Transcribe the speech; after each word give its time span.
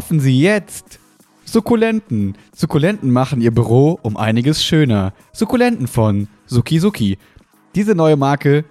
Kaufen 0.00 0.18
Sie 0.18 0.40
jetzt 0.40 0.98
Sukkulenten. 1.44 2.34
Sukkulenten 2.56 3.10
machen 3.10 3.42
Ihr 3.42 3.50
Büro 3.50 3.98
um 4.00 4.16
einiges 4.16 4.64
schöner. 4.64 5.12
Sukkulenten 5.30 5.88
von 5.88 6.26
Suki 6.46 6.78
Suki. 6.78 7.18
Diese 7.74 7.94
neue 7.94 8.16
Marke 8.16 8.64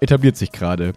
etabliert 0.00 0.38
sich 0.38 0.52
gerade. 0.52 0.94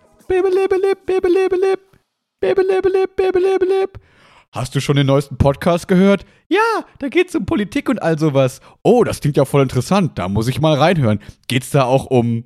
Hast 4.54 4.74
du 4.74 4.80
schon 4.80 4.96
den 4.96 5.08
neuesten 5.08 5.38
Podcast 5.38 5.90
gehört? 5.90 6.26
Ja, 6.48 6.86
da 7.00 7.10
geht's 7.10 7.36
um 7.36 7.46
Politik 7.46 7.90
und 7.90 8.02
all 8.02 8.18
sowas. 8.18 8.62
Oh, 8.84 9.04
das 9.04 9.20
klingt 9.20 9.36
ja 9.36 9.44
voll 9.44 9.64
interessant. 9.64 10.18
Da 10.18 10.30
muss 10.30 10.48
ich 10.48 10.62
mal 10.62 10.76
reinhören. 10.76 11.20
Geht's 11.50 11.72
da 11.72 11.84
auch 11.84 12.06
um 12.06 12.46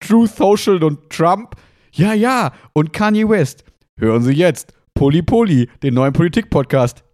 Truth 0.00 0.34
Social 0.34 0.82
und 0.82 1.10
Trump? 1.10 1.56
Ja, 1.92 2.14
ja. 2.14 2.52
Und 2.72 2.94
Kanye 2.94 3.28
West. 3.28 3.64
Hören 3.98 4.22
Sie 4.22 4.32
jetzt. 4.32 4.72
Poli 4.96 5.20
Poli, 5.20 5.68
den 5.82 5.92
neuen 5.92 6.14
Politik-Podcast. 6.14 7.04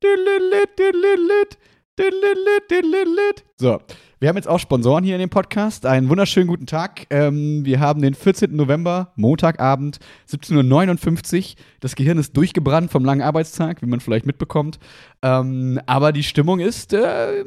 So, 3.56 3.80
wir 4.20 4.28
haben 4.28 4.36
jetzt 4.36 4.47
auch 4.47 4.61
Sponsoren 4.61 5.02
hier 5.02 5.16
in 5.16 5.20
dem 5.20 5.30
Podcast. 5.30 5.84
Einen 5.84 6.08
wunderschönen 6.08 6.47
guten 6.47 6.66
Tag. 6.66 7.08
Ähm, 7.11 7.64
wir 7.64 7.80
haben 7.80 8.00
den 8.00 8.14
14. 8.14 8.55
November, 8.55 9.12
Montagabend, 9.16 9.98
17.59 10.30 11.39
Uhr. 11.39 11.56
Das 11.80 11.97
Gehirn 11.97 12.19
ist 12.19 12.36
durchgebrannt 12.36 12.92
vom 12.92 13.05
langen 13.05 13.22
Arbeitstag, 13.22 13.83
wie 13.83 13.86
man 13.86 13.98
vielleicht 13.98 14.27
mitbekommt. 14.27 14.78
Ähm, 15.20 15.80
aber 15.86 16.12
die 16.12 16.22
Stimmung 16.22 16.61
ist 16.61 16.92
äh, 16.92 17.44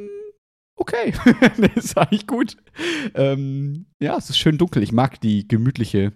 okay. 0.75 1.14
das 1.58 1.86
ist 1.86 1.97
eigentlich 1.97 2.27
gut. 2.27 2.58
Ähm, 3.14 3.86
ja, 4.02 4.17
es 4.17 4.30
ist 4.30 4.38
schön 4.38 4.58
dunkel. 4.58 4.83
Ich 4.83 4.92
mag 4.92 5.22
die 5.22 5.47
gemütliche 5.47 6.11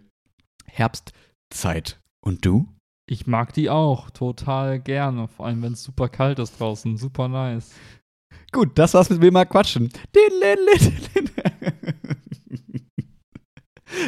Herbstzeit. 0.66 2.02
Und 2.20 2.46
du? 2.46 2.68
Ich 3.12 3.26
mag 3.26 3.54
die 3.54 3.72
auch 3.72 4.12
total 4.12 4.80
gerne, 4.80 5.28
vor 5.28 5.48
allem 5.48 5.64
wenn 5.64 5.74
es 5.74 5.84
super 5.84 6.10
kalt 6.10 6.38
ist 6.38 6.60
draußen. 6.60 6.96
Super 6.96 7.28
nice. 7.28 7.72
Gut, 8.52 8.78
das 8.78 8.94
war's 8.94 9.10
mit 9.10 9.20
mir 9.20 9.32
mal 9.32 9.46
quatschen. 9.46 9.90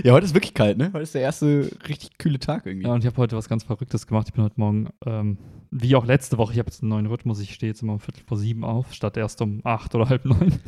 Ja, 0.04 0.14
heute 0.14 0.26
ist 0.26 0.36
wirklich 0.36 0.54
kalt, 0.54 0.78
ne? 0.78 0.92
Heute 0.94 1.04
ist 1.04 1.16
der 1.16 1.22
erste 1.22 1.70
richtig 1.88 2.18
kühle 2.20 2.40
Tag 2.40 2.66
irgendwie. 2.66 2.88
Ja, 2.88 2.94
und 2.94 3.02
ich 3.02 3.08
habe 3.08 3.18
heute 3.18 3.36
was 3.36 3.50
ganz 3.50 3.64
Verrücktes 3.64 4.06
gemacht. 4.06 4.28
Ich 4.30 4.34
bin 4.34 4.44
heute 4.44 4.60
Morgen, 4.60 4.90
ähm, 5.06 5.38
wie 5.72 5.96
auch 5.96 6.06
letzte 6.06 6.38
Woche, 6.38 6.54
ich 6.54 6.60
habe 6.60 6.70
jetzt 6.70 6.82
einen 6.82 6.90
neuen 6.90 7.08
Rhythmus. 7.08 7.40
Ich 7.40 7.54
stehe 7.54 7.72
jetzt 7.72 7.82
immer 7.82 7.94
um 7.94 8.00
Viertel 8.00 8.24
vor 8.26 8.38
sieben 8.38 8.64
auf, 8.64 8.94
statt 8.94 9.18
erst 9.18 9.42
um 9.42 9.62
acht 9.64 9.94
oder 9.96 10.10
halb 10.10 10.26
neun. 10.26 10.60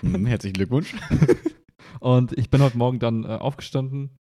Hm, 0.00 0.26
herzlichen 0.26 0.54
Glückwunsch. 0.54 0.94
und 2.00 2.36
ich 2.38 2.50
bin 2.50 2.62
heute 2.62 2.78
Morgen 2.78 2.98
dann 2.98 3.24
äh, 3.24 3.28
aufgestanden, 3.28 4.16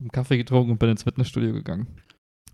einen 0.00 0.10
Kaffee 0.10 0.38
getrunken 0.38 0.72
und 0.72 0.78
bin 0.78 0.90
ins 0.90 1.04
Fitnessstudio 1.04 1.52
gegangen. 1.52 1.86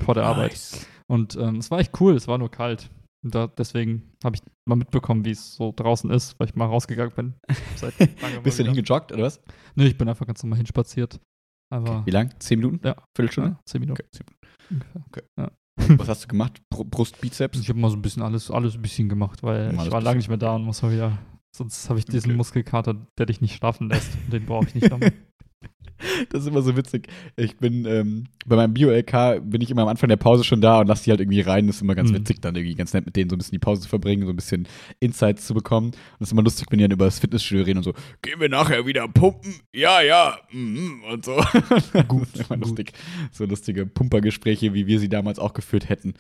Vor 0.01 0.15
der 0.15 0.25
Arbeit. 0.25 0.53
Nice. 0.53 0.87
Und 1.09 1.37
ähm, 1.37 1.57
es 1.57 1.71
war 1.71 1.79
echt 1.81 1.99
cool, 2.01 2.15
es 2.15 2.29
war 2.29 2.39
nur 2.39 2.51
kalt. 2.51 2.91
Und 3.25 3.35
da, 3.35 3.47
deswegen 3.49 4.13
habe 4.23 4.37
ich 4.37 4.43
mal 4.69 4.77
mitbekommen, 4.77 5.25
wie 5.25 5.31
es 5.33 5.55
so 5.57 5.73
draußen 5.75 6.11
ist, 6.11 6.39
weil 6.39 6.49
ich 6.49 6.55
mal 6.55 6.67
rausgegangen 6.67 7.15
bin. 7.15 7.35
Bist 8.43 8.59
du 8.59 8.63
wieder. 8.63 8.73
hingejoggt 8.73 9.13
oder 9.13 9.25
was? 9.25 9.41
Nee, 9.75 9.87
ich 9.87 9.99
bin 9.99 10.09
einfach 10.09 10.27
ganz 10.27 10.43
normal 10.43 10.59
hinspaziert. 10.59 11.21
Aber 11.71 12.07
Wie 12.07 12.11
lang? 12.11 12.33
Zehn 12.39 12.61
Minuten? 12.61 12.87
Ja. 12.87 12.97
Viertelstunde? 13.17 13.51
ja, 13.51 13.61
zehn 13.67 13.81
Minuten 13.81 14.03
Okay, 14.03 14.11
zehn. 14.13 14.27
Minuten. 14.71 16.01
Was 16.01 16.09
hast 16.09 16.25
du 16.25 16.29
gemacht? 16.29 16.61
Br 16.71 16.85
Brust, 16.85 17.21
Bizeps? 17.21 17.59
Ich 17.61 17.69
habe 17.69 17.79
mal 17.79 17.91
so 17.91 17.97
ein 17.97 18.03
bisschen 18.03 18.23
alles, 18.23 18.51
alles 18.51 18.75
ein 18.75 18.83
bisschen 18.83 19.09
gemacht, 19.09 19.43
weil 19.43 19.73
Mal 19.73 19.87
ich 19.87 19.93
war 19.93 20.01
lange 20.01 20.19
nicht 20.19 20.29
mehr 20.29 20.39
da 20.39 20.55
und 20.55 20.65
muss 20.65 20.83
mal 20.83 20.93
wieder. 20.93 21.19
Sonst 21.57 21.89
habe 21.89 21.99
ich 21.99 22.05
diesen 22.05 22.31
Okay. 22.31 22.37
Muskelkater, 22.37 22.95
der 23.19 23.27
dich 23.27 23.41
nicht 23.41 23.55
schlafen 23.57 23.89
lässt. 23.89 24.13
Und 24.25 24.33
den 24.33 24.47
brauche 24.47 24.67
ich 24.67 24.75
nicht 24.75 24.91
nochmal. 24.91 25.13
Das 26.31 26.43
ist 26.43 26.49
immer 26.49 26.63
so 26.63 26.77
witzig. 26.77 27.09
Ich 27.37 27.57
bin 27.59 27.85
ähm, 27.87 28.25
bei 28.47 28.57
meinem 28.57 28.75
Bio-LK 28.75 29.41
bin 29.49 29.61
ich 29.61 29.71
immer 29.71 29.83
am 29.83 29.89
Anfang 29.89 30.09
der 30.09 30.17
Pause 30.17 30.45
schon 30.45 30.61
da 30.61 30.81
und 30.81 30.87
lasse 30.87 31.05
die 31.05 31.11
halt 31.11 31.21
irgendwie 31.21 31.41
rein. 31.41 31.67
Das 31.67 31.77
ist 31.77 31.83
immer 31.83 31.95
ganz 31.95 32.11
Mhm. 32.11 32.17
witzig, 32.17 32.41
dann 32.41 32.55
irgendwie 32.57 32.75
ganz 32.75 32.93
nett 32.95 33.05
mit 33.07 33.17
denen 33.17 33.29
so 33.31 33.37
ein 33.37 33.39
bisschen 33.39 33.53
die 33.53 33.59
Pause 33.59 33.83
zu 33.83 33.89
verbringen, 33.89 34.25
so 34.25 34.31
ein 34.33 34.37
bisschen 34.37 34.67
Insights 35.01 35.47
zu 35.47 35.55
bekommen. 35.55 35.89
Und 35.89 35.95
das 36.21 36.29
ist 36.29 36.33
immer 36.33 36.43
lustig, 36.43 36.67
wenn 36.71 36.79
die 36.79 36.85
dann 36.85 36.93
über 36.93 37.05
das 37.07 37.19
Fitnessstudio 37.19 37.65
reden 37.65 37.79
und 37.79 37.85
so, 37.85 37.95
gehen 38.23 38.41
wir 38.41 38.49
nachher 38.49 38.87
wieder 38.87 39.07
pumpen? 39.09 39.55
Ja, 39.75 40.01
ja. 40.01 40.39
mhm, 40.53 41.03
Und 41.11 41.25
so. 41.25 41.37
Gut, 42.09 42.29
das 42.33 42.41
ist 42.41 42.51
immer 42.51 42.59
gut. 42.59 42.61
lustig. 42.61 42.93
So 43.33 43.45
lustige 43.45 43.87
Pumpergespräche, 43.87 44.75
wie 44.75 44.87
wir 44.87 44.99
sie 45.01 45.09
damals 45.09 45.39
auch 45.39 45.53
geführt 45.55 45.89
hätten. 45.89 46.15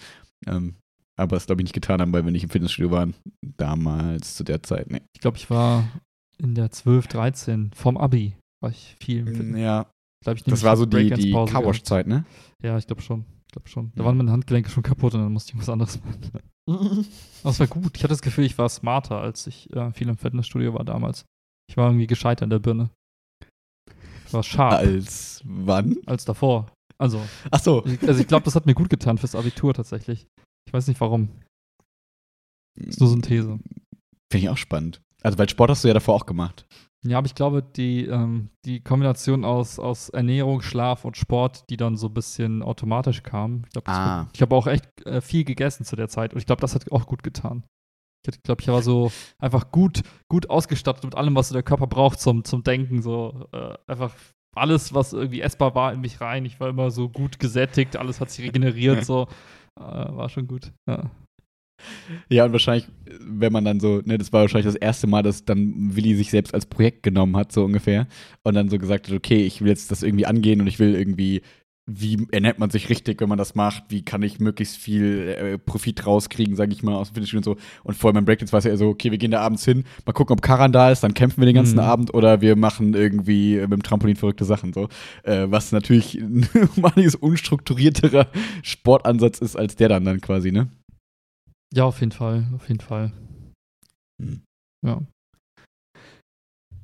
Ähm, 0.47 0.75
aber 1.17 1.35
das 1.37 1.47
glaube 1.47 1.63
ich 1.63 1.65
nicht 1.65 1.75
getan 1.75 2.01
haben, 2.01 2.13
weil 2.13 2.25
wir 2.25 2.31
nicht 2.33 2.45
im 2.45 2.51
Fitnessstudio 2.51 2.91
waren. 2.93 3.15
Damals, 3.57 4.37
zu 4.37 4.45
der 4.45 4.63
Zeit. 4.63 4.91
Nee. 4.91 5.01
Ich 5.13 5.21
glaube, 5.21 5.37
ich 5.37 5.51
war 5.51 5.89
in 6.39 6.55
der 6.55 6.71
12, 6.71 7.09
13 7.09 7.71
vom 7.75 7.97
Abi. 7.97 8.35
War 8.63 8.71
ich 8.71 8.97
viel 9.01 9.21
im 9.27 9.35
Fitness. 9.35 9.61
Ja, 9.61 9.91
Glaub 10.25 10.37
ich, 10.37 10.43
das 10.43 10.63
war 10.65 10.77
so 10.77 10.85
die, 10.85 11.11
die. 11.11 11.33
Carwash-Zeit, 11.33 12.07
ne? 12.09 12.25
Ja, 12.63 12.77
ich 12.77 12.87
glaube 12.87 13.03
schon. 13.03 13.25
Ich 13.47 13.53
glaube 13.53 13.69
schon. 13.69 13.93
Da 13.95 14.01
Ja. 14.03 14.07
waren 14.07 14.17
meine 14.17 14.33
Handgelenke 14.33 14.69
schon 14.69 14.83
kaputt 14.83 15.15
und 15.15 15.21
dann 15.21 15.33
musste 15.33 15.53
ich 15.53 15.59
was 15.61 15.69
anderes 15.69 16.01
machen. 16.05 16.31
Aber 16.69 17.51
es 17.51 17.61
war 17.61 17.67
gut. 17.69 17.97
Ich 17.97 18.03
hatte 18.03 18.13
das 18.13 18.21
Gefühl, 18.23 18.45
ich 18.45 18.59
war 18.59 18.69
smarter, 18.69 19.21
als 19.21 19.47
ich 19.47 19.73
äh, 19.73 19.93
viel 19.93 20.09
im 20.09 20.17
Fitnessstudio 20.19 20.75
war 20.75 20.85
damals. 20.85 21.25
Ich 21.71 21.77
war 21.77 21.89
irgendwie 21.89 22.07
gescheiter 22.09 22.45
in 22.45 22.51
der 22.51 22.59
Birne. 22.59 22.91
Ich 24.27 24.33
war 24.35 24.43
scharf 24.43 24.75
Als 24.75 25.41
wann? 25.45 25.97
als 26.07 26.25
davor. 26.25 26.71
Also, 26.99 27.23
Ach 27.51 27.61
so. 27.61 27.87
ich, 27.87 28.03
also 28.07 28.21
ich 28.21 28.27
glaube, 28.27 28.45
das 28.45 28.55
hat 28.57 28.67
mir 28.67 28.75
gut 28.75 28.91
getan 28.91 29.17
fürs 29.19 29.35
Abitur 29.37 29.73
tatsächlich. 29.73 30.27
Ich 30.67 30.73
weiß 30.73 30.89
nicht 30.89 31.01
warum. 31.01 31.29
Ist 32.79 33.01
nur 33.01 33.09
so 33.09 33.15
eine 33.15 33.23
These. 33.23 33.59
Finde 34.31 34.45
ich 34.45 34.49
auch 34.51 34.57
spannend. 34.59 35.01
Also, 35.23 35.39
weil 35.39 35.49
Sport 35.49 35.71
hast 35.71 35.85
du 35.85 35.89
ja 35.89 35.95
davor 35.95 36.15
auch 36.15 36.27
gemacht. 36.27 36.67
Ja, 37.05 37.19
aber 37.19 37.27
ich 37.27 37.35
glaube, 37.37 37.63
die, 37.63 38.07
ähm, 38.07 38.51
die 38.65 38.81
Kombination 38.81 39.45
aus, 39.45 39.79
aus 39.79 40.09
Ernährung, 40.09 40.63
Schlaf 40.63 41.05
und 41.05 41.17
Sport, 41.17 41.71
die 41.71 41.77
dann 41.77 41.97
so 41.97 42.09
ein 42.09 42.15
bisschen 42.15 42.63
automatisch 42.63 43.23
kam. 43.23 43.63
Ich 43.67 43.71
glaube, 43.71 43.89
Ah. 43.91 44.29
ich 44.33 44.43
habe 44.43 44.55
auch 44.55 44.67
echt 44.67 44.85
äh, 45.07 45.21
viel 45.21 45.45
gegessen 45.45 45.85
zu 45.85 45.95
der 45.95 46.09
Zeit 46.09 46.33
und 46.33 46.41
ich 46.41 46.47
glaube, 46.47 46.61
das 46.61 46.75
hat 46.75 46.91
auch 46.91 47.07
gut 47.07 47.23
getan. 47.23 47.65
Ich 48.29 48.43
glaube, 48.43 48.61
ich 48.63 48.69
war 48.69 48.83
so 48.83 49.13
einfach 49.39 49.71
gut, 49.71 50.03
gut 50.29 50.51
ausgestattet 50.51 51.05
mit 51.05 51.15
allem, 51.15 51.37
was 51.37 51.49
so 51.49 51.53
der 51.55 51.63
Körper 51.63 51.87
braucht 51.87 52.19
zum, 52.21 52.45
zum 52.45 52.65
Denken. 52.65 53.01
So 53.01 53.47
äh, 53.53 53.75
einfach 53.87 54.13
alles, 54.57 54.93
was 54.93 55.13
irgendwie 55.13 55.41
essbar 55.41 55.77
war, 55.77 55.93
in 55.93 56.01
mich 56.01 56.21
rein. 56.21 56.45
Ich 56.45 56.59
war 56.59 56.69
immer 56.69 56.91
so 56.91 57.09
gut 57.09 57.39
gesättigt, 57.39 57.97
alles 57.97 58.21
hat 58.21 58.31
sich 58.31 58.45
regeneriert, 58.45 59.05
so. 59.05 59.29
Äh, 59.79 59.83
war 59.85 60.29
schon 60.29 60.49
gut. 60.49 60.73
Ja. 60.89 61.11
Ja, 62.29 62.45
und 62.45 62.53
wahrscheinlich, 62.53 62.89
wenn 63.21 63.53
man 63.53 63.65
dann 63.65 63.81
so, 63.81 64.03
ne, 64.05 64.19
das 64.19 64.33
war 64.33 64.43
wahrscheinlich 64.43 64.67
das 64.67 64.75
erste 64.75 65.07
Mal, 65.07 65.23
dass 65.23 65.45
dann 65.45 65.97
Willi 65.97 66.15
sich 66.15 66.31
selbst 66.31 66.55
als 66.55 66.67
Projekt 66.67 67.03
genommen 67.03 67.37
hat, 67.37 67.53
so 67.53 67.65
ungefähr. 67.65 68.07
Und 68.43 68.55
dann 68.55 68.69
so 68.69 68.79
gesagt 68.79 69.09
hat, 69.09 69.15
okay, 69.15 69.45
ich 69.45 69.61
will 69.61 69.69
jetzt 69.69 69.91
das 69.91 70.03
irgendwie 70.03 70.27
angehen 70.27 70.61
und 70.61 70.67
ich 70.67 70.79
will 70.79 70.95
irgendwie, 70.95 71.43
wie 71.91 72.27
ernährt 72.33 72.59
man 72.59 72.69
sich 72.69 72.91
richtig, 72.91 73.21
wenn 73.21 73.31
man 73.31 73.39
das 73.39 73.55
macht? 73.55 73.85
Wie 73.89 74.03
kann 74.05 74.23
ich 74.23 74.41
möglichst 74.41 74.77
viel 74.77 75.35
äh, 75.39 75.59
Profit 75.59 76.07
rauskriegen, 76.07 76.55
sage 76.55 76.73
ich 76.73 76.83
mal, 76.83 76.95
aus 76.95 77.09
dem 77.09 77.15
Fitnessstudio 77.15 77.53
und 77.53 77.59
so. 77.59 77.65
Und 77.83 77.95
vor 77.95 78.13
beim 78.13 78.27
Breakdance 78.27 78.53
war 78.53 78.59
es 78.59 78.67
ja 78.67 78.77
so, 78.77 78.89
okay, 78.89 79.11
wir 79.11 79.17
gehen 79.19 79.31
da 79.31 79.41
abends 79.41 79.65
hin, 79.65 79.85
mal 80.05 80.13
gucken, 80.13 80.35
ob 80.35 80.43
Karan 80.43 80.71
da 80.73 80.91
ist, 80.91 81.03
dann 81.03 81.15
kämpfen 81.15 81.41
wir 81.41 81.47
den 81.47 81.55
ganzen 81.55 81.77
Mhm. 81.77 81.81
Abend 81.81 82.15
oder 82.15 82.43
wir 82.43 82.57
machen 82.57 82.93
irgendwie 82.93 83.57
mit 83.57 83.73
dem 83.73 83.83
Trampolin 83.83 84.17
verrückte 84.17 84.45
Sachen, 84.45 84.75
so. 84.75 84.89
Äh, 85.23 85.47
was 85.49 85.73
natürlich 85.73 86.17
ein 86.21 86.47
einiges 86.83 87.15
unstrukturierterer 87.15 88.27
Sportansatz 88.63 89.39
ist 89.39 89.57
als 89.57 89.77
der 89.77 89.89
dann 89.89 90.05
dann 90.05 90.21
quasi, 90.21 90.53
ne? 90.53 90.69
Ja, 91.75 91.85
auf 91.85 92.01
jeden 92.01 92.13
Fall, 92.13 92.47
auf 92.55 92.69
jeden 92.69 92.81
Fall. 92.81 93.13
Hm. 94.23 94.43
Ja. 94.87 95.03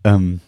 Ähm, 0.05 0.41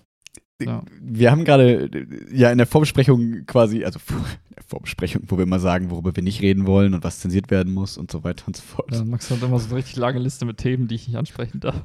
Ja. 0.62 0.82
Wir 1.00 1.30
haben 1.30 1.44
gerade 1.44 1.90
ja 2.30 2.50
in 2.50 2.58
der 2.58 2.66
Vorbesprechung 2.66 3.44
quasi, 3.46 3.84
also 3.84 3.98
der 4.56 4.62
Vorbesprechung, 4.66 5.22
wo 5.28 5.36
wir 5.36 5.42
immer 5.44 5.58
sagen, 5.58 5.90
worüber 5.90 6.16
wir 6.16 6.22
nicht 6.22 6.40
reden 6.40 6.66
wollen 6.66 6.94
und 6.94 7.04
was 7.04 7.20
zensiert 7.20 7.50
werden 7.50 7.74
muss 7.74 7.98
und 7.98 8.10
so 8.10 8.24
weiter 8.24 8.44
und 8.46 8.56
so 8.56 8.62
fort. 8.62 8.92
Ja, 8.92 9.04
Max 9.04 9.30
hat 9.30 9.42
immer 9.42 9.58
so 9.58 9.66
eine 9.68 9.76
richtig 9.76 9.96
lange 9.96 10.18
Liste 10.18 10.44
mit 10.46 10.58
Themen, 10.58 10.88
die 10.88 10.94
ich 10.94 11.08
nicht 11.08 11.16
ansprechen 11.16 11.60
darf. 11.60 11.80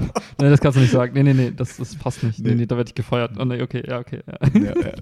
nee, 0.40 0.50
das 0.50 0.60
kannst 0.60 0.76
du 0.76 0.80
nicht 0.80 0.90
sagen. 0.92 1.12
Nee, 1.14 1.22
nee, 1.22 1.32
nee, 1.34 1.52
das, 1.54 1.76
das 1.76 1.94
passt 1.96 2.22
nicht. 2.22 2.38
Nee, 2.40 2.50
Nee. 2.50 2.54
nee, 2.56 2.66
da 2.66 2.76
werde 2.76 2.88
ich 2.88 2.94
gefeuert. 2.94 3.32
Oh, 3.38 3.44
nee, 3.44 3.62
okay, 3.62 3.82
ja, 3.86 3.98
okay. 3.98 4.20
Ja. 4.26 4.38
ja, 4.60 4.72
ja. 4.80 4.94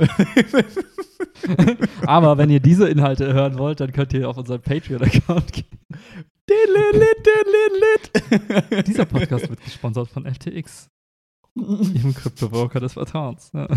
Aber 2.07 2.39
wenn 2.39 2.51
ihr 2.51 2.61
diese 2.61 2.89
Inhalte 2.89 3.33
hören 3.33 3.59
wollt, 3.59 3.81
dann 3.81 3.93
könnt 3.93 4.13
ihr 4.13 4.29
auf 4.29 4.37
unseren 4.37 4.61
Patreon-Account 4.61 5.53
gehen. 5.53 5.65
Dieser 8.87 9.05
Podcast 9.07 9.49
wird 9.49 9.63
gesponsert 9.65 10.09
von 10.09 10.27
FTX, 10.27 10.91
ihrem 11.95 12.15
Kryptobroker 12.15 12.81
des 12.81 12.95
Vertrauens. 12.95 13.51
Ja. 13.53 13.69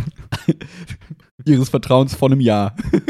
Ihres 1.46 1.70
Vertrauens 1.70 2.16
vor 2.16 2.30
einem 2.32 2.40
Jahr. 2.40 2.76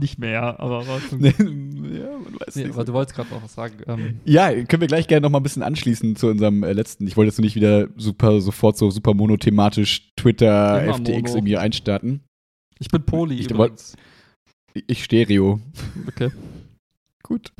Nicht 0.00 0.18
mehr, 0.18 0.58
aber 0.60 0.84
schon 1.00 1.20
ja, 1.24 1.32
man 1.38 2.40
weiß 2.40 2.56
Nee, 2.56 2.64
nicht. 2.64 2.74
aber 2.74 2.84
du 2.84 2.92
wolltest 2.92 3.16
gerade 3.16 3.30
noch 3.30 3.42
was 3.42 3.54
sagen. 3.54 3.74
Ähm, 3.86 4.20
Ja, 4.24 4.50
können 4.64 4.80
wir 4.80 4.88
gleich 4.88 5.08
gerne 5.08 5.22
noch 5.22 5.30
mal 5.30 5.40
ein 5.40 5.42
bisschen 5.42 5.62
anschließen 5.62 6.16
zu 6.16 6.28
unserem 6.28 6.62
äh, 6.62 6.72
letzten. 6.72 7.06
Ich 7.06 7.16
wollte 7.16 7.28
jetzt 7.30 7.40
nicht 7.40 7.56
wieder 7.56 7.88
super 7.96 8.40
sofort 8.40 8.76
so 8.78 8.90
super 8.90 9.14
monothematisch 9.14 10.12
Twitter, 10.16 10.82
Immer 10.84 10.94
FTX 10.94 11.06
mono. 11.30 11.34
irgendwie 11.36 11.56
einstarten. 11.56 12.20
ich 12.78 12.88
bin 12.88 13.04
Poli 13.04 13.36
Ich 13.40 13.50
übrigens. 13.50 13.96
Ich 14.86 15.02
Stereo. 15.04 15.60
Okay. 16.06 16.30
Gut. 17.22 17.52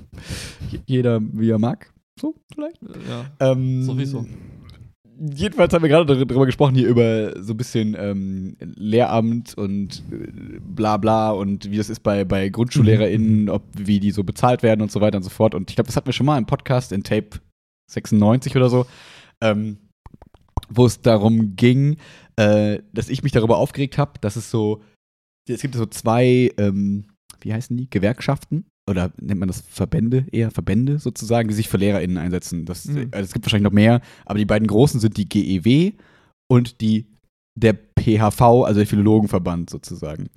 Jeder 0.87 1.21
wie 1.21 1.50
er 1.50 1.59
mag. 1.59 1.93
So, 2.21 2.35
vielleicht. 2.55 2.81
Ja. 3.09 3.26
Ähm, 3.41 3.82
Sowieso. 3.82 4.25
Jedenfalls 5.19 5.73
haben 5.73 5.82
wir 5.82 5.88
gerade 5.88 6.06
darüber 6.06 6.47
gesprochen, 6.47 6.75
hier 6.75 6.88
über 6.88 7.43
so 7.43 7.53
ein 7.53 7.56
bisschen 7.56 7.97
ähm, 7.99 8.56
Lehramt 8.61 9.56
und 9.56 10.03
äh, 10.11 10.61
bla 10.61 10.97
bla 10.97 11.31
und 11.31 11.70
wie 11.70 11.76
das 11.76 11.91
ist 11.91 12.00
bei, 12.00 12.25
bei 12.25 12.49
GrundschullehrerInnen, 12.49 13.49
ob, 13.49 13.62
wie 13.75 14.00
die 14.00 14.11
so 14.11 14.25
bezahlt 14.25 14.62
werden 14.62 14.82
und 14.82 14.93
so 14.93 15.00
weiter 15.00 15.17
und 15.17 15.23
so 15.23 15.31
fort. 15.31 15.55
Und 15.55 15.70
ich 15.70 15.76
glaube, 15.76 15.87
das 15.87 15.97
hatten 15.97 16.06
wir 16.06 16.12
schon 16.12 16.26
mal 16.26 16.38
im 16.38 16.47
Podcast 16.47 16.93
in 16.93 17.03
Tape 17.03 17.41
96 17.91 18.56
oder 18.56 18.69
so, 18.69 18.87
ähm, 19.41 19.79
wo 20.69 20.87
es 20.87 21.00
darum 21.00 21.56
ging, 21.56 21.97
äh, 22.37 22.81
dass 22.93 23.09
ich 23.09 23.23
mich 23.23 23.32
darüber 23.32 23.56
aufgeregt 23.59 23.99
habe, 23.99 24.12
dass 24.21 24.37
es 24.37 24.50
so, 24.50 24.82
es 25.49 25.62
gibt 25.62 25.75
so 25.75 25.87
zwei, 25.87 26.53
ähm, 26.59 27.09
wie 27.41 27.53
heißen 27.53 27.76
die, 27.76 27.88
Gewerkschaften 27.88 28.67
oder 28.88 29.12
nennt 29.20 29.40
man 29.40 29.49
das 29.49 29.61
Verbände, 29.69 30.26
eher 30.32 30.50
Verbände 30.50 30.99
sozusagen, 30.99 31.49
die 31.49 31.55
sich 31.55 31.69
für 31.69 31.76
LehrerInnen 31.76 32.19
einsetzen. 32.19 32.64
Das, 32.64 32.87
Mhm. 32.87 33.08
also 33.12 33.25
es 33.25 33.32
gibt 33.32 33.44
wahrscheinlich 33.44 33.64
noch 33.64 33.73
mehr, 33.73 34.00
aber 34.25 34.38
die 34.38 34.44
beiden 34.46 34.67
großen 34.67 35.00
sind 35.00 35.17
die 35.17 35.29
GEW 35.29 35.93
und 36.50 36.81
die 36.81 37.06
der 37.55 37.75
PHV, 37.99 38.40
also 38.64 38.79
der 38.81 38.87
Philologenverband 38.87 39.69
sozusagen. 39.69 40.29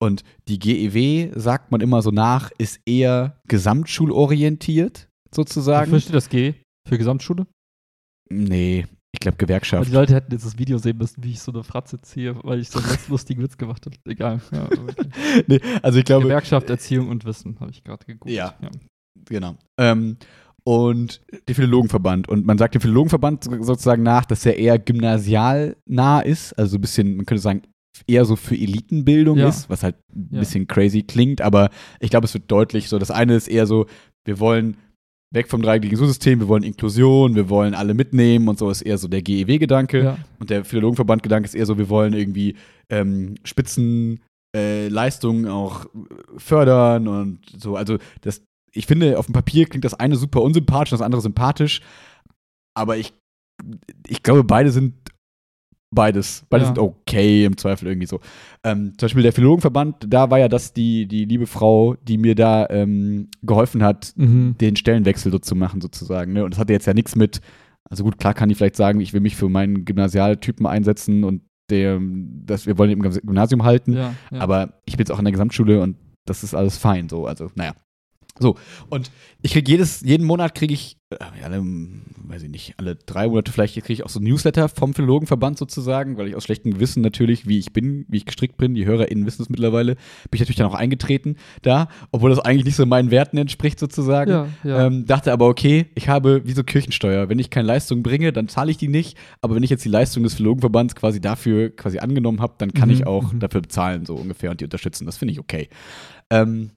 Und 0.00 0.24
die 0.48 0.58
GEW, 0.58 1.30
sagt 1.38 1.70
man 1.70 1.80
immer 1.80 2.02
so 2.02 2.10
nach, 2.10 2.50
ist 2.58 2.80
eher 2.84 3.38
gesamtschulorientiert 3.46 5.08
sozusagen. 5.32 5.86
Wofür 5.92 6.00
steht 6.00 6.14
das 6.14 6.28
G? 6.28 6.54
Für 6.88 6.98
Gesamtschule? 6.98 7.46
Nee, 8.28 8.86
glaube 9.24 9.36
Gewerkschaft. 9.38 9.88
die 9.90 9.94
Leute 9.94 10.14
hätten 10.14 10.32
jetzt 10.32 10.46
das 10.46 10.58
Video 10.58 10.78
sehen 10.78 10.96
müssen, 10.98 11.22
wie 11.24 11.30
ich 11.32 11.40
so 11.40 11.52
eine 11.52 11.64
Fratze 11.64 12.00
ziehe, 12.00 12.36
weil 12.44 12.60
ich 12.60 12.70
so 12.70 12.78
einen 12.78 12.88
ganz 12.88 13.08
lustigen 13.08 13.42
Witz 13.42 13.56
gemacht 13.58 13.84
habe. 13.86 13.96
Egal. 14.06 14.40
Ja, 14.52 14.64
okay. 14.66 15.08
nee, 15.48 15.60
also 15.82 15.98
ich 15.98 16.04
glaube, 16.04 16.24
Gewerkschaft, 16.24 16.70
Erziehung 16.70 17.08
und 17.08 17.24
Wissen, 17.24 17.58
habe 17.60 17.70
ich 17.72 17.82
gerade 17.84 18.04
gegoogelt. 18.06 18.36
Ja. 18.36 18.54
Genau. 19.28 19.56
Ähm, 19.78 20.16
und 20.66 21.20
der 21.48 21.54
Philologenverband. 21.54 22.28
Und 22.28 22.46
man 22.46 22.56
sagt 22.58 22.74
dem 22.74 22.80
Philologenverband 22.80 23.44
so- 23.44 23.62
sozusagen 23.62 24.02
nach, 24.02 24.24
dass 24.24 24.46
er 24.46 24.56
eher 24.56 24.78
gymnasialnah 24.78 26.20
ist. 26.20 26.52
Also 26.54 26.72
so 26.72 26.78
ein 26.78 26.80
bisschen, 26.80 27.16
man 27.16 27.26
könnte 27.26 27.42
sagen, 27.42 27.62
eher 28.06 28.24
so 28.24 28.34
für 28.36 28.54
Elitenbildung 28.56 29.38
Ja. 29.38 29.48
ist, 29.48 29.68
was 29.70 29.82
halt 29.82 29.96
ein 30.14 30.28
Ja. 30.32 30.38
bisschen 30.40 30.66
crazy 30.66 31.02
klingt. 31.02 31.40
Aber 31.40 31.70
ich 32.00 32.10
glaube, 32.10 32.24
es 32.26 32.34
wird 32.34 32.50
deutlich 32.50 32.88
so. 32.88 32.98
Das 32.98 33.10
eine 33.10 33.34
ist 33.34 33.48
eher 33.48 33.66
so, 33.66 33.86
wir 34.24 34.40
wollen 34.40 34.76
weg 35.34 35.48
vom 35.48 35.62
dreigliedrigen 35.62 35.98
Schulsystem, 35.98 36.40
wir 36.40 36.48
wollen 36.48 36.62
Inklusion, 36.62 37.34
wir 37.34 37.50
wollen 37.50 37.74
alle 37.74 37.94
mitnehmen 37.94 38.48
und 38.48 38.58
so 38.58 38.70
ist 38.70 38.82
eher 38.82 38.98
so 38.98 39.08
der 39.08 39.22
GEW-Gedanke. 39.22 40.02
Ja. 40.02 40.18
Und 40.38 40.50
der 40.50 40.64
Philologenverband-Gedanke 40.64 41.46
ist 41.46 41.54
eher 41.54 41.66
so, 41.66 41.76
wir 41.76 41.88
wollen 41.88 42.12
irgendwie 42.12 42.56
ähm, 42.88 43.34
Spitzenleistungen 43.44 45.46
äh, 45.46 45.50
auch 45.50 45.86
fördern 46.36 47.08
und 47.08 47.40
so. 47.58 47.76
Also 47.76 47.98
das, 48.20 48.42
ich 48.72 48.86
finde, 48.86 49.18
auf 49.18 49.26
dem 49.26 49.32
Papier 49.32 49.66
klingt 49.66 49.84
das 49.84 49.94
eine 49.94 50.16
super 50.16 50.42
unsympathisch, 50.42 50.90
das 50.90 51.02
andere 51.02 51.20
sympathisch. 51.20 51.80
Aber 52.76 52.96
ich, 52.96 53.12
ich 54.06 54.22
glaube, 54.22 54.44
beide 54.44 54.70
sind 54.70 54.94
beides. 55.94 56.44
Beide 56.50 56.64
Ja. 56.64 56.66
sind 56.68 56.78
okay 56.78 57.44
im 57.44 57.56
Zweifel 57.56 57.88
irgendwie 57.88 58.06
so. 58.06 58.20
Ähm, 58.64 58.92
zum 58.98 59.06
Beispiel 59.06 59.22
der 59.22 59.32
Philologenverband, 59.32 60.06
da 60.08 60.30
war 60.30 60.38
ja 60.38 60.48
das 60.48 60.72
die, 60.72 61.06
die 61.06 61.24
liebe 61.24 61.46
Frau, 61.46 61.94
die 62.02 62.18
mir 62.18 62.34
da 62.34 62.66
ähm, 62.70 63.28
geholfen 63.42 63.82
hat, 63.82 64.12
Mhm. 64.16 64.56
den 64.60 64.76
Stellenwechsel 64.76 65.30
so 65.32 65.38
zu 65.38 65.54
machen, 65.54 65.80
sozusagen. 65.80 66.32
Ne? 66.32 66.44
Und 66.44 66.54
das 66.54 66.58
hatte 66.60 66.72
jetzt 66.72 66.86
ja 66.86 66.94
nichts 66.94 67.16
mit, 67.16 67.40
also 67.88 68.04
gut, 68.04 68.18
klar 68.18 68.34
kann 68.34 68.48
die 68.48 68.54
vielleicht 68.54 68.76
sagen, 68.76 69.00
ich 69.00 69.12
will 69.12 69.20
mich 69.20 69.36
für 69.36 69.48
meinen 69.48 69.84
Gymnasialtypen 69.84 70.66
einsetzen 70.66 71.24
und 71.24 71.42
der, 71.70 71.98
dass 72.44 72.66
wir 72.66 72.76
wollen 72.76 72.90
ihn 72.90 73.02
im 73.02 73.10
Gymnasium 73.10 73.62
halten, 73.64 73.94
Ja, 73.94 74.14
ja. 74.30 74.40
aber 74.40 74.80
ich 74.84 74.96
bin 74.96 75.04
jetzt 75.06 75.10
auch 75.12 75.18
in 75.18 75.24
der 75.24 75.32
Gesamtschule 75.32 75.80
und 75.80 75.96
das 76.26 76.42
ist 76.44 76.54
alles 76.54 76.76
fein, 76.76 77.08
so, 77.08 77.26
also, 77.26 77.50
naja. 77.54 77.72
So, 78.38 78.56
und 78.90 79.10
ich 79.42 79.52
kriege 79.52 79.70
jedes, 79.70 80.00
jeden 80.00 80.26
Monat 80.26 80.54
kriege 80.56 80.74
ich, 80.74 80.96
alle, 81.42 81.56
hm, 81.56 82.02
weiß 82.24 82.42
ich 82.42 82.50
nicht, 82.50 82.74
alle 82.78 82.96
drei 82.96 83.28
Monate 83.28 83.52
vielleicht 83.52 83.74
kriege 83.74 83.92
ich 83.92 84.04
auch 84.04 84.08
so 84.08 84.20
ein 84.20 84.24
Newsletter 84.24 84.68
vom 84.68 84.94
Philologenverband 84.94 85.58
sozusagen, 85.58 86.16
weil 86.16 86.28
ich 86.28 86.36
aus 86.36 86.44
schlechtem 86.44 86.72
Gewissen 86.74 87.02
natürlich, 87.02 87.46
wie 87.46 87.58
ich 87.58 87.72
bin, 87.72 88.04
wie 88.08 88.18
ich 88.18 88.26
gestrickt 88.26 88.56
bin, 88.56 88.74
die 88.74 88.86
HörerInnen 88.86 89.26
wissen 89.26 89.42
es 89.42 89.48
mittlerweile, 89.48 89.94
bin 89.94 90.02
ich 90.32 90.40
natürlich 90.40 90.56
dann 90.56 90.66
auch 90.66 90.74
eingetreten 90.74 91.36
da, 91.62 91.88
obwohl 92.12 92.30
das 92.30 92.38
eigentlich 92.38 92.64
nicht 92.64 92.76
so 92.76 92.86
meinen 92.86 93.10
Werten 93.10 93.36
entspricht 93.36 93.78
sozusagen. 93.78 94.30
ja, 94.30 94.48
ja. 94.64 94.86
Ähm, 94.86 95.06
dachte 95.06 95.32
aber, 95.32 95.46
okay, 95.48 95.86
ich 95.94 96.08
habe 96.08 96.42
wie 96.44 96.52
so 96.52 96.64
Kirchensteuer. 96.64 97.28
Wenn 97.28 97.38
ich 97.38 97.50
keine 97.50 97.66
Leistung 97.66 98.02
bringe, 98.02 98.32
dann 98.32 98.48
zahle 98.48 98.70
ich 98.70 98.76
die 98.76 98.88
nicht. 98.88 99.16
Aber 99.40 99.54
wenn 99.54 99.62
ich 99.62 99.70
jetzt 99.70 99.84
die 99.84 99.88
Leistung 99.90 100.22
des 100.22 100.34
Philologenverbands 100.34 100.94
quasi 100.94 101.20
dafür 101.20 101.70
quasi 101.70 101.98
angenommen 101.98 102.40
habe, 102.40 102.54
dann 102.58 102.72
kann 102.72 102.88
Mhm, 102.88 102.94
ich 102.94 103.06
auch 103.06 103.32
mhm. 103.32 103.40
dafür 103.40 103.60
bezahlen, 103.62 104.06
so 104.06 104.14
ungefähr, 104.16 104.50
und 104.50 104.60
die 104.60 104.64
unterstützen. 104.64 105.06
Das 105.06 105.16
finde 105.16 105.32
ich 105.32 105.40
okay. 105.40 105.68
Ähm, 106.30 106.70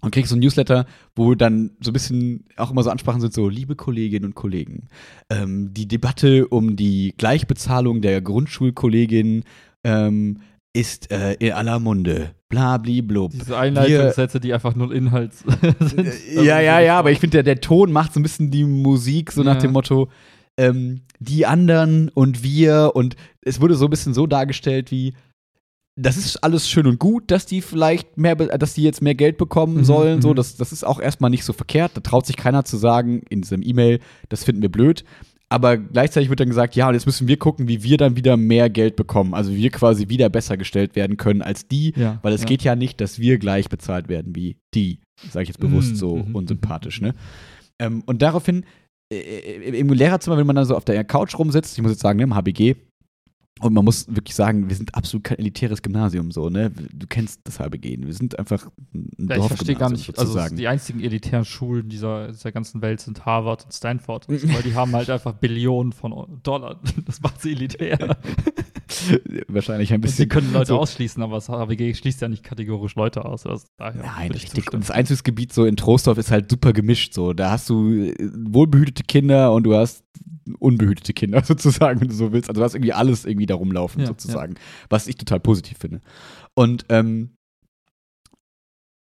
und 0.00 0.12
krieg 0.12 0.26
so 0.26 0.36
ein 0.36 0.40
Newsletter, 0.40 0.86
wo 1.16 1.34
dann 1.34 1.72
so 1.80 1.90
ein 1.90 1.92
bisschen 1.92 2.44
auch 2.56 2.70
immer 2.70 2.82
so 2.82 2.90
Ansprachen 2.90 3.20
sind, 3.20 3.32
so, 3.34 3.48
liebe 3.48 3.74
Kolleginnen 3.76 4.26
und 4.26 4.34
Kollegen, 4.34 4.88
ähm, 5.30 5.72
die 5.74 5.88
Debatte 5.88 6.46
um 6.48 6.76
die 6.76 7.14
Gleichbezahlung 7.18 8.00
der 8.00 8.20
Grundschulkolleginnen 8.20 9.44
ähm, 9.84 10.38
ist 10.72 11.10
äh, 11.10 11.34
in 11.34 11.52
aller 11.52 11.78
Munde. 11.80 12.30
Blabliblub. 12.48 13.32
Diese 13.32 13.58
Einleitungssätze, 13.58 14.40
die 14.40 14.54
einfach 14.54 14.74
null 14.74 14.92
Inhalt 14.94 15.32
sind. 15.80 16.06
Äh, 16.06 16.44
Ja, 16.44 16.60
ja, 16.60 16.80
ja, 16.80 16.98
aber 16.98 17.10
ich 17.10 17.18
finde, 17.18 17.38
der, 17.38 17.42
der 17.42 17.60
Ton 17.60 17.92
macht 17.92 18.14
so 18.14 18.20
ein 18.20 18.22
bisschen 18.22 18.50
die 18.50 18.64
Musik, 18.64 19.32
so 19.32 19.42
nach 19.42 19.56
Ja. 19.56 19.60
dem 19.60 19.72
Motto, 19.72 20.08
ähm, 20.56 21.02
die 21.20 21.44
anderen 21.46 22.08
und 22.08 22.42
wir 22.42 22.92
und 22.94 23.16
es 23.42 23.60
wurde 23.60 23.74
so 23.74 23.86
ein 23.86 23.90
bisschen 23.90 24.14
so 24.14 24.26
dargestellt 24.26 24.90
wie, 24.90 25.12
das 26.00 26.16
ist 26.16 26.36
alles 26.44 26.68
schön 26.68 26.86
und 26.86 26.98
gut, 26.98 27.30
dass 27.30 27.44
die 27.44 27.60
vielleicht 27.60 28.16
mehr, 28.16 28.36
dass 28.36 28.74
die 28.74 28.82
jetzt 28.82 29.02
mehr 29.02 29.14
Geld 29.14 29.36
bekommen 29.36 29.78
Mhm, 29.78 29.84
sollen, 29.84 30.22
so, 30.22 30.30
mhm. 30.30 30.36
das, 30.36 30.56
das 30.56 30.72
ist 30.72 30.84
auch 30.84 31.00
erstmal 31.00 31.30
nicht 31.30 31.44
so 31.44 31.52
verkehrt, 31.52 31.92
da 31.94 32.00
traut 32.00 32.24
sich 32.26 32.36
keiner 32.36 32.64
zu 32.64 32.76
sagen 32.76 33.22
in 33.28 33.42
diesem 33.42 33.62
E-Mail, 33.62 34.00
das 34.28 34.44
finden 34.44 34.62
wir 34.62 34.70
blöd. 34.70 35.04
Aber 35.50 35.78
gleichzeitig 35.78 36.28
wird 36.28 36.40
dann 36.40 36.48
gesagt, 36.48 36.76
ja, 36.76 36.88
und 36.88 36.94
jetzt 36.94 37.06
müssen 37.06 37.26
wir 37.26 37.38
gucken, 37.38 37.68
wie 37.68 37.82
wir 37.82 37.96
dann 37.96 38.16
wieder 38.16 38.36
mehr 38.36 38.68
Geld 38.68 38.96
bekommen. 38.96 39.32
Also 39.32 39.50
wie 39.50 39.56
wir 39.62 39.70
quasi 39.70 40.10
wieder 40.10 40.28
besser 40.28 40.58
gestellt 40.58 40.94
werden 40.94 41.16
können 41.16 41.40
als 41.40 41.66
die, 41.66 41.94
Ja, 41.96 42.18
weil 42.22 42.34
es 42.34 42.42
ja. 42.42 42.46
geht 42.48 42.62
ja 42.62 42.76
nicht, 42.76 43.00
dass 43.00 43.18
wir 43.18 43.38
gleich 43.38 43.68
bezahlt 43.70 44.08
werden 44.10 44.36
wie 44.36 44.58
die. 44.74 45.00
Sage 45.30 45.44
ich 45.44 45.48
jetzt 45.48 45.58
bewusst 45.60 45.92
Mhm, 45.92 45.96
so 45.96 46.16
mhm, 46.16 46.34
unsympathisch, 46.34 47.00
ne? 47.00 47.14
Ähm, 47.78 48.02
und 48.04 48.20
daraufhin, 48.20 48.64
äh, 49.10 49.78
im 49.78 49.88
Lehrerzimmer, 49.90 50.36
wenn 50.36 50.46
man 50.46 50.56
dann 50.56 50.66
so 50.66 50.76
auf 50.76 50.84
der 50.84 51.02
Couch 51.04 51.38
rumsitzt, 51.38 51.78
ich 51.78 51.82
muss 51.82 51.92
jetzt 51.92 52.02
sagen, 52.02 52.18
ne, 52.18 52.24
im 52.24 52.34
HBG, 52.34 52.76
und 53.60 53.72
man 53.72 53.84
muss 53.84 54.06
wirklich 54.08 54.34
sagen, 54.34 54.68
wir 54.68 54.76
sind 54.76 54.94
absolut 54.94 55.24
kein 55.24 55.38
elitäres 55.38 55.82
Gymnasium, 55.82 56.30
so, 56.30 56.48
ne? 56.48 56.70
Du 56.70 57.06
kennst 57.06 57.40
das 57.44 57.58
HBG. 57.60 57.98
Wir 58.00 58.14
sind 58.14 58.38
einfach 58.38 58.68
ein 58.94 59.10
Ja, 59.18 59.36
ich 59.36 59.44
verstehe 59.46 59.74
gar 59.74 59.90
Dorfgymnasium 59.90 59.92
nicht. 59.92 60.18
Also 60.18 60.32
sozusagen. 60.32 60.56
die 60.56 60.68
einzigen 60.68 61.00
elitären 61.00 61.44
Schulen 61.44 61.88
dieser, 61.88 62.28
dieser 62.28 62.52
ganzen 62.52 62.82
Welt 62.82 63.00
sind 63.00 63.26
Harvard 63.26 63.64
und 63.64 63.72
Stanford. 63.72 64.28
weil 64.28 64.62
die 64.62 64.74
haben 64.74 64.92
halt 64.92 65.10
einfach 65.10 65.34
Billionen 65.34 65.92
von 65.92 66.40
Dollar. 66.42 66.80
Das 67.06 67.22
macht 67.22 67.40
sie 67.40 67.52
elitär. 67.52 68.18
Wahrscheinlich 69.48 69.92
ein 69.92 69.96
Und 69.96 70.08
sie 70.08 70.24
bisschen. 70.24 70.28
können 70.28 70.52
Leute 70.52 70.68
so, 70.68 70.78
ausschließen, 70.78 71.22
aber 71.22 71.36
das 71.36 71.48
HWG 71.48 71.94
schließt 71.94 72.20
ja 72.20 72.28
nicht 72.28 72.42
kategorisch 72.42 72.94
Leute 72.96 73.24
aus. 73.24 73.46
Also 73.46 73.66
Nein, 73.78 74.30
richtig. 74.32 74.72
Und 74.72 74.80
das 74.80 74.90
Einzugsgebiet 74.90 75.52
so 75.52 75.64
in 75.64 75.76
Trostorf 75.76 76.18
ist 76.18 76.30
halt 76.30 76.50
super 76.50 76.72
gemischt. 76.72 77.14
So, 77.14 77.32
da 77.32 77.50
hast 77.52 77.70
du 77.70 77.88
äh, 77.88 78.14
wohlbehütete 78.18 79.04
Kinder 79.04 79.52
und 79.52 79.64
du 79.64 79.74
hast 79.74 80.04
unbehütete 80.56 81.12
Kinder 81.12 81.42
sozusagen, 81.44 82.00
wenn 82.00 82.08
du 82.08 82.14
so 82.14 82.32
willst. 82.32 82.48
Also 82.48 82.60
du 82.60 82.64
hast 82.64 82.74
irgendwie 82.74 82.92
alles 82.92 83.24
irgendwie 83.24 83.46
da 83.46 83.54
rumlaufen 83.54 84.00
Ja, 84.02 84.06
sozusagen, 84.08 84.54
was 84.88 85.06
ich 85.06 85.16
total 85.16 85.40
positiv 85.40 85.78
finde. 85.78 86.00
Und 86.54 86.84
ähm, 86.88 87.34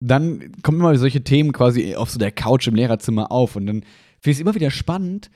dann 0.03 0.51
kommen 0.63 0.79
immer 0.79 0.95
solche 0.97 1.23
Themen 1.23 1.51
quasi 1.51 1.95
auf 1.95 2.09
so 2.09 2.17
der 2.17 2.31
Couch 2.31 2.67
im 2.67 2.75
Lehrerzimmer 2.75 3.31
auf 3.31 3.55
und 3.55 3.67
dann 3.67 3.81
finde 3.81 4.31
ich 4.31 4.37
es 4.37 4.41
immer 4.41 4.55
wieder 4.55 4.71
spannend, 4.71 5.29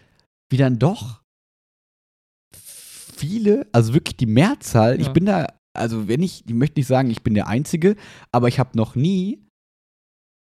wie 0.50 0.58
dann 0.58 0.80
doch 0.80 1.22
viele, 2.54 3.68
also 3.72 3.94
wirklich 3.94 4.18
die 4.18 4.26
Mehrzahl, 4.26 5.00
ich 5.00 5.08
Ja. 5.08 5.14
bin 5.14 5.26
da, 5.26 5.48
also 5.74 6.08
wenn 6.08 6.22
ich, 6.22 6.44
ich 6.48 6.54
möchte 6.54 6.80
nicht 6.80 6.88
sagen, 6.88 7.10
ich 7.10 7.22
bin 7.22 7.34
der 7.34 7.48
Einzige, 7.48 7.96
aber 8.32 8.48
ich 8.48 8.60
habe 8.60 8.78
noch 8.78 8.96
nie, 8.96 9.45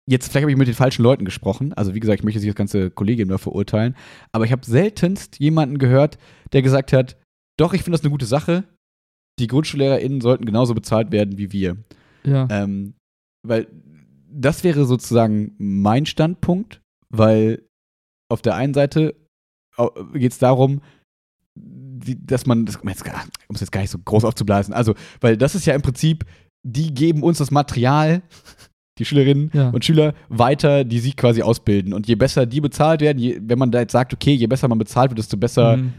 jetzt 0.07 0.31
vielleicht 0.31 0.43
habe 0.43 0.53
ich 0.53 0.59
mit 0.59 0.69
den 0.69 0.75
falschen 0.75 1.03
Leuten 1.03 1.25
gesprochen, 1.25 1.73
also 1.73 1.95
wie 1.95 2.01
gesagt, 2.01 2.21
ich 2.21 2.25
möchte 2.25 2.41
jetzt 2.41 2.49
das 2.49 2.55
ganze 2.55 2.91
Kollegium 2.91 3.29
da 3.29 3.39
verurteilen, 3.39 3.97
aber 4.33 4.45
ich 4.45 4.53
habe 4.53 4.65
seltenst 4.65 5.39
jemanden 5.39 5.79
gehört, 5.79 6.19
der 6.53 6.63
gesagt 6.63 6.93
hat, 6.93 7.17
doch, 7.59 7.73
ich 7.73 7.83
finde 7.83 7.97
das 7.97 8.05
eine 8.05 8.11
gute 8.11 8.27
Sache, 8.27 8.65
die 9.39 9.47
GrundschullehrerInnen 9.47 10.21
sollten 10.21 10.45
genauso 10.45 10.75
bezahlt 10.75 11.11
werden 11.11 11.39
wie 11.39 11.53
wir. 11.53 11.77
Ja. 12.25 12.47
Ähm, 12.51 12.95
weil 13.47 13.67
das 14.31 14.65
wäre 14.65 14.85
sozusagen 14.85 15.55
mein 15.59 16.07
Standpunkt, 16.07 16.83
weil 17.09 17.67
auf 18.29 18.43
der 18.43 18.57
einen 18.57 18.75
Seite 18.75 19.15
geht 20.15 20.33
es 20.33 20.39
darum, 20.39 20.83
dass 21.57 22.47
man, 22.47 22.67
das, 22.67 22.77
um 22.77 22.89
um 22.89 23.55
es 23.55 23.61
jetzt 23.61 23.73
gar 23.73 23.81
nicht 23.81 23.91
so 23.91 23.99
groß 23.99 24.25
aufzublasen, 24.25 24.75
also, 24.75 24.95
weil 25.21 25.37
das 25.37 25.55
ist 25.55 25.67
ja 25.67 25.75
im 25.75 25.83
Prinzip, 25.83 26.25
die 26.67 26.93
geben 26.93 27.23
uns 27.23 27.39
das 27.39 27.51
Material, 27.51 28.23
die 28.99 29.05
Schülerinnen 29.05 29.51
Ja. 29.53 29.71
und 29.71 29.85
Schüler, 29.85 30.15
weiter, 30.29 30.85
die 30.85 30.99
sie 31.01 31.13
quasi 31.13 31.43
ausbilden. 31.43 31.93
Und 31.93 32.07
je 32.07 32.15
besser 32.15 32.47
die 32.47 32.61
bezahlt 32.61 33.01
werden, 33.01 33.19
je, 33.19 33.39
wenn 33.43 33.59
man 33.59 33.71
da 33.71 33.81
jetzt 33.81 33.93
sagt, 33.93 34.13
okay, 34.15 34.33
je 34.35 34.47
besser 34.47 34.69
man 34.69 34.79
bezahlt 34.79 35.11
wird, 35.11 35.19
desto 35.19 35.37
besser 35.37 35.77
Mhm. 35.79 35.93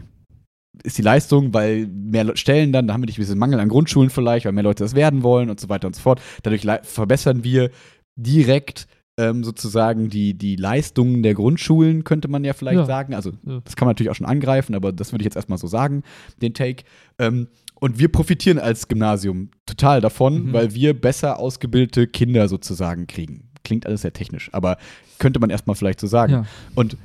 ist 0.82 0.96
die 0.98 1.02
Leistung, 1.02 1.52
weil 1.54 1.86
mehr 1.86 2.24
Le- 2.24 2.36
Stellen 2.36 2.72
dann, 2.72 2.86
da 2.86 2.94
haben 2.94 3.02
wir 3.02 3.06
nicht 3.06 3.18
diesen 3.18 3.38
Mangel 3.38 3.60
an 3.60 3.68
Grundschulen 3.68 4.10
vielleicht, 4.10 4.46
weil 4.46 4.52
mehr 4.52 4.62
Leute 4.64 4.84
das 4.84 4.94
werden 4.94 5.22
wollen 5.22 5.50
und 5.50 5.60
so 5.60 5.68
weiter 5.68 5.86
und 5.86 5.94
so 5.96 6.02
fort. 6.02 6.20
Dadurch 6.42 6.66
verbessern 6.82 7.44
wir 7.44 7.70
direkt 8.18 8.86
ähm, 9.18 9.44
sozusagen 9.44 10.10
die, 10.10 10.34
die 10.34 10.56
Leistungen 10.56 11.22
der 11.22 11.32
Grundschulen, 11.32 12.04
könnte 12.04 12.28
man 12.28 12.44
ja 12.44 12.52
vielleicht 12.52 12.80
Ja. 12.80 12.84
sagen. 12.84 13.14
Also, 13.14 13.30
Ja. 13.46 13.60
das 13.64 13.74
kann 13.74 13.86
man 13.86 13.92
natürlich 13.94 14.10
auch 14.10 14.14
schon 14.14 14.26
angreifen, 14.26 14.74
aber 14.74 14.92
das 14.92 15.10
würde 15.12 15.22
ich 15.22 15.24
jetzt 15.24 15.36
erstmal 15.36 15.56
so 15.56 15.66
sagen, 15.66 16.02
den 16.42 16.52
Take. 16.52 16.84
Ähm, 17.18 17.48
und 17.80 17.98
wir 17.98 18.10
profitieren 18.10 18.58
als 18.58 18.88
Gymnasium 18.88 19.50
total 19.66 20.00
davon, 20.00 20.46
Mhm. 20.46 20.52
weil 20.52 20.74
wir 20.74 20.98
besser 20.98 21.38
ausgebildete 21.38 22.06
Kinder 22.06 22.48
sozusagen 22.48 23.06
kriegen. 23.06 23.50
Klingt 23.64 23.86
alles 23.86 24.02
sehr 24.02 24.12
technisch, 24.12 24.48
aber 24.52 24.78
könnte 25.18 25.40
man 25.40 25.50
erstmal 25.50 25.76
vielleicht 25.76 26.00
so 26.00 26.06
sagen. 26.06 26.32
Ja. 26.32 26.46
Und 26.74 26.96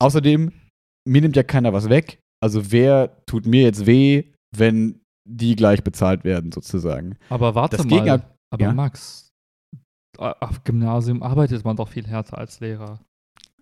außerdem, 0.00 0.52
mir 1.06 1.20
nimmt 1.22 1.36
ja 1.36 1.42
keiner 1.42 1.72
was 1.72 1.88
weg. 1.88 2.18
Also 2.42 2.70
wer 2.70 3.24
tut 3.26 3.46
mir 3.46 3.62
jetzt 3.62 3.86
weh, 3.86 4.24
wenn 4.56 5.00
die 5.28 5.56
gleich 5.56 5.82
bezahlt 5.84 6.24
werden, 6.24 6.52
sozusagen? 6.52 7.16
Aber 7.28 7.54
warte 7.54 7.76
Das 7.76 7.86
mal. 7.86 8.22
Aber 8.50 8.62
ja? 8.62 8.72
Max, 8.72 9.28
auf 10.16 10.64
Gymnasium 10.64 11.22
arbeitet 11.22 11.64
man 11.64 11.76
doch 11.76 11.88
viel 11.88 12.06
härter 12.06 12.38
als 12.38 12.60
Lehrer. 12.60 13.00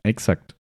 Exakt. 0.05 0.55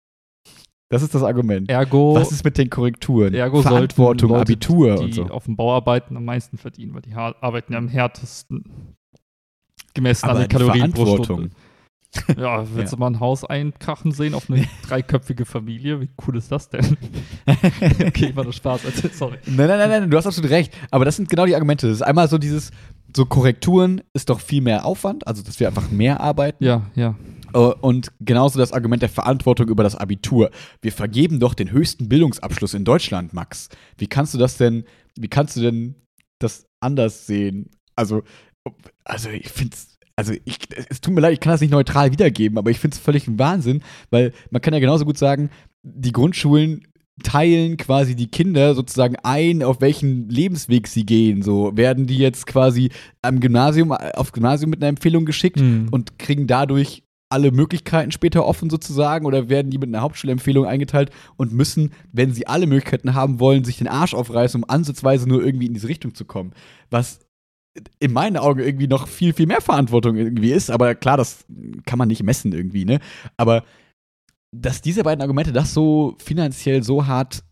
Das 0.88 1.02
ist 1.02 1.14
das 1.14 1.22
Argument. 1.24 1.68
Ergo, 1.68 2.14
Was 2.14 2.30
ist 2.30 2.44
mit 2.44 2.58
den 2.58 2.70
Korrekturen? 2.70 3.34
ergo 3.34 3.60
Verantwortung, 3.62 4.30
Leute, 4.30 4.42
Abitur 4.42 5.00
und 5.00 5.08
die 5.08 5.12
so. 5.14 5.24
auf 5.26 5.44
dem 5.46 5.56
Bau 5.56 5.74
arbeiten, 5.74 6.16
am 6.16 6.24
meisten 6.24 6.58
verdienen, 6.58 6.94
weil 6.94 7.02
die 7.02 7.14
arbeiten 7.14 7.72
ja 7.72 7.78
am 7.78 7.88
härtesten. 7.88 8.94
Gemessen 9.94 10.26
an 10.26 10.30
Aber 10.30 10.40
den 10.40 10.48
die 10.48 10.56
Kalorien 10.56 10.92
pro. 10.92 11.24
Stunde. 11.24 11.50
Ja, 12.38 12.64
willst 12.74 12.92
Ja. 12.92 12.96
du 12.96 13.00
mal 13.00 13.08
ein 13.08 13.20
Haus 13.20 13.44
einkrachen 13.44 14.12
sehen 14.12 14.34
auf 14.34 14.48
eine 14.48 14.64
dreiköpfige 14.88 15.44
Familie? 15.44 16.00
Wie 16.00 16.08
cool 16.26 16.36
ist 16.36 16.52
das 16.52 16.68
denn? 16.70 16.96
okay, 18.06 18.34
war 18.34 18.44
nur 18.44 18.52
Spaß. 18.52 18.86
Also, 18.86 19.08
sorry. 19.12 19.38
Nein, 19.46 19.66
nein, 19.68 19.78
nein, 19.78 19.90
nein, 19.90 20.10
du 20.10 20.16
hast 20.16 20.26
absolut 20.26 20.50
recht. 20.50 20.72
Aber 20.90 21.04
das 21.04 21.16
sind 21.16 21.28
genau 21.28 21.46
die 21.46 21.54
Argumente. 21.54 21.88
Das 21.88 21.96
ist 21.96 22.02
einmal 22.02 22.28
so 22.28 22.38
dieses, 22.38 22.70
so 23.14 23.26
Korrekturen 23.26 24.02
ist 24.14 24.30
doch 24.30 24.40
viel 24.40 24.62
mehr 24.62 24.84
Aufwand, 24.86 25.26
also 25.26 25.42
dass 25.42 25.58
wir 25.60 25.66
einfach 25.68 25.90
mehr 25.90 26.20
arbeiten. 26.20 26.62
Ja, 26.64 26.82
ja. 26.94 27.16
Äh, 27.54 27.58
Und 27.58 28.12
genauso 28.20 28.58
das 28.58 28.72
Argument 28.72 29.02
der 29.02 29.08
Verantwortung 29.08 29.68
über 29.68 29.82
das 29.82 29.96
Abitur. 29.96 30.50
Wir 30.82 30.92
vergeben 30.92 31.40
doch 31.40 31.54
den 31.54 31.70
höchsten 31.70 32.08
Bildungsabschluss 32.08 32.74
in 32.74 32.84
Deutschland, 32.84 33.32
Max. 33.32 33.68
Wie 33.98 34.06
kannst 34.06 34.34
du 34.34 34.38
das 34.38 34.56
denn, 34.56 34.84
wie 35.18 35.28
kannst 35.28 35.56
du 35.56 35.60
denn 35.60 35.94
das 36.38 36.66
anders 36.80 37.26
sehen? 37.26 37.70
Also, 37.94 38.22
also 39.04 39.30
ich 39.30 39.48
finde 39.48 39.74
es, 39.74 39.98
also 40.16 40.32
ich, 40.44 40.58
es 40.88 41.00
tut 41.00 41.14
mir 41.14 41.20
leid, 41.20 41.34
ich 41.34 41.40
kann 41.40 41.52
das 41.52 41.60
nicht 41.60 41.70
neutral 41.70 42.10
wiedergeben, 42.12 42.58
aber 42.58 42.70
ich 42.70 42.78
finde 42.78 42.94
es 42.94 43.00
völlig 43.00 43.26
ein 43.28 43.38
Wahnsinn, 43.38 43.82
weil 44.10 44.32
man 44.50 44.62
kann 44.62 44.74
ja 44.74 44.80
genauso 44.80 45.04
gut 45.04 45.18
sagen, 45.18 45.50
die 45.82 46.12
Grundschulen 46.12 46.82
teilen 47.22 47.78
quasi 47.78 48.14
die 48.14 48.26
Kinder 48.30 48.74
sozusagen 48.74 49.16
ein, 49.22 49.62
auf 49.62 49.80
welchen 49.80 50.28
Lebensweg 50.28 50.86
sie 50.86 51.06
gehen. 51.06 51.40
So 51.42 51.74
werden 51.74 52.06
die 52.06 52.18
jetzt 52.18 52.46
quasi 52.46 52.90
am 53.22 53.40
Gymnasium, 53.40 53.92
auf 53.92 54.32
Gymnasium 54.32 54.68
mit 54.70 54.82
einer 54.82 54.88
Empfehlung 54.90 55.24
geschickt 55.24 55.58
Mhm. 55.60 55.88
und 55.90 56.18
kriegen 56.18 56.46
dadurch 56.46 57.04
alle 57.28 57.50
Möglichkeiten 57.50 58.12
später 58.12 58.46
offen 58.46 58.70
sozusagen 58.70 59.26
oder 59.26 59.48
werden 59.48 59.70
die 59.70 59.78
mit 59.78 59.88
einer 59.88 60.02
Hauptschulempfehlung 60.02 60.64
eingeteilt 60.64 61.10
und 61.36 61.52
müssen, 61.52 61.92
wenn 62.12 62.32
sie 62.32 62.46
alle 62.46 62.66
Möglichkeiten 62.66 63.14
haben 63.14 63.40
wollen, 63.40 63.64
sich 63.64 63.78
den 63.78 63.88
Arsch 63.88 64.14
aufreißen, 64.14 64.62
um 64.62 64.70
ansatzweise 64.70 65.28
nur 65.28 65.44
irgendwie 65.44 65.66
in 65.66 65.74
diese 65.74 65.88
Richtung 65.88 66.14
zu 66.14 66.24
kommen. 66.24 66.52
Was 66.90 67.20
in 67.98 68.12
meinen 68.12 68.36
Augen 68.36 68.60
irgendwie 68.60 68.86
noch 68.86 69.08
viel, 69.08 69.32
viel 69.32 69.46
mehr 69.46 69.60
Verantwortung 69.60 70.16
irgendwie 70.16 70.52
ist, 70.52 70.70
aber 70.70 70.94
klar, 70.94 71.16
das 71.16 71.44
kann 71.84 71.98
man 71.98 72.08
nicht 72.08 72.22
messen 72.22 72.52
irgendwie, 72.52 72.84
ne? 72.84 73.00
Aber 73.36 73.64
dass 74.54 74.80
diese 74.80 75.02
beiden 75.02 75.20
Argumente 75.20 75.52
das 75.52 75.74
so 75.74 76.16
finanziell 76.18 76.82
so 76.82 77.06
hart 77.06 77.44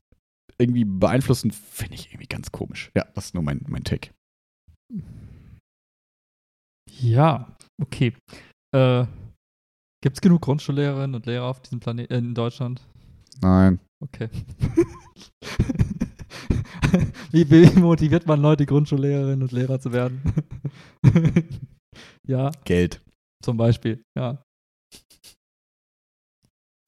irgendwie 0.56 0.84
beeinflussen, 0.84 1.50
finde 1.50 1.96
ich 1.96 2.08
irgendwie 2.08 2.28
ganz 2.28 2.52
komisch. 2.52 2.90
Ja, 2.94 3.04
das 3.14 3.26
ist 3.26 3.34
nur 3.34 3.42
mein, 3.42 3.64
mein 3.68 3.84
Take. 3.84 4.10
Ja, 7.00 7.54
okay. 7.82 8.14
Äh, 8.74 9.06
Gibt 10.04 10.18
es 10.18 10.20
genug 10.20 10.42
Grundschullehrerinnen 10.42 11.14
und 11.14 11.24
Lehrer 11.24 11.46
auf 11.46 11.62
diesem 11.62 11.80
Planeten 11.80 12.12
in 12.12 12.34
Deutschland? 12.34 12.86
Nein. 13.40 13.80
Okay. 14.00 14.28
wie, 17.30 17.50
wie 17.50 17.80
motiviert 17.80 18.26
man 18.26 18.42
Leute, 18.42 18.66
Grundschullehrerinnen 18.66 19.40
und 19.40 19.52
Lehrer 19.52 19.80
zu 19.80 19.94
werden? 19.94 20.20
ja, 22.26 22.50
Geld. 22.66 23.00
zum 23.42 23.56
Beispiel, 23.56 24.02
ja. 24.14 24.44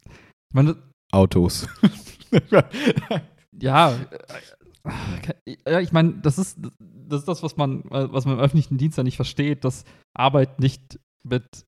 Ich 0.04 0.52
meine, 0.52 0.76
Autos. 1.11 1.66
ja, 3.58 3.94
äh, 3.94 5.56
ja, 5.66 5.80
ich 5.80 5.92
meine, 5.92 6.18
das 6.18 6.37
ist, 6.37 6.58
das 6.78 7.20
ist 7.20 7.28
das, 7.28 7.42
was 7.42 7.56
man, 7.56 7.80
äh, 7.85 8.12
was 8.12 8.26
man 8.26 8.35
im 8.35 8.40
öffentlichen 8.40 8.76
Dienst 8.76 8.99
ja 8.99 9.04
nicht 9.04 9.16
versteht, 9.16 9.64
dass 9.64 9.87
Arbeit 10.12 10.61
nicht 10.61 11.00
mit, 11.25 11.65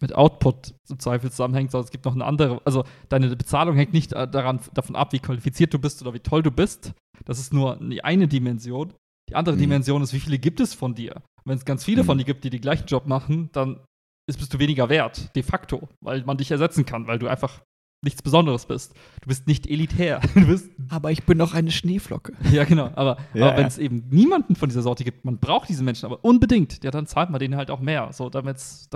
mit 0.00 0.14
Output 0.14 0.74
im 0.88 0.98
Zweifel 0.98 1.30
zusammenhängt, 1.30 1.70
sondern 1.70 1.84
es 1.86 1.90
gibt 1.90 2.04
noch 2.04 2.14
eine 2.14 2.24
andere, 2.24 2.60
also 2.64 2.84
deine 3.08 3.34
Bezahlung 3.34 3.76
hängt 3.76 3.92
nicht 3.92 4.12
äh, 4.12 4.28
daran, 4.28 4.60
davon 4.74 4.96
ab, 4.96 5.12
wie 5.12 5.18
qualifiziert 5.18 5.72
du 5.74 5.78
bist 5.78 6.02
oder 6.02 6.14
wie 6.14 6.20
toll 6.20 6.42
du 6.42 6.50
bist. 6.50 6.92
Das 7.24 7.38
ist 7.38 7.52
nur 7.52 7.76
die 7.76 8.04
eine 8.04 8.28
Dimension. 8.28 8.92
Die 9.28 9.34
andere 9.34 9.56
Mhm. 9.56 9.60
Dimension 9.60 10.02
ist, 10.02 10.12
wie 10.12 10.20
viele 10.20 10.38
gibt 10.38 10.60
es 10.60 10.74
von 10.74 10.94
dir? 10.94 11.22
Wenn 11.44 11.56
es 11.56 11.64
ganz 11.64 11.84
viele 11.84 12.02
Mhm. 12.02 12.06
von 12.06 12.18
dir 12.18 12.24
gibt, 12.24 12.44
die 12.44 12.50
den 12.50 12.60
gleichen 12.60 12.86
Job 12.86 13.06
machen, 13.06 13.48
dann 13.52 13.80
ist, 14.28 14.38
bist 14.38 14.52
du 14.52 14.58
weniger 14.58 14.88
wert, 14.88 15.34
de 15.36 15.42
facto, 15.42 15.88
weil 16.00 16.24
man 16.24 16.36
dich 16.36 16.50
ersetzen 16.50 16.84
kann, 16.84 17.06
weil 17.06 17.18
du 17.18 17.28
einfach 17.28 17.62
nichts 18.06 18.22
Besonderes 18.22 18.66
bist. 18.66 18.94
Du 19.20 19.28
bist 19.28 19.46
nicht 19.46 19.66
elitär. 19.66 20.20
Du 20.34 20.46
bist 20.46 20.70
Aber 20.88 21.10
ich 21.10 21.24
bin 21.24 21.38
doch 21.38 21.54
eine 21.54 21.70
Schneeflocke. 21.70 22.32
ja, 22.52 22.64
genau. 22.64 22.90
Aber, 22.94 23.18
Ja, 23.34 23.46
aber 23.46 23.56
wenn 23.56 23.62
ja. 23.62 23.68
es 23.68 23.78
eben 23.78 24.04
niemanden 24.10 24.56
von 24.56 24.68
dieser 24.68 24.82
Sorte 24.82 25.04
gibt, 25.04 25.24
man 25.24 25.38
braucht 25.38 25.68
diese 25.68 25.82
Menschen 25.82 26.06
aber 26.06 26.24
unbedingt, 26.24 26.84
ja, 26.84 26.90
dann 26.90 27.06
zahlt 27.06 27.30
man 27.30 27.38
denen 27.38 27.56
halt 27.56 27.70
auch 27.70 27.80
mehr, 27.80 28.12
so 28.12 28.30
damit 28.30 28.56
es 28.56 28.88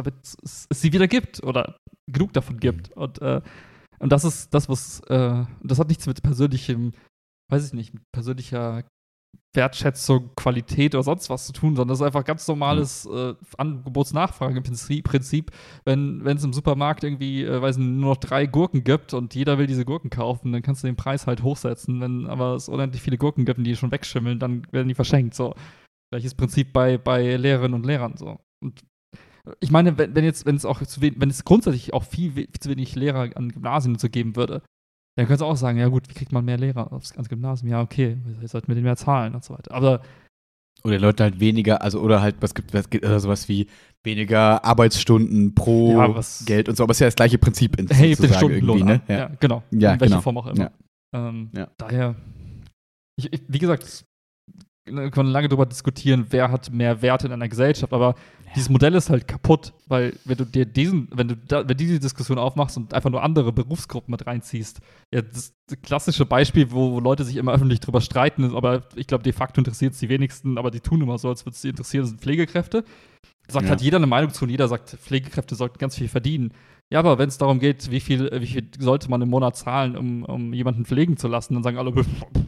es 0.43 0.69
sie 0.71 0.93
wieder 0.93 1.09
gibt 1.09 1.43
oder 1.43 1.77
genug 2.07 2.33
davon 2.33 2.59
gibt. 2.59 2.93
Und, 2.93 3.21
äh, 3.21 3.41
und 3.99 4.13
das 4.13 4.25
ist 4.25 4.55
das, 4.55 4.69
was, 4.69 5.01
äh, 5.09 5.45
das 5.63 5.79
hat 5.79 5.89
nichts 5.89 6.07
mit 6.07 6.23
persönlichem, 6.23 6.93
weiß 7.51 7.67
ich 7.67 7.73
nicht, 7.73 7.95
mit 7.95 8.03
persönlicher 8.13 8.85
Wertschätzung, 9.53 10.31
Qualität 10.37 10.95
oder 10.95 11.03
sonst 11.03 11.29
was 11.29 11.47
zu 11.47 11.53
tun, 11.53 11.75
sondern 11.75 11.89
das 11.89 12.01
ist 12.01 12.07
einfach 12.07 12.25
ganz 12.25 12.47
normales 12.47 13.07
äh, 13.07 13.35
Angebotsnachfrage-Prinzip. 13.57 15.05
Prinzip. 15.05 15.51
Wenn 15.85 16.25
es 16.25 16.45
im 16.45 16.53
Supermarkt 16.53 17.03
irgendwie, 17.03 17.43
äh, 17.43 17.61
weiß 17.61 17.79
nicht, 17.79 17.89
nur 17.89 18.11
noch 18.11 18.17
drei 18.17 18.47
Gurken 18.47 18.85
gibt 18.85 19.13
und 19.13 19.35
jeder 19.35 19.59
will 19.59 19.67
diese 19.67 19.85
Gurken 19.85 20.11
kaufen, 20.11 20.53
dann 20.53 20.63
kannst 20.63 20.83
du 20.83 20.87
den 20.87 20.97
Preis 20.97 21.27
halt 21.27 21.43
hochsetzen. 21.43 22.01
Wenn 22.01 22.27
aber 22.27 22.55
es 22.55 22.69
unendlich 22.69 23.03
viele 23.03 23.19
Gurken 23.19 23.45
gibt 23.45 23.59
und 23.59 23.65
die 23.65 23.75
schon 23.75 23.91
wegschimmeln, 23.91 24.39
dann 24.39 24.67
werden 24.71 24.89
die 24.89 24.95
verschenkt. 24.95 25.35
So. 25.35 25.55
Gleiches 26.13 26.35
Prinzip 26.35 26.73
bei, 26.73 26.97
bei 26.99 27.37
Lehrerinnen 27.37 27.75
und 27.75 27.87
Lehrern. 27.87 28.17
So. 28.17 28.39
Und 28.63 28.85
ich 29.61 29.71
meine, 29.71 29.99
wenn, 29.99 30.15
wenn 30.15 30.25
jetzt, 30.25 30.47
wenn 30.47 30.57
es 30.57 30.65
auch 30.65 30.81
zu 30.83 31.01
wenig, 31.01 31.21
wenn 31.21 31.31
es 31.31 31.45
grundsätzlich 31.45 31.93
auch 31.93 32.05
viel, 32.05 32.33
viel 32.33 32.49
zu 32.53 32.69
wenig 32.71 32.95
Lehrer 32.95 33.31
an 33.35 33.51
Gymnasien 33.51 33.99
zu 33.99 34.11
geben 34.11 34.37
würde, 34.37 34.63
dann 35.21 35.27
könntest 35.27 35.43
du 35.43 35.45
auch 35.47 35.57
sagen, 35.57 35.79
ja 35.79 35.89
gut, 35.89 36.09
wie 36.09 36.15
kriegt 36.15 36.33
man 36.33 36.45
mehr 36.45 36.57
Lehrer 36.57 36.93
aufs, 36.93 37.13
ans 37.13 37.29
Gymnasium? 37.29 37.71
Ja, 37.71 37.83
okay, 37.83 38.17
wir 38.39 38.49
sollten 38.49 38.69
wir 38.69 38.75
denen 38.75 38.85
mehr 38.87 38.97
zahlen 38.97 39.35
und 39.35 39.45
so 39.45 39.53
weiter. 39.55 39.73
Aber 39.75 40.01
Oder 40.83 40.99
Leute 40.99 41.25
halt 41.25 41.41
weniger, 41.41 41.83
also 41.83 42.01
oder 42.01 42.23
halt, 42.23 42.37
was 42.41 42.55
gibt, 42.55 42.73
was 42.73 42.89
gibt 42.89 43.05
also 43.05 43.19
sowas 43.19 43.47
wie 43.49 43.67
weniger 44.03 44.65
Arbeitsstunden 44.65 45.55
pro 45.55 45.91
Ja, 45.93 46.15
was- 46.15 46.45
Geld 46.47 46.71
und 46.71 46.77
so, 46.77 46.85
aber 46.85 46.93
es 46.93 46.97
ist 46.97 47.01
ja 47.01 47.07
das 47.09 47.17
gleiche 47.17 47.37
Prinzip 47.37 47.79
in, 47.79 47.87
hebt 47.95 48.23
den 48.23 48.33
Stundenlohn 48.33 48.85
ne? 48.85 49.03
Ja. 49.09 49.31
genau. 49.41 49.63
Ja, 49.73 49.93
In 49.93 50.01
welcher 50.01 50.15
genau. 50.15 50.21
Form 50.23 50.39
auch 50.39 50.47
immer. 50.47 50.71
Ja. 51.13 51.29
Ähm, 51.29 51.51
Ja. 51.55 51.69
Daher, 51.77 52.15
ich, 53.17 53.31
ich, 53.31 53.43
wie 53.47 53.59
gesagt, 53.59 54.07
wir 54.87 55.11
können 55.11 55.31
lange 55.31 55.49
darüber 55.49 55.67
diskutieren, 55.67 56.27
wer 56.31 56.51
hat 56.51 56.71
mehr 56.73 57.03
Wert 57.03 57.25
in 57.25 57.33
einer 57.33 57.49
Gesellschaft, 57.49 57.93
aber 57.93 58.15
dieses 58.57 58.69
Modell 58.69 58.95
ist 58.95 59.11
halt 59.11 59.29
kaputt, 59.29 59.73
weil 59.87 60.15
wenn 60.25 60.37
du 60.37 60.45
dir 60.45 60.65
diesen, 60.67 61.09
wenn 61.13 61.29
du 61.29 61.37
da, 61.37 61.69
wenn 61.69 61.77
diese 61.77 62.01
Diskussion 62.01 62.39
aufmachst 62.39 62.77
und 62.77 62.93
einfach 62.95 63.11
nur 63.11 63.23
andere 63.23 63.53
Berufsgruppen 63.53 64.11
mit 64.11 64.27
reinziehst, 64.27 64.81
ja, 65.15 65.23
das, 65.23 65.55
das 65.69 65.81
klassische 65.83 66.27
Beispiel, 66.27 66.73
wo, 66.73 66.93
wo 66.93 67.01
Leute 67.01 67.25
sich 67.25 67.37
immer 67.37 67.53
öffentlich 67.53 67.81
drüber 67.81 68.01
streiten, 68.01 68.57
aber 68.57 68.89
ich 68.97 69.07
glaube, 69.07 69.23
de 69.23 69.33
facto 69.33 69.61
interessiert 69.61 69.93
es 69.93 70.01
die 70.01 70.09
wenigsten, 70.09 70.59
aber 70.59 70.71
die 70.71 70.81
tun 70.81 71.01
immer 71.01 71.19
so, 71.19 71.29
als 71.29 71.45
würde 71.47 71.55
es 71.55 71.63
sie 71.63 71.69
interessieren, 71.69 72.07
sind 72.07 72.21
Pflegekräfte. 72.21 72.85
Sagt 73.49 73.65
Ja. 73.65 73.71
halt 73.71 73.83
jeder 73.83 73.97
eine 73.99 74.07
Meinung 74.07 74.33
zu 74.33 74.45
und 74.45 74.51
jeder 74.51 74.69
sagt, 74.69 74.91
Pflegekräfte 74.91 75.55
sollten 75.55 75.79
ganz 75.79 75.97
viel 75.97 76.09
verdienen. 76.09 76.53
Ja, 76.93 76.99
aber 76.99 77.19
wenn 77.19 77.29
es 77.29 77.39
darum 77.39 77.61
geht, 77.61 77.91
wie 77.93 78.01
viel, 78.01 78.31
wie 78.41 78.47
viel 78.47 78.69
sollte 78.79 79.09
man 79.09 79.23
im 79.23 79.31
Monat 79.31 79.57
zahlen, 79.57 79.97
um, 79.97 80.25
um 80.25 80.53
jemanden 80.53 80.85
pflegen 80.85 81.17
zu 81.17 81.29
lassen, 81.29 81.55
dann 81.55 81.63
sagen 81.63 81.79
alle, 81.79 81.93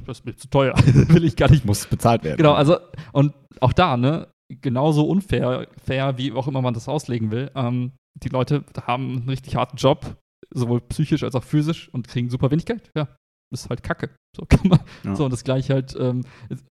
das 0.06 0.18
ist 0.18 0.26
mir 0.26 0.36
zu 0.36 0.48
teuer, 0.48 0.74
will 1.08 1.24
ich 1.24 1.36
gar 1.36 1.48
nicht. 1.48 1.64
Muss 1.64 1.86
bezahlt 1.86 2.24
werden. 2.24 2.38
Genau, 2.38 2.52
also, 2.52 2.78
und 3.12 3.34
auch 3.60 3.72
da, 3.72 3.96
ne, 3.96 4.28
genauso 4.60 5.06
unfair, 5.06 5.68
fair, 5.80 6.18
wie 6.18 6.32
auch 6.32 6.48
immer 6.48 6.60
man 6.60 6.74
das 6.74 6.88
auslegen 6.88 7.30
will. 7.30 7.52
Ähm, 7.54 7.92
die 8.20 8.28
Leute 8.28 8.64
haben 8.84 9.18
einen 9.18 9.28
richtig 9.28 9.54
harten 9.54 9.76
Job, 9.76 10.16
sowohl 10.52 10.80
psychisch 10.80 11.22
als 11.22 11.36
auch 11.36 11.44
physisch 11.44 11.88
und 11.92 12.08
kriegen 12.08 12.28
super 12.28 12.50
wenig 12.50 12.66
Geld. 12.66 12.90
Ja, 12.96 13.08
ist 13.52 13.70
halt 13.70 13.84
Kacke. 13.84 14.10
So 14.36 14.44
kann 14.48 14.68
man. 14.68 14.80
Ja. 15.04 15.14
So, 15.14 15.24
und 15.24 15.32
das 15.32 15.44
gleiche 15.44 15.74
halt, 15.74 15.96
ähm, 15.98 16.22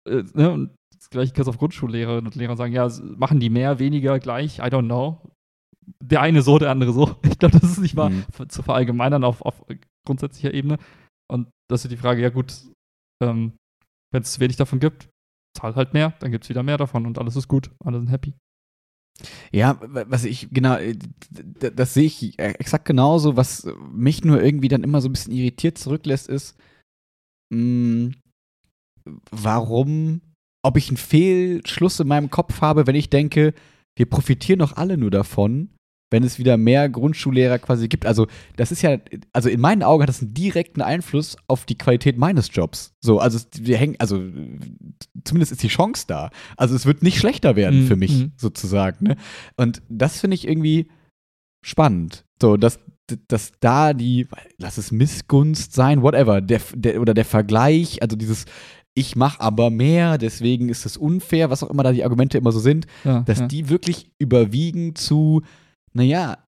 äh, 0.09 0.23
ne, 0.35 0.53
und 0.53 0.71
das 0.97 1.11
gleiche 1.11 1.33
kannst 1.33 1.49
du 1.49 1.51
auf 1.51 1.59
Grundschullehrerinnen 1.59 2.27
und 2.27 2.37
Lehrer 2.37 2.57
sagen, 2.57 2.73
ja, 2.73 2.89
machen 3.17 3.41
die 3.41 3.51
mehr, 3.51 3.81
weniger, 3.81 4.21
gleich, 4.21 4.59
I 4.59 4.63
don't 4.63 4.87
know. 4.87 5.21
Der 6.03 6.21
eine 6.21 6.43
so, 6.43 6.59
der 6.59 6.71
andere 6.71 6.93
so. 6.93 7.17
Ich 7.31 7.39
glaube, 7.39 7.59
das 7.59 7.71
ist 7.71 7.79
nicht 7.79 7.95
mal 7.95 8.11
Mhm. 8.11 8.25
zu 8.49 8.63
verallgemeinern 8.63 9.25
auf, 9.25 9.43
auf 9.43 9.65
grundsätzlicher 10.07 10.53
Ebene. 10.55 10.79
Und 11.31 11.49
das 11.71 11.85
ist 11.85 11.91
die 11.91 11.97
Frage, 11.97 12.23
ja 12.23 12.31
gut, 12.31 12.53
ähm, 13.23 13.53
wenn 14.13 14.23
es 14.23 14.39
wenig 14.41 14.57
davon 14.57 14.79
gibt, 14.81 15.09
zahl 15.57 15.75
halt 15.75 15.95
mehr, 15.95 16.15
dann 16.21 16.31
gibt 16.31 16.45
es 16.45 16.51
wieder 16.51 16.63
mehr 16.63 16.77
davon 16.79 17.07
und 17.07 17.19
alles 17.19 17.35
ist 17.37 17.49
gut, 17.49 17.71
alle 17.85 17.99
sind 17.99 18.11
happy. 18.11 18.35
Ja, 19.51 19.81
was 19.81 20.25
ich, 20.25 20.49
genau, 20.51 20.77
äh, 20.77 20.95
das 21.31 21.95
sehe 21.95 22.05
ich 22.05 22.39
exakt 22.39 22.85
genauso. 22.85 23.37
Was 23.37 23.67
mich 23.91 24.25
nur 24.25 24.43
irgendwie 24.43 24.69
dann 24.69 24.85
immer 24.85 25.01
so 25.01 25.09
ein 25.09 25.13
bisschen 25.13 25.33
irritiert 25.33 25.79
zurücklässt, 25.79 26.29
ist, 26.29 26.57
mh, 27.53 28.13
warum, 29.31 30.21
ob 30.65 30.77
ich 30.77 30.89
einen 30.89 30.97
Fehlschluss 30.99 32.01
in 32.01 32.09
meinem 32.09 32.31
Kopf 32.31 32.61
habe, 32.61 32.87
wenn 32.87 32.95
ich 32.97 33.09
denke, 33.11 33.55
wir 33.97 34.07
profitieren 34.09 34.59
doch 34.59 34.77
alle 34.77 34.99
nur 34.99 35.11
davon, 35.11 35.71
wenn 36.11 36.23
es 36.23 36.39
wieder 36.39 36.57
mehr 36.57 36.89
Grundschullehrer 36.89 37.59
quasi 37.59 37.89
gibt. 37.89 38.07
Also, 38.07 38.27
das 38.57 38.71
ist 38.71 38.83
ja, 38.83 38.99
also 39.33 39.49
in 39.49 39.61
meinen 39.61 39.83
Augen 39.83 40.03
hat 40.03 40.09
das 40.09 40.23
einen 40.23 40.35
direkten 40.35 40.83
Einfluss 40.83 41.37
auf 41.49 41.67
die 41.67 41.77
Qualität 41.77 42.17
meines 42.17 42.49
Jobs. 42.53 42.95
So, 43.01 43.19
also 43.19 43.39
wir 43.59 43.77
hängen, 43.77 43.97
also 43.99 44.23
zumindest 45.25 45.53
ist 45.53 45.63
die 45.63 45.69
Chance 45.69 46.05
da. 46.07 46.31
Also 46.57 46.75
es 46.75 46.87
wird 46.87 47.03
nicht 47.03 47.19
schlechter 47.19 47.57
werden 47.57 47.83
mhm. 47.83 47.87
für 47.87 47.97
mich, 47.97 48.13
mhm. 48.13 48.33
sozusagen. 48.37 49.09
Ne? 49.09 49.17
Und 49.57 49.83
das 49.89 50.21
finde 50.21 50.37
ich 50.37 50.47
irgendwie 50.47 50.89
spannend. 51.63 52.25
So, 52.41 52.57
dass, 52.57 52.79
dass 53.29 53.53
da 53.61 53.93
die, 53.93 54.29
lass 54.59 54.79
es 54.79 54.93
Missgunst 54.93 55.73
sein, 55.73 56.03
whatever, 56.03 56.41
der, 56.41 56.61
der, 56.75 57.01
oder 57.01 57.15
der 57.15 57.25
Vergleich, 57.25 58.03
also 58.03 58.17
dieses, 58.17 58.45
ich 58.95 59.17
mache 59.17 59.41
aber 59.41 59.71
mehr, 59.71 60.17
deswegen 60.19 60.69
ist 60.69 60.87
es 60.87 60.97
unfair, 60.97 61.51
was 61.51 61.63
auch 61.63 61.71
immer 61.71 61.83
da 61.83 61.93
die 61.93 62.05
Argumente 62.05 62.39
immer 62.39 62.53
so 62.53 62.61
sind, 62.61 62.87
ja, 63.05 63.21
dass 63.21 63.41
ja. 63.41 63.47
die 63.47 63.69
wirklich 63.69 64.11
überwiegen 64.19 64.95
zu, 64.95 65.43
naja, 65.97 66.39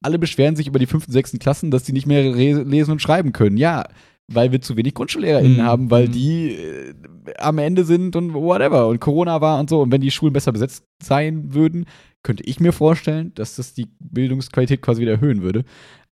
alle 0.00 0.18
beschweren 0.18 0.56
sich 0.56 0.66
über 0.66 0.78
die 0.78 0.86
fünften, 0.86 1.12
sechsten 1.12 1.38
Klassen, 1.38 1.70
dass 1.70 1.84
sie 1.84 1.92
nicht 1.92 2.06
mehr 2.06 2.22
lesen 2.32 2.92
und 2.92 3.02
schreiben 3.02 3.32
können. 3.32 3.56
Ja, 3.56 3.84
weil 4.28 4.52
wir 4.52 4.60
zu 4.60 4.76
wenig 4.76 4.94
GrundschullehrerInnen 4.94 5.58
mhm. 5.58 5.62
haben, 5.62 5.90
weil 5.90 6.08
mhm. 6.08 6.12
die 6.12 6.50
äh, 6.52 6.94
am 7.38 7.58
Ende 7.58 7.84
sind 7.84 8.14
und 8.14 8.34
whatever 8.34 8.88
und 8.88 9.00
Corona 9.00 9.40
war 9.40 9.58
und 9.58 9.70
so. 9.70 9.80
Und 9.80 9.90
wenn 9.90 10.02
die 10.02 10.10
Schulen 10.10 10.32
besser 10.32 10.52
besetzt 10.52 10.84
sein 11.02 11.54
würden, 11.54 11.86
könnte 12.22 12.42
ich 12.44 12.60
mir 12.60 12.72
vorstellen, 12.72 13.32
dass 13.34 13.56
das 13.56 13.74
die 13.74 13.86
Bildungsqualität 14.00 14.82
quasi 14.82 15.00
wieder 15.00 15.12
erhöhen 15.12 15.42
würde. 15.42 15.64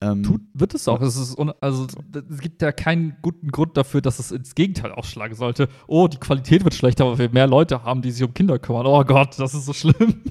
Ähm, 0.02 0.24
Tut, 0.24 0.42
wird 0.54 0.74
es 0.74 0.88
auch. 0.88 1.02
Es, 1.02 1.18
ist 1.18 1.38
also, 1.60 1.88
es 2.30 2.40
gibt 2.40 2.62
ja 2.62 2.72
keinen 2.72 3.18
guten 3.22 3.50
Grund 3.50 3.76
dafür, 3.76 4.02
dass 4.02 4.20
es 4.20 4.32
ins 4.32 4.56
Gegenteil 4.56 4.92
ausschlagen 4.92 5.36
sollte. 5.36 5.68
Oh, 5.88 6.08
die 6.08 6.18
Qualität 6.18 6.64
wird 6.64 6.74
schlechter, 6.74 7.06
weil 7.06 7.18
wir 7.18 7.30
mehr 7.30 7.48
Leute 7.48 7.84
haben, 7.84 8.02
die 8.02 8.12
sich 8.12 8.24
um 8.24 8.34
Kinder 8.34 8.60
kümmern. 8.60 8.86
Oh 8.86 9.04
Gott, 9.04 9.38
das 9.38 9.54
ist 9.54 9.66
so 9.66 9.74
schlimm. 9.74 10.22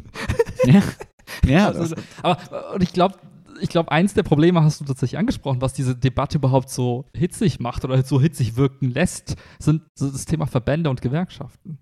Ja. 0.65 0.83
Ja, 1.47 1.69
also, 1.69 1.97
aber 2.23 2.39
und 2.75 2.83
ich 2.83 2.93
glaube, 2.93 3.17
ich 3.61 3.69
glaube, 3.69 3.91
eins 3.93 4.15
der 4.15 4.23
Probleme 4.23 4.63
hast 4.63 4.81
du 4.81 4.85
tatsächlich 4.85 5.19
angesprochen, 5.19 5.61
was 5.61 5.73
diese 5.73 5.95
Debatte 5.95 6.39
überhaupt 6.39 6.71
so 6.71 7.07
hitzig 7.15 7.61
macht 7.61 7.85
oder 7.85 8.03
so 8.03 8.21
hitzig 8.21 8.57
wirken 8.57 8.91
lässt, 8.91 9.37
sind 9.59 9.83
das 9.99 10.25
Thema 10.25 10.47
Verbände 10.47 10.91
und 10.91 11.03
Gewerkschaften. 11.03 11.79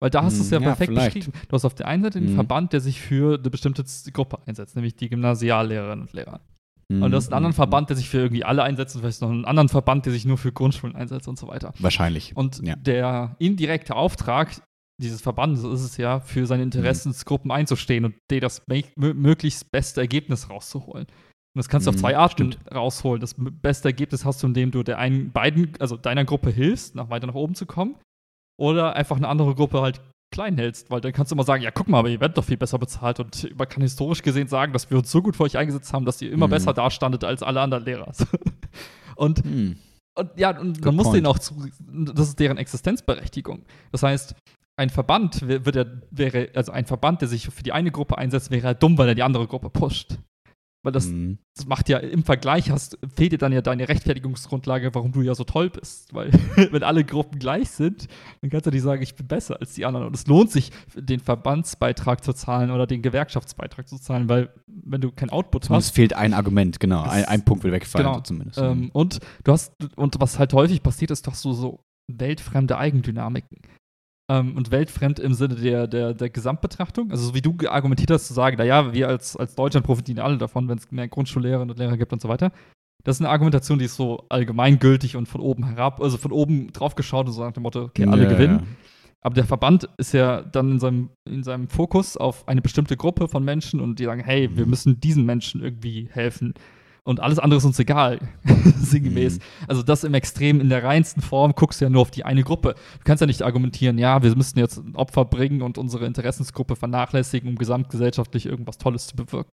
Weil 0.00 0.10
da 0.10 0.22
hast 0.22 0.38
du 0.38 0.42
es 0.42 0.50
ja, 0.50 0.56
hm, 0.56 0.64
ja 0.64 0.68
perfekt 0.70 0.92
vielleicht. 0.92 1.14
beschrieben. 1.14 1.38
Du 1.48 1.54
hast 1.54 1.64
auf 1.64 1.74
der 1.74 1.86
einen 1.86 2.02
Seite 2.02 2.20
den 2.20 2.30
mhm. 2.30 2.34
Verband, 2.34 2.72
der 2.72 2.80
sich 2.80 3.00
für 3.00 3.38
eine 3.38 3.50
bestimmte 3.50 3.84
Gruppe 4.12 4.38
einsetzt, 4.46 4.74
nämlich 4.74 4.96
die 4.96 5.10
Gymnasiallehrerinnen 5.10 6.00
und 6.00 6.12
Lehrer. 6.14 6.40
Mhm. 6.88 7.02
Und 7.02 7.10
du 7.10 7.16
hast 7.18 7.28
einen 7.28 7.34
anderen 7.34 7.52
hm, 7.52 7.56
Verband, 7.56 7.90
der 7.90 7.96
sich 7.96 8.08
für 8.08 8.18
irgendwie 8.18 8.44
alle 8.44 8.62
einsetzt 8.62 8.96
und 8.96 9.02
vielleicht 9.02 9.20
noch 9.20 9.30
einen 9.30 9.44
anderen 9.44 9.68
Verband, 9.68 10.06
der 10.06 10.12
sich 10.12 10.24
nur 10.24 10.38
für 10.38 10.52
Grundschulen 10.52 10.96
einsetzt 10.96 11.28
und 11.28 11.38
so 11.38 11.48
weiter. 11.48 11.74
Wahrscheinlich. 11.78 12.34
Und 12.34 12.66
ja. 12.66 12.76
der 12.76 13.36
indirekte 13.38 13.94
Auftrag 13.94 14.62
dieses 15.00 15.20
Verbandes 15.20 15.64
ist 15.64 15.82
es 15.82 15.96
ja, 15.96 16.20
für 16.20 16.46
seine 16.46 16.62
Interessensgruppen 16.62 17.50
einzustehen 17.50 18.04
und 18.04 18.14
dir 18.30 18.40
das 18.40 18.62
möglichst 18.96 19.70
beste 19.70 20.00
Ergebnis 20.00 20.50
rauszuholen. 20.50 21.06
Und 21.06 21.58
das 21.58 21.68
kannst 21.68 21.86
du 21.86 21.90
auf 21.90 21.96
mhm, 21.96 22.00
zwei 22.00 22.16
Arten 22.16 22.52
Stimmt. 22.52 22.72
rausholen. 22.72 23.20
Das 23.20 23.34
beste 23.36 23.88
Ergebnis 23.88 24.24
hast 24.24 24.42
du, 24.42 24.46
indem 24.46 24.70
du 24.70 24.82
der 24.82 24.98
einen, 24.98 25.32
beiden, 25.32 25.72
also 25.80 25.96
deiner 25.96 26.24
Gruppe 26.24 26.50
hilfst, 26.50 26.94
nach 26.94 27.10
weiter 27.10 27.26
nach 27.26 27.34
oben 27.34 27.54
zu 27.54 27.66
kommen. 27.66 27.96
Oder 28.56 28.94
einfach 28.94 29.16
eine 29.16 29.26
andere 29.26 29.54
Gruppe 29.54 29.80
halt 29.80 30.00
klein 30.32 30.56
hältst, 30.58 30.90
weil 30.90 31.00
dann 31.00 31.12
kannst 31.12 31.32
du 31.32 31.34
immer 31.34 31.42
sagen, 31.42 31.62
ja, 31.62 31.72
guck 31.72 31.88
mal, 31.88 31.98
aber 31.98 32.08
ihr 32.08 32.20
werdet 32.20 32.38
doch 32.38 32.44
viel 32.44 32.56
besser 32.56 32.78
bezahlt 32.78 33.18
und 33.18 33.58
man 33.58 33.68
kann 33.68 33.82
historisch 33.82 34.22
gesehen 34.22 34.46
sagen, 34.46 34.72
dass 34.72 34.88
wir 34.88 34.98
uns 34.98 35.10
so 35.10 35.22
gut 35.22 35.34
für 35.34 35.42
euch 35.42 35.56
eingesetzt 35.56 35.92
haben, 35.92 36.04
dass 36.04 36.22
ihr 36.22 36.30
immer 36.30 36.46
mhm. 36.46 36.52
besser 36.52 36.72
dastandet 36.72 37.24
als 37.24 37.42
alle 37.42 37.60
anderen 37.60 37.84
Lehrer. 37.84 38.12
und, 39.16 39.44
mhm. 39.44 39.76
und 40.16 40.30
ja, 40.36 40.56
und 40.56 40.84
man 40.84 40.94
muss 40.94 41.10
denen 41.10 41.26
auch 41.26 41.40
zu, 41.40 41.56
das 41.80 42.28
ist 42.28 42.38
deren 42.38 42.58
Existenzberechtigung. 42.58 43.64
Das 43.90 44.04
heißt, 44.04 44.36
ein 44.80 44.88
Verband 44.88 45.46
wird 45.46 45.76
er, 45.76 46.00
wäre, 46.10 46.48
also 46.54 46.72
ein 46.72 46.86
Verband, 46.86 47.20
der 47.20 47.28
sich 47.28 47.50
für 47.50 47.62
die 47.62 47.72
eine 47.72 47.90
Gruppe 47.90 48.16
einsetzt, 48.16 48.50
wäre 48.50 48.66
halt 48.66 48.82
dumm, 48.82 48.96
weil 48.96 49.08
er 49.08 49.14
die 49.14 49.22
andere 49.22 49.46
Gruppe 49.46 49.68
pusht. 49.68 50.16
Weil 50.82 50.92
das, 50.92 51.08
mhm. 51.08 51.36
das, 51.54 51.66
macht 51.66 51.90
ja 51.90 51.98
im 51.98 52.24
Vergleich 52.24 52.70
hast, 52.70 52.96
fehlt 53.14 53.32
dir 53.32 53.38
dann 53.38 53.52
ja 53.52 53.60
deine 53.60 53.86
Rechtfertigungsgrundlage, 53.86 54.94
warum 54.94 55.12
du 55.12 55.20
ja 55.20 55.34
so 55.34 55.44
toll 55.44 55.68
bist. 55.68 56.14
Weil 56.14 56.30
wenn 56.72 56.82
alle 56.82 57.04
Gruppen 57.04 57.38
gleich 57.38 57.68
sind, 57.68 58.06
dann 58.40 58.48
kannst 58.48 58.64
du 58.64 58.70
nicht 58.70 58.80
sagen, 58.80 59.02
ich 59.02 59.14
bin 59.14 59.26
besser 59.26 59.60
als 59.60 59.74
die 59.74 59.84
anderen. 59.84 60.06
Und 60.06 60.16
es 60.16 60.26
lohnt 60.26 60.50
sich, 60.50 60.70
den 60.94 61.20
Verbandsbeitrag 61.20 62.24
zu 62.24 62.32
zahlen 62.32 62.70
oder 62.70 62.86
den 62.86 63.02
Gewerkschaftsbeitrag 63.02 63.86
zu 63.86 63.98
zahlen, 63.98 64.30
weil 64.30 64.48
wenn 64.66 65.02
du 65.02 65.12
kein 65.12 65.28
Output 65.28 65.64
zumindest 65.64 65.88
hast. 65.88 65.92
Es 65.92 65.96
fehlt 65.96 66.14
ein 66.14 66.32
Argument, 66.32 66.80
genau. 66.80 67.02
Ein, 67.02 67.26
ein, 67.26 67.44
Punkt 67.44 67.62
will 67.64 67.72
wegfallen, 67.72 68.06
genau. 68.06 68.20
zumindest. 68.22 68.56
Ähm, 68.56 68.88
und 68.94 69.20
du 69.44 69.52
hast, 69.52 69.74
und 69.96 70.18
was 70.18 70.38
halt 70.38 70.54
häufig 70.54 70.82
passiert 70.82 71.10
ist, 71.10 71.26
dass 71.26 71.42
du 71.42 71.52
so 71.52 71.84
weltfremde 72.08 72.78
Eigendynamiken 72.78 73.58
ähm, 74.30 74.56
und 74.56 74.70
weltfremd 74.70 75.18
im 75.18 75.34
Sinne 75.34 75.56
der, 75.56 75.88
der, 75.88 76.14
der 76.14 76.30
Gesamtbetrachtung. 76.30 77.10
Also 77.10 77.26
so 77.26 77.34
wie 77.34 77.42
du 77.42 77.56
argumentiert 77.68 78.12
hast, 78.12 78.28
zu 78.28 78.32
sagen, 78.32 78.56
naja, 78.56 78.94
wir 78.94 79.08
als, 79.08 79.36
als 79.36 79.56
Deutschland 79.56 79.84
profitieren 79.84 80.20
alle 80.20 80.38
davon, 80.38 80.68
wenn 80.68 80.78
es 80.78 80.90
mehr 80.92 81.08
Grundschullehrerinnen 81.08 81.70
und 81.70 81.78
Lehrer 81.78 81.96
gibt 81.96 82.12
und 82.12 82.22
so 82.22 82.28
weiter. 82.28 82.52
Das 83.02 83.16
ist 83.16 83.22
eine 83.22 83.30
Argumentation, 83.30 83.78
die 83.78 83.86
ist 83.86 83.96
so 83.96 84.26
allgemeingültig 84.28 85.16
und 85.16 85.26
von 85.26 85.40
oben 85.40 85.64
herab, 85.64 86.00
also 86.00 86.16
von 86.16 86.32
oben 86.32 86.72
drauf 86.72 86.94
geschaut 86.94 87.26
und 87.26 87.32
so 87.32 87.42
nach 87.42 87.52
dem 87.52 87.64
Motto, 87.64 87.82
okay, 87.82 88.06
alle 88.06 88.24
ja, 88.24 88.28
gewinnen. 88.28 88.58
Ja. 88.60 88.66
Aber 89.22 89.34
der 89.34 89.44
Verband 89.44 89.88
ist 89.96 90.12
ja 90.12 90.42
dann 90.42 90.72
in 90.72 90.78
seinem, 90.78 91.10
in 91.28 91.42
seinem 91.42 91.68
Fokus 91.68 92.16
auf 92.16 92.46
eine 92.46 92.62
bestimmte 92.62 92.96
Gruppe 92.96 93.26
von 93.26 93.44
Menschen 93.44 93.80
und 93.80 93.98
die 93.98 94.04
sagen, 94.04 94.22
hey, 94.22 94.48
wir 94.54 94.66
müssen 94.66 95.00
diesen 95.00 95.26
Menschen 95.26 95.62
irgendwie 95.62 96.08
helfen 96.10 96.54
und 97.04 97.20
alles 97.20 97.38
andere 97.38 97.58
ist 97.58 97.64
uns 97.64 97.78
egal, 97.78 98.20
sinngemäß. 98.76 99.38
Mhm. 99.38 99.42
Also 99.68 99.82
das 99.82 100.04
im 100.04 100.14
Extrem, 100.14 100.60
in 100.60 100.68
der 100.68 100.84
reinsten 100.84 101.22
Form, 101.22 101.54
guckst 101.54 101.80
du 101.80 101.84
ja 101.84 101.90
nur 101.90 102.02
auf 102.02 102.10
die 102.10 102.24
eine 102.24 102.42
Gruppe. 102.42 102.74
Du 102.74 103.04
kannst 103.04 103.20
ja 103.20 103.26
nicht 103.26 103.42
argumentieren, 103.42 103.98
ja, 103.98 104.22
wir 104.22 104.34
müssten 104.36 104.58
jetzt 104.58 104.78
ein 104.78 104.96
Opfer 104.96 105.24
bringen 105.24 105.62
und 105.62 105.78
unsere 105.78 106.06
Interessensgruppe 106.06 106.76
vernachlässigen, 106.76 107.48
um 107.48 107.56
gesamtgesellschaftlich 107.56 108.46
irgendwas 108.46 108.78
Tolles 108.78 109.06
zu 109.06 109.16
bewirken. 109.16 109.52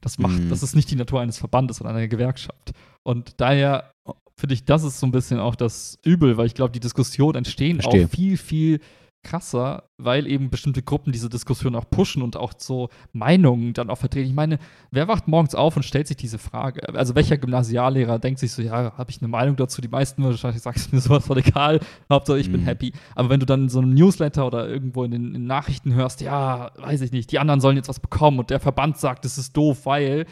Das 0.00 0.18
macht, 0.18 0.40
mhm. 0.40 0.48
das 0.48 0.62
ist 0.62 0.74
nicht 0.74 0.90
die 0.90 0.96
Natur 0.96 1.20
eines 1.20 1.38
Verbandes 1.38 1.80
oder 1.80 1.90
einer 1.90 2.08
Gewerkschaft. 2.08 2.72
Und 3.02 3.40
daher 3.40 3.92
finde 4.36 4.54
ich, 4.54 4.64
das 4.64 4.82
ist 4.82 4.98
so 4.98 5.06
ein 5.06 5.12
bisschen 5.12 5.38
auch 5.38 5.54
das 5.54 5.98
Übel, 6.02 6.36
weil 6.36 6.46
ich 6.46 6.54
glaube, 6.54 6.72
die 6.72 6.80
Diskussionen 6.80 7.36
entstehen 7.36 7.80
Verstehe. 7.80 8.06
auch 8.06 8.10
viel, 8.10 8.36
viel 8.36 8.80
krasser, 9.22 9.84
weil 9.98 10.26
eben 10.26 10.50
bestimmte 10.50 10.82
Gruppen 10.82 11.12
diese 11.12 11.28
Diskussion 11.28 11.74
auch 11.74 11.88
pushen 11.90 12.22
und 12.22 12.36
auch 12.36 12.52
so 12.56 12.88
Meinungen 13.12 13.74
dann 13.74 13.90
auch 13.90 13.98
vertreten. 13.98 14.28
Ich 14.28 14.34
meine, 14.34 14.58
wer 14.90 15.08
wacht 15.08 15.28
morgens 15.28 15.54
auf 15.54 15.76
und 15.76 15.82
stellt 15.82 16.08
sich 16.08 16.16
diese 16.16 16.38
Frage? 16.38 16.88
Also 16.94 17.14
welcher 17.14 17.36
Gymnasiallehrer 17.36 18.18
denkt 18.18 18.40
sich 18.40 18.52
so, 18.52 18.62
ja, 18.62 18.96
habe 18.96 19.10
ich 19.10 19.20
eine 19.20 19.28
Meinung 19.28 19.56
dazu? 19.56 19.80
Die 19.80 19.88
meisten 19.88 20.24
wahrscheinlich 20.24 20.62
sagen 20.62 20.80
mir 20.92 21.00
sowas 21.00 21.26
von 21.26 21.38
egal, 21.38 21.80
Hauptsache 22.10 22.38
ich 22.38 22.48
mhm. 22.48 22.52
bin 22.52 22.60
happy. 22.62 22.92
Aber 23.14 23.28
wenn 23.28 23.40
du 23.40 23.46
dann 23.46 23.64
in 23.64 23.68
so 23.68 23.80
einem 23.80 23.94
Newsletter 23.94 24.46
oder 24.46 24.68
irgendwo 24.68 25.04
in 25.04 25.10
den 25.10 25.34
in 25.34 25.46
Nachrichten 25.46 25.94
hörst, 25.94 26.20
ja, 26.20 26.72
weiß 26.76 27.02
ich 27.02 27.12
nicht, 27.12 27.30
die 27.30 27.38
anderen 27.38 27.60
sollen 27.60 27.76
jetzt 27.76 27.88
was 27.88 28.00
bekommen 28.00 28.38
und 28.38 28.50
der 28.50 28.60
Verband 28.60 28.96
sagt, 28.96 29.24
es 29.24 29.38
ist 29.38 29.56
doof, 29.56 29.84
weil 29.84 30.26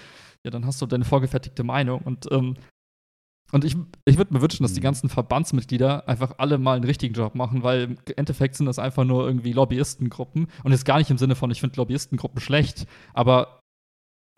ja, 0.45 0.51
dann 0.51 0.65
hast 0.65 0.81
du 0.81 0.87
deine 0.87 1.05
vorgefertigte 1.05 1.65
Meinung. 1.65 2.01
Und 2.03 2.31
ähm, 2.31 2.55
und 3.53 3.65
ich, 3.65 3.77
ich 4.05 4.19
würde 4.19 4.35
mir 4.35 4.43
wünschen, 4.43 4.63
dass 4.63 4.75
die 4.75 4.81
mhm. 4.81 4.85
ganzen 4.85 5.09
Verbandsmitglieder 5.09 6.09
einfach 6.09 6.35
alle 6.39 6.59
mal 6.59 6.77
einen 6.77 6.85
richtigen 6.85 7.15
Job 7.15 7.35
machen, 7.35 7.63
weil 7.63 7.83
im 7.85 7.97
Endeffekt 8.17 8.57
sind 8.57 8.67
das 8.67 8.79
einfach 8.79 9.05
nur 9.05 9.25
irgendwie 9.27 9.53
Lobbyistengruppen. 9.53 10.49
Und 10.65 10.73
jetzt 10.73 10.85
gar 10.85 10.99
nicht 10.99 11.11
im 11.11 11.19
Sinne 11.19 11.35
von, 11.35 11.51
ich 11.51 11.61
finde 11.61 11.77
Lobbyistengruppen 11.77 12.41
schlecht, 12.41 12.87
aber 13.15 13.61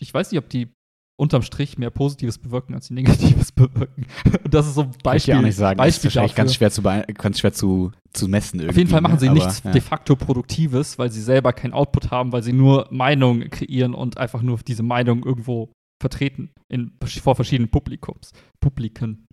ich 0.00 0.14
weiß 0.14 0.30
nicht, 0.30 0.38
ob 0.38 0.48
die 0.48 0.72
unterm 1.20 1.42
Strich 1.42 1.76
mehr 1.76 1.90
Positives 1.90 2.38
bewirken, 2.38 2.74
als 2.74 2.86
sie 2.86 2.94
Negatives 2.94 3.52
bewirken. 3.52 4.06
Und 4.42 4.54
das 4.54 4.66
ist 4.66 4.74
so 4.74 4.82
ein 4.82 4.92
Beispiel. 5.02 5.34
Kann 5.34 5.40
ich 5.40 5.44
auch 5.44 5.48
nicht 5.48 5.56
sagen. 5.56 5.76
Beispiel 5.76 5.88
das 5.90 5.98
ist 5.98 6.04
wahrscheinlich 6.16 6.34
ganz 6.34 6.54
schwer, 6.54 6.70
zu, 6.70 6.82
ganz 6.82 7.40
schwer 7.40 7.52
zu, 7.52 7.92
zu 8.12 8.28
messen. 8.28 8.66
Auf 8.66 8.76
jeden 8.76 8.88
Fall 8.88 9.02
machen 9.02 9.18
sie 9.18 9.28
ne? 9.28 9.34
nichts 9.34 9.62
ja. 9.62 9.72
de 9.72 9.82
facto 9.82 10.16
Produktives, 10.16 10.98
weil 10.98 11.10
sie 11.10 11.20
selber 11.20 11.52
keinen 11.52 11.74
Output 11.74 12.10
haben, 12.10 12.32
weil 12.32 12.42
sie 12.42 12.54
nur 12.54 12.86
Meinungen 12.90 13.50
kreieren 13.50 13.92
und 13.92 14.16
einfach 14.16 14.40
nur 14.40 14.58
diese 14.66 14.82
Meinung 14.82 15.22
irgendwo 15.24 15.70
vertreten 16.00 16.50
in, 16.68 16.92
vor 17.22 17.36
verschiedenen 17.36 17.70
Publikums. 17.70 18.32
Publiken. 18.60 19.26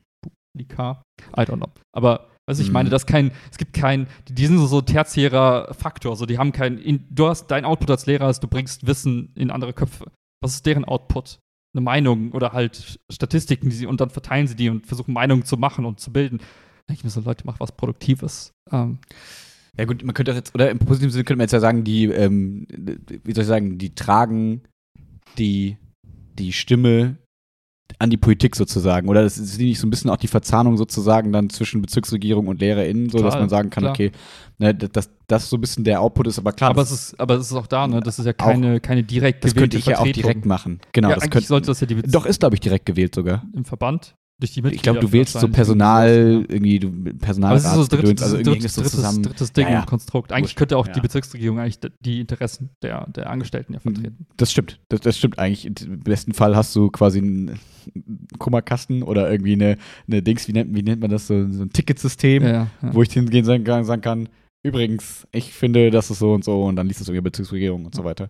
Publika? 0.53 1.01
I 1.37 1.41
don't 1.41 1.57
know. 1.57 1.71
Aber 1.95 2.29
was 2.47 2.59
ich 2.59 2.67
mhm. 2.67 2.73
meine, 2.73 2.89
das 2.89 3.05
kein, 3.05 3.31
es 3.51 3.57
gibt 3.57 3.73
kein, 3.73 4.07
die 4.29 4.45
sind 4.45 4.57
so, 4.57 4.67
so 4.67 4.81
tertiärer 4.81 5.73
Faktor, 5.73 6.11
also 6.11 6.25
die 6.25 6.37
haben 6.37 6.51
kein, 6.51 7.05
du 7.09 7.27
hast, 7.27 7.47
dein 7.47 7.65
Output 7.65 7.91
als 7.91 8.05
Lehrer 8.05 8.29
ist, 8.29 8.41
du 8.41 8.47
bringst 8.47 8.87
Wissen 8.87 9.33
in 9.35 9.51
andere 9.51 9.73
Köpfe. 9.73 10.11
Was 10.41 10.53
ist 10.53 10.65
deren 10.65 10.85
Output? 10.85 11.39
Eine 11.75 11.81
Meinung 11.81 12.31
oder 12.31 12.53
halt 12.53 12.99
Statistiken, 13.11 13.69
die 13.69 13.75
sie, 13.75 13.85
und 13.85 13.99
dann 13.99 14.09
verteilen 14.09 14.47
sie 14.47 14.55
die 14.55 14.69
und 14.69 14.87
versuchen 14.87 15.13
Meinungen 15.13 15.43
zu 15.43 15.57
machen 15.57 15.85
und 15.85 15.99
zu 15.99 16.11
bilden. 16.11 16.39
Ich 16.91 17.03
mir 17.03 17.09
so, 17.09 17.19
Leute, 17.19 17.43
mach 17.45 17.59
was 17.59 17.73
Produktives. 17.73 18.51
Ähm, 18.71 18.99
ja 19.77 19.85
gut, 19.85 20.03
man 20.03 20.15
könnte 20.15 20.31
jetzt, 20.31 20.55
oder 20.55 20.71
im 20.71 20.79
positiven 20.79 21.11
Sinne 21.11 21.25
könnte 21.25 21.37
man 21.37 21.43
jetzt 21.43 21.51
ja 21.51 21.59
sagen, 21.59 21.83
die, 21.83 22.05
ähm, 22.05 22.65
wie 22.69 23.33
soll 23.33 23.41
ich 23.41 23.47
sagen, 23.47 23.77
die 23.77 23.93
tragen 23.93 24.61
die 25.37 25.77
die 26.37 26.53
Stimme 26.53 27.17
an 27.99 28.09
die 28.09 28.17
Politik 28.17 28.55
sozusagen? 28.55 29.07
Oder 29.07 29.23
ist 29.23 29.37
es 29.37 29.57
nicht 29.57 29.79
so 29.79 29.87
ein 29.87 29.89
bisschen 29.89 30.09
auch 30.09 30.17
die 30.17 30.27
Verzahnung 30.27 30.75
sozusagen 30.77 31.31
dann 31.31 31.49
zwischen 31.49 31.81
Bezirksregierung 31.81 32.47
und 32.47 32.59
LehrerInnen, 32.59 33.09
so 33.09 33.19
dass 33.19 33.29
Klar, 33.29 33.39
man 33.39 33.49
sagen 33.49 33.69
kann, 33.69 33.83
klar. 33.83 33.93
okay, 33.93 34.11
ne, 34.57 34.75
dass 34.75 35.09
das 35.27 35.49
so 35.49 35.57
ein 35.57 35.61
bisschen 35.61 35.83
der 35.83 36.01
Output 36.01 36.27
ist, 36.27 36.37
aber 36.37 36.51
klar, 36.51 36.71
Aber 36.71 36.81
das, 36.81 36.91
es 36.91 37.13
ist, 37.13 37.19
aber 37.19 37.35
es 37.35 37.47
ist 37.47 37.53
auch 37.53 37.67
da, 37.67 37.87
ne? 37.87 38.01
Das 38.01 38.19
ist 38.19 38.25
ja 38.25 38.33
keine, 38.33 38.79
keine 38.81 39.03
direkt 39.03 39.43
das 39.43 39.53
könnte 39.55 39.69
gewählte 39.69 39.77
ich 39.77 39.85
ja 39.85 39.95
auch 39.99 40.03
Vertretung. 40.03 40.21
direkt 40.23 40.45
machen. 40.45 40.79
Genau, 40.91 41.09
ja, 41.09 41.15
das 41.15 41.29
könnte. 41.29 41.47
sollte 41.47 41.67
das 41.67 41.79
ja 41.79 41.87
die 41.87 41.95
Bez 41.95 42.11
Doch, 42.11 42.25
ist, 42.25 42.39
glaube 42.41 42.55
ich, 42.55 42.59
direkt 42.61 42.85
gewählt 42.85 43.15
sogar. 43.15 43.43
im 43.53 43.63
Verband 43.65 44.15
durch 44.39 44.53
die 44.53 44.61
Mitglieder. 44.61 44.75
Ich 44.75 44.83
glaube, 44.83 44.99
du 44.99 45.11
wählst 45.11 45.33
so. 45.33 45.47
Personal, 45.47 46.45
irgendwie, 46.47 46.79
du, 46.79 46.89
Aber 46.89 47.09
es 47.11 47.17
Personalrat, 47.19 47.57
ist 47.57 47.63
so 47.63 47.77
das 47.79 47.89
dritte, 47.89 48.01
Gedöns, 48.03 48.21
also 48.21 48.37
das 48.37 48.47
irgendwie 48.47 48.49
dritte, 48.49 48.51
hängt 48.51 48.65
das 48.65 48.73
so 48.75 48.81
drittes, 48.81 48.95
zusammen. 48.95 49.23
drittes 49.23 49.53
Ding 49.53 49.65
Ja, 49.67 49.73
ja. 49.73 49.79
und 49.79 49.85
Konstrukt. 49.87 50.31
Eigentlich 50.31 50.55
könnte 50.55 50.77
auch 50.77 50.87
ja. 50.87 50.93
die 50.93 51.01
Bezirksregierung 51.01 51.59
eigentlich 51.59 51.79
die 52.01 52.19
Interessen 52.19 52.69
der, 52.81 53.07
der 53.07 53.29
Angestellten 53.29 53.73
ja 53.73 53.79
vertreten. 53.79 54.27
Das 54.37 54.51
stimmt, 54.51 54.79
das, 54.89 55.01
das 55.01 55.17
stimmt 55.17 55.39
eigentlich. 55.39 55.65
Im 55.65 55.99
besten 56.01 56.33
Fall 56.33 56.55
hast 56.55 56.75
du 56.75 56.89
quasi 56.91 57.19
einen 57.19 57.59
Kummerkasten 58.37 59.01
oder 59.03 59.31
irgendwie 59.31 59.53
eine, 59.53 59.77
eine 60.07 60.21
Dings, 60.21 60.47
wie 60.47 60.53
nennt, 60.53 60.75
wie 60.75 60.83
nennt 60.83 61.01
man 61.01 61.09
das, 61.09 61.27
so, 61.27 61.47
so 61.51 61.63
ein 61.63 61.69
Ticketsystem, 61.71 62.43
Ja, 62.43 62.49
ja. 62.49 62.69
wo 62.93 63.01
ich 63.01 63.11
hingehen 63.11 63.45
sagen 63.45 63.63
kann, 63.63 63.85
sagen 63.85 64.01
kann, 64.01 64.29
übrigens, 64.61 65.27
ich 65.31 65.53
finde, 65.53 65.89
das 65.89 66.11
ist 66.11 66.19
so 66.19 66.33
und 66.33 66.43
so 66.43 66.63
und 66.65 66.75
dann 66.75 66.87
liest 66.87 67.01
das 67.01 67.07
irgendwie 67.07 67.23
Bezirksregierung 67.23 67.85
und 67.85 67.95
so 67.95 68.03
weiter. 68.03 68.29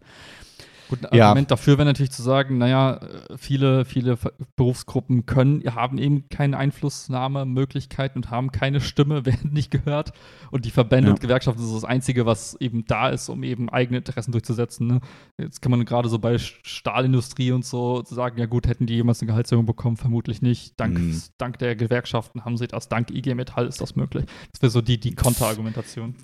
Gut, 0.90 1.06
ein 1.06 1.18
Ja. 1.18 1.26
Argument 1.28 1.52
dafür 1.52 1.78
wäre 1.78 1.86
natürlich 1.86 2.12
zu 2.12 2.22
sagen, 2.24 2.58
naja, 2.58 2.96
äh, 2.98 3.38
viele, 3.38 3.84
viele 3.86 4.18
Berufsgruppen 4.56 5.26
können, 5.26 5.62
haben 5.76 5.98
eben 5.98 6.30
keine 6.30 6.58
Einflussnahmemöglichkeiten 6.58 8.24
und 8.24 8.32
haben 8.32 8.52
keine 8.52 8.80
Stimme, 8.80 9.26
werden 9.26 9.52
nicht 9.54 9.72
gehört. 9.72 10.14
Und 10.52 10.66
die 10.66 10.72
Verbände 10.72 11.08
Ja. 11.10 11.14
und 11.14 11.20
Gewerkschaften 11.20 11.62
sind 11.62 11.76
das 11.76 11.84
Einzige, 11.84 12.26
was 12.26 12.56
eben 12.62 12.86
da 12.86 13.10
ist, 13.10 13.30
um 13.30 13.44
eben 13.44 13.70
eigene 13.70 13.98
Interessen 13.98 14.32
durchzusetzen. 14.32 14.88
Ne? 14.88 15.00
Jetzt 15.38 15.62
kann 15.62 15.72
man 15.72 15.84
gerade 15.86 16.10
so 16.10 16.20
bei 16.20 16.38
Stahlindustrie 16.38 17.52
und 17.52 17.66
so 17.66 18.04
sagen, 18.06 18.40
ja 18.40 18.46
gut, 18.46 18.68
hätten 18.68 18.86
die 18.86 18.96
jemals 18.96 19.22
eine 19.22 19.28
Gehaltserhöhung 19.28 19.66
bekommen? 19.66 19.98
Vermutlich 19.98 20.42
nicht. 20.42 20.80
Dank, 20.80 20.98
Mhm. 20.98 21.22
dank 21.38 21.60
der 21.60 21.76
Gewerkschaften 21.76 22.46
haben 22.46 22.58
sie 22.58 22.68
das. 22.68 22.88
Dank 22.90 23.12
IG 23.12 23.34
Metall 23.36 23.68
ist 23.68 23.82
das 23.82 23.96
möglich. 23.96 24.26
Das 24.54 24.62
wäre 24.62 24.70
so 24.70 24.82
die, 24.82 25.00
die 25.00 25.16
Konterargumentation. 25.16 26.16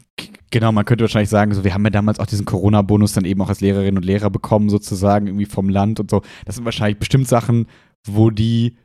Genau, 0.53 0.71
man 0.71 0.85
könnte 0.85 1.03
wahrscheinlich 1.03 1.31
sagen, 1.31 1.51
so, 1.55 1.63
wir 1.63 1.73
haben 1.73 1.83
ja 1.83 1.89
damals 1.89 2.19
auch 2.19 2.27
diesen 2.27 2.45
Corona-Bonus 2.45 3.13
dann 3.13 3.25
eben 3.25 3.41
auch 3.41 3.49
als 3.49 3.59
Lehrerinnen 3.59 3.97
und 3.97 4.05
Lehrer 4.05 4.29
bekommen, 4.29 4.69
sozusagen, 4.69 5.25
irgendwie 5.25 5.45
vom 5.45 5.67
Land 5.67 5.99
und 5.99 6.11
so. 6.11 6.21
Das 6.45 6.57
sind 6.57 6.63
wahrscheinlich 6.65 6.99
bestimmt 6.99 7.27
Sachen, 7.27 7.65
wo 8.07 8.29
die, 8.29 8.77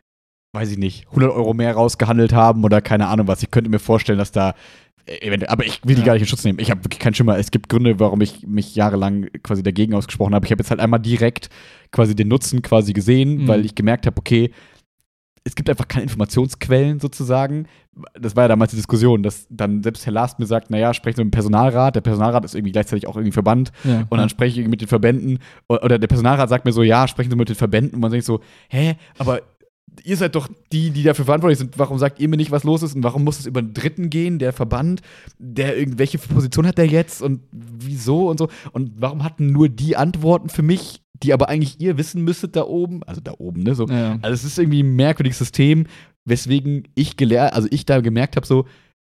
weiß 0.55 0.71
ich 0.73 0.79
nicht, 0.79 1.07
100 1.11 1.31
Euro 1.31 1.53
mehr 1.53 1.75
rausgehandelt 1.75 2.33
haben 2.33 2.65
oder 2.65 2.81
keine 2.81 3.09
Ahnung 3.09 3.29
was. 3.29 3.43
Ich 3.43 3.51
könnte 3.51 3.69
mir 3.69 3.81
vorstellen, 3.81 4.19
dass 4.19 4.33
da, 4.33 4.55
äh, 5.05 5.19
eventuell- 5.27 5.51
aber 5.53 5.67
ich 5.67 5.83
will 5.85 5.95
die 5.95 6.01
Ja. 6.01 6.07
gar 6.07 6.13
nicht 6.15 6.23
in 6.23 6.29
Schutz 6.29 6.43
nehmen. 6.45 6.59
Ich 6.59 6.71
habe 6.71 6.83
wirklich 6.87 7.01
keinen 7.01 7.13
Schimmer. 7.13 7.37
Es 7.37 7.51
gibt 7.51 7.69
Gründe, 7.69 8.01
warum 8.01 8.23
ich 8.23 8.47
mich 8.47 8.75
jahrelang 8.75 9.27
quasi 9.43 9.63
dagegen 9.63 9.93
ausgesprochen 9.93 10.35
habe. 10.35 10.47
Ich 10.47 10.51
habe 10.53 10.63
jetzt 10.63 10.71
halt 10.71 10.81
einmal 10.81 11.01
direkt 11.01 11.51
quasi 11.93 12.17
den 12.17 12.29
Nutzen 12.29 12.63
quasi 12.63 12.95
gesehen, 12.95 13.43
Mhm. 13.43 13.49
weil 13.49 13.67
ich 13.67 13.75
gemerkt 13.75 14.07
habe, 14.07 14.17
okay, 14.17 14.53
es 15.45 15.55
gibt 15.55 15.69
einfach 15.71 15.89
keine 15.89 16.05
Informationsquellen 16.05 17.01
sozusagen. 17.01 17.67
Das 18.19 18.37
war 18.37 18.45
ja 18.45 18.49
damals 18.49 18.71
die 18.71 18.77
Diskussion, 18.77 19.23
dass 19.23 19.47
dann 19.51 19.83
selbst 19.83 20.07
Herr 20.07 20.13
Last 20.13 20.39
mir 20.39 20.47
sagt, 20.47 20.71
naja, 20.71 20.95
sprechen 20.95 21.17
Sie 21.17 21.25
mit 21.25 21.33
dem 21.33 21.37
Personalrat. 21.37 21.97
Der 21.97 22.01
Personalrat 22.01 22.45
ist 22.45 22.55
irgendwie 22.55 22.73
gleichzeitig 22.73 23.07
auch 23.09 23.17
irgendwie 23.17 23.33
Verband. 23.33 23.73
Ja. 23.85 24.07
Und 24.09 24.19
dann 24.19 24.29
spreche 24.29 24.61
ich 24.61 24.69
mit 24.69 24.81
den 24.81 24.89
Verbänden. 24.89 25.39
Oder 25.67 25.99
der 25.99 26.07
Personalrat 26.07 26.49
sagt 26.49 26.65
mir 26.65 26.73
so, 26.73 26.83
ja, 26.83 27.09
sprechen 27.09 27.31
Sie 27.31 27.37
mit 27.37 27.49
den 27.49 27.57
Verbänden. 27.57 27.95
Und 27.95 28.01
man 28.01 28.11
denkt 28.11 28.27
so, 28.27 28.41
hä, 28.69 28.97
aber 29.19 29.41
ihr 30.05 30.17
seid 30.17 30.35
doch 30.35 30.49
die, 30.73 30.91
die 30.91 31.03
dafür 31.03 31.25
verantwortlich 31.25 31.59
sind. 31.59 31.79
Warum 31.79 31.99
sagt 31.99 32.21
ihr 32.21 32.29
mir 32.29 32.37
nicht, 32.37 32.51
was 32.51 32.65
los 32.65 32.83
ist? 32.83 32.95
Und 32.95 33.03
warum 33.03 33.25
muss 33.25 33.39
es 33.41 33.47
über 33.47 33.61
einen 33.61 33.75
Dritten 33.75 34.11
gehen, 34.11 34.39
der 34.39 34.53
Verband? 34.53 35.03
Der 35.39 35.77
irgendwelche 35.79 36.19
Position 36.19 36.67
hat 36.67 36.79
der 36.79 36.87
jetzt? 36.87 37.23
Und 37.23 37.41
wieso 37.53 38.29
und 38.29 38.39
so? 38.39 38.49
Und 38.73 38.93
warum 38.99 39.25
hatten 39.25 39.51
nur 39.53 39.69
die 39.69 39.97
Antworten 39.97 40.49
für 40.49 40.63
mich, 40.63 41.03
die 41.23 41.33
aber 41.33 41.49
eigentlich 41.49 41.81
ihr 41.81 41.99
wissen 41.99 42.23
müsstet 42.23 42.57
da 42.57 42.65
oben? 42.65 43.03
Also 43.05 43.21
da 43.21 43.33
oben, 43.39 43.63
ne? 43.63 43.75
So, 43.75 43.87
Ja. 43.89 44.19
also 44.23 44.35
es 44.35 44.45
ist 44.45 44.59
irgendwie 44.59 44.83
ein 44.83 44.95
merkwürdiges 44.97 45.39
System, 45.39 45.87
weswegen 46.25 46.85
ich 46.95 47.17
gelernt, 47.17 47.55
also 47.55 47.69
ich 47.71 47.87
da 47.87 48.01
gemerkt 48.01 48.37
habe, 48.37 48.47
so, 48.47 48.67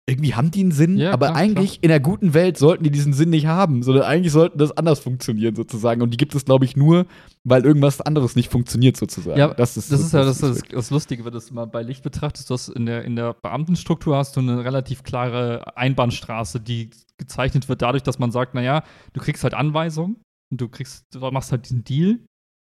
irgendwie 0.10 0.34
haben 0.34 0.52
die 0.52 0.62
einen 0.62 0.72
Sinn, 0.72 0.98
Ja, 0.98 1.14
aber 1.14 1.28
klar, 1.28 1.38
eigentlich 1.38 1.84
in 1.84 1.90
der 1.90 2.00
guten 2.00 2.34
Welt 2.34 2.58
sollten 2.58 2.84
die 2.84 2.92
diesen 2.92 3.14
Sinn 3.14 3.30
nicht 3.30 3.46
haben, 3.46 3.84
sondern 3.84 4.04
eigentlich 4.04 4.34
sollten 4.34 4.58
das 4.58 4.76
anders 4.76 5.00
funktionieren 5.00 5.56
sozusagen. 5.56 6.02
Und 6.02 6.12
die 6.12 6.18
gibt 6.18 6.34
es, 6.36 6.44
glaube 6.44 6.66
ich, 6.66 6.76
nur, 6.76 7.06
weil 7.44 7.66
irgendwas 7.66 8.02
anderes 8.02 8.36
nicht 8.36 8.52
funktioniert 8.52 8.98
sozusagen. 8.98 9.38
Ja, 9.40 9.54
das 9.54 9.78
ist, 9.78 9.92
Das 9.92 10.02
ist 10.02 10.14
ja 10.14 10.26
das, 10.26 10.42
ist 10.42 10.62
das, 10.62 10.70
das 10.70 10.90
Lustige, 10.90 11.24
wenn 11.24 11.32
du 11.32 11.38
es 11.38 11.52
mal 11.52 11.66
bei 11.66 11.84
Licht 11.84 12.04
betrachtest. 12.04 12.50
Du 12.50 12.56
hast 12.56 12.70
in 12.70 12.86
der, 12.88 13.06
in 13.06 13.16
der 13.16 13.34
Beamtenstruktur 13.36 14.18
hast 14.18 14.36
du 14.36 14.42
eine 14.42 14.66
relativ 14.66 15.04
klare 15.04 15.78
Einbahnstraße, 15.78 16.60
die 16.60 16.90
gezeichnet 17.18 17.70
wird 17.70 17.82
dadurch, 17.82 18.04
dass 18.04 18.20
man 18.20 18.32
sagt, 18.32 18.54
naja, 18.56 18.84
du 19.14 19.22
kriegst 19.22 19.44
halt 19.44 19.54
Anweisungen 19.54 20.18
und 20.52 20.60
du 20.60 20.68
kriegst, 20.68 21.06
du 21.14 21.20
machst 21.32 21.52
halt 21.52 21.66
diesen 21.66 21.84
Deal, 21.84 22.20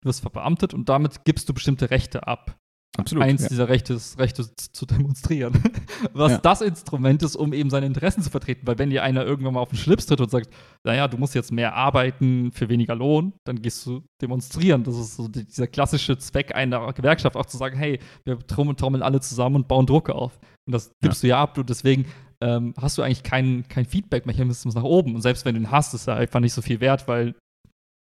du 0.01 0.09
wirst 0.09 0.21
verbeamtet 0.21 0.73
und 0.73 0.89
damit 0.89 1.23
gibst 1.23 1.47
du 1.47 1.53
bestimmte 1.53 1.89
Rechte 1.89 2.27
ab. 2.27 2.57
Absolut. 2.97 3.23
Eins 3.23 3.43
ja. 3.43 3.49
dieser 3.49 3.69
Rechte 3.69 3.93
ist, 3.93 4.19
Rechte 4.19 4.45
zu 4.55 4.85
demonstrieren. 4.85 5.53
Was 6.13 6.33
Ja. 6.33 6.37
das 6.39 6.61
Instrument 6.61 7.23
ist, 7.23 7.35
um 7.35 7.53
eben 7.53 7.69
seine 7.69 7.85
Interessen 7.85 8.21
zu 8.21 8.29
vertreten. 8.29 8.65
Weil 8.67 8.77
wenn 8.79 8.89
dir 8.89 9.03
einer 9.03 9.25
irgendwann 9.25 9.53
mal 9.53 9.59
auf 9.61 9.69
den 9.69 9.77
Schlips 9.77 10.05
tritt 10.05 10.21
und 10.21 10.29
sagt, 10.31 10.49
naja, 10.83 11.07
du 11.07 11.17
musst 11.17 11.35
jetzt 11.35 11.51
mehr 11.51 11.75
arbeiten 11.75 12.51
für 12.51 12.69
weniger 12.69 12.95
Lohn, 12.95 13.33
dann 13.45 13.61
gehst 13.61 13.85
du 13.85 14.01
demonstrieren. 14.21 14.83
Das 14.83 14.97
ist 14.97 15.15
so 15.15 15.27
die- 15.27 15.45
dieser 15.45 15.67
klassische 15.67 16.17
Zweck 16.17 16.55
einer 16.55 16.91
Gewerkschaft, 16.93 17.35
auch 17.35 17.45
zu 17.45 17.57
sagen, 17.57 17.77
hey, 17.77 17.99
wir 18.25 18.39
trommeln, 18.39 18.77
trommeln 18.77 19.03
alle 19.03 19.19
zusammen 19.21 19.57
und 19.57 19.67
bauen 19.67 19.85
Druck 19.85 20.09
auf. 20.09 20.39
Und 20.67 20.73
das 20.73 20.91
gibst 21.01 21.23
du 21.23 21.27
ja 21.27 21.41
ab 21.41 21.57
und 21.57 21.69
deswegen 21.69 22.05
ähm, 22.43 22.73
hast 22.79 22.97
du 22.97 23.03
eigentlich 23.03 23.21
keinen 23.23 23.67
kein 23.67 23.85
Feedback-Mechanismus 23.85 24.73
nach 24.73 24.83
oben. 24.83 25.13
Und 25.15 25.21
selbst 25.21 25.45
wenn 25.45 25.53
du 25.55 25.61
ihn 25.61 25.69
hast, 25.71 25.93
ist 25.93 26.07
er 26.07 26.15
einfach 26.15 26.39
nicht 26.39 26.53
so 26.53 26.61
viel 26.63 26.79
wert, 26.81 27.07
weil 27.07 27.35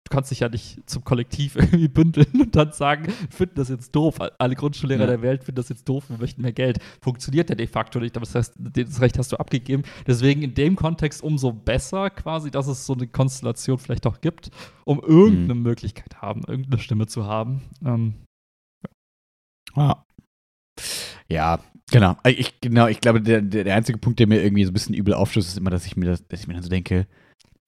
du 0.05 0.15
kannst 0.15 0.31
dich 0.31 0.39
ja 0.39 0.49
nicht 0.49 0.87
zum 0.89 1.03
Kollektiv 1.03 1.55
irgendwie 1.55 1.87
bündeln 1.87 2.27
und 2.39 2.55
dann 2.55 2.71
sagen, 2.71 3.11
finden 3.29 3.55
das 3.55 3.69
jetzt 3.69 3.95
doof. 3.95 4.19
Alle 4.37 4.55
Grundschullehrer 4.55 5.01
Ja. 5.01 5.07
der 5.07 5.21
Welt 5.21 5.43
finden 5.43 5.57
das 5.57 5.69
jetzt 5.69 5.89
doof, 5.89 6.09
wir 6.09 6.17
möchten 6.17 6.41
mehr 6.41 6.53
Geld. 6.53 6.79
Funktioniert 7.01 7.49
ja 7.49 7.55
de 7.55 7.67
facto 7.67 7.99
nicht, 7.99 8.15
aber 8.15 8.25
das 8.25 8.35
heißt, 8.35 8.53
das 8.57 9.01
Recht 9.01 9.17
hast 9.17 9.31
du 9.31 9.37
abgegeben. 9.37 9.83
Deswegen 10.05 10.43
in 10.43 10.53
dem 10.53 10.75
Kontext 10.75 11.23
umso 11.23 11.51
besser 11.51 12.09
quasi, 12.09 12.51
dass 12.51 12.67
es 12.67 12.85
so 12.85 12.93
eine 12.93 13.07
Konstellation 13.07 13.77
vielleicht 13.77 14.05
auch 14.05 14.21
gibt, 14.21 14.51
um 14.85 14.99
irgendeine 14.99 15.55
Möglichkeit 15.55 16.21
haben, 16.21 16.41
irgendeine 16.47 16.79
Stimme 16.79 17.07
zu 17.07 17.25
haben. 17.25 17.61
Ähm, 17.83 18.13
Ja. 19.75 20.05
Ja, 21.27 21.59
genau. 21.91 22.15
Ich, 22.27 22.61
genau, 22.61 22.87
ich 22.87 23.01
glaube, 23.01 23.21
der, 23.21 23.41
der, 23.41 23.75
einzige 23.75 23.97
Punkt, 23.97 24.19
der 24.19 24.27
mir 24.27 24.43
irgendwie 24.43 24.63
so 24.63 24.69
ein 24.69 24.73
bisschen 24.73 24.93
übel 24.93 25.15
aufstößt, 25.15 25.47
ist 25.47 25.57
immer, 25.57 25.71
dass 25.71 25.85
ich 25.87 25.97
mir 25.97 26.05
das, 26.05 26.27
dass 26.27 26.41
ich 26.41 26.47
mir 26.47 26.53
dann 26.53 26.61
so 26.63 26.69
denke, 26.69 27.07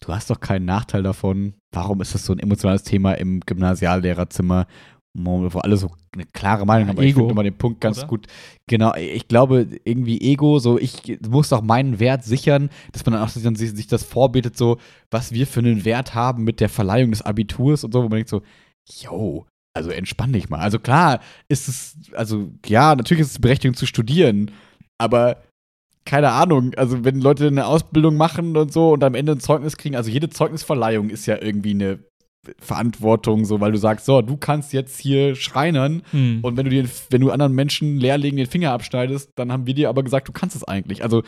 du 0.01 0.13
hast 0.13 0.29
doch 0.29 0.39
keinen 0.39 0.65
Nachteil 0.65 1.03
davon. 1.03 1.53
Warum 1.71 2.01
ist 2.01 2.13
das 2.13 2.25
so 2.25 2.33
ein 2.33 2.39
emotionales 2.39 2.83
Thema 2.83 3.13
im 3.13 3.39
Gymnasiallehrerzimmer, 3.41 4.67
wo 5.13 5.51
wo 5.53 5.59
alle 5.59 5.77
so 5.77 5.91
eine 6.13 6.25
klare 6.25 6.65
Meinung 6.65 6.87
Ja, 6.87 6.89
haben? 6.89 6.97
Aber 6.97 7.05
Ich 7.05 7.15
finde 7.15 7.31
immer 7.31 7.43
den 7.43 7.57
Punkt 7.57 7.81
ganz 7.81 7.99
oder? 7.99 8.07
gut. 8.07 8.27
Genau, 8.67 8.93
ich 8.95 9.27
glaube, 9.27 9.67
irgendwie 9.83 10.21
Ego, 10.21 10.59
so 10.59 10.77
ich 10.79 11.19
muss 11.27 11.49
doch 11.49 11.61
meinen 11.61 11.99
Wert 11.99 12.23
sichern, 12.23 12.69
dass 12.91 13.05
man 13.05 13.13
dann 13.13 13.23
auch 13.23 13.29
sich, 13.29 13.71
sich 13.71 13.87
das 13.87 14.03
vorbetet, 14.03 14.57
so, 14.57 14.77
was 15.09 15.31
wir 15.31 15.47
für 15.47 15.59
einen 15.61 15.85
Wert 15.85 16.13
haben 16.13 16.43
mit 16.43 16.59
der 16.59 16.69
Verleihung 16.69 17.11
des 17.11 17.21
Abiturs 17.23 17.83
und 17.83 17.93
so, 17.93 17.99
wo 17.99 18.03
man 18.09 18.17
denkt 18.17 18.29
so, 18.29 18.41
yo, 19.01 19.45
also 19.75 19.89
entspann 19.91 20.33
dich 20.33 20.49
mal. 20.49 20.59
Also 20.59 20.79
klar 20.79 21.19
ist 21.49 21.67
es, 21.67 21.97
also 22.13 22.51
ja, 22.65 22.95
natürlich 22.95 23.21
ist 23.21 23.31
es 23.31 23.39
Berechtigung 23.39 23.75
zu 23.75 23.85
studieren, 23.85 24.51
aber 24.99 25.43
keine 26.07 26.31
Ahnung, 26.31 26.71
also 26.77 27.03
wenn 27.03 27.19
Leute 27.19 27.47
eine 27.47 27.67
Ausbildung 27.67 28.15
machen 28.15 28.55
und 28.55 28.71
so 28.71 28.93
und 28.93 29.03
am 29.03 29.13
Ende 29.13 29.33
ein 29.33 29.39
Zeugnis 29.41 29.75
kriegen, 29.75 29.97
also 29.97 30.09
jede 30.09 30.29
Zeugnisverleihung 30.29 31.09
ist 31.09 31.25
ja 31.25 31.39
irgendwie 31.39 31.71
eine 31.71 31.99
Verantwortung, 32.59 33.43
so 33.43 33.59
weil 33.59 33.73
du 33.73 33.77
sagst, 33.77 34.05
so, 34.05 34.21
du 34.21 34.37
kannst 34.37 34.71
jetzt 34.71 35.01
hier 35.01 35.35
Schreinern 35.35 36.01
hm. 36.11 36.39
und 36.43 36.55
wenn 36.55 36.63
du 36.63 36.71
dir, 36.71 36.85
wenn 37.09 37.19
du 37.19 37.29
anderen 37.29 37.53
Menschen 37.53 37.97
Lehrlingen 37.97 38.37
den 38.37 38.47
Finger 38.47 38.71
abschneidest, 38.71 39.31
dann 39.35 39.51
haben 39.51 39.67
wir 39.67 39.73
dir 39.73 39.89
aber 39.89 40.01
gesagt, 40.01 40.29
du 40.29 40.31
kannst 40.31 40.55
es 40.55 40.63
eigentlich. 40.63 41.03
Also, 41.03 41.23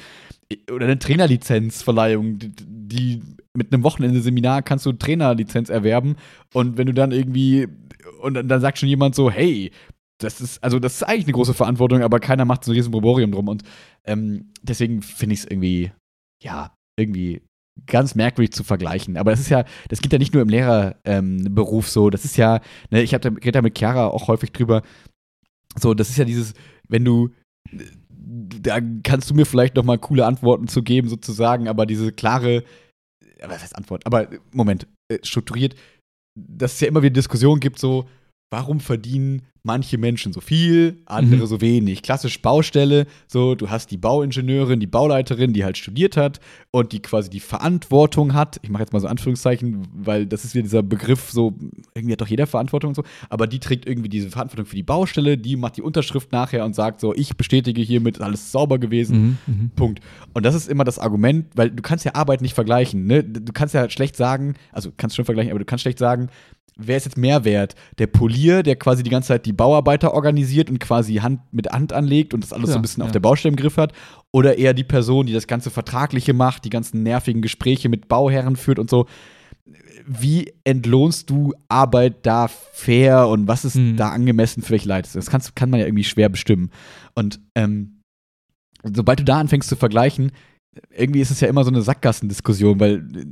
oder 0.71 0.85
eine 0.85 0.97
Trainerlizenzverleihung, 0.97 2.39
die, 2.39 2.51
die 2.57 3.21
mit 3.53 3.73
einem 3.73 3.83
Wochenende 3.83 4.21
Seminar 4.21 4.61
kannst 4.61 4.85
du 4.85 4.93
Trainerlizenz 4.93 5.69
erwerben 5.69 6.15
und 6.53 6.77
wenn 6.77 6.87
du 6.87 6.93
dann 6.93 7.11
irgendwie, 7.11 7.67
und 8.21 8.35
dann, 8.35 8.47
dann 8.47 8.61
sagt 8.61 8.77
schon 8.77 8.87
jemand 8.87 9.13
so, 9.13 9.29
hey, 9.29 9.71
das 10.19 10.41
ist, 10.41 10.63
also 10.63 10.79
das 10.79 10.95
ist 10.95 11.03
eigentlich 11.03 11.25
eine 11.25 11.33
große 11.33 11.53
Verantwortung, 11.53 12.03
aber 12.03 12.19
keiner 12.19 12.45
macht 12.45 12.63
so 12.63 12.71
ein 12.71 12.75
riesen 12.75 12.91
Proborium 12.91 13.31
drum 13.31 13.47
und 13.47 13.63
ähm, 14.05 14.51
deswegen 14.61 15.01
finde 15.01 15.33
ich 15.33 15.41
es 15.41 15.45
irgendwie, 15.45 15.91
ja, 16.43 16.75
irgendwie 16.99 17.41
ganz 17.85 18.15
merkwürdig 18.15 18.51
zu 18.51 18.63
vergleichen. 18.63 19.17
Aber 19.17 19.31
das 19.31 19.39
ist 19.39 19.49
ja, 19.49 19.63
das 19.87 20.01
geht 20.01 20.11
ja 20.11 20.19
nicht 20.19 20.33
nur 20.33 20.41
im 20.41 20.49
Lehrerberuf 20.49 21.85
ähm, 21.85 21.91
so. 21.91 22.09
Das 22.09 22.25
ist 22.25 22.37
ja, 22.37 22.59
ne, 22.91 23.01
ich 23.01 23.13
habe 23.13 23.31
da, 23.31 23.51
da 23.51 23.61
mit 23.61 23.77
Chiara 23.77 24.07
auch 24.07 24.27
häufig 24.27 24.51
drüber. 24.51 24.83
So, 25.77 25.93
das 25.93 26.09
ist 26.09 26.17
ja 26.17 26.25
dieses, 26.25 26.53
wenn 26.87 27.05
du, 27.05 27.29
da 28.21 28.79
kannst 29.03 29.29
du 29.29 29.33
mir 29.33 29.45
vielleicht 29.45 29.75
noch 29.75 29.83
mal 29.83 29.97
coole 29.97 30.25
Antworten 30.25 30.67
zu 30.67 30.83
geben 30.83 31.07
sozusagen, 31.07 31.67
aber 31.67 31.85
diese 31.85 32.11
klare, 32.11 32.63
was 33.41 33.61
heißt 33.61 33.75
Antwort? 33.75 34.05
Aber 34.05 34.27
Moment, 34.51 34.87
äh, 35.09 35.19
strukturiert, 35.23 35.75
dass 36.35 36.73
es 36.73 36.79
ja 36.81 36.87
immer 36.87 37.01
wieder 37.01 37.13
Diskussionen 37.13 37.59
gibt 37.59 37.79
so, 37.79 38.07
warum 38.51 38.79
verdienen 38.79 39.43
manche 39.63 39.97
Menschen 39.97 40.33
so 40.33 40.41
viel, 40.41 40.97
andere 41.05 41.41
Mhm. 41.41 41.45
so 41.47 41.61
wenig? 41.61 42.01
Klassisch 42.01 42.41
Baustelle, 42.41 43.05
so 43.27 43.55
du 43.55 43.69
hast 43.69 43.91
die 43.91 43.97
Bauingenieurin, 43.97 44.79
die 44.79 44.87
Bauleiterin, 44.87 45.53
die 45.53 45.63
halt 45.63 45.77
studiert 45.77 46.17
hat 46.17 46.39
und 46.71 46.91
die 46.91 47.01
quasi 47.01 47.29
die 47.29 47.39
Verantwortung 47.39 48.33
hat. 48.33 48.59
Ich 48.63 48.69
mache 48.69 48.83
jetzt 48.83 48.93
mal 48.93 48.99
so 48.99 49.07
Anführungszeichen, 49.07 49.87
weil 49.93 50.25
das 50.25 50.45
ist 50.45 50.53
wieder 50.55 50.63
dieser 50.63 50.83
Begriff, 50.83 51.29
so 51.31 51.55
irgendwie 51.93 52.13
hat 52.13 52.21
doch 52.21 52.27
jeder 52.27 52.47
Verantwortung 52.47 52.89
und 52.89 52.95
so, 52.95 53.03
aber 53.29 53.47
die 53.47 53.59
trägt 53.59 53.85
irgendwie 53.85 54.09
diese 54.09 54.29
Verantwortung 54.29 54.65
für 54.65 54.75
die 54.75 54.83
Baustelle, 54.83 55.37
die 55.37 55.55
macht 55.55 55.77
die 55.77 55.81
Unterschrift 55.81 56.31
nachher 56.31 56.65
und 56.65 56.75
sagt 56.75 56.99
so, 57.01 57.13
ich 57.13 57.35
bestätige 57.35 57.81
hiermit, 57.81 58.21
alles 58.21 58.51
sauber 58.51 58.79
gewesen. 58.79 59.37
Mhm. 59.47 59.53
Mhm. 59.53 59.69
Punkt. 59.75 59.99
Und 60.33 60.45
das 60.45 60.55
ist 60.55 60.69
immer 60.69 60.83
das 60.83 60.99
Argument, 60.99 61.47
weil 61.55 61.69
du 61.69 61.81
kannst 61.81 62.05
ja 62.05 62.15
Arbeit 62.15 62.41
nicht 62.41 62.53
vergleichen. 62.53 63.05
Ne? 63.05 63.23
Du 63.23 63.51
kannst 63.53 63.73
ja 63.75 63.89
schlecht 63.89 64.15
sagen, 64.15 64.55
also 64.71 64.91
kannst 64.95 65.15
schon 65.15 65.25
vergleichen, 65.25 65.51
aber 65.51 65.59
du 65.59 65.65
kannst 65.65 65.81
schlecht 65.81 65.99
sagen, 65.99 66.29
wer 66.77 66.97
ist 66.97 67.05
jetzt 67.05 67.17
mehr 67.17 67.43
wert? 67.43 67.75
Der 67.97 68.07
Polier, 68.07 68.63
der 68.63 68.75
quasi 68.77 69.03
die 69.03 69.09
ganze 69.09 69.27
Zeit 69.29 69.45
die 69.45 69.48
Bauarbeiter 69.53 70.13
organisiert 70.13 70.69
und 70.69 70.79
quasi 70.79 71.15
Hand 71.15 71.41
mit 71.51 71.71
Hand 71.71 71.93
anlegt 71.93 72.33
und 72.33 72.43
das 72.43 72.53
alles 72.53 72.67
so 72.67 72.73
Ja, 72.73 72.79
ein 72.79 72.81
bisschen 72.81 73.01
ja. 73.01 73.05
auf 73.05 73.11
der 73.11 73.19
Baustelle 73.19 73.51
im 73.51 73.55
Griff 73.55 73.77
hat? 73.77 73.93
Oder 74.31 74.57
eher 74.57 74.73
die 74.73 74.83
Person, 74.83 75.25
die 75.25 75.33
das 75.33 75.47
ganze 75.47 75.69
Vertragliche 75.69 76.33
macht, 76.33 76.65
die 76.65 76.69
ganzen 76.69 77.03
nervigen 77.03 77.41
Gespräche 77.41 77.89
mit 77.89 78.07
Bauherren 78.07 78.55
führt 78.55 78.79
und 78.79 78.89
so? 78.89 79.05
Wie 80.07 80.53
entlohnst 80.63 81.29
du 81.29 81.53
Arbeit 81.67 82.25
da 82.25 82.47
fair 82.47 83.27
und 83.27 83.47
was 83.47 83.65
ist 83.65 83.75
Hm. 83.75 83.95
da 83.97 84.09
angemessen 84.09 84.63
für 84.63 84.71
welche 84.71 84.87
Leistung? 84.87 85.19
Das 85.19 85.29
kannst, 85.29 85.55
kann 85.55 85.69
man 85.69 85.79
ja 85.79 85.85
irgendwie 85.85 86.03
schwer 86.03 86.29
bestimmen. 86.29 86.71
Und 87.15 87.39
ähm, 87.55 88.01
sobald 88.83 89.19
du 89.19 89.23
da 89.23 89.39
anfängst 89.39 89.69
zu 89.69 89.75
vergleichen, 89.75 90.31
irgendwie 90.95 91.19
ist 91.21 91.31
es 91.31 91.41
ja 91.41 91.47
immer 91.47 91.63
so 91.63 91.69
eine 91.69 91.81
Sackgassendiskussion, 91.81 92.79
weil 92.79 92.95
äh, 93.15 93.25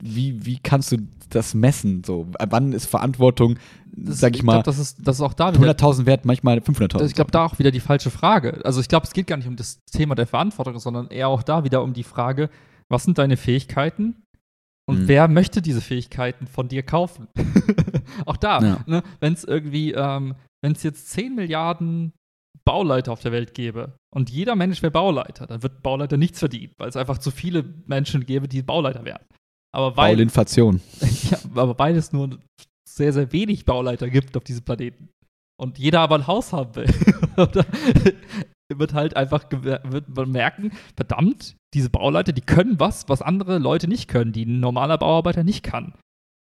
wie, 0.00 0.44
wie 0.44 0.58
kannst 0.62 0.92
du 0.92 0.98
das 1.30 1.54
messen? 1.54 2.02
So, 2.04 2.26
wann 2.48 2.72
ist 2.72 2.86
Verantwortung, 2.86 3.56
Das- 3.96 4.20
sag 4.20 4.34
ich 4.34 4.42
mal, 4.42 4.54
glaub, 4.54 4.64
das, 4.64 4.78
ist, 4.78 5.06
das 5.06 5.16
ist 5.16 5.22
auch 5.22 5.34
da 5.34 5.48
wieder 5.54 5.72
100.000 5.74 6.06
wert, 6.06 6.24
manchmal 6.24 6.58
500.000? 6.60 6.98
Das- 6.98 7.10
Ich 7.10 7.14
glaube, 7.14 7.30
da 7.30 7.44
auch 7.46 7.58
wieder 7.58 7.70
die 7.70 7.80
falsche 7.80 8.10
Frage. 8.10 8.60
Also 8.64 8.80
ich 8.80 8.88
glaube, 8.88 9.06
es 9.06 9.12
geht 9.12 9.26
gar 9.26 9.36
nicht 9.36 9.46
um 9.48 9.56
das 9.56 9.80
Thema 9.90 10.14
der 10.14 10.26
Verantwortung, 10.26 10.78
sondern 10.78 11.08
eher 11.08 11.28
auch 11.28 11.42
da 11.42 11.64
wieder 11.64 11.82
um 11.82 11.92
die 11.92 12.02
Frage, 12.02 12.50
was 12.90 13.04
sind 13.04 13.18
deine 13.18 13.36
Fähigkeiten 13.36 14.22
und 14.88 15.02
Mhm. 15.02 15.08
wer 15.08 15.28
möchte 15.28 15.62
diese 15.62 15.80
Fähigkeiten 15.80 16.46
von 16.46 16.68
dir 16.68 16.82
kaufen? 16.82 17.28
auch 18.26 18.36
da, 18.36 18.60
Ja. 18.60 18.80
ne, 18.86 19.02
wenn 19.20 19.32
es 19.32 19.44
irgendwie, 19.44 19.92
ähm, 19.92 20.34
wenn 20.62 20.72
es 20.72 20.82
jetzt 20.82 21.10
10 21.10 21.34
Milliarden 21.34 22.12
Bauleiter 22.66 23.12
auf 23.12 23.20
der 23.20 23.32
Welt 23.32 23.52
gäbe 23.54 23.96
und 24.14 24.30
jeder 24.30 24.56
Mensch 24.56 24.82
wäre 24.82 24.90
Bauleiter, 24.90 25.46
dann 25.46 25.62
wird 25.62 25.82
Bauleiter 25.82 26.16
nichts 26.16 26.38
verdienen, 26.38 26.72
weil 26.78 26.88
es 26.88 26.96
einfach 26.96 27.18
zu 27.18 27.30
viele 27.30 27.62
Menschen 27.86 28.24
gäbe, 28.26 28.48
die 28.48 28.62
Bauleiter 28.62 29.04
wären. 29.04 29.20
Aber 29.74 29.96
weil, 29.96 30.14
Baulinflation. 30.14 30.80
ja, 31.30 31.38
aber 31.54 31.78
weil 31.78 31.96
es 32.94 32.96
sehr, 32.96 33.12
sehr 33.12 33.32
wenig 33.32 33.64
Bauleiter 33.64 34.08
gibt 34.08 34.36
auf 34.36 34.44
diesem 34.44 34.64
Planeten 34.64 35.08
und 35.60 35.78
jeder 35.78 36.00
aber 36.00 36.16
ein 36.16 36.26
Haus 36.26 36.52
haben 36.52 36.74
will, 36.76 36.86
wird 38.76 38.94
halt 38.94 39.16
einfach 39.16 39.44
wird 39.50 40.08
man 40.08 40.30
merken, 40.30 40.72
verdammt, 40.96 41.56
diese 41.74 41.90
Bauleiter, 41.90 42.32
die 42.32 42.40
können 42.40 42.78
was, 42.80 43.08
was 43.08 43.22
andere 43.22 43.58
Leute 43.58 43.88
nicht 43.88 44.08
können, 44.08 44.32
die 44.32 44.44
ein 44.44 44.60
normaler 44.60 44.98
Bauarbeiter 44.98 45.44
nicht 45.44 45.62
kann. 45.62 45.94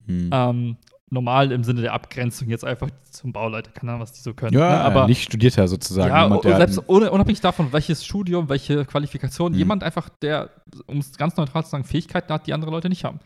Hm. 0.05 0.29
Ähm, 0.31 0.77
normal 1.09 1.51
im 1.51 1.63
Sinne 1.63 1.81
der 1.81 1.93
Abgrenzung 1.93 2.49
jetzt 2.49 2.63
einfach 2.63 2.89
zum 3.09 3.33
Bauleiter, 3.33 3.71
keine 3.71 3.91
Ahnung, 3.91 4.01
was 4.01 4.13
die 4.13 4.21
so 4.21 4.33
können. 4.33 4.53
ja, 4.53 4.69
ne? 4.69 4.81
aber 4.81 5.07
nicht 5.07 5.23
studierter 5.23 5.67
sozusagen. 5.67 6.09
ja, 6.09 6.23
jemand, 6.23 6.43
selbst 6.43 6.81
ohne, 6.87 7.11
unabhängig 7.11 7.41
davon, 7.41 7.73
welches 7.73 8.05
Studium, 8.05 8.49
welche 8.49 8.85
Qualifikation, 8.85 9.51
Mhm. 9.51 9.57
jemand 9.57 9.83
einfach, 9.83 10.09
der, 10.21 10.49
um 10.87 10.99
es 10.99 11.17
ganz 11.17 11.35
neutral 11.35 11.63
zu 11.63 11.71
sagen, 11.71 11.83
Fähigkeiten 11.83 12.31
hat, 12.33 12.47
die 12.47 12.53
andere 12.53 12.71
Leute 12.71 12.87
nicht 12.89 13.03
haben. 13.03 13.19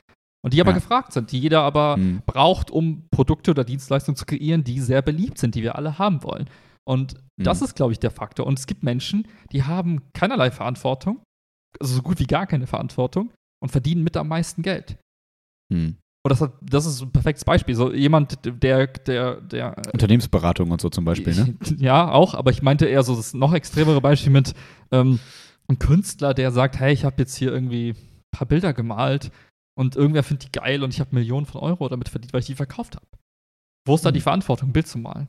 Und 0.46 0.54
die 0.54 0.62
aber 0.62 0.72
Ja. 0.72 0.76
gefragt 0.78 1.12
sind, 1.12 1.32
die 1.32 1.40
jeder 1.40 1.62
aber 1.64 1.96
einen- 1.96 2.18
hm. 2.18 2.22
braucht, 2.28 2.70
um 2.70 3.08
Produkte 3.10 3.50
oder 3.52 3.64
Dienstleistungen 3.64 4.16
zu 4.16 4.26
kreieren, 4.26 4.64
die 4.64 4.80
sehr 4.80 5.02
beliebt 5.02 5.40
sind, 5.40 5.56
die 5.56 5.64
wir 5.64 5.76
alle 5.76 5.98
haben 5.98 6.22
wollen. 6.24 6.48
Und 6.88 7.16
das 7.42 7.62
Mhm. 7.62 7.66
ist, 7.66 7.76
glaube 7.76 7.94
ich, 7.94 8.00
der 8.00 8.12
Faktor. 8.12 8.46
Und 8.46 8.60
es 8.60 8.68
gibt 8.68 8.84
Menschen, 8.84 9.28
die 9.52 9.64
haben 9.64 10.04
keinerlei 10.14 10.52
Verantwortung, 10.52 11.24
also 11.80 11.96
so 11.96 12.02
gut 12.04 12.20
wie 12.20 12.28
gar 12.28 12.46
keine 12.46 12.68
Verantwortung 12.68 13.32
und 13.64 13.70
verdienen 13.72 14.04
mit 14.04 14.16
am 14.18 14.28
meisten 14.28 14.62
Geld. 14.62 14.98
Hm. 15.74 15.98
Und 16.24 16.30
das, 16.30 16.42
hat, 16.42 16.54
das 16.62 16.86
ist 16.86 17.02
ein 17.02 17.12
perfektes 17.12 17.44
Beispiel. 17.44 17.74
So 17.76 17.92
jemand, 17.94 18.40
der, 18.46 18.88
der, 18.88 19.42
der 19.42 19.76
Unternehmensberatung 19.94 20.70
und 20.72 20.80
so 20.82 20.90
zum 20.90 21.06
Beispiel, 21.06 21.34
ne? 21.36 21.56
Ja, 21.80 22.12
auch, 22.12 22.34
aber 22.36 22.52
ich 22.52 22.62
meinte 22.62 22.86
eher 22.86 23.02
so 23.04 23.16
das 23.16 23.34
noch 23.34 23.54
extremere 23.54 24.02
Beispiel 24.02 24.32
mit 24.32 24.54
ähm, 24.92 25.20
einem 25.68 25.80
Künstler, 25.80 26.34
der 26.36 26.52
sagt, 26.52 26.80
hey, 26.80 26.94
ich 26.94 27.04
habe 27.04 27.16
jetzt 27.18 27.36
hier 27.36 27.52
irgendwie 27.52 27.90
ein 27.92 28.38
paar 28.38 28.48
Bilder 28.48 28.74
gemalt 28.74 29.32
und 29.78 29.96
irgendwer 29.96 30.24
findet 30.24 30.48
die 30.48 30.52
geil 30.60 30.84
und 30.84 30.94
ich 30.94 31.00
habe 31.00 31.14
Millionen 31.16 31.46
von 31.46 31.62
Euro 31.62 31.88
damit 31.90 32.10
verdient, 32.10 32.34
weil 32.34 32.42
ich 32.42 32.48
die 32.48 32.56
verkauft 32.56 32.96
habe. 32.96 33.06
Wo 33.88 33.96
ist 33.96 34.06
da 34.06 34.10
Hm. 34.10 34.14
die 34.16 34.22
Verantwortung, 34.22 34.70
ein 34.70 34.74
Bild 34.74 34.88
zu 34.88 34.98
malen? 34.98 35.28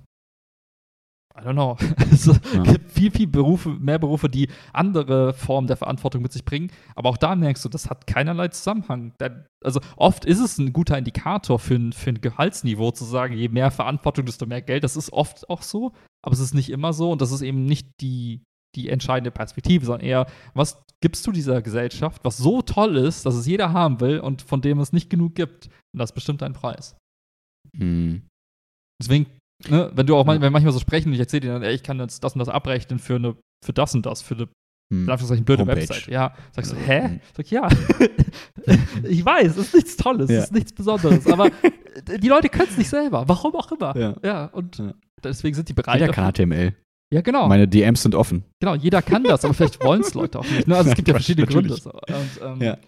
I 1.39 1.41
don't 1.41 1.53
know. 1.53 1.77
es 2.11 2.25
Ja. 2.55 2.63
gibt 2.63 2.91
viel, 2.93 3.11
viel 3.11 3.27
Berufe, 3.27 3.69
mehr 3.69 3.99
Berufe, 3.99 4.31
die 4.31 4.49
andere 4.73 5.35
Formen 5.35 5.67
der 5.67 5.77
Verantwortung 5.77 6.23
mit 6.23 6.33
sich 6.33 6.47
bringen. 6.47 6.71
Aber 6.95 7.11
auch 7.11 7.19
da 7.19 7.37
merkst 7.37 7.63
du, 7.63 7.69
das 7.69 7.91
hat 7.91 8.07
keinerlei 8.07 8.49
Zusammenhang. 8.49 9.13
Da- 9.19 9.45
Also 9.63 9.81
oft 9.97 10.25
ist 10.25 10.39
es 10.41 10.57
ein 10.57 10.73
guter 10.73 10.97
Indikator 10.97 11.59
für 11.59 11.75
ein, 11.75 11.93
für 11.93 12.09
ein 12.11 12.23
Gehaltsniveau, 12.23 12.91
zu 12.93 13.05
sagen, 13.05 13.35
je 13.35 13.49
mehr 13.51 13.71
Verantwortung, 13.71 14.25
desto 14.25 14.47
mehr 14.47 14.63
Geld. 14.63 14.83
Das 14.83 14.97
ist 14.97 15.13
oft 15.13 15.51
auch 15.51 15.61
so, 15.61 15.93
aber 16.25 16.33
es 16.33 16.41
ist 16.41 16.55
nicht 16.55 16.71
immer 16.71 16.95
so 16.95 17.11
und 17.13 17.21
das 17.21 17.33
ist 17.33 17.43
eben 17.43 17.67
nicht 17.67 17.91
die, 18.01 18.43
die 18.77 18.89
entscheidende 18.89 19.31
Perspektive, 19.31 19.85
sondern 19.87 20.07
eher, 20.07 20.27
was 20.55 20.83
gibst 21.01 21.27
du 21.27 21.33
dieser 21.33 21.61
Gesellschaft, 21.63 22.25
was 22.25 22.37
so 22.39 22.63
toll 22.63 22.97
ist, 22.97 23.27
dass 23.27 23.35
es 23.35 23.47
jeder 23.47 23.73
haben 23.73 24.01
will 24.01 24.21
und 24.21 24.43
von 24.43 24.61
dem 24.61 24.79
es 24.81 24.93
nicht 24.93 25.11
genug 25.11 25.35
gibt. 25.35 25.67
Und 25.93 25.99
das 26.01 26.13
bestimmt 26.13 26.43
deinen 26.43 26.55
Preis. 26.55 26.97
Hm. 27.77 28.23
Deswegen, 29.03 29.27
ne, 29.69 29.91
wenn 29.95 30.07
du 30.07 30.17
auch 30.17 30.27
Ja. 30.27 30.41
wenn 30.41 30.53
manchmal 30.53 30.73
so 30.73 30.79
sprechen 30.81 31.09
und 31.09 31.15
ich 31.15 31.21
erzähle 31.21 31.41
dir 31.41 31.53
dann, 31.53 31.63
ey, 31.63 31.75
ich 31.75 31.83
kann 31.83 31.99
jetzt 32.01 32.23
das 32.25 32.35
und 32.35 32.39
das 32.39 32.49
abrechnen 32.49 32.99
für 32.99 33.17
eine, 33.17 33.37
für 33.65 33.73
das 33.73 33.95
und 33.95 34.07
das, 34.07 34.23
für 34.23 34.35
eine, 34.35 34.49
Hm. 34.93 35.11
Anführungszeichen, 35.11 35.45
blöde 35.45 35.63
Homepage. 35.63 35.81
Website. 35.81 36.07
Ja, 36.07 36.35
sagst 36.53 36.71
du, 36.73 36.77
Hm. 36.77 36.85
hä? 36.85 37.21
Sag 37.37 37.51
ja. 37.51 37.69
ich 39.03 39.25
weiß, 39.25 39.57
es 39.57 39.67
ist 39.69 39.75
nichts 39.75 39.97
Tolles, 39.97 40.31
Ja. 40.31 40.39
es 40.39 40.45
ist 40.45 40.53
nichts 40.53 40.73
Besonderes, 40.73 41.27
aber 41.27 41.51
die 42.23 42.29
Leute 42.29 42.49
können 42.49 42.69
es 42.71 42.79
nicht 42.79 42.89
selber, 42.91 43.29
warum 43.29 43.55
auch 43.57 43.71
immer. 43.73 43.97
Ja. 43.97 44.17
Ja, 44.23 44.45
und 44.47 44.79
Ja. 44.79 44.95
deswegen 45.25 45.55
sind 45.57 45.69
die 45.69 45.73
bereit. 45.73 46.01
Jeder 46.01 46.13
kann. 46.13 46.33
HTML. 46.33 46.75
Ja, 47.13 47.21
genau. 47.21 47.47
Meine 47.49 47.69
DMs 47.69 48.03
sind 48.03 48.15
offen. 48.15 48.45
Genau, 48.61 48.75
jeder 48.75 49.01
kann 49.03 49.23
das, 49.25 49.45
aber 49.45 49.55
vielleicht 49.55 49.83
wollen 49.85 50.01
es 50.01 50.15
Leute 50.15 50.41
auch 50.41 50.45
nicht. 50.51 50.67
Ne? 50.67 50.77
Also 50.77 50.91
es 50.91 50.97
gibt 50.97 51.07
ja 51.09 51.15
verschiedene 51.15 51.47
Gründe. 51.49 51.69
natürlich. 51.75 51.83
So. 51.85 51.91
Und, 51.93 52.61
ähm, 52.61 52.63
Ja. 52.63 52.79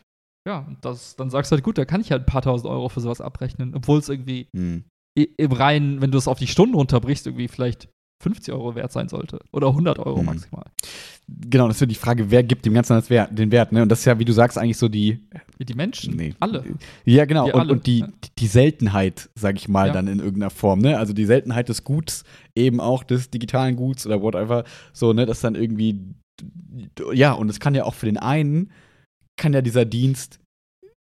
ja, 0.47 0.69
das, 0.81 1.15
dann 1.17 1.31
sagst 1.31 1.53
du 1.53 1.55
halt, 1.55 1.63
gut, 1.65 1.79
da 1.79 1.85
kann 1.85 2.01
ich 2.01 2.11
halt 2.11 2.23
ein 2.23 2.27
paar 2.27 2.43
tausend 2.43 2.69
Euro 2.71 2.89
für 2.89 3.01
sowas 3.01 3.21
abrechnen, 3.21 3.75
obwohl 3.75 3.99
es 4.01 4.09
irgendwie 4.09 4.49
Hm. 4.57 4.85
i- 5.19 5.33
im 5.37 5.53
Reinen, 5.53 6.01
wenn 6.01 6.11
du 6.11 6.19
es 6.19 6.27
auf 6.27 6.39
die 6.39 6.47
Stunde 6.49 6.77
runterbrichst, 6.77 7.27
irgendwie 7.27 7.49
vielleicht 7.49 7.89
50 8.21 8.53
Euro 8.53 8.75
wert 8.75 8.91
sein 8.91 9.09
sollte. 9.09 9.39
Oder 9.53 9.69
100 9.69 9.99
Euro 10.01 10.19
Hm. 10.19 10.27
maximal. 10.27 10.65
Genau, 11.29 11.69
das 11.69 11.77
ist 11.77 11.81
ja 11.83 11.87
die 11.87 11.95
Frage, 11.95 12.31
wer 12.31 12.43
gibt 12.43 12.65
dem 12.67 12.75
Ganzen 12.75 12.95
das 12.95 13.11
Wert, 13.11 13.39
den 13.39 13.53
Wert, 13.53 13.71
ne? 13.71 13.83
Und 13.83 13.91
das 13.91 14.01
ist 14.01 14.05
ja, 14.07 14.19
wie 14.19 14.25
du 14.25 14.33
sagst, 14.33 14.57
eigentlich 14.59 14.79
so 14.79 14.89
die. 14.89 15.21
Die 15.59 15.75
Menschen. 15.75 16.17
Nee. 16.17 16.35
Alle. 16.41 16.65
Ja, 17.05 17.25
genau. 17.27 17.47
Wir 17.47 17.55
Und, 17.55 17.61
alle, 17.61 17.73
und 17.75 17.87
die, 17.87 18.05
die 18.39 18.47
Seltenheit, 18.47 19.29
sag 19.35 19.57
ich 19.57 19.69
mal, 19.69 19.89
Ja. 19.89 19.93
dann 19.93 20.09
in 20.09 20.19
irgendeiner 20.21 20.51
Form, 20.51 20.81
ne? 20.81 20.99
Also 20.99 21.13
die 21.13 21.27
Seltenheit 21.27 21.69
des 21.69 21.85
Guts, 21.85 22.25
eben 22.57 22.81
auch 22.81 23.03
des 23.05 23.31
digitalen 23.31 23.77
Guts 23.77 24.07
oder 24.07 24.23
whatever, 24.23 24.65
so, 24.93 25.13
ne? 25.13 25.27
Das 25.27 25.41
dann 25.41 25.55
irgendwie. 25.55 26.01
Ja, 27.13 27.33
und 27.33 27.49
es 27.51 27.61
kann 27.61 27.75
ja 27.75 27.85
auch 27.85 27.95
für 27.95 28.07
den 28.07 28.17
einen, 28.17 28.71
kann 29.37 29.53
ja 29.53 29.61
dieser 29.63 29.85
Dienst 29.85 30.41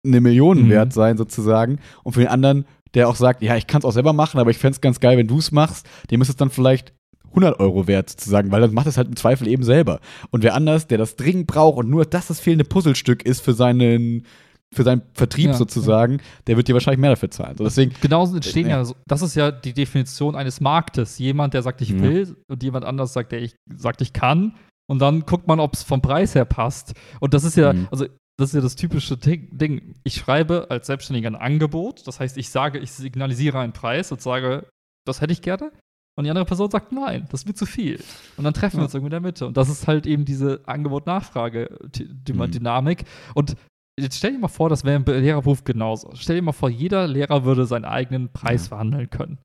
eine 0.05 0.21
Million 0.21 0.63
Mhm. 0.63 0.69
wert 0.69 0.93
sein, 0.93 1.17
sozusagen. 1.17 1.79
Und 2.03 2.13
für 2.13 2.21
den 2.21 2.29
anderen, 2.29 2.65
der 2.93 3.09
auch 3.09 3.15
sagt, 3.15 3.41
ja, 3.41 3.57
ich 3.57 3.67
kann 3.67 3.79
es 3.79 3.85
auch 3.85 3.91
selber 3.91 4.13
machen, 4.13 4.39
aber 4.39 4.49
ich 4.51 4.57
fände 4.57 4.75
es 4.75 4.81
ganz 4.81 4.99
geil, 4.99 5.17
wenn 5.17 5.27
du 5.27 5.37
es 5.37 5.51
machst, 5.51 5.85
dem 6.09 6.21
ist 6.21 6.29
es 6.29 6.37
dann 6.37 6.49
vielleicht 6.49 6.93
100 7.29 7.59
Euro 7.59 7.87
wert, 7.87 8.09
sozusagen, 8.09 8.51
weil 8.51 8.61
dann 8.61 8.73
macht 8.73 8.87
es 8.87 8.97
halt 8.97 9.07
im 9.07 9.15
Zweifel 9.15 9.47
eben 9.47 9.63
selber. 9.63 9.99
Und 10.31 10.43
wer 10.43 10.55
anders, 10.55 10.87
der 10.87 10.97
das 10.97 11.15
dringend 11.15 11.47
braucht 11.47 11.77
und 11.77 11.89
nur 11.89 12.05
das 12.05 12.27
das 12.27 12.39
fehlende 12.39 12.65
Puzzlestück 12.65 13.23
ist 13.25 13.41
für 13.41 13.53
seinen, 13.53 14.25
für 14.73 14.83
seinen 14.83 15.01
Vertrieb 15.13 15.47
Ja, 15.47 15.53
sozusagen, 15.53 16.19
der 16.47 16.57
wird 16.57 16.67
dir 16.67 16.73
wahrscheinlich 16.73 16.99
mehr 16.99 17.11
dafür 17.11 17.31
zahlen. 17.31 17.57
So, 17.57 17.63
deswegen, 17.63 17.93
Genauso 18.01 18.35
entstehen 18.35 18.67
Ja. 18.67 18.81
ja, 18.83 18.91
das 19.07 19.21
ist 19.21 19.35
ja 19.35 19.51
die 19.51 19.73
Definition 19.73 20.35
eines 20.35 20.59
Marktes. 20.61 21.17
Jemand, 21.19 21.53
der 21.53 21.61
sagt, 21.61 21.81
ich 21.81 21.89
Ja. 21.89 22.01
will, 22.01 22.35
und 22.49 22.63
jemand 22.63 22.85
anders 22.85 23.13
sagt, 23.13 23.31
der 23.31 23.41
ich, 23.41 23.55
sagt, 23.75 24.01
ich 24.01 24.13
kann. 24.13 24.55
Und 24.89 24.99
dann 24.99 25.21
guckt 25.25 25.47
man, 25.47 25.59
ob 25.59 25.73
es 25.73 25.83
vom 25.83 26.01
Preis 26.01 26.33
her 26.35 26.45
passt. 26.45 26.93
Und 27.19 27.33
das 27.33 27.43
ist 27.43 27.57
ja, 27.57 27.73
Mhm. 27.73 27.87
also 27.91 28.05
das 28.39 28.49
ist 28.49 28.55
ja 28.55 28.61
das 28.61 28.75
typische 28.75 29.17
Ding. 29.17 29.49
Ding. 29.57 29.95
Ich 30.03 30.15
schreibe 30.15 30.67
als 30.69 30.87
Selbstständiger 30.87 31.27
ein 31.29 31.35
Angebot. 31.35 32.05
Das 32.07 32.19
heißt, 32.19 32.37
ich 32.37 32.49
sage, 32.49 32.77
ich 32.79 32.91
signalisiere 32.91 33.59
einen 33.59 33.73
Preis 33.73 34.11
und 34.11 34.21
sage, 34.21 34.67
das 35.05 35.21
hätte 35.21 35.33
ich 35.33 35.41
gerne. 35.41 35.71
Und 36.17 36.23
die 36.23 36.29
andere 36.31 36.45
Person 36.45 36.71
sagt, 36.71 36.91
nein, 36.91 37.27
das 37.29 37.41
ist 37.41 37.47
mir 37.47 37.53
zu 37.53 37.65
viel. 37.67 37.99
Und 38.37 38.43
dann 38.43 38.53
treffen 38.53 38.77
wir 38.77 38.81
Ja. 38.81 38.85
uns 38.85 38.93
irgendwie 38.95 39.07
in 39.07 39.11
der 39.11 39.19
Mitte. 39.21 39.45
Und 39.47 39.55
das 39.55 39.69
ist 39.69 39.87
halt 39.87 40.07
eben 40.07 40.25
diese 40.25 40.61
Angebot-Nachfrage-Dynamik. 40.65 43.05
Und 43.35 43.55
jetzt 43.99 44.17
stell 44.17 44.31
dir 44.33 44.39
mal 44.39 44.47
vor, 44.47 44.69
das 44.69 44.83
wäre 44.83 44.95
im 44.97 45.05
Lehrerberuf 45.05 45.63
genauso. 45.63 46.11
Stell 46.15 46.35
dir 46.37 46.41
mal 46.41 46.51
vor, 46.53 46.69
jeder 46.69 47.07
Lehrer 47.07 47.45
würde 47.45 47.65
seinen 47.65 47.85
eigenen 47.85 48.31
Preis 48.31 48.65
Ja. 48.65 48.69
verhandeln 48.69 49.09
können. 49.09 49.39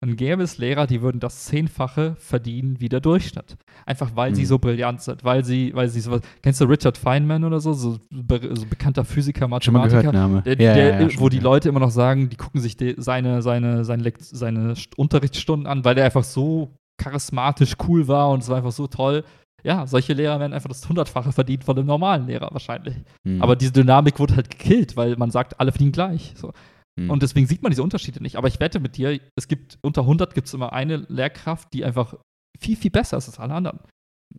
Dann 0.00 0.14
gäbe 0.16 0.42
es 0.44 0.58
Lehrer, 0.58 0.86
die 0.86 1.02
würden 1.02 1.18
das 1.20 1.46
Zehnfache 1.46 2.14
verdienen 2.18 2.80
wie 2.80 2.88
der 2.88 3.00
Durchschnitt. 3.00 3.56
Einfach 3.84 4.12
weil 4.14 4.34
sie 4.34 4.42
Mhm. 4.42 4.46
so 4.46 4.58
brillant 4.58 5.02
sind, 5.02 5.24
weil 5.24 5.44
sie, 5.44 5.72
weil 5.74 5.88
sie 5.88 6.00
sowas. 6.00 6.20
Kennst 6.42 6.60
du 6.60 6.66
Richard 6.66 6.96
Feynman 6.96 7.42
oder 7.42 7.58
so? 7.60 7.72
So, 7.72 7.98
be 8.10 8.40
so 8.54 8.64
bekannter 8.66 9.04
Physiker, 9.04 9.40
Schon 9.40 9.50
mal 9.50 9.56
Mathematiker. 9.80 10.00
gehört, 10.00 10.14
Name. 10.14 10.42
Der, 10.42 10.52
Ja, 10.60 10.74
der, 10.74 10.88
ja, 10.94 11.00
ja, 11.00 11.10
schon 11.10 11.20
wo 11.20 11.28
die 11.28 11.38
gehört. 11.38 11.52
Leute 11.54 11.68
immer 11.70 11.80
noch 11.80 11.90
sagen, 11.90 12.28
die 12.28 12.36
gucken 12.36 12.60
sich 12.60 12.76
de, 12.76 12.94
seine, 12.98 13.42
seine, 13.42 13.84
seine, 13.84 14.12
seine 14.18 14.72
St- 14.74 14.94
Unterrichtsstunden 14.96 15.66
an, 15.66 15.84
weil 15.84 15.94
der 15.96 16.04
einfach 16.04 16.24
so 16.24 16.70
charismatisch 17.02 17.74
cool 17.88 18.06
war 18.08 18.30
und 18.30 18.42
es 18.42 18.48
war 18.48 18.56
einfach 18.58 18.72
so 18.72 18.86
toll. 18.86 19.24
Ja, 19.64 19.86
solche 19.88 20.12
Lehrer 20.12 20.38
werden 20.38 20.52
einfach 20.52 20.68
das 20.68 20.88
Hundertfache 20.88 21.32
verdient 21.32 21.64
von 21.64 21.76
einem 21.76 21.86
normalen 21.86 22.26
Lehrer 22.26 22.48
wahrscheinlich. 22.52 22.94
Mhm. 23.24 23.42
Aber 23.42 23.56
diese 23.56 23.72
Dynamik 23.72 24.20
wurde 24.20 24.36
halt 24.36 24.50
gekillt, 24.50 24.96
weil 24.96 25.16
man 25.16 25.32
sagt, 25.32 25.58
alle 25.58 25.72
verdienen 25.72 25.90
gleich. 25.92 26.32
So. 26.36 26.52
Mhm. 26.98 27.10
Und 27.10 27.22
deswegen 27.22 27.46
sieht 27.46 27.62
man 27.62 27.70
diese 27.70 27.82
Unterschiede 27.82 28.22
nicht. 28.22 28.36
Aber 28.36 28.48
ich 28.48 28.60
wette 28.60 28.80
mit 28.80 28.96
dir, 28.96 29.20
es 29.36 29.48
gibt 29.48 29.78
unter 29.82 30.02
100 30.02 30.34
gibt 30.34 30.48
es 30.48 30.54
immer 30.54 30.72
eine 30.72 30.96
Lehrkraft, 31.08 31.72
die 31.72 31.84
einfach 31.84 32.14
viel, 32.58 32.76
viel 32.76 32.90
besser 32.90 33.16
ist 33.16 33.28
als 33.28 33.38
alle 33.38 33.54
anderen. 33.54 33.80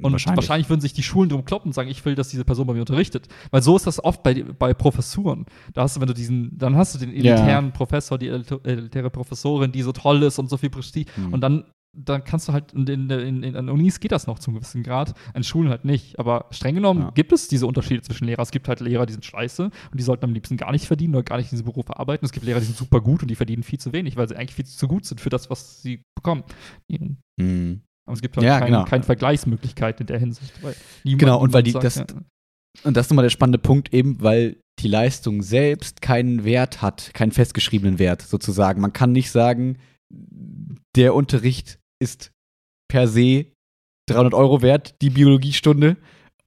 Und 0.02 0.14
wahrscheinlich. 0.14 0.70
würden 0.70 0.82
sich 0.82 0.94
die 0.94 1.04
Schulen 1.04 1.30
drum 1.30 1.44
kloppen 1.44 1.70
und 1.70 1.74
sagen, 1.74 1.90
ich 1.90 2.06
will, 2.06 2.16
dass 2.16 2.30
diese 2.30 2.46
Person 2.46 2.68
bei 2.68 2.74
mir 2.74 2.82
unterrichtet. 2.82 3.28
Weil 3.52 3.62
so 3.62 3.76
ist 3.76 3.88
das 3.88 4.02
oft 4.04 4.24
bei, 4.24 4.44
bei 4.44 4.74
Professuren. 4.74 5.46
Da 5.74 5.82
hast 5.82 5.96
du, 5.96 6.02
wenn 6.02 6.08
du 6.08 6.14
diesen, 6.14 6.58
dann 6.58 6.76
hast 6.76 6.96
du 6.96 7.00
den 7.00 7.12
elitären 7.12 7.74
Professor, 7.74 8.18
die 8.18 8.28
elitäre 8.28 9.10
Professorin, 9.10 9.72
die 9.72 9.82
so 9.82 9.92
toll 9.92 10.24
ist 10.24 10.38
und 10.38 10.50
so 10.50 10.58
viel 10.58 10.70
Prestige. 10.70 11.12
Mhm. 11.18 11.34
Und 11.34 11.42
dann, 11.42 11.66
dann 11.98 12.24
kannst 12.24 12.48
du 12.48 12.54
halt, 12.54 12.72
in, 12.74 12.86
in, 12.88 13.44
in, 13.44 13.56
an 13.56 13.68
Unis 13.70 14.00
geht 14.00 14.12
das 14.12 14.28
noch 14.28 14.40
zum 14.40 14.54
gewissen 14.54 14.84
Grad, 14.84 15.14
an 15.34 15.44
Schulen 15.44 15.70
halt 15.70 15.86
nicht. 15.86 16.20
Aber 16.20 16.46
streng 16.52 16.76
genommen 16.76 17.02
Ja. 17.02 17.12
gibt 17.12 17.32
es 17.34 17.48
diese 17.48 17.66
Unterschiede 17.68 18.02
zwischen 18.02 18.26
Lehrern. 18.26 18.44
Es 18.44 18.52
gibt 18.52 18.68
halt 18.68 18.80
Lehrer, 18.80 19.06
die 19.06 19.14
sind 19.14 19.26
scheiße 19.26 19.64
und 19.66 20.00
die 20.00 20.04
sollten 20.04 20.26
am 20.26 20.34
liebsten 20.34 20.56
gar 20.56 20.72
nicht 20.72 20.86
verdienen 20.86 21.16
oder 21.16 21.24
gar 21.24 21.38
nicht 21.38 21.48
in 21.52 21.58
diesem 21.58 21.66
Beruf 21.66 21.90
arbeiten. 21.90 22.24
Es 22.26 22.32
gibt 22.32 22.46
Lehrer, 22.46 22.60
die 22.60 22.66
sind 22.66 22.78
super 22.78 23.02
gut 23.02 23.22
und 23.24 23.28
die 23.30 23.36
verdienen 23.36 23.64
viel 23.64 23.80
zu 23.80 23.92
wenig, 23.92 24.18
weil 24.18 24.28
sie 24.30 24.36
eigentlich 24.36 24.54
viel 24.56 24.66
zu 24.66 24.88
gut 24.88 25.06
sind 25.06 25.20
für 25.20 25.30
das, 25.30 25.50
was 25.50 25.82
sie 25.82 26.04
bekommen. 26.16 26.44
Mhm. 27.38 27.82
Aber 28.06 28.14
es 28.16 28.22
gibt 28.22 28.38
halt 28.38 28.46
Ja, 28.46 28.60
keine, 28.60 28.72
genau. 28.78 28.86
keine 28.86 29.04
Vergleichsmöglichkeit 29.04 30.00
in 30.02 30.08
der 30.08 30.20
Hinsicht. 30.20 30.54
Genau, 31.04 31.40
und 31.40 31.54
weil 31.54 31.64
die- 31.64 31.70
niemand 31.72 31.84
das- 31.86 31.96
sagt, 31.96 32.12
ja. 32.12 32.22
Und 32.84 32.96
das 32.96 33.08
ist 33.08 33.10
nochmal 33.12 33.24
der 33.24 33.30
spannende 33.32 33.58
Punkt 33.58 33.94
eben, 33.94 34.22
weil 34.22 34.58
die 34.80 34.88
Leistung 34.88 35.42
selbst 35.42 36.02
keinen 36.02 36.44
Wert 36.46 36.82
hat, 36.82 37.12
keinen 37.14 37.32
festgeschriebenen 37.32 38.00
Wert 38.00 38.22
sozusagen. 38.22 38.80
Man 38.80 38.94
kann 38.94 39.12
nicht 39.12 39.32
sagen, 39.32 39.78
der 40.96 41.14
Unterricht 41.16 41.80
ist 42.02 42.32
per 42.90 43.08
se 43.08 43.48
300 44.10 44.34
Euro 44.34 44.62
wert, 44.62 44.96
die 45.02 45.10
Biologiestunde, 45.12 45.98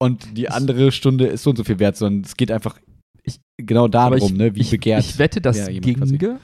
und 0.00 0.36
die 0.36 0.48
andere 0.48 0.90
Stunde 0.90 1.26
ist 1.28 1.44
so 1.44 1.50
und 1.50 1.56
so 1.56 1.62
viel 1.64 1.78
wert, 1.78 1.96
sondern 1.96 2.24
es 2.24 2.36
geht 2.36 2.50
einfach 2.50 2.80
Ich- 3.22 3.40
genau 3.56 3.86
darum, 3.86 4.18
ich, 4.18 4.32
ne, 4.32 4.52
wie 4.56 4.60
ich, 4.62 4.70
begehrt. 4.70 5.04
Ich 5.04 5.18
wette, 5.18 5.40
das 5.40 5.58
ja, 5.58 5.68
ginge. 5.68 6.40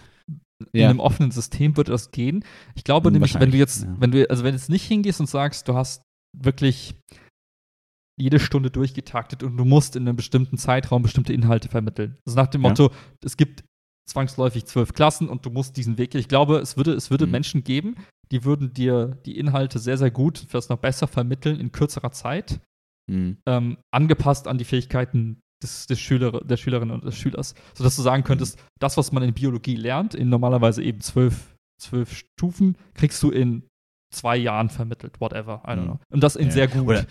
In 0.73 0.81
Ja. 0.81 0.91
einem 0.91 1.01
offenen 1.01 1.31
System 1.33 1.77
würde 1.77 1.91
das 1.93 2.11
gehen. 2.13 2.45
Ich 2.77 2.85
glaube 2.85 3.09
Hm, 3.09 3.15
nämlich, 3.15 3.35
wenn 3.39 3.51
du 3.51 3.57
jetzt, 3.57 3.83
ja. 3.85 3.97
wenn 3.99 4.11
du, 4.13 4.29
also 4.31 4.45
wenn 4.45 4.53
du 4.53 4.59
jetzt 4.59 4.69
nicht 4.71 4.85
hingehst 4.85 5.19
und 5.21 5.27
sagst, 5.29 5.67
du 5.69 5.75
hast 5.75 6.03
wirklich 6.37 6.95
jede 8.21 8.39
Stunde 8.41 8.71
durchgetaktet 8.71 9.43
und 9.45 9.57
du 9.57 9.65
musst 9.65 9.95
in 9.97 10.07
einem 10.07 10.17
bestimmten 10.17 10.57
Zeitraum 10.59 11.03
bestimmte 11.03 11.33
Inhalte 11.33 11.69
vermitteln. 11.69 12.17
Also 12.27 12.37
nach 12.37 12.49
dem 12.49 12.63
Ja. 12.63 12.69
Motto, 12.71 12.93
es 13.25 13.37
gibt 13.37 13.65
zwangsläufig 14.09 14.65
zwölf 14.67 14.93
Klassen 14.93 15.29
und 15.29 15.45
du 15.47 15.51
musst 15.51 15.77
diesen 15.77 15.99
Weg. 15.99 16.15
Ich 16.15 16.29
glaube, 16.29 16.59
es 16.59 16.77
würde, 16.77 16.93
es 16.95 17.11
würde 17.11 17.27
Mhm. 17.27 17.33
Menschen 17.33 17.65
geben, 17.65 17.97
die 18.33 18.45
würden 18.45 18.73
dir 18.73 19.19
die 19.27 19.39
Inhalte 19.39 19.79
sehr, 19.79 19.99
sehr 19.99 20.11
gut, 20.11 20.45
vielleicht 20.49 20.71
noch 20.71 20.79
besser 20.79 21.07
vermitteln 21.07 21.59
in 21.61 21.73
kürzerer 21.73 22.11
Zeit 22.13 22.61
Mhm. 23.11 23.39
ähm, 23.47 23.79
angepasst 23.91 24.47
an 24.49 24.59
die 24.59 24.65
Fähigkeiten 24.65 25.41
des, 25.63 25.87
des 25.87 25.99
Schüler, 25.99 26.41
der 26.45 26.57
Schülerin 26.57 26.91
und 26.91 27.05
des 27.05 27.17
Schülers. 27.17 27.55
Sodass 27.75 27.97
du 27.97 28.03
sagen 28.03 28.23
könntest, 28.23 28.63
das, 28.79 28.97
was 28.97 29.13
man 29.13 29.23
in 29.23 29.33
Biologie 29.35 29.77
lernt, 29.77 30.15
in 30.15 30.29
normalerweise 30.29 30.83
eben 30.83 31.01
zwölf, 31.01 31.55
zwölf 31.81 32.13
Stufen, 32.13 32.77
kriegst 32.95 33.23
du 33.23 33.31
in 33.31 33.63
zwei 34.15 34.37
Jahren 34.37 34.69
vermittelt, 34.69 35.21
whatever, 35.21 35.63
I 35.67 35.71
don't 35.71 35.77
Mhm. 35.81 35.85
know. 35.87 35.99
Und 36.13 36.23
das 36.23 36.37
in 36.37 36.47
Ja. 36.47 36.53
sehr 36.53 36.69
gut. 36.69 36.87
Oder- 36.87 37.07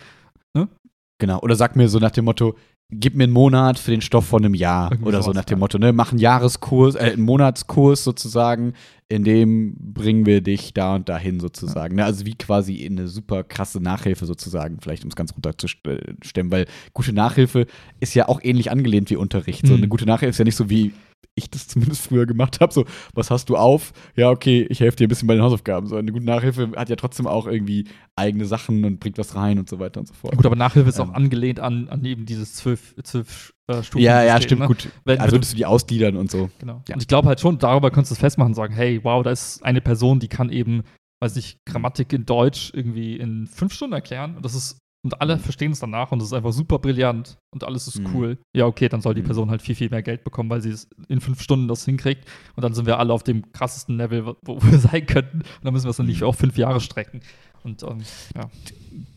Genau. 1.20 1.40
Oder 1.42 1.56
sag 1.56 1.76
mir 1.76 1.90
so 1.90 1.98
nach 2.00 2.12
dem 2.12 2.26
Motto, 2.26 2.56
gib 2.89 3.15
mir 3.15 3.26
einen 3.26 3.34
Monat 3.34 3.78
für 3.80 3.91
den 3.91 4.02
Stoff 4.02 4.26
von 4.28 4.43
einem 4.45 4.54
Jahr 4.54 4.91
Irgendwie 4.91 5.10
oder 5.10 5.21
so 5.21 5.32
nach 5.32 5.43
dem. 5.45 5.60
Motto, 5.60 5.78
ne? 5.78 5.91
Mach 5.93 6.12
einen 6.12 6.19
Jahreskurs, 6.19 6.95
äh, 6.95 7.00
einen 7.00 7.23
Monatskurs 7.23 8.04
sozusagen, 8.04 8.73
in 9.10 9.23
dem 9.23 9.76
bringen 9.78 10.26
wir 10.26 10.41
dich 10.41 10.73
da 10.73 10.95
und 10.95 11.10
dahin 11.10 11.39
sozusagen. 11.39 11.95
Ne? 11.95 12.06
Also 12.06 12.26
wie 12.26 12.36
quasi 12.36 12.76
in 12.76 12.97
eine 12.97 13.08
super 13.08 13.43
krasse 13.43 13.82
Nachhilfe 13.82 14.26
sozusagen, 14.26 14.80
vielleicht 14.82 15.04
um 15.04 15.10
es 15.10 15.15
ganz 15.15 15.34
runterzustellen, 15.34 16.52
weil 16.52 16.65
gute 16.93 17.13
Nachhilfe 17.13 17.67
ist 18.00 18.13
ja 18.15 18.28
auch 18.28 18.39
ähnlich 18.43 18.71
angelehnt 18.71 19.10
wie 19.10 19.15
Unterricht. 19.15 19.65
So 19.65 19.73
Mhm. 19.73 19.80
eine 19.80 19.88
gute 19.89 20.06
Nachhilfe 20.06 20.32
ist 20.32 20.39
ja 20.39 20.45
nicht 20.45 20.56
so 20.58 20.69
wie 20.69 20.93
ich 21.36 21.51
das 21.51 21.67
zumindest 21.67 22.01
früher 22.08 22.25
gemacht 22.25 22.60
habe, 22.62 22.73
so, 22.73 22.86
was 23.13 23.30
hast 23.30 23.49
du 23.49 23.58
auf? 23.58 23.93
Ja, 24.15 24.32
okay, 24.32 24.65
ich 24.69 24.80
helfe 24.80 24.97
dir 24.97 25.06
ein 25.06 25.10
bisschen 25.10 25.27
bei 25.27 25.36
den 25.36 25.43
Hausaufgaben. 25.43 25.86
So, 25.88 25.95
eine 25.95 26.12
gute 26.12 26.25
Nachhilfe 26.25 26.71
hat 26.75 26.89
ja 26.89 26.95
trotzdem 26.95 27.27
auch 27.27 27.45
irgendwie 27.45 27.86
eigene 28.15 28.45
Sachen 28.45 28.84
und 28.86 28.99
bringt 28.99 29.19
was 29.19 29.36
rein 29.36 29.60
und 29.60 29.69
so 29.69 29.77
weiter 29.80 29.99
und 29.99 30.08
so 30.08 30.15
fort. 30.15 30.36
Gut, 30.36 30.45
aber 30.47 30.56
Nachhilfe 30.56 30.89
ist 30.89 30.99
auch 30.99 31.10
Ähm. 31.10 31.15
angelehnt 31.15 31.60
an, 31.60 31.89
an 31.89 32.03
eben 32.06 32.25
dieses 32.25 32.56
zwölf, 32.56 32.95
zwölf 33.03 33.53
äh, 33.67 33.84
Stufen. 33.84 34.03
Ja, 34.03 34.23
ja, 34.23 34.41
stimmt, 34.41 34.62
ne? 34.62 34.67
gut. 34.67 34.89
Wenn- 35.06 35.19
also 35.19 35.36
würdest 35.36 35.53
du 35.53 35.58
die 35.58 35.67
ausgliedern 35.67 36.17
und 36.17 36.32
so. 36.32 36.49
Genau. 36.60 36.82
Ja. 36.88 36.95
Und 36.95 37.01
ich 37.01 37.08
glaube 37.08 37.27
halt 37.27 37.39
schon, 37.39 37.60
darüber 37.60 37.91
kannst 37.91 38.10
du 38.10 38.15
es 38.15 38.19
festmachen 38.19 38.51
und 38.51 38.56
sagen, 38.56 38.73
hey, 38.73 38.99
wow, 39.03 39.21
da 39.23 39.30
ist 39.30 39.63
eine 39.63 39.82
Person, 39.82 40.19
die 40.19 40.30
kann 40.30 40.49
eben, 40.49 40.82
weiß 41.21 41.36
nicht, 41.36 41.60
Grammatik 41.65 42.13
in 42.13 42.25
Deutsch 42.25 42.71
irgendwie 42.73 43.15
in 43.15 43.45
fünf 43.45 43.73
Stunden 43.73 43.93
erklären. 43.93 44.38
Und 44.38 44.43
das 44.43 44.56
ist, 44.56 44.80
und 45.04 45.22
alle 45.22 45.38
verstehen 45.38 45.72
es 45.72 45.80
danach 45.80 46.12
und 46.12 46.22
es 46.22 46.28
ist 46.28 46.34
einfach 46.34 46.52
super 46.52 46.80
brillant 46.80 47.38
und 47.52 47.64
alles 47.64 47.88
ist 47.88 48.00
Mhm. 48.00 48.16
cool. 48.16 48.38
Ja, 48.56 48.66
okay, 48.66 48.90
dann 48.90 49.02
soll 49.02 49.14
die 49.14 49.22
Mhm. 49.22 49.26
Person 49.28 49.50
halt 49.52 49.62
viel, 49.62 49.76
viel 49.76 49.90
mehr 49.90 50.02
Geld 50.04 50.24
bekommen, 50.24 50.50
weil 50.50 50.62
sie 50.62 50.70
es 50.72 50.90
in 51.08 51.22
fünf 51.22 51.42
Stunden 51.42 51.68
das 51.68 51.86
hinkriegt. 51.86 52.26
Und 52.56 52.64
dann 52.64 52.74
sind 52.74 52.86
wir 52.88 53.00
alle 53.00 53.14
auf 53.14 53.24
dem 53.24 53.52
krassesten 53.52 53.98
Level, 53.98 54.26
wo 54.26 54.36
wo 54.44 54.62
wir 54.64 54.78
sein 54.80 55.06
könnten. 55.06 55.38
Und 55.42 55.46
dann 55.64 55.74
müssen 55.74 55.86
wir 55.86 55.92
es 55.92 55.98
dann 55.98 56.08
nicht 56.08 56.22
Mhm. 56.22 56.28
auf 56.28 56.38
fünf 56.38 56.58
Jahre 56.58 56.82
strecken. 56.82 57.22
Und 57.64 57.84
ähm, 57.84 58.00
ja. 58.36 58.50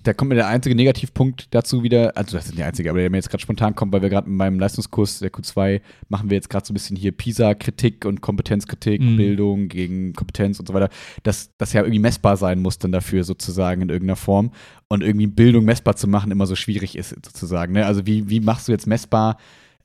Da 0.03 0.13
kommt 0.15 0.31
mir 0.31 0.35
der 0.35 0.49
einzige 0.49 0.75
Negativpunkt 0.75 1.49
dazu 1.51 1.83
wieder, 1.83 2.17
also 2.17 2.37
das 2.37 2.47
ist 2.47 2.51
nicht 2.53 2.61
der 2.61 2.67
einzige, 2.67 2.91
aber 2.91 3.01
der 3.01 3.11
mir 3.11 3.19
jetzt 3.19 3.31
gerade 3.31 3.43
spontan 3.43 3.75
kommt, 3.75 3.93
weil 3.93 4.03
wir 4.03 4.09
gerade 4.09 4.29
in 4.29 4.37
meinem 4.37 4.59
Leistungskurs 4.59 5.19
der 5.19 5.31
Q2 5.31 5.81
machen 6.09 6.31
wir 6.31 6.37
jetzt 6.37 6.49
gerade 6.49 6.67
so 6.67 6.73
ein 6.73 6.75
bisschen 6.75 6.97
hier 6.97 7.13
PISA-Kritik 7.13 8.05
und 8.05 8.21
Kompetenzkritik, 8.21 9.01
Mhm. 9.01 9.17
Bildung 9.17 9.69
gegen 9.69 10.15
Kompetenz 10.15 10.59
und 10.59 10.69
so 10.69 10.75
weiter, 10.75 10.89
dass 11.23 11.51
das 11.59 11.73
ja 11.73 11.83
irgendwie 11.83 11.99
messbar 11.99 12.37
sein 12.37 12.61
muss 12.61 12.79
dann 12.79 12.93
dafür 12.93 13.25
sozusagen 13.25 13.83
in 13.83 13.91
irgendeiner 13.91 14.17
Form 14.17 14.53
und 14.89 15.03
irgendwie 15.03 15.27
Bildung 15.27 15.65
messbar 15.65 15.97
zu 15.97 16.09
machen 16.09 16.31
immer 16.33 16.47
so 16.47 16.57
schwierig 16.57 16.97
ist 16.97 17.11
sozusagen. 17.11 17.75
Ne? 17.75 17.87
Also 17.87 18.07
wie, 18.07 18.29
wie 18.29 18.41
machst 18.41 18.69
du 18.69 18.73
jetzt 18.73 18.87
messbar 18.87 19.37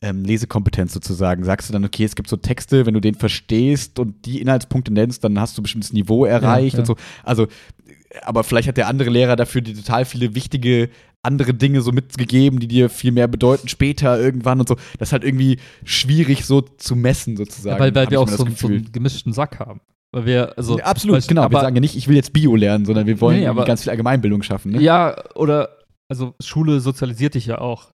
ähm, 0.02 0.24
Lesekompetenz 0.24 0.94
sozusagen? 0.94 1.44
Sagst 1.44 1.70
du 1.70 1.74
dann, 1.74 1.86
okay, 1.86 2.04
es 2.04 2.16
gibt 2.16 2.30
so 2.30 2.38
Texte, 2.38 2.86
wenn 2.86 2.94
du 2.94 3.02
den 3.02 3.16
verstehst 3.16 4.00
und 4.00 4.26
die 4.26 4.42
Inhaltspunkte 4.42 4.94
nennst, 4.94 5.24
dann 5.24 5.40
hast 5.40 5.58
du 5.58 5.62
ein 5.62 5.64
bestimmtes 5.64 5.94
Niveau 5.94 6.26
erreicht 6.26 6.74
ja. 6.74 6.80
und 6.80 6.86
so. 6.86 6.96
Also 7.24 7.48
aber 8.24 8.44
vielleicht 8.44 8.68
hat 8.68 8.78
der 8.78 8.88
andere 8.88 9.10
Lehrer 9.10 9.36
dafür 9.36 9.62
die 9.62 9.74
total 9.74 10.06
viele 10.06 10.36
wichtige 10.36 10.90
andere 11.24 11.54
Dinge 11.56 11.82
so 11.82 11.92
mitgegeben, 11.92 12.60
die 12.60 12.68
dir 12.68 12.90
viel 12.90 13.12
mehr 13.12 13.28
bedeuten 13.28 13.68
später 13.68 14.20
irgendwann 14.20 14.60
und 14.60 14.68
so. 14.70 14.76
Das 15.00 15.10
ist 15.10 15.14
halt 15.14 15.24
irgendwie 15.24 15.58
schwierig 15.84 16.46
so 16.46 16.62
zu 16.62 16.96
messen 16.96 17.36
sozusagen. 17.36 17.78
Ja, 17.78 17.80
weil, 17.80 17.96
weil 17.96 18.12
wir 18.12 18.22
auch 18.22 18.28
so, 18.28 18.46
so 18.56 18.68
einen 18.68 18.92
gemischten 18.92 19.34
Sack 19.34 19.60
haben. 19.60 19.82
Weil 20.12 20.26
wir, 20.28 20.58
also. 20.58 20.78
Ja, 20.78 20.86
Absolut, 20.86 21.18
weißt- 21.18 21.28
genau. 21.28 21.42
aber- 21.42 21.58
wir 21.58 21.62
sagen 21.62 21.76
ja 21.76 21.82
nicht, 21.82 21.96
ich 21.96 22.08
will 22.08 22.16
jetzt 22.16 22.32
Bio 22.32 22.56
lernen, 22.56 22.86
sondern 22.86 23.08
wir 23.08 23.20
wollen 23.22 23.40
Nee, 23.40 23.48
aber- 23.48 23.66
ganz 23.66 23.82
viel 23.84 23.90
Allgemeinbildung 23.90 24.44
schaffen. 24.44 24.74
Ne? 24.74 24.82
Ja, 24.82 25.16
oder, 25.34 25.70
also 26.08 26.36
Schule 26.44 26.80
sozialisiert 26.80 27.34
dich 27.34 27.48
ja 27.48 27.58
auch. 27.60 27.90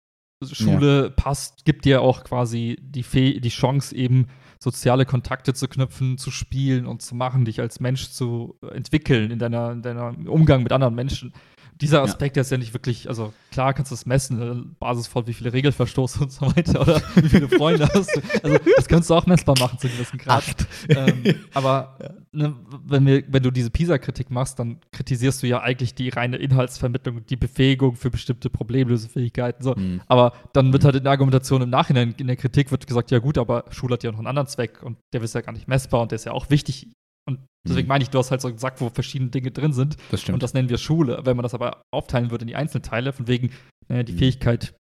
Also 0.40 0.55
Schule 0.55 1.11
passt, 1.11 1.64
gibt 1.64 1.85
dir 1.85 2.02
auch 2.02 2.22
quasi 2.22 2.76
die, 2.81 3.02
Fäh 3.02 3.40
die 3.40 3.48
Chance, 3.48 3.96
eben 3.96 4.29
soziale 4.59 5.05
Kontakte 5.05 5.55
zu 5.55 5.69
knüpfen, 5.69 6.19
zu 6.19 6.31
spielen 6.31 6.87
und 6.87 7.03
zu 7.03 7.14
machen, 7.14 7.45
dich 7.45 7.61
als 7.61 7.81
Mensch 7.81 8.11
zu 8.11 8.59
entwickeln 8.73 9.31
in 9.31 9.38
deiner, 9.38 9.73
in 9.73 9.83
deiner 9.83 10.14
Umgang 10.27 10.62
mit 10.62 10.73
anderen 10.73 10.95
Menschen. 10.95 11.33
Dieser 11.81 11.99
Ja. 11.99 12.05
Aspekt 12.05 12.37
der 12.37 12.41
ist 12.41 12.51
ja 12.51 12.57
nicht 12.57 12.73
wirklich, 12.73 13.09
also 13.09 13.33
klar 13.51 13.75
kannst 13.75 13.91
du 13.91 13.95
es 13.95 14.07
messen, 14.07 14.41
äh, 14.41 14.55
Basis 14.79 15.07
von 15.07 15.27
wie 15.27 15.35
viele 15.35 15.53
Regelverstoße 15.53 16.21
und 16.21 16.33
so 16.33 16.47
weiter 16.47 16.81
oder 16.81 17.03
wie 17.17 17.29
viele 17.29 17.49
Freunde 17.49 17.89
hast 17.93 18.17
du. 18.17 18.21
Also 18.43 18.59
das 18.77 18.89
kannst 18.89 19.11
du 19.11 19.15
auch 19.15 19.27
messbar 19.27 19.57
machen 19.59 19.79
zu 19.79 19.89
gewissen 19.89 20.19
Grad. 20.19 20.67
Ähm, 20.89 21.23
aber 21.55 21.99
ne, 22.33 22.55
wenn, 22.87 23.07
wir, 23.07 23.25
wenn 23.29 23.43
du 23.43 23.51
diese 23.51 23.71
PISA-Kritik 23.71 24.31
machst, 24.31 24.59
dann 24.59 24.81
kritisierst 24.93 25.43
du 25.43 25.47
ja 25.47 25.61
eigentlich 25.61 25.95
die 25.95 26.09
reine 26.09 26.37
Inhaltsvermittlung, 26.37 27.27
die 27.27 27.37
Befähigung 27.37 27.97
für 27.97 28.11
bestimmte 28.11 28.49
Problemlösefähigkeiten. 28.49 29.62
So. 29.62 29.77
Hm. 29.77 30.01
Aber 30.07 30.33
dann 30.55 30.73
wird 30.73 30.85
halt 30.85 30.97
in 30.97 31.03
der 31.03 31.12
Argumentation 31.12 31.62
im 31.62 31.71
Nachhinein, 31.71 32.15
in 32.17 32.27
der 32.27 32.37
Kritik 32.37 32.71
wird 32.71 32.87
gesagt, 32.87 33.11
ja 33.11 33.19
gut, 33.19 33.39
aber 33.39 33.65
Schule 33.71 33.95
hat 33.95 34.03
ja 34.03 34.12
noch 34.12 34.19
einen 34.19 34.29
anderen 34.29 34.49
Zweck 34.49 34.83
und 34.83 34.97
der 35.12 35.23
ist 35.23 35.35
ja 35.35 35.43
gar 35.43 35.53
nicht 35.53 35.69
messbar 35.69 36.01
und 36.01 36.11
der 36.11 36.17
ist 36.17 36.25
ja 36.25 36.33
auch 36.33 36.49
wichtig. 36.51 36.89
Und 37.29 37.41
deswegen 37.67 37.87
Mhm. 37.87 37.89
meine 37.89 38.03
ich, 38.05 38.11
du 38.11 38.19
hast 38.19 38.31
halt 38.31 38.41
so 38.41 38.49
einen 38.49 38.59
Sack, 38.59 38.81
wo 38.81 38.89
verschiedene 38.91 39.31
Dinge 39.31 39.51
drin 39.51 39.73
sind 39.73 39.97
Das 40.11 40.21
stimmt. 40.23 40.35
und 40.35 40.43
das 40.43 40.55
nennen 40.55 40.69
wir 40.69 40.79
Schule. 40.79 41.21
Wenn 41.25 41.37
man 41.37 41.43
das 41.43 41.55
aber 41.55 41.83
aufteilen 41.93 42.31
würde 42.31 42.43
in 42.43 42.49
die 42.49 42.57
einzelnen 42.57 42.83
Teile, 42.83 43.13
von 43.13 43.27
wegen 43.27 43.50
äh, 43.88 44.05
die 44.05 44.13
Mhm. 44.13 44.19
Fähigkeit 44.19 44.75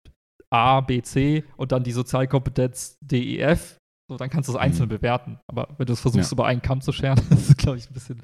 A, 0.52 0.82
B, 0.82 1.02
C 1.02 1.44
und 1.58 1.72
dann 1.72 1.84
die 1.84 1.92
Sozialkompetenz 1.92 2.96
D, 3.02 3.36
E, 3.36 3.40
F, 3.40 3.78
so, 4.10 4.18
dann 4.18 4.30
kannst 4.30 4.48
du 4.50 4.54
es 4.54 4.60
einzeln 4.60 4.86
Mhm. 4.88 4.90
bewerten. 4.98 5.40
Aber 5.48 5.74
wenn 5.78 5.88
du 5.88 5.94
es 5.94 6.00
versuchst, 6.02 6.32
Ja. 6.32 6.36
über 6.36 6.46
einen 6.46 6.62
Kamm 6.62 6.82
zu 6.82 6.92
scheren, 6.92 7.16
das 7.30 7.50
ist, 7.50 7.58
glaube 7.58 7.78
ich, 7.78 7.90
ein 7.90 7.94
bisschen. 7.94 8.22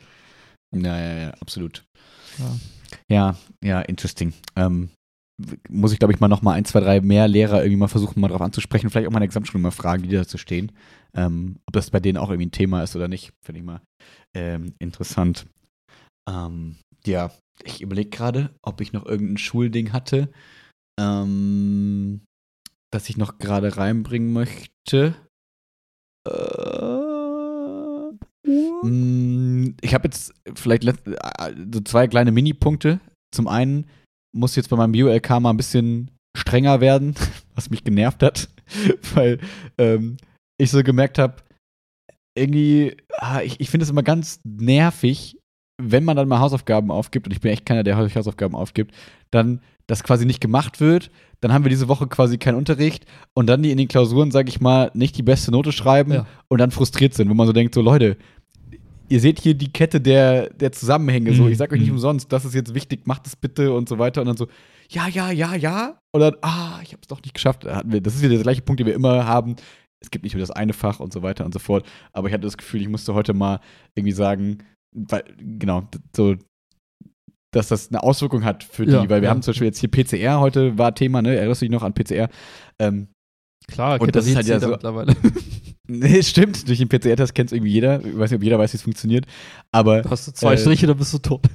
ja, 0.76 0.98
ja, 1.00 1.14
ja, 1.20 1.30
absolut. 1.42 1.84
Ja. 2.38 2.56
Ja, 3.10 3.36
ja, 3.64 3.82
interesting. 3.82 4.34
Ähm, 4.56 4.90
muss 5.70 5.94
ich, 5.94 6.00
glaube 6.00 6.14
ich, 6.14 6.20
mal 6.20 6.28
noch 6.28 6.42
mal 6.42 6.54
ein, 6.54 6.66
zwei, 6.66 6.80
drei 6.80 7.02
mehr 7.02 7.28
Lehrer 7.28 7.60
irgendwie 7.60 7.78
mal 7.78 7.88
versuchen, 7.88 8.20
mal 8.20 8.28
drauf 8.28 8.42
anzusprechen. 8.42 8.90
Vielleicht 8.90 9.08
auch 9.08 9.12
mal 9.12 9.18
in 9.18 9.22
der 9.22 9.28
Gesamtschule 9.30 9.62
mal 9.62 9.72
fragen, 9.72 10.04
die 10.04 10.10
dazu 10.10 10.38
stehen. 10.38 10.72
Ähm, 11.14 11.58
ob 11.66 11.74
das 11.74 11.92
bei 11.92 12.00
denen 12.00 12.18
auch 12.18 12.30
irgendwie 12.30 12.48
ein 12.48 12.52
Thema 12.52 12.84
ist 12.84 12.96
oder 12.96 13.08
nicht, 13.08 13.34
finde 13.44 13.60
ich 13.60 13.66
mal 13.66 13.82
ähm, 14.34 14.74
interessant. 14.80 15.46
Ähm, 16.30 16.78
ja, 17.06 17.32
ich 17.64 17.82
überlege 17.82 18.10
gerade, 18.10 18.52
ob 18.62 18.82
ich 18.82 18.94
noch 18.94 19.06
irgendein 19.06 19.38
Schulding 19.38 19.94
hatte, 19.94 20.30
ähm, 21.00 22.22
das 22.92 23.10
ich 23.10 23.18
noch 23.18 23.38
gerade 23.38 23.78
reinbringen 23.78 24.34
möchte. 24.34 25.16
Äh, 26.28 27.12
mm, 28.48 29.76
ich 29.82 29.94
habe 29.94 30.08
jetzt 30.08 30.34
vielleicht 30.56 30.86
äh, 30.86 30.94
so 31.74 31.82
zwei 31.82 32.08
kleine 32.08 32.32
Mini-Punkte. 32.32 33.00
Zum 33.34 33.48
einen 33.48 33.88
muss 34.34 34.56
jetzt 34.56 34.70
bei 34.70 34.78
meinem 34.78 34.92
Bio-LK 34.92 35.40
mal 35.40 35.50
ein 35.50 35.58
bisschen 35.58 36.12
strenger 36.36 36.82
werden, 36.82 37.16
was 37.56 37.70
mich 37.70 37.84
genervt 37.84 38.24
hat, 38.24 38.50
weil 39.14 39.40
ähm, 39.78 40.18
ich 40.58 40.72
so 40.72 40.84
gemerkt 40.84 41.18
habe, 41.18 41.36
irgendwie, 42.36 42.96
ah, 43.18 43.42
ich, 43.42 43.60
ich 43.60 43.70
finde 43.70 43.84
es 43.84 43.90
immer 43.90 44.04
ganz 44.04 44.40
nervig, 44.44 45.38
wenn 45.82 46.04
man 46.04 46.16
dann 46.16 46.28
mal 46.28 46.40
Hausaufgaben 46.40 46.92
aufgibt, 46.92 47.28
und 47.28 47.34
ich 47.34 47.42
bin 47.42 47.52
echt 47.52 47.66
keiner, 47.66 47.84
der 47.84 47.98
Hausaufgaben 47.98 48.56
aufgibt, 48.56 48.94
dann 49.32 49.62
das 49.88 50.04
quasi 50.04 50.26
nicht 50.26 50.40
gemacht 50.40 50.80
wird, 50.80 51.12
dann 51.42 51.52
haben 51.52 51.66
wir 51.66 51.70
diese 51.70 51.88
Woche 51.88 52.08
quasi 52.08 52.38
keinen 52.38 52.56
Unterricht 52.56 53.06
und 53.34 53.48
dann 53.48 53.64
die 53.64 53.72
in 53.72 53.78
den 53.78 53.88
Klausuren, 53.88 54.32
sage 54.32 54.50
ich 54.50 54.62
mal, 54.62 54.92
nicht 54.94 55.18
die 55.18 55.24
beste 55.24 55.52
Note 55.52 55.72
schreiben 55.72 56.14
ja. 56.14 56.28
und 56.48 56.60
dann 56.60 56.72
frustriert 56.72 57.14
sind, 57.14 57.30
wo 57.30 57.34
man 57.34 57.48
so 57.48 57.54
denkt, 57.54 57.74
so 57.74 57.82
Leute, 57.82 58.18
ihr 59.12 59.20
seht 59.20 59.42
hier 59.42 59.54
die 59.54 59.72
Kette 59.72 60.00
der, 60.00 60.50
der 60.52 60.72
Zusammenhänge, 60.72 61.32
mhm. 61.32 61.36
so, 61.36 61.48
ich 61.50 61.58
sage 61.58 61.74
euch 61.74 61.82
nicht 61.82 61.90
mhm. 61.90 61.96
umsonst, 61.96 62.32
das 62.32 62.46
ist 62.46 62.56
jetzt 62.56 62.74
wichtig, 62.74 63.06
macht 63.06 63.28
es 63.28 63.36
bitte 63.36 63.74
und 63.74 63.90
so 63.90 64.00
weiter 64.00 64.22
und 64.22 64.28
dann 64.28 64.38
so, 64.38 64.48
ja, 64.90 65.08
ja, 65.10 65.32
ja, 65.32 65.54
ja 65.54 66.00
und 66.14 66.22
dann, 66.22 66.36
ah, 66.42 66.80
ich 66.82 66.94
habe 66.94 67.02
es 67.02 67.08
doch 67.08 67.22
nicht 67.22 67.34
geschafft. 67.34 67.66
Das 67.66 68.16
ist 68.16 68.22
wieder 68.22 68.36
der 68.36 68.44
gleiche 68.44 68.62
Punkt, 68.62 68.80
den 68.80 68.88
wir 68.88 68.94
immer 68.94 69.26
haben, 69.26 69.58
es 70.02 70.12
gibt 70.12 70.24
nicht 70.24 70.34
nur 70.34 70.40
das 70.40 70.52
eine 70.52 70.74
Fach 70.74 71.00
und 71.02 71.12
so 71.12 71.22
weiter 71.22 71.46
und 71.46 71.54
so 71.54 71.60
fort, 71.60 71.86
aber 72.14 72.30
ich 72.30 72.34
hatte 72.34 72.44
das 72.44 72.58
Gefühl, 72.58 72.82
ich 72.82 72.88
musste 72.88 73.14
heute 73.14 73.34
mal 73.34 73.60
irgendwie 73.96 74.14
sagen, 74.14 74.60
weil, 74.96 75.24
genau, 75.38 75.88
so, 76.16 76.36
dass 77.54 77.68
das 77.68 77.90
eine 77.90 78.02
Auswirkung 78.02 78.46
hat 78.46 78.64
für 78.64 78.86
die, 78.86 78.94
ja, 78.94 79.10
weil 79.10 79.22
wir 79.22 79.24
ja. 79.24 79.30
haben 79.30 79.42
zum 79.42 79.52
Beispiel 79.52 79.68
jetzt 79.68 79.80
hier 79.80 79.92
PCR 79.92 80.40
heute 80.40 80.78
war 80.78 80.96
Thema, 80.96 81.22
ne? 81.22 81.36
Erinnerst 81.36 81.62
du 81.62 81.66
dich 81.66 81.72
noch 81.72 81.84
an 81.84 81.94
PCR? 81.94 82.30
Ähm, 82.80 83.10
Klar, 83.68 84.02
und 84.02 84.16
das 84.16 84.28
ist 84.28 84.36
halt 84.36 84.48
ja 84.48 84.60
so, 84.60 84.70
mittlerweile. 84.70 85.16
nee, 85.88 86.24
stimmt, 86.24 86.68
durch 86.68 86.80
den 86.80 86.90
PCR-Test 86.90 87.36
kennt 87.36 87.52
es 87.52 87.54
irgendwie 87.54 87.72
jeder. 87.72 88.04
Ich 88.04 88.18
weiß 88.18 88.32
nicht, 88.32 88.40
ob 88.40 88.44
jeder 88.44 88.60
weiß, 88.60 88.74
wie 88.74 88.78
es 88.78 88.84
funktioniert. 88.84 89.26
Aber. 89.72 90.04
Hast 90.10 90.28
du 90.28 90.32
zwei 90.32 90.54
äh, 90.54 90.58
Striche, 90.58 90.88
dann 90.88 90.98
bist 90.98 91.14
du 91.14 91.20
tot. 91.20 91.42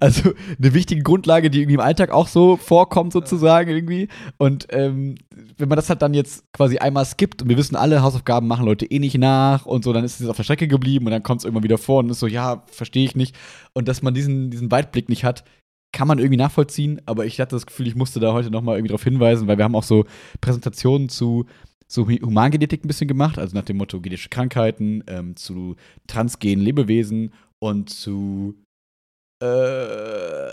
also 0.00 0.32
eine 0.58 0.74
wichtige 0.74 1.02
Grundlage, 1.02 1.50
die 1.50 1.60
irgendwie 1.60 1.74
im 1.74 1.80
Alltag 1.80 2.10
auch 2.10 2.28
so 2.28 2.56
vorkommt, 2.56 3.12
sozusagen 3.12 3.70
irgendwie. 3.70 4.08
Und 4.36 4.66
ähm, 4.70 5.16
wenn 5.56 5.68
man 5.68 5.76
das 5.76 5.88
halt 5.88 6.02
dann 6.02 6.14
jetzt 6.14 6.44
quasi 6.52 6.78
einmal 6.78 7.04
skippt 7.04 7.42
und 7.42 7.48
wir 7.48 7.56
wissen 7.56 7.76
alle, 7.76 8.02
Hausaufgaben 8.02 8.46
machen 8.46 8.64
Leute 8.64 8.86
eh 8.86 8.98
nicht 8.98 9.18
nach 9.18 9.66
und 9.66 9.84
so, 9.84 9.92
dann 9.92 10.04
ist 10.04 10.20
es 10.20 10.28
auf 10.28 10.36
der 10.36 10.44
Strecke 10.44 10.68
geblieben 10.68 11.06
und 11.06 11.12
dann 11.12 11.22
kommt 11.22 11.40
es 11.40 11.44
irgendwann 11.44 11.64
wieder 11.64 11.78
vor 11.78 12.00
und 12.00 12.10
ist 12.10 12.20
so, 12.20 12.26
ja, 12.26 12.64
verstehe 12.66 13.04
ich 13.04 13.14
nicht. 13.16 13.36
Und 13.74 13.88
dass 13.88 14.02
man 14.02 14.14
diesen, 14.14 14.50
diesen 14.50 14.70
Weitblick 14.70 15.08
nicht 15.08 15.24
hat, 15.24 15.44
kann 15.92 16.08
man 16.08 16.18
irgendwie 16.18 16.36
nachvollziehen, 16.36 17.00
aber 17.06 17.26
ich 17.26 17.40
hatte 17.40 17.56
das 17.56 17.66
Gefühl, 17.66 17.86
ich 17.86 17.94
musste 17.94 18.20
da 18.20 18.32
heute 18.32 18.50
nochmal 18.50 18.76
irgendwie 18.76 18.88
darauf 18.88 19.04
hinweisen, 19.04 19.48
weil 19.48 19.56
wir 19.56 19.64
haben 19.64 19.74
auch 19.74 19.82
so 19.82 20.04
Präsentationen 20.40 21.08
zu 21.08 21.46
so 21.90 22.06
Humangenetik 22.06 22.84
ein 22.84 22.88
bisschen 22.88 23.08
gemacht, 23.08 23.38
also 23.38 23.56
nach 23.56 23.64
dem 23.64 23.78
Motto 23.78 24.00
genetische 24.00 24.28
Krankheiten, 24.28 25.02
ähm, 25.06 25.36
zu 25.36 25.76
transgenen 26.06 26.62
Lebewesen 26.62 27.32
und 27.60 27.88
zu 27.88 28.54
äh, 29.42 30.50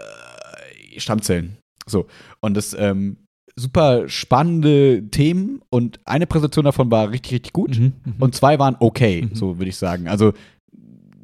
Stammzellen. 0.98 1.58
So. 1.86 2.08
Und 2.40 2.56
das 2.56 2.74
ähm, 2.74 3.18
super 3.58 4.08
spannende 4.08 5.10
Themen 5.12 5.62
und 5.70 6.00
eine 6.06 6.28
Präsentation 6.28 6.66
davon 6.66 6.90
war 6.90 7.12
richtig, 7.12 7.34
richtig 7.34 7.54
gut 7.54 7.78
mhm, 7.78 7.94
mhm. 8.06 8.16
und 8.20 8.36
zwei 8.36 8.58
waren 8.60 8.78
okay, 8.80 9.24
mhm. 9.24 9.36
so 9.36 9.58
würde 9.58 9.70
ich 9.70 9.78
sagen. 9.78 10.08
Also 10.08 10.34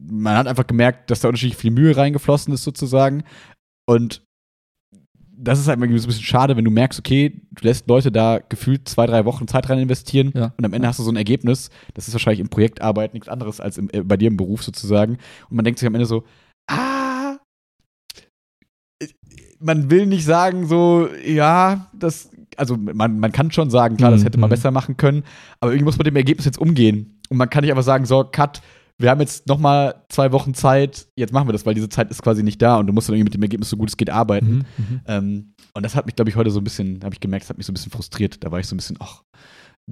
man 0.10 0.36
hat 0.36 0.48
einfach 0.48 0.68
gemerkt, 0.68 1.10
dass 1.10 1.22
da 1.22 1.30
unterschiedlich 1.30 1.58
viel 1.58 1.72
Mühe 1.72 1.96
reingeflossen 1.96 2.54
ist 2.54 2.64
sozusagen 2.64 3.24
und 3.86 4.22
das 5.44 5.60
ist 5.60 5.68
halt 5.68 5.80
so 5.80 5.86
ein 5.86 5.92
bisschen 5.92 6.12
schade, 6.12 6.56
wenn 6.56 6.66
du 6.66 6.72
merkst, 6.72 7.00
okay, 7.00 7.42
du 7.52 7.66
lässt 7.66 7.88
Leute 7.88 8.12
da 8.12 8.40
gefühlt 8.48 8.88
zwei, 8.88 9.08
drei 9.08 9.26
Wochen 9.26 9.48
Zeit 9.48 9.70
rein 9.70 9.80
investieren 9.80 10.32
ja. 10.36 10.54
und 10.56 10.64
am 10.64 10.74
Ende 10.74 10.88
hast 10.88 11.00
du 11.00 11.04
so 11.04 11.12
ein 11.12 11.16
Ergebnis. 11.16 11.72
Das 11.96 12.08
ist 12.08 12.14
wahrscheinlich 12.14 12.42
in 12.42 12.50
Projektarbeit 12.50 13.14
nichts 13.14 13.28
anderes 13.28 13.60
als 13.60 13.80
im, 13.80 13.90
äh, 13.92 14.04
bei 14.04 14.18
dir 14.18 14.28
im 14.28 14.38
Beruf 14.38 14.62
sozusagen. 14.62 15.18
Und 15.50 15.56
man 15.56 15.66
denkt 15.66 15.80
sich 15.80 15.88
am 15.88 15.96
Ende 15.96 16.06
so, 16.06 16.26
ah, 16.70 17.38
man 19.60 19.90
will 19.90 20.06
nicht 20.06 20.26
sagen 20.26 20.68
so, 20.68 21.10
ja, 21.26 21.88
das, 21.94 22.30
also 22.56 22.78
man, 22.78 23.20
man 23.20 23.32
kann 23.32 23.52
schon 23.52 23.72
sagen, 23.72 23.98
klar, 23.98 24.12
das 24.12 24.24
hätte 24.24 24.40
man 24.40 24.50
mhm. 24.50 24.54
besser 24.54 24.70
machen 24.70 24.98
können, 24.98 25.24
aber 25.60 25.72
irgendwie 25.72 25.86
muss 25.86 25.98
man 25.98 26.06
mit 26.06 26.14
dem 26.14 26.18
Ergebnis 26.18 26.46
jetzt 26.46 26.60
umgehen. 26.60 27.20
Und 27.30 27.38
man 27.38 27.50
kann 27.50 27.64
nicht 27.64 27.72
einfach 27.72 27.84
sagen, 27.84 28.06
so, 28.06 28.24
Cut, 28.24 28.62
wir 29.02 29.10
haben 29.10 29.20
jetzt 29.20 29.48
noch 29.48 29.60
mal 29.60 30.06
zwei 30.10 30.32
Wochen 30.32 30.54
Zeit, 30.54 31.08
jetzt 31.16 31.34
machen 31.34 31.48
wir 31.48 31.54
das, 31.54 31.66
weil 31.66 31.74
diese 31.74 31.90
Zeit 31.90 32.10
ist 32.12 32.22
quasi 32.22 32.44
nicht 32.44 32.62
da 32.62 32.78
und 32.78 32.88
du 32.88 32.94
musst 32.94 33.10
dann 33.10 33.16
irgendwie 33.16 33.26
mit 33.26 33.34
dem 33.34 33.44
Ergebnis 33.44 33.70
so 33.70 33.78
gut 33.78 33.90
es 33.90 33.98
geht 33.98 34.10
arbeiten. 34.10 34.66
Mhm, 34.78 34.86
mhm. 34.86 35.02
ähm, 35.08 35.54
und 35.74 35.84
das 35.84 35.96
hat 35.96 36.06
mich, 36.06 36.16
glaube 36.16 36.30
ich, 36.30 36.36
heute 36.36 36.52
so 36.52 36.60
ein 36.60 36.64
bisschen, 36.64 37.04
habe 37.04 37.14
ich 37.14 37.20
gemerkt, 37.20 37.44
das 37.44 37.50
hat 37.50 37.58
mich 37.58 37.66
so 37.66 37.72
ein 37.72 37.76
bisschen 37.76 37.92
frustriert. 37.92 38.44
Da 38.44 38.52
war 38.52 38.60
ich 38.60 38.68
so 38.68 38.76
ein 38.76 38.78
bisschen, 38.78 38.98
ach, 39.00 39.24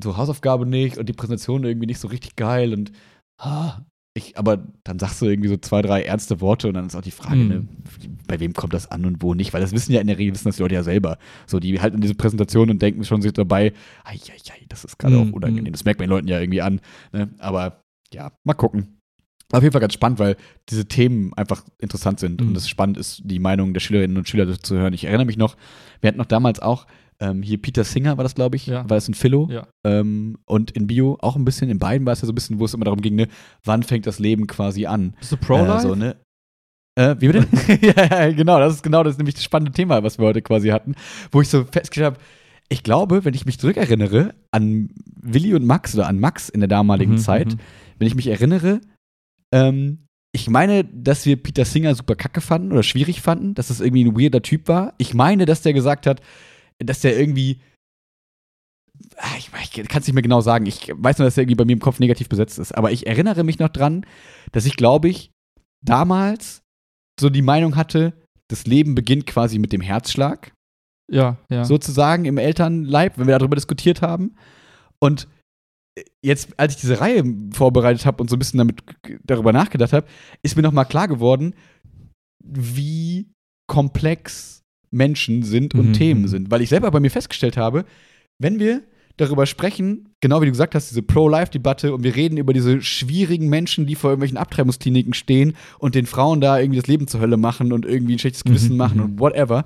so 0.01 0.17
Hausaufgabe 0.17 0.65
nicht 0.65 0.97
und 0.97 1.07
die 1.09 1.13
Präsentation 1.13 1.63
irgendwie 1.63 1.87
nicht 1.87 1.99
so 1.99 2.07
richtig 2.07 2.35
geil 2.35 2.73
und 2.73 2.91
ah, 3.37 3.81
ich, 4.15 4.37
aber 4.37 4.67
dann 4.83 4.99
sagst 4.99 5.21
du 5.21 5.27
irgendwie 5.27 5.49
so 5.49 5.57
zwei, 5.57 5.81
drei 5.81 6.01
ernste 6.03 6.41
Worte 6.41 6.67
und 6.67 6.73
dann 6.73 6.87
ist 6.87 6.95
auch 6.95 7.01
die 7.01 7.11
Frage, 7.11 7.35
mhm. 7.35 7.47
ne, 7.47 7.67
bei 8.27 8.39
wem 8.39 8.53
kommt 8.53 8.73
das 8.73 8.89
an 8.89 9.05
und 9.05 9.21
wo 9.21 9.33
nicht, 9.33 9.53
weil 9.53 9.61
das 9.61 9.71
wissen 9.71 9.93
ja 9.93 10.01
in 10.01 10.07
der 10.07 10.17
Regel, 10.17 10.33
wissen 10.33 10.47
das 10.47 10.57
die 10.57 10.61
Leute 10.63 10.75
ja 10.75 10.83
selber. 10.83 11.17
So, 11.45 11.59
die 11.59 11.79
halten 11.79 12.01
diese 12.01 12.15
Präsentation 12.15 12.69
und 12.69 12.81
denken 12.81 13.03
schon 13.03 13.21
sich 13.21 13.33
dabei, 13.33 13.73
ai, 14.03 14.15
ai, 14.15 14.51
ai, 14.51 14.65
das 14.67 14.83
ist 14.83 14.97
gerade 14.97 15.15
mhm. 15.15 15.29
auch 15.29 15.35
unangenehm. 15.35 15.71
Das 15.71 15.85
merkt 15.85 15.99
man 15.99 16.07
den 16.07 16.15
Leuten 16.15 16.27
ja 16.27 16.39
irgendwie 16.39 16.61
an. 16.61 16.81
Ne? 17.11 17.29
Aber 17.37 17.83
ja, 18.13 18.31
mal 18.43 18.55
gucken. 18.55 18.98
Auf 19.51 19.63
jeden 19.63 19.71
Fall 19.71 19.81
ganz 19.81 19.93
spannend, 19.93 20.19
weil 20.19 20.37
diese 20.69 20.85
Themen 20.85 21.33
einfach 21.33 21.63
interessant 21.79 22.19
sind 22.19 22.41
mhm. 22.41 22.49
und 22.49 22.57
es 22.57 22.69
spannend 22.69 22.97
ist, 22.97 23.21
die 23.23 23.39
Meinung 23.39 23.73
der 23.73 23.79
Schülerinnen 23.79 24.17
und 24.17 24.29
Schüler 24.29 24.59
zu 24.59 24.75
hören. 24.75 24.93
Ich 24.93 25.05
erinnere 25.05 25.25
mich 25.25 25.37
noch, 25.37 25.55
wir 26.01 26.07
hatten 26.07 26.19
noch 26.19 26.25
damals 26.25 26.59
auch 26.59 26.85
ähm, 27.21 27.41
hier 27.41 27.61
Peter 27.61 27.83
Singer 27.83 28.17
war 28.17 28.23
das, 28.23 28.35
glaube 28.35 28.55
ich, 28.55 28.67
ja. 28.67 28.89
war 28.89 28.95
das 28.95 29.07
in 29.07 29.13
Philo 29.13 29.49
ja. 29.51 29.67
ähm, 29.83 30.37
und 30.45 30.71
in 30.71 30.87
Bio 30.87 31.17
auch 31.21 31.35
ein 31.35 31.43
bisschen. 31.43 31.69
In 31.69 31.79
beiden 31.79 32.05
war 32.05 32.13
es 32.13 32.21
ja 32.21 32.25
so 32.25 32.31
ein 32.31 32.35
bisschen, 32.35 32.59
wo 32.59 32.65
es 32.65 32.73
immer 32.73 32.85
darum 32.85 33.01
ging, 33.01 33.15
ne, 33.15 33.27
wann 33.65 33.83
fängt 33.83 34.07
das 34.07 34.19
Leben 34.19 34.47
quasi 34.47 34.85
an? 34.85 35.15
Bist 35.19 35.33
du 35.33 35.37
Pro-Life? 35.37 35.85
Äh, 35.85 35.89
so, 35.89 35.95
ne? 35.95 36.15
Äh, 36.95 37.15
wie 37.19 37.27
bitte? 37.27 37.47
ja, 37.97 38.31
genau, 38.31 38.59
das 38.59 38.75
ist 38.75 38.83
genau 38.83 39.03
das 39.03 39.15
ist 39.15 39.17
nämlich 39.17 39.35
das 39.35 39.43
spannende 39.43 39.73
Thema, 39.73 40.01
was 40.01 40.17
wir 40.17 40.25
heute 40.25 40.41
quasi 40.41 40.69
hatten, 40.69 40.95
wo 41.31 41.41
ich 41.41 41.49
so 41.49 41.65
festgestellt 41.65 42.05
habe, 42.05 42.19
ich 42.69 42.83
glaube, 42.83 43.25
wenn 43.25 43.33
ich 43.33 43.45
mich 43.45 43.59
zurückerinnere 43.59 44.35
an 44.51 44.89
Willi 45.21 45.55
und 45.55 45.65
Max 45.65 45.95
oder 45.95 46.07
an 46.07 46.19
Max 46.19 46.49
in 46.49 46.61
der 46.61 46.69
damaligen 46.69 47.13
mhm, 47.13 47.17
Zeit, 47.17 47.47
mhm. 47.47 47.59
wenn 47.97 48.07
ich 48.07 48.15
mich 48.15 48.27
erinnere, 48.27 48.79
ähm, 49.53 50.05
ich 50.31 50.49
meine, 50.49 50.85
dass 50.85 51.25
wir 51.25 51.41
Peter 51.41 51.65
Singer 51.65 51.95
super 51.95 52.15
kacke 52.15 52.41
fanden 52.41 52.71
oder 52.71 52.83
schwierig 52.83 53.21
fanden, 53.21 53.55
dass 53.55 53.69
das 53.69 53.79
irgendwie 53.79 54.05
ein 54.05 54.19
weirder 54.19 54.41
Typ 54.41 54.67
war. 54.67 54.93
Ich 54.97 55.13
meine, 55.13 55.45
dass 55.45 55.61
der 55.61 55.73
gesagt 55.73 56.05
hat, 56.05 56.21
dass 56.77 57.01
der 57.01 57.17
irgendwie. 57.17 57.61
Ah, 59.17 59.35
ich, 59.37 59.49
ich 59.53 59.87
kann 59.87 60.01
es 60.01 60.07
nicht 60.07 60.13
mehr 60.13 60.23
genau 60.23 60.41
sagen. 60.41 60.65
Ich 60.65 60.91
weiß 60.93 61.17
nur, 61.17 61.25
dass 61.25 61.37
er 61.37 61.43
irgendwie 61.43 61.55
bei 61.55 61.65
mir 61.65 61.73
im 61.73 61.79
Kopf 61.79 61.99
negativ 61.99 62.29
besetzt 62.29 62.59
ist. 62.59 62.73
Aber 62.73 62.91
ich 62.91 63.07
erinnere 63.07 63.43
mich 63.43 63.57
noch 63.57 63.69
dran, 63.69 64.05
dass 64.51 64.65
ich, 64.65 64.75
glaube 64.75 65.09
ich, 65.09 65.31
damals 65.83 66.61
so 67.19 67.29
die 67.29 67.41
Meinung 67.41 67.75
hatte, 67.75 68.13
das 68.49 68.65
Leben 68.65 68.95
beginnt 68.95 69.25
quasi 69.25 69.57
mit 69.57 69.73
dem 69.73 69.81
Herzschlag. 69.81 70.53
Ja, 71.09 71.37
ja. 71.49 71.63
Sozusagen 71.65 72.25
im 72.25 72.37
Elternleib, 72.37 73.17
wenn 73.17 73.27
wir 73.27 73.37
darüber 73.37 73.55
diskutiert 73.55 74.01
haben. 74.01 74.35
Und 74.99 75.27
jetzt, 76.21 76.57
als 76.57 76.75
ich 76.75 76.81
diese 76.81 77.01
Reihe 77.01 77.23
vorbereitet 77.51 78.05
habe 78.05 78.21
und 78.21 78.29
so 78.29 78.35
ein 78.35 78.39
bisschen 78.39 78.57
damit 78.57 78.83
darüber 79.23 79.53
nachgedacht 79.53 79.93
habe, 79.93 80.07
ist 80.43 80.55
mir 80.55 80.61
nochmal 80.61 80.85
klar 80.85 81.07
geworden, 81.07 81.53
wie 82.39 83.31
komplex 83.67 84.63
Menschen 84.91 85.43
sind 85.43 85.75
und 85.75 85.89
mhm. 85.89 85.93
Themen 85.93 86.21
mhm. 86.23 86.27
sind. 86.27 86.51
Weil 86.51 86.61
ich 86.61 86.69
selber 86.69 86.91
bei 86.91 86.99
mir 86.99 87.11
festgestellt 87.11 87.57
habe, 87.57 87.85
wenn 88.39 88.59
wir 88.59 88.83
darüber 89.17 89.45
sprechen, 89.45 90.15
genau 90.21 90.41
wie 90.41 90.45
du 90.45 90.51
gesagt 90.51 90.75
hast, 90.75 90.89
diese 90.89 91.01
Pro-Life-Debatte 91.01 91.93
und 91.93 92.03
wir 92.03 92.15
reden 92.15 92.37
über 92.37 92.53
diese 92.53 92.81
schwierigen 92.81 93.49
Menschen, 93.49 93.85
die 93.85 93.95
vor 93.95 94.11
irgendwelchen 94.11 94.37
Abtreibungskliniken 94.37 95.13
stehen 95.13 95.55
und 95.77 95.93
den 95.95 96.05
Frauen 96.05 96.39
da 96.39 96.57
irgendwie 96.57 96.79
das 96.79 96.87
Leben 96.87 97.07
zur 97.07 97.19
Hölle 97.19 97.37
machen 97.37 97.73
und 97.73 97.85
irgendwie 97.85 98.15
ein 98.15 98.19
schlechtes 98.19 98.45
Gewissen 98.45 98.71
mhm. 98.71 98.77
machen 98.77 98.97
mhm. 98.97 99.03
und 99.03 99.19
whatever, 99.19 99.65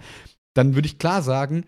dann 0.56 0.76
würde 0.76 0.88
ich 0.88 0.98
klar 0.98 1.22
sagen, 1.22 1.66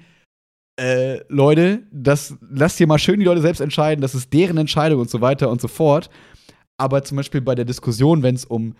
äh, 0.80 1.21
Leute, 1.30 1.84
das 1.91 2.36
lasst 2.41 2.80
ihr 2.80 2.88
mal 2.88 2.99
schön 2.99 3.19
die 3.19 3.26
Leute 3.26 3.41
selbst 3.41 3.61
entscheiden, 3.61 4.01
das 4.01 4.15
ist 4.15 4.34
deren 4.34 4.57
Entscheidung 4.57 4.99
und 4.99 5.09
so 5.09 5.21
weiter 5.21 5.49
und 5.49 5.61
so 5.61 5.67
fort. 5.67 6.09
Aber 6.78 7.03
zum 7.03 7.17
Beispiel 7.17 7.41
bei 7.41 7.55
der 7.55 7.65
Diskussion, 7.65 8.23
wenn 8.23 8.36
es 8.36 8.45
um 8.45 8.76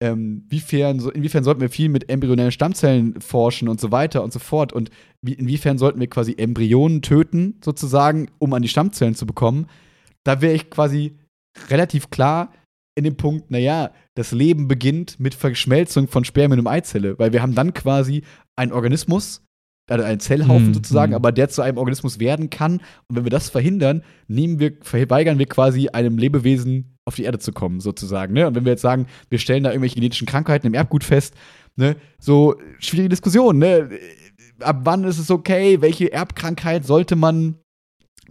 ähm, 0.00 0.44
wiefern, 0.48 1.00
so, 1.00 1.10
inwiefern 1.10 1.44
sollten 1.44 1.60
wir 1.60 1.70
viel 1.70 1.88
mit 1.88 2.10
embryonellen 2.10 2.52
Stammzellen 2.52 3.20
forschen 3.20 3.68
und 3.68 3.80
so 3.80 3.90
weiter 3.90 4.22
und 4.22 4.32
so 4.32 4.38
fort 4.38 4.72
und 4.72 4.90
wie, 5.22 5.32
inwiefern 5.32 5.78
sollten 5.78 5.98
wir 5.98 6.08
quasi 6.08 6.34
Embryonen 6.36 7.02
töten, 7.02 7.58
sozusagen, 7.64 8.30
um 8.38 8.52
an 8.52 8.62
die 8.62 8.68
Stammzellen 8.68 9.14
zu 9.14 9.26
bekommen, 9.26 9.66
da 10.24 10.40
wäre 10.40 10.54
ich 10.54 10.70
quasi 10.70 11.16
relativ 11.68 12.10
klar 12.10 12.52
in 12.96 13.04
dem 13.04 13.16
Punkt, 13.16 13.50
naja, 13.50 13.92
das 14.16 14.32
Leben 14.32 14.68
beginnt 14.68 15.18
mit 15.18 15.34
Verschmelzung 15.34 16.08
von 16.08 16.24
Spermien 16.24 16.60
und 16.60 16.66
Eizelle, 16.66 17.18
weil 17.18 17.32
wir 17.32 17.42
haben 17.42 17.54
dann 17.54 17.72
quasi 17.72 18.24
einen 18.56 18.72
Organismus, 18.72 19.42
also 19.90 20.04
einen 20.04 20.20
Zellhaufen 20.20 20.68
Mhm, 20.68 20.74
sozusagen, 20.74 21.10
mhm. 21.12 21.16
aber 21.16 21.32
der 21.32 21.48
zu 21.48 21.62
einem 21.62 21.78
Organismus 21.78 22.18
werden 22.18 22.50
kann. 22.50 22.80
Und 23.08 23.16
wenn 23.16 23.24
wir 23.24 23.30
das 23.30 23.50
verhindern, 23.50 24.02
nehmen 24.26 24.58
wir, 24.58 24.72
verweigern 24.82 25.38
wir 25.38 25.46
quasi 25.46 25.88
einem 25.88 26.18
Lebewesen 26.18 26.98
auf 27.04 27.14
die 27.14 27.24
Erde 27.24 27.38
zu 27.38 27.52
kommen, 27.52 27.80
sozusagen. 27.80 28.34
Ne? 28.34 28.46
Und 28.46 28.54
wenn 28.54 28.64
wir 28.64 28.72
jetzt 28.72 28.82
sagen, 28.82 29.06
wir 29.30 29.38
stellen 29.38 29.64
da 29.64 29.70
irgendwelche 29.70 29.96
genetischen 29.96 30.26
Krankheiten 30.26 30.66
im 30.66 30.74
Erbgut 30.74 31.04
fest, 31.04 31.34
ne, 31.76 31.96
so 32.18 32.56
schwierige 32.78 33.08
Diskussion, 33.08 33.58
ne? 33.58 33.88
Ab 34.60 34.80
wann 34.82 35.04
ist 35.04 35.18
es 35.18 35.30
okay? 35.30 35.80
Welche 35.80 36.12
Erbkrankheit 36.12 36.84
sollte 36.84 37.14
man 37.14 37.58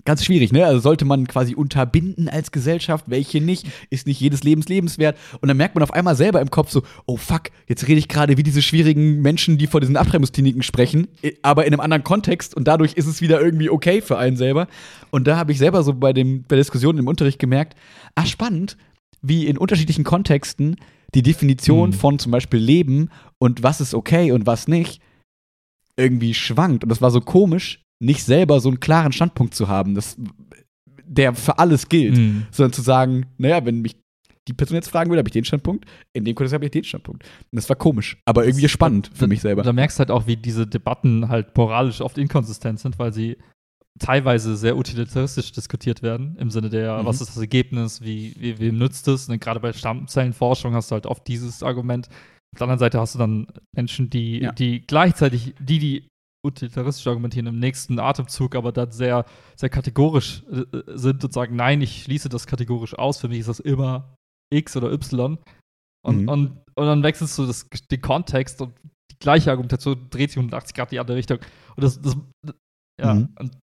Ganz 0.05 0.23
schwierig, 0.23 0.51
ne? 0.53 0.65
Also 0.65 0.79
sollte 0.79 1.05
man 1.05 1.27
quasi 1.27 1.53
unterbinden 1.55 2.29
als 2.29 2.51
Gesellschaft, 2.51 3.05
welche 3.07 3.41
nicht, 3.41 3.67
ist 3.89 4.07
nicht 4.07 4.19
jedes 4.21 4.43
Lebens 4.43 4.69
lebenswert. 4.69 5.17
Und 5.41 5.49
dann 5.49 5.57
merkt 5.57 5.75
man 5.75 5.83
auf 5.83 5.91
einmal 5.91 6.15
selber 6.15 6.39
im 6.39 6.49
Kopf 6.49 6.71
so, 6.71 6.83
oh 7.05 7.17
fuck, 7.17 7.49
jetzt 7.67 7.87
rede 7.87 7.99
ich 7.99 8.07
gerade 8.07 8.37
wie 8.37 8.43
diese 8.43 8.61
schwierigen 8.61 9.21
Menschen, 9.21 9.57
die 9.57 9.67
vor 9.67 9.81
diesen 9.81 9.97
Abtreibungskliniken 9.97 10.63
sprechen, 10.63 11.07
aber 11.41 11.65
in 11.65 11.73
einem 11.73 11.81
anderen 11.81 12.03
Kontext 12.03 12.55
und 12.55 12.67
dadurch 12.67 12.93
ist 12.93 13.07
es 13.07 13.21
wieder 13.21 13.41
irgendwie 13.41 13.69
okay 13.69 14.01
für 14.01 14.17
einen 14.17 14.37
selber. 14.37 14.67
Und 15.11 15.27
da 15.27 15.35
habe 15.35 15.51
ich 15.51 15.57
selber 15.57 15.83
so 15.83 15.93
bei, 15.93 16.13
dem, 16.13 16.43
bei 16.43 16.55
der 16.55 16.59
Diskussion 16.59 16.97
im 16.97 17.07
Unterricht 17.07 17.39
gemerkt, 17.39 17.75
ah, 18.15 18.25
spannend, 18.25 18.77
wie 19.21 19.45
in 19.47 19.57
unterschiedlichen 19.57 20.03
Kontexten 20.03 20.77
die 21.15 21.23
Definition 21.23 21.89
Mhm. 21.89 21.93
von 21.93 22.19
zum 22.19 22.31
Beispiel 22.31 22.59
Leben 22.59 23.09
und 23.39 23.63
was 23.63 23.81
ist 23.81 23.93
okay 23.93 24.31
und 24.31 24.45
was 24.45 24.67
nicht 24.67 25.01
irgendwie 25.97 26.33
schwankt. 26.33 26.83
Und 26.83 26.89
das 26.89 27.01
war 27.01 27.11
so 27.11 27.21
komisch, 27.21 27.83
nicht 27.99 28.23
selber 28.23 28.59
so 28.59 28.69
einen 28.69 28.79
klaren 28.79 29.11
Standpunkt 29.11 29.53
zu 29.55 29.67
haben, 29.67 29.95
das, 29.95 30.17
der 31.05 31.33
für 31.33 31.57
alles 31.59 31.89
gilt, 31.89 32.17
Mhm. 32.17 32.45
sondern 32.51 32.73
zu 32.73 32.81
sagen, 32.81 33.25
naja, 33.37 33.65
wenn 33.65 33.81
mich 33.81 33.95
die 34.47 34.53
Person 34.53 34.75
jetzt 34.75 34.89
fragen 34.89 35.09
würde, 35.09 35.19
habe 35.19 35.27
ich 35.29 35.33
den 35.33 35.43
Standpunkt, 35.43 35.85
in 36.13 36.23
dem 36.23 36.33
Kontext 36.35 36.53
habe 36.53 36.63
ich 36.65 36.71
den 36.71 36.83
Standpunkt. 36.85 37.23
Und 37.23 37.55
das 37.55 37.67
war 37.67 37.75
komisch, 37.75 38.17
aber 38.25 38.45
irgendwie 38.45 38.61
Das- 38.63 38.71
spannend 38.71 39.07
für 39.13 39.21
da, 39.21 39.27
mich 39.27 39.41
selber. 39.41 39.61
Da 39.63 39.73
merkst 39.73 39.97
du 39.97 39.99
halt 39.99 40.11
auch, 40.11 40.25
wie 40.27 40.37
diese 40.37 40.65
Debatten 40.65 41.27
halt 41.27 41.55
moralisch 41.57 41.99
oft 42.01 42.17
inkonsistent 42.17 42.79
sind, 42.79 42.97
weil 42.97 43.11
sie 43.13 43.37
teilweise 43.99 44.55
sehr 44.55 44.77
utilitaristisch 44.77 45.51
diskutiert 45.51 46.03
werden, 46.03 46.37
im 46.39 46.51
Sinne 46.51 46.69
der, 46.69 47.01
Mhm. 47.01 47.05
was 47.05 47.19
ist 47.19 47.29
das 47.29 47.37
Ergebnis, 47.37 48.01
wie, 48.01 48.35
wie, 48.39 48.59
wem 48.59 48.77
nützt 48.77 49.07
es? 49.07 49.27
Und 49.27 49.41
gerade 49.41 49.59
bei 49.59 49.73
Stammzellenforschung 49.73 50.73
hast 50.75 50.91
du 50.91 50.93
halt 50.93 51.07
oft 51.07 51.27
dieses 51.27 51.63
Argument. 51.63 52.07
Auf 52.53 52.59
der 52.59 52.63
anderen 52.63 52.79
Seite 52.79 52.99
hast 52.99 53.15
du 53.15 53.19
dann 53.19 53.47
Menschen, 53.75 54.09
die, 54.09 54.39
Ja. 54.41 54.51
die 54.51 54.85
gleichzeitig, 54.85 55.55
die, 55.59 55.79
die 55.79 56.07
utilitaristisch 56.47 57.05
argumentieren 57.07 57.47
im 57.47 57.59
nächsten 57.59 57.99
Atemzug, 57.99 58.55
aber 58.55 58.71
dann 58.71 58.91
sehr, 58.91 59.25
sehr 59.55 59.69
kategorisch 59.69 60.43
äh, 60.51 60.65
sind 60.95 61.23
und 61.23 61.33
sagen, 61.33 61.55
nein, 61.55 61.81
ich 61.81 62.03
schließe 62.03 62.29
das 62.29 62.47
kategorisch 62.47 62.97
aus, 62.97 63.19
für 63.19 63.27
mich 63.27 63.39
ist 63.39 63.49
das 63.49 63.59
immer 63.59 64.15
X 64.53 64.75
oder 64.75 64.91
Y. 64.91 65.37
Und, 66.05 66.21
Mhm. 66.23 66.29
und, 66.29 66.47
und 66.75 66.85
dann 66.85 67.03
wechselst 67.03 67.37
du 67.37 67.45
das, 67.45 67.67
den 67.91 68.01
Kontext 68.01 68.61
und 68.61 68.73
die 69.11 69.19
gleiche 69.19 69.51
Argumentation 69.51 70.09
dreht 70.09 70.29
sich 70.31 70.37
um 70.37 70.45
180 70.45 70.75
Grad 70.75 70.89
in 70.91 70.95
die 70.95 70.99
andere 70.99 71.17
Richtung. 71.17 71.39
Und 71.75 71.83
das, 71.83 72.01
das 72.01 72.15
ja, 73.01 73.13
Mhm. 73.13 73.29
und 73.39 73.57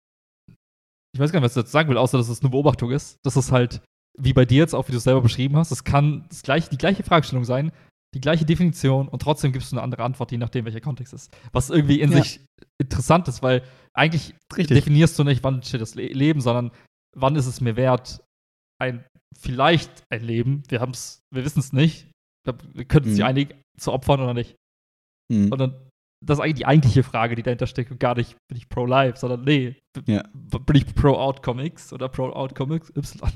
ich 1.16 1.20
weiß 1.20 1.32
gar 1.32 1.40
nicht, 1.40 1.46
was 1.46 1.56
ich 1.56 1.62
dazu 1.62 1.72
sagen 1.72 1.90
will, 1.90 1.98
außer 1.98 2.18
dass 2.18 2.28
es 2.30 2.42
eine 2.42 2.50
Beobachtung 2.50 2.92
ist. 2.92 3.18
Das 3.24 3.38
ist 3.38 3.52
halt, 3.52 3.82
wie 4.20 4.34
bei 4.34 4.46
dir 4.46 4.58
jetzt 4.58 4.74
auch, 4.74 4.88
wie 4.88 4.92
du 4.92 4.98
es 4.98 5.04
selber 5.04 5.22
beschrieben 5.22 5.56
hast, 5.58 5.72
es 5.72 5.84
kann 5.84 6.26
das 6.30 6.42
gleiche, 6.42 6.70
die 6.70 6.78
gleiche 6.78 7.04
Fragestellung 7.04 7.46
sein, 7.46 7.72
die 8.14 8.22
gleiche 8.22 8.46
Definition 8.46 9.08
und 9.08 9.22
trotzdem 9.22 9.52
gibst 9.52 9.72
du 9.72 9.76
eine 9.76 9.84
andere 9.84 10.04
Antwort, 10.04 10.32
je 10.32 10.38
nachdem, 10.38 10.66
welcher 10.66 10.82
Kontext 10.82 11.14
ist. 11.14 11.36
Was 11.52 11.70
irgendwie 11.70 12.00
in 12.02 12.12
Ja. 12.12 12.22
sich 12.22 12.42
interessant 12.82 13.28
ist, 13.28 13.42
weil 13.44 13.64
eigentlich 13.94 14.36
Richtig. 14.56 14.78
definierst 14.78 15.18
du 15.18 15.24
nicht, 15.24 15.44
wann 15.44 15.64
steht 15.64 15.82
das 15.82 15.96
Le 15.96 16.08
Leben, 16.08 16.42
sondern 16.42 16.72
wann 17.16 17.36
ist 17.36 17.46
es 17.48 17.62
mir 17.62 17.76
wert, 17.76 18.24
ein 18.82 19.04
vielleicht 19.36 20.04
ein 20.12 20.22
Leben, 20.24 20.64
wir 20.68 20.80
haben 20.80 20.92
es, 20.92 21.20
wir 21.34 21.44
wissen 21.44 21.60
es 21.60 21.74
nicht, 21.74 22.12
wir 22.46 22.86
könnten 22.86 23.10
Mhm. 23.10 23.14
sich 23.16 23.24
einig 23.24 23.56
zu 23.80 23.92
opfern 23.92 24.20
oder 24.22 24.34
nicht. 24.34 24.56
Mhm. 25.32 25.52
Und 25.52 25.58
dann, 25.60 25.90
das 26.24 26.38
ist 26.38 26.44
eigentlich 26.44 26.56
die 26.58 26.66
eigentliche 26.66 27.04
Frage, 27.04 27.36
die 27.36 27.42
dahinter 27.44 27.66
steckt 27.68 27.90
und 27.92 28.00
gar 28.00 28.16
nicht, 28.16 28.36
bin 28.48 28.58
ich 28.58 28.70
pro-life, 28.70 29.18
sondern 29.18 29.44
nee, 29.44 29.76
Ja. 30.06 30.24
bin 30.34 30.76
ich 30.76 30.94
pro-Outcome 30.94 31.66
X 31.66 31.94
oder 31.94 32.10
pro-Outcome 32.10 32.76
Y? 32.76 33.32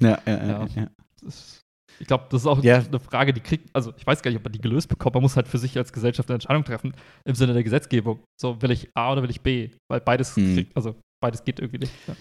Ja, 0.00 0.18
ja, 0.26 0.46
ja, 0.46 0.46
Ja. 0.66 0.82
ja. 0.82 0.88
Das 1.22 1.60
ich 2.00 2.06
glaube, 2.06 2.24
das 2.30 2.42
ist 2.42 2.46
auch 2.46 2.62
Ja. 2.62 2.78
eine 2.78 3.00
Frage, 3.00 3.32
die 3.32 3.40
kriegt, 3.40 3.68
also 3.74 3.92
ich 3.96 4.06
weiß 4.06 4.22
gar 4.22 4.30
nicht, 4.30 4.38
ob 4.38 4.44
man 4.44 4.52
die 4.52 4.60
gelöst 4.60 4.88
bekommt. 4.88 5.14
Man 5.14 5.22
muss 5.22 5.36
halt 5.36 5.48
für 5.48 5.58
sich 5.58 5.76
als 5.76 5.92
Gesellschaft 5.92 6.28
eine 6.28 6.34
Entscheidung 6.34 6.64
treffen 6.64 6.94
im 7.24 7.34
Sinne 7.34 7.52
der 7.52 7.62
Gesetzgebung. 7.64 8.20
So, 8.40 8.60
will 8.62 8.70
ich 8.70 8.88
A 8.94 9.12
oder 9.12 9.22
will 9.22 9.30
ich 9.30 9.40
B? 9.40 9.70
Weil 9.90 10.00
beides, 10.00 10.36
Hm. 10.36 10.54
kriegt, 10.54 10.76
also 10.76 10.94
beides 11.22 11.44
geht 11.44 11.60
irgendwie 11.60 11.78
nicht. 11.78 11.92
Ja. 12.08 12.14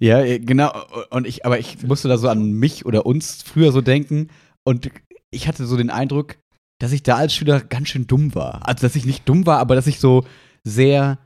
Ja, 0.00 0.20
äh, 0.22 0.38
genau. 0.38 0.70
Und 1.10 1.26
ich, 1.26 1.46
aber 1.46 1.58
ich 1.58 1.82
musste 1.82 2.06
da 2.08 2.18
so 2.18 2.28
an 2.28 2.52
mich 2.52 2.84
oder 2.84 3.06
uns 3.06 3.42
früher 3.42 3.72
so 3.72 3.80
denken. 3.80 4.28
Und 4.64 4.90
ich 5.30 5.48
hatte 5.48 5.64
so 5.64 5.78
den 5.78 5.88
Eindruck, 5.88 6.36
dass 6.78 6.92
ich 6.92 7.02
da 7.02 7.16
als 7.16 7.32
Schüler 7.34 7.60
ganz 7.60 7.88
schön 7.88 8.06
dumm 8.06 8.34
war. 8.34 8.68
Also, 8.68 8.82
dass 8.82 8.96
ich 8.96 9.06
nicht 9.06 9.26
dumm 9.26 9.46
war, 9.46 9.58
aber 9.60 9.74
dass 9.74 9.86
ich 9.86 9.98
so 9.98 10.26
sehr 10.62 11.16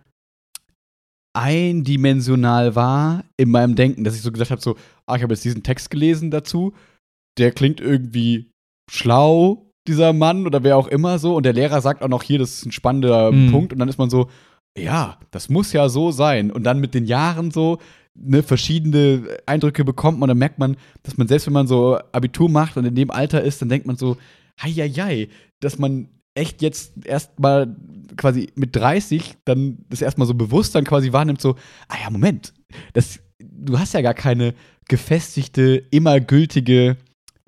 eindimensional 1.37 2.75
war 2.75 3.25
in 3.37 3.51
meinem 3.51 3.75
Denken, 3.75 4.05
dass 4.05 4.14
ich 4.14 4.23
so 4.23 4.33
gesagt 4.33 4.51
habe, 4.51 4.61
so, 4.61 4.77
ah, 5.07 5.17
ich 5.17 5.23
habe 5.23 5.35
jetzt 5.35 5.45
diesen 5.45 5.62
Text 5.62 5.91
gelesen 5.91 6.31
dazu, 6.31 6.73
der 7.39 7.53
klingt 7.53 7.80
irgendwie 7.80 8.51
schlau, 8.91 9.70
dieser 9.87 10.12
Mann 10.12 10.47
oder 10.47 10.62
wer 10.64 10.76
auch 10.76 10.89
immer 10.89 11.18
so, 11.18 11.37
und 11.37 11.45
der 11.45 11.53
Lehrer 11.53 11.80
sagt 11.80 12.03
auch 12.03 12.09
noch 12.09 12.22
hier, 12.22 12.39
das 12.39 12.55
ist 12.55 12.66
ein 12.66 12.72
spannender 12.72 13.30
Mhm. 13.30 13.51
Punkt, 13.53 13.72
und 13.72 13.78
dann 13.78 13.89
ist 13.89 13.99
man 13.99 14.11
so, 14.11 14.28
ja, 14.76 15.18
das 15.30 15.49
muss 15.49 15.72
ja 15.72 15.89
so 15.89 16.11
sein. 16.11 16.51
Und 16.51 16.64
dann 16.64 16.80
mit 16.80 16.95
den 16.95 17.07
Jahren 17.07 17.51
so, 17.51 17.78
ne, 18.14 18.43
verschiedene 18.43 19.39
Eindrücke 19.47 19.84
bekommt 19.84 20.18
man, 20.18 20.28
dann 20.28 20.39
merkt 20.39 20.59
man, 20.59 20.76
dass 21.03 21.16
man 21.16 21.28
selbst 21.28 21.47
wenn 21.47 21.55
man 21.55 21.66
so 21.66 21.99
Abitur 22.12 22.49
macht 22.49 22.76
und 22.76 22.84
in 22.84 22.95
dem 22.95 23.11
Alter 23.11 23.43
ist, 23.43 23.62
dann 23.62 23.68
denkt 23.68 23.87
man 23.87 23.97
so, 23.97 24.16
hei, 24.61 25.28
dass 25.61 25.78
man 25.78 26.09
echt 26.34 26.61
jetzt 26.62 27.07
erstmal 27.07 27.74
quasi 28.16 28.51
mit 28.55 28.76
30 28.76 29.37
dann 29.45 29.78
das 29.89 30.03
erstmal 30.03 30.26
so 30.26 30.34
bewusst 30.34 30.74
dann 30.74 30.84
quasi 30.84 31.12
wahrnimmt, 31.12 31.41
so, 31.41 31.57
ah 31.89 31.97
ja, 32.03 32.11
Moment, 32.11 32.53
das, 32.93 33.20
du 33.39 33.78
hast 33.78 33.95
ja 33.95 34.03
gar 34.03 34.14
keine 34.14 34.55
gefestigte, 34.89 35.82
immer 35.91 36.20
gültige 36.20 36.97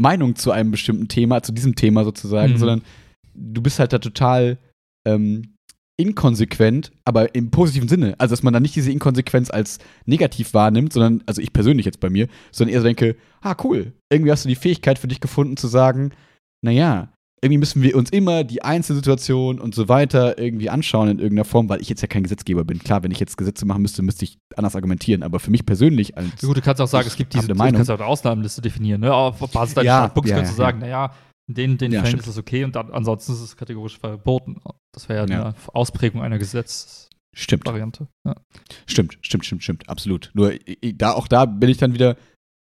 Meinung 0.01 0.37
zu 0.37 0.51
einem 0.53 0.71
bestimmten 0.71 1.09
Thema, 1.09 1.43
zu 1.43 1.53
diesem 1.53 1.75
Thema 1.75 2.05
sozusagen, 2.05 2.53
Mhm. 2.55 2.59
sondern 2.59 2.83
du 3.35 3.61
bist 3.63 3.79
halt 3.79 3.93
da 3.93 3.99
total 3.99 4.59
ähm, 5.07 5.55
inkonsequent, 6.01 6.93
aber 7.05 7.35
im 7.35 7.51
positiven 7.51 7.89
Sinne. 7.89 8.15
Also, 8.19 8.33
dass 8.33 8.43
man 8.45 8.53
dann 8.53 8.63
nicht 8.63 8.77
diese 8.77 8.93
Inkonsequenz 8.93 9.51
als 9.51 9.79
negativ 10.07 10.55
wahrnimmt, 10.55 10.93
sondern, 10.93 11.23
also 11.27 11.43
ich 11.43 11.53
persönlich 11.53 11.87
jetzt 11.87 12.01
bei 12.01 12.09
mir, 12.11 12.29
sondern 12.53 12.73
eher 12.75 12.81
so 12.81 12.87
denke, 12.87 13.17
ah, 13.41 13.57
cool, 13.65 13.93
irgendwie 14.13 14.31
hast 14.31 14.45
du 14.45 14.49
die 14.49 14.55
Fähigkeit 14.55 14.99
für 14.99 15.09
dich 15.09 15.21
gefunden 15.21 15.57
zu 15.57 15.67
sagen, 15.67 16.13
naja, 16.65 17.13
irgendwie 17.43 17.59
müssen 17.59 17.83
wir 17.83 17.95
uns 17.97 18.11
immer 18.11 18.43
die 18.45 18.63
Einzelsituation 18.63 19.61
und 19.61 19.75
so 19.75 19.89
weiter 19.89 20.39
irgendwie 20.39 20.71
anschauen 20.71 21.09
in 21.09 21.19
irgendeiner 21.19 21.45
Form, 21.45 21.69
weil 21.69 21.81
ich 21.81 21.89
jetzt 21.89 22.01
ja 22.03 22.09
kein 22.09 22.23
Gesetzgeber 22.25 22.65
bin. 22.65 22.79
Klar, 22.81 23.03
wenn 23.05 23.11
ich 23.13 23.21
jetzt 23.21 23.37
Gesetze 23.37 23.65
machen 23.67 23.83
müsste, 23.83 24.03
müsste 24.03 24.25
ich 24.25 24.39
anders 24.57 24.75
argumentieren, 24.75 25.23
aber 25.23 25.39
für 25.39 25.51
mich 25.51 25.65
persönlich 25.65 26.17
als 26.17 26.41
Gut, 26.41 26.57
du 26.57 26.61
kannst 26.63 26.81
auch 26.81 26.89
sagen, 26.89 27.07
es 27.07 27.17
gibt 27.17 27.35
diese, 27.35 27.45
eine 27.45 27.53
du 27.55 27.59
Meinung. 27.59 27.77
kannst 27.77 27.91
auch 27.91 27.99
eine 27.99 28.07
Ausnahmenliste 28.07 28.61
definieren. 28.61 29.01
Ne? 29.03 29.15
Auf 29.15 29.39
Basis 29.53 29.75
deines 29.75 29.87
Ja, 29.87 29.99
Standpunkts 30.01 30.31
ja, 30.31 30.37
kannst 30.37 30.53
du 30.53 30.55
ja, 30.61 30.67
sagen, 30.67 30.79
naja, 30.81 31.13
in 31.49 31.55
den, 31.55 31.79
den 31.79 31.93
Ja, 31.93 32.01
Fällen 32.01 32.09
stimmt. 32.19 32.23
ist 32.25 32.29
es 32.29 32.39
okay 32.39 32.65
und 32.65 32.75
dann, 32.77 32.91
ansonsten 32.93 33.33
ist 33.33 33.41
es 33.41 33.57
kategorisch 33.57 33.99
verboten. 33.99 34.57
Das 34.93 35.09
wäre 35.09 35.29
ja 35.29 35.37
eine 35.37 35.55
Ausprägung 35.73 36.23
einer 36.23 36.39
Gesetzesvariante. 36.39 37.09
Stimmt. 37.37 38.27
Ja. 38.27 38.35
Stimmt, 38.87 39.19
stimmt, 39.23 39.45
stimmt, 39.45 39.63
stimmt, 39.63 39.89
absolut. 39.89 40.31
Nur 40.35 40.55
da, 40.95 41.13
auch 41.13 41.29
da 41.29 41.45
bin 41.47 41.69
ich 41.71 41.79
dann 41.79 41.95
wieder 41.95 42.17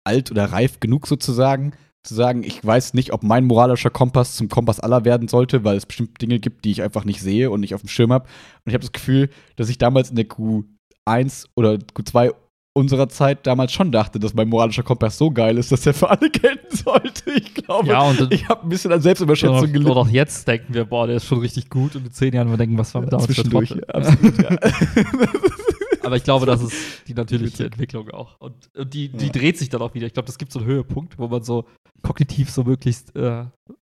alt 0.05 0.31
oder 0.31 0.51
reif 0.51 0.79
genug 0.79 1.07
sozusagen, 1.07 1.73
zu 2.05 2.15
sagen, 2.15 2.43
ich 2.43 2.63
weiß 2.63 2.93
nicht, 2.93 3.11
ob 3.13 3.23
mein 3.23 3.45
moralischer 3.45 3.89
Kompass 3.89 4.35
zum 4.35 4.47
Kompass 4.49 4.79
aller 4.79 5.05
werden 5.05 5.27
sollte, 5.27 5.63
weil 5.63 5.75
es 5.77 5.85
bestimmt 5.85 6.21
Dinge 6.21 6.39
gibt, 6.39 6.63
die 6.65 6.71
ich 6.71 6.81
einfach 6.81 7.03
nicht 7.05 7.21
sehe 7.21 7.51
und 7.51 7.59
nicht 7.59 7.73
auf 7.75 7.81
dem 7.81 7.89
Schirm 7.89 8.13
habe. 8.13 8.25
Und 8.25 8.69
ich 8.69 8.73
habe 8.73 8.83
das 8.83 8.91
Gefühl, 8.91 9.29
dass 9.55 9.69
ich 9.69 9.77
damals 9.77 10.09
in 10.09 10.15
der 10.15 10.27
Q1 10.27 11.45
oder 11.55 11.73
Q2 11.73 12.33
unserer 12.77 13.07
Zeit 13.07 13.47
damals 13.47 13.71
schon 13.71 13.89
dachte, 13.91 14.19
dass 14.19 14.33
mein 14.33 14.49
moralischer 14.49 14.83
Kompass 14.83 15.17
so 15.17 15.31
geil 15.31 15.57
ist, 15.57 15.71
dass 15.71 15.85
er 15.85 15.93
für 15.93 16.09
alle 16.09 16.29
gelten 16.29 16.75
sollte. 16.75 17.31
Ich 17.33 17.53
glaube, 17.53 17.87
Ja, 17.87 18.11
ich 18.29 18.49
habe 18.49 18.63
ein 18.63 18.69
bisschen 18.69 18.91
an 18.91 18.97
oder, 18.97 19.03
Selbstüberschätzung 19.03 19.71
gelitten. 19.71 19.89
oder 19.89 20.01
auch 20.01 20.09
jetzt 20.09 20.45
denken 20.47 20.73
wir, 20.73 20.83
boah, 20.83 21.07
der 21.07 21.15
ist 21.15 21.25
schon 21.25 21.39
richtig 21.39 21.69
gut 21.69 21.95
und 21.95 22.05
in 22.05 22.11
zehn 22.11 22.33
Jahren 22.33 22.49
wir 22.49 22.57
denken, 22.57 22.77
was 22.77 22.93
war 22.93 23.01
mit 23.01 23.13
damals 23.13 23.27
Zwischendurch, 23.27 23.71
absolut, 23.87 24.37
ja. 24.43 24.49
Aber 26.05 26.15
ich 26.15 26.23
glaube, 26.23 26.45
das 26.45 26.61
ist 26.61 26.73
die 27.07 27.13
natürliche 27.13 27.65
Entwicklung 27.65 28.09
auch. 28.11 28.39
Und, 28.39 28.69
und 28.75 28.93
die, 28.93 29.09
die 29.09 29.25
Ja. 29.27 29.31
dreht 29.31 29.57
sich 29.57 29.69
dann 29.69 29.81
auch 29.81 29.93
wieder. 29.93 30.07
Ich 30.07 30.13
glaube, 30.13 30.27
das 30.27 30.37
gibt 30.37 30.51
so 30.51 30.59
einen 30.59 30.67
Höhepunkt, 30.67 31.17
wo 31.17 31.27
man 31.27 31.43
so 31.43 31.65
kognitiv 32.03 32.49
so 32.49 32.63
möglichst 32.63 33.15
äh, 33.15 33.45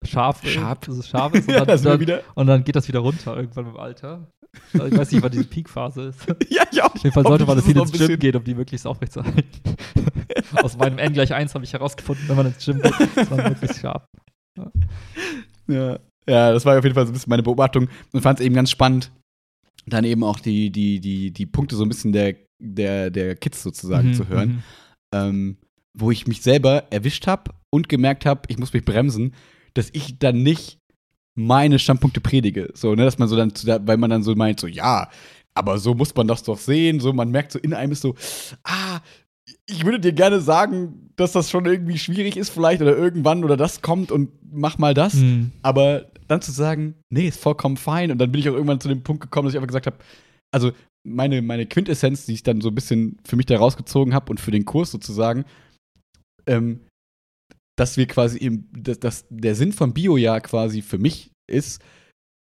scharf, 0.04 0.46
Scharf. 0.46 0.88
es 0.88 1.08
scharf 1.08 1.34
ist. 1.34 1.48
Und 1.48 1.54
ja, 1.54 1.64
dann, 1.64 1.82
wir 1.84 1.90
dann, 1.90 2.00
wieder. 2.00 2.22
und 2.34 2.46
dann 2.46 2.64
geht 2.64 2.74
das 2.76 2.88
wieder 2.88 3.00
runter 3.00 3.36
irgendwann 3.36 3.66
im 3.66 3.76
Alter. 3.76 4.26
Also 4.74 4.86
Ich 4.86 4.96
weiß 4.98 5.12
nicht, 5.12 5.22
wann 5.22 5.30
diese 5.30 5.44
Peakphase 5.44 6.02
ist. 6.08 6.22
Auf 6.30 6.36
Ja, 6.48 6.64
ja, 6.72 6.84
auch. 6.86 6.94
jeden 6.96 7.12
Fall 7.12 7.22
sollte 7.22 7.46
man 7.46 7.56
das 7.56 7.64
viel 7.66 7.78
ins 7.78 7.92
Gym 7.92 8.18
gehen, 8.18 8.34
um 8.36 8.42
die 8.44 8.54
möglichst 8.54 8.86
aufrechtzuerhalten. 8.86 9.48
Aus 10.62 10.76
meinem 10.76 10.98
N 10.98 11.12
gleich 11.12 11.32
1 11.32 11.54
habe 11.54 11.64
ich 11.64 11.72
herausgefunden, 11.72 12.28
wenn 12.28 12.36
man 12.36 12.46
ins 12.46 12.64
Gym 12.64 12.80
geht, 12.82 12.92
ist 13.16 13.30
man 13.30 13.48
möglichst 13.48 13.80
scharf. 13.80 14.02
Ja. 15.68 15.98
ja, 16.28 16.52
das 16.52 16.64
war 16.64 16.76
auf 16.76 16.82
jeden 16.84 16.94
Fall 16.94 17.06
so 17.06 17.10
ein 17.12 17.14
bisschen 17.14 17.30
meine 17.30 17.42
Beobachtung 17.44 17.88
und 18.12 18.20
fand 18.22 18.40
es 18.40 18.44
eben 18.46 18.54
ganz 18.54 18.70
spannend, 18.70 19.12
dann 19.86 20.04
eben 20.04 20.22
auch 20.22 20.40
die, 20.40 20.70
die, 20.70 21.00
die, 21.00 21.32
die 21.32 21.46
Punkte 21.46 21.76
so 21.76 21.84
ein 21.84 21.88
bisschen 21.88 22.12
der, 22.12 22.36
der, 22.58 23.10
der 23.10 23.36
Kids 23.36 23.62
sozusagen 23.62 24.08
Mhm, 24.08 24.14
zu 24.14 24.28
hören, 24.28 24.48
mhm. 24.48 24.62
ähm, 25.12 25.56
wo 25.94 26.10
ich 26.10 26.26
mich 26.26 26.42
selber 26.42 26.84
erwischt 26.90 27.26
habe 27.26 27.52
und 27.70 27.88
gemerkt 27.88 28.26
habe, 28.26 28.42
ich 28.48 28.58
muss 28.58 28.72
mich 28.72 28.84
bremsen, 28.84 29.34
dass 29.74 29.90
ich 29.92 30.18
dann 30.18 30.42
nicht 30.42 30.78
meine 31.34 31.78
Standpunkte 31.78 32.20
predige. 32.20 32.70
So, 32.74 32.94
ne, 32.94 33.04
dass 33.04 33.18
man 33.18 33.28
so 33.28 33.36
dann, 33.36 33.52
weil 33.86 33.96
man 33.96 34.10
dann 34.10 34.22
so 34.22 34.34
meint, 34.34 34.60
so, 34.60 34.66
ja, 34.66 35.08
aber 35.54 35.78
so 35.78 35.94
muss 35.94 36.14
man 36.14 36.28
das 36.28 36.42
doch 36.42 36.58
sehen. 36.58 37.00
So, 37.00 37.12
man 37.12 37.30
merkt 37.30 37.52
so 37.52 37.58
in 37.58 37.74
einem 37.74 37.92
ist 37.92 38.02
so, 38.02 38.14
ah, 38.64 39.00
ich 39.66 39.84
würde 39.84 40.00
dir 40.00 40.12
gerne 40.12 40.40
sagen, 40.40 41.10
dass 41.16 41.32
das 41.32 41.50
schon 41.50 41.66
irgendwie 41.66 41.98
schwierig 41.98 42.36
ist, 42.36 42.50
vielleicht 42.50 42.82
oder 42.82 42.96
irgendwann 42.96 43.44
oder 43.44 43.56
das 43.56 43.82
kommt 43.82 44.12
und 44.12 44.30
mach 44.50 44.78
mal 44.78 44.94
das. 44.94 45.14
Mhm. 45.14 45.52
Aber 45.62 46.06
dann 46.30 46.42
zu 46.42 46.52
sagen, 46.52 46.94
nee, 47.10 47.28
ist 47.28 47.40
vollkommen 47.40 47.76
fein. 47.76 48.10
Und 48.10 48.18
dann 48.18 48.30
bin 48.30 48.40
ich 48.40 48.48
auch 48.48 48.54
irgendwann 48.54 48.80
zu 48.80 48.88
dem 48.88 49.02
Punkt 49.02 49.22
gekommen, 49.22 49.46
dass 49.46 49.54
ich 49.54 49.58
einfach 49.58 49.68
gesagt 49.68 49.86
habe, 49.86 49.98
also 50.52 50.72
meine, 51.06 51.42
meine 51.42 51.66
Quintessenz, 51.66 52.26
die 52.26 52.34
ich 52.34 52.42
dann 52.42 52.60
so 52.60 52.68
ein 52.68 52.74
bisschen 52.74 53.18
für 53.24 53.36
mich 53.36 53.46
da 53.46 53.58
rausgezogen 53.58 54.14
habe 54.14 54.30
und 54.30 54.40
für 54.40 54.50
den 54.50 54.64
Kurs 54.64 54.90
sozusagen, 54.90 55.44
ähm, 56.46 56.80
dass 57.76 57.96
wir 57.96 58.06
quasi 58.06 58.38
eben, 58.38 58.68
dass, 58.72 59.00
dass 59.00 59.26
der 59.30 59.54
Sinn 59.54 59.72
vom 59.72 59.92
Bio-Jahr 59.92 60.40
quasi 60.40 60.82
für 60.82 60.98
mich 60.98 61.30
ist, 61.50 61.82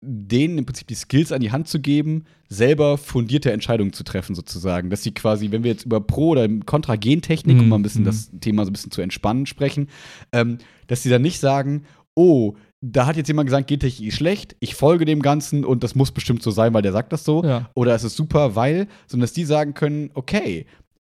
denen 0.02 0.58
im 0.58 0.66
Prinzip 0.66 0.88
die 0.88 0.96
Skills 0.96 1.32
an 1.32 1.42
die 1.42 1.52
Hand 1.52 1.68
zu 1.68 1.80
geben, 1.80 2.26
selber 2.48 2.98
fundierte 2.98 3.52
Entscheidungen 3.52 3.94
zu 3.94 4.04
treffen, 4.04 4.34
sozusagen. 4.34 4.90
Dass 4.90 5.04
sie 5.04 5.14
quasi, 5.14 5.52
wenn 5.52 5.64
wir 5.64 5.72
jetzt 5.72 5.86
über 5.86 6.02
Pro- 6.02 6.30
oder 6.30 6.48
Kontra-Gentechnik, 6.48 7.58
um 7.58 7.64
Mhm, 7.64 7.70
mal 7.70 7.76
ein 7.78 7.84
bisschen 7.84 8.02
mhm. 8.02 8.08
das 8.08 8.32
Thema 8.40 8.64
so 8.64 8.72
ein 8.72 8.74
bisschen 8.74 8.92
zu 8.92 9.02
entspannen, 9.02 9.46
sprechen, 9.46 9.90
ähm, 10.34 10.58
dass 10.88 11.04
sie 11.04 11.10
dann 11.10 11.22
nicht 11.22 11.40
sagen, 11.40 11.86
oh, 12.16 12.56
da 12.82 13.06
hat 13.06 13.18
jetzt 13.18 13.28
jemand 13.28 13.48
gesagt, 13.48 13.68
Gentechnik 13.68 14.08
ist 14.08 14.16
schlecht, 14.16 14.56
ich 14.60 14.76
folge 14.76 15.06
dem 15.06 15.22
Ganzen 15.22 15.66
und 15.66 15.84
das 15.84 15.96
muss 15.96 16.12
bestimmt 16.12 16.42
so 16.42 16.52
sein, 16.52 16.74
weil 16.74 16.82
der 16.82 16.94
sagt 16.94 17.12
das 17.12 17.26
so. 17.26 17.44
Ja. 17.44 17.70
Oder 17.74 17.94
es 17.94 18.04
ist 18.04 18.16
super, 18.16 18.56
weil, 18.56 18.88
sondern 19.08 19.26
dass 19.26 19.34
die 19.34 19.46
sagen 19.46 19.74
können, 19.74 20.12
okay, 20.14 20.66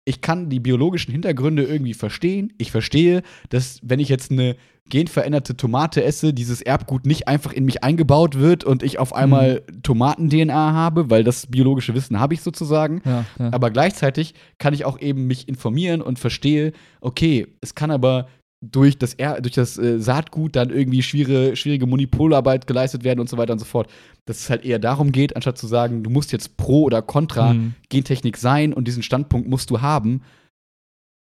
ich 0.05 0.21
kann 0.21 0.49
die 0.49 0.59
biologischen 0.59 1.11
Hintergründe 1.11 1.63
irgendwie 1.63 1.93
verstehen. 1.93 2.51
Ich 2.57 2.71
verstehe, 2.71 3.21
dass 3.49 3.79
wenn 3.83 3.99
ich 3.99 4.09
jetzt 4.09 4.31
eine 4.31 4.55
genveränderte 4.89 5.55
Tomate 5.55 6.03
esse, 6.03 6.33
dieses 6.33 6.61
Erbgut 6.61 7.05
nicht 7.05 7.27
einfach 7.27 7.53
in 7.53 7.63
mich 7.63 7.83
eingebaut 7.83 8.39
wird 8.39 8.63
und 8.63 8.81
ich 8.81 8.97
auf 8.97 9.13
einmal 9.13 9.61
Tomaten-DNA 9.83 10.73
habe, 10.73 11.11
weil 11.11 11.23
das 11.23 11.45
biologische 11.45 11.93
Wissen 11.93 12.19
habe 12.19 12.33
ich 12.33 12.41
sozusagen. 12.41 13.03
Ja, 13.05 13.25
ja. 13.37 13.53
Aber 13.53 13.69
gleichzeitig 13.69 14.33
kann 14.57 14.73
ich 14.73 14.85
auch 14.85 14.99
eben 14.99 15.27
mich 15.27 15.47
informieren 15.47 16.01
und 16.01 16.17
verstehe, 16.17 16.73
okay, 17.01 17.45
es 17.61 17.75
kann 17.75 17.91
aber 17.91 18.27
durch 18.61 18.97
das, 18.97 19.13
er 19.13 19.39
durch 19.41 19.53
das 19.55 19.77
äh, 19.77 19.99
Saatgut 20.01 20.55
dann 20.55 20.69
irgendwie 20.69 21.01
schwierige, 21.01 21.55
schwierige 21.55 21.85
Monopolarbeit 21.87 22.67
geleistet 22.67 23.03
werden 23.05 23.19
und 23.19 23.29
so 23.29 23.37
weiter 23.37 23.53
und 23.53 23.59
so 23.59 23.65
fort. 23.65 23.89
Dass 24.25 24.39
es 24.39 24.49
halt 24.49 24.65
eher 24.65 24.79
darum 24.79 25.11
geht, 25.11 25.35
anstatt 25.35 25.57
zu 25.57 25.65
sagen, 25.67 26.03
du 26.03 26.09
musst 26.09 26.31
jetzt 26.33 26.57
pro 26.57 26.83
oder 26.83 27.01
contra 27.01 27.53
Mhm. 27.53 27.75
Gentechnik 27.89 28.35
sein 28.37 28.73
und 28.73 28.87
diesen 28.87 29.01
Standpunkt 29.03 29.47
musst 29.47 29.69
du 29.69 29.81
haben. 29.81 30.21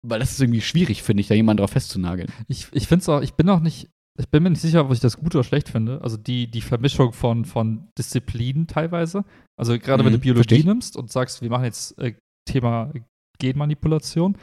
Weil 0.07 0.20
das 0.20 0.33
ist 0.33 0.41
irgendwie 0.41 0.61
schwierig, 0.61 1.03
finde 1.03 1.22
ich, 1.22 1.29
da 1.29 1.35
jemanden 1.35 1.61
drauf 1.62 1.70
festzunageln. 1.70 2.29
Ich, 2.47 2.66
ich 2.72 2.87
finde 2.89 3.03
es 3.03 3.09
auch, 3.09 3.22
ich 3.22 3.33
bin 3.35 3.49
auch 3.49 3.61
nicht, 3.61 3.89
ich 4.20 4.29
bin 4.29 4.43
mir 4.43 4.51
nicht 4.51 4.61
sicher, 4.61 4.85
ob 4.85 4.93
ich 4.93 5.01
das 5.01 5.16
gut 5.16 5.35
oder 5.35 5.45
schlecht 5.45 5.70
finde. 5.70 6.03
Also 6.03 6.18
die, 6.18 6.51
die 6.51 6.61
Vermischung 6.61 7.14
von, 7.14 7.47
von 7.47 7.89
Disziplinen 7.97 8.66
teilweise. 8.66 9.25
Also 9.57 9.79
gerade 9.79 10.05
wenn 10.05 10.12
Mhm, 10.12 10.16
du 10.16 10.20
Biologie 10.20 10.39
versteh 10.49 10.57
ich. 10.57 10.64
nimmst 10.66 10.97
und 10.99 11.11
sagst, 11.11 11.41
wir 11.41 11.49
machen 11.49 11.64
jetzt 11.64 11.99
äh, 11.99 12.12
Thema 12.47 12.93
Genmanipulation. 13.39 14.37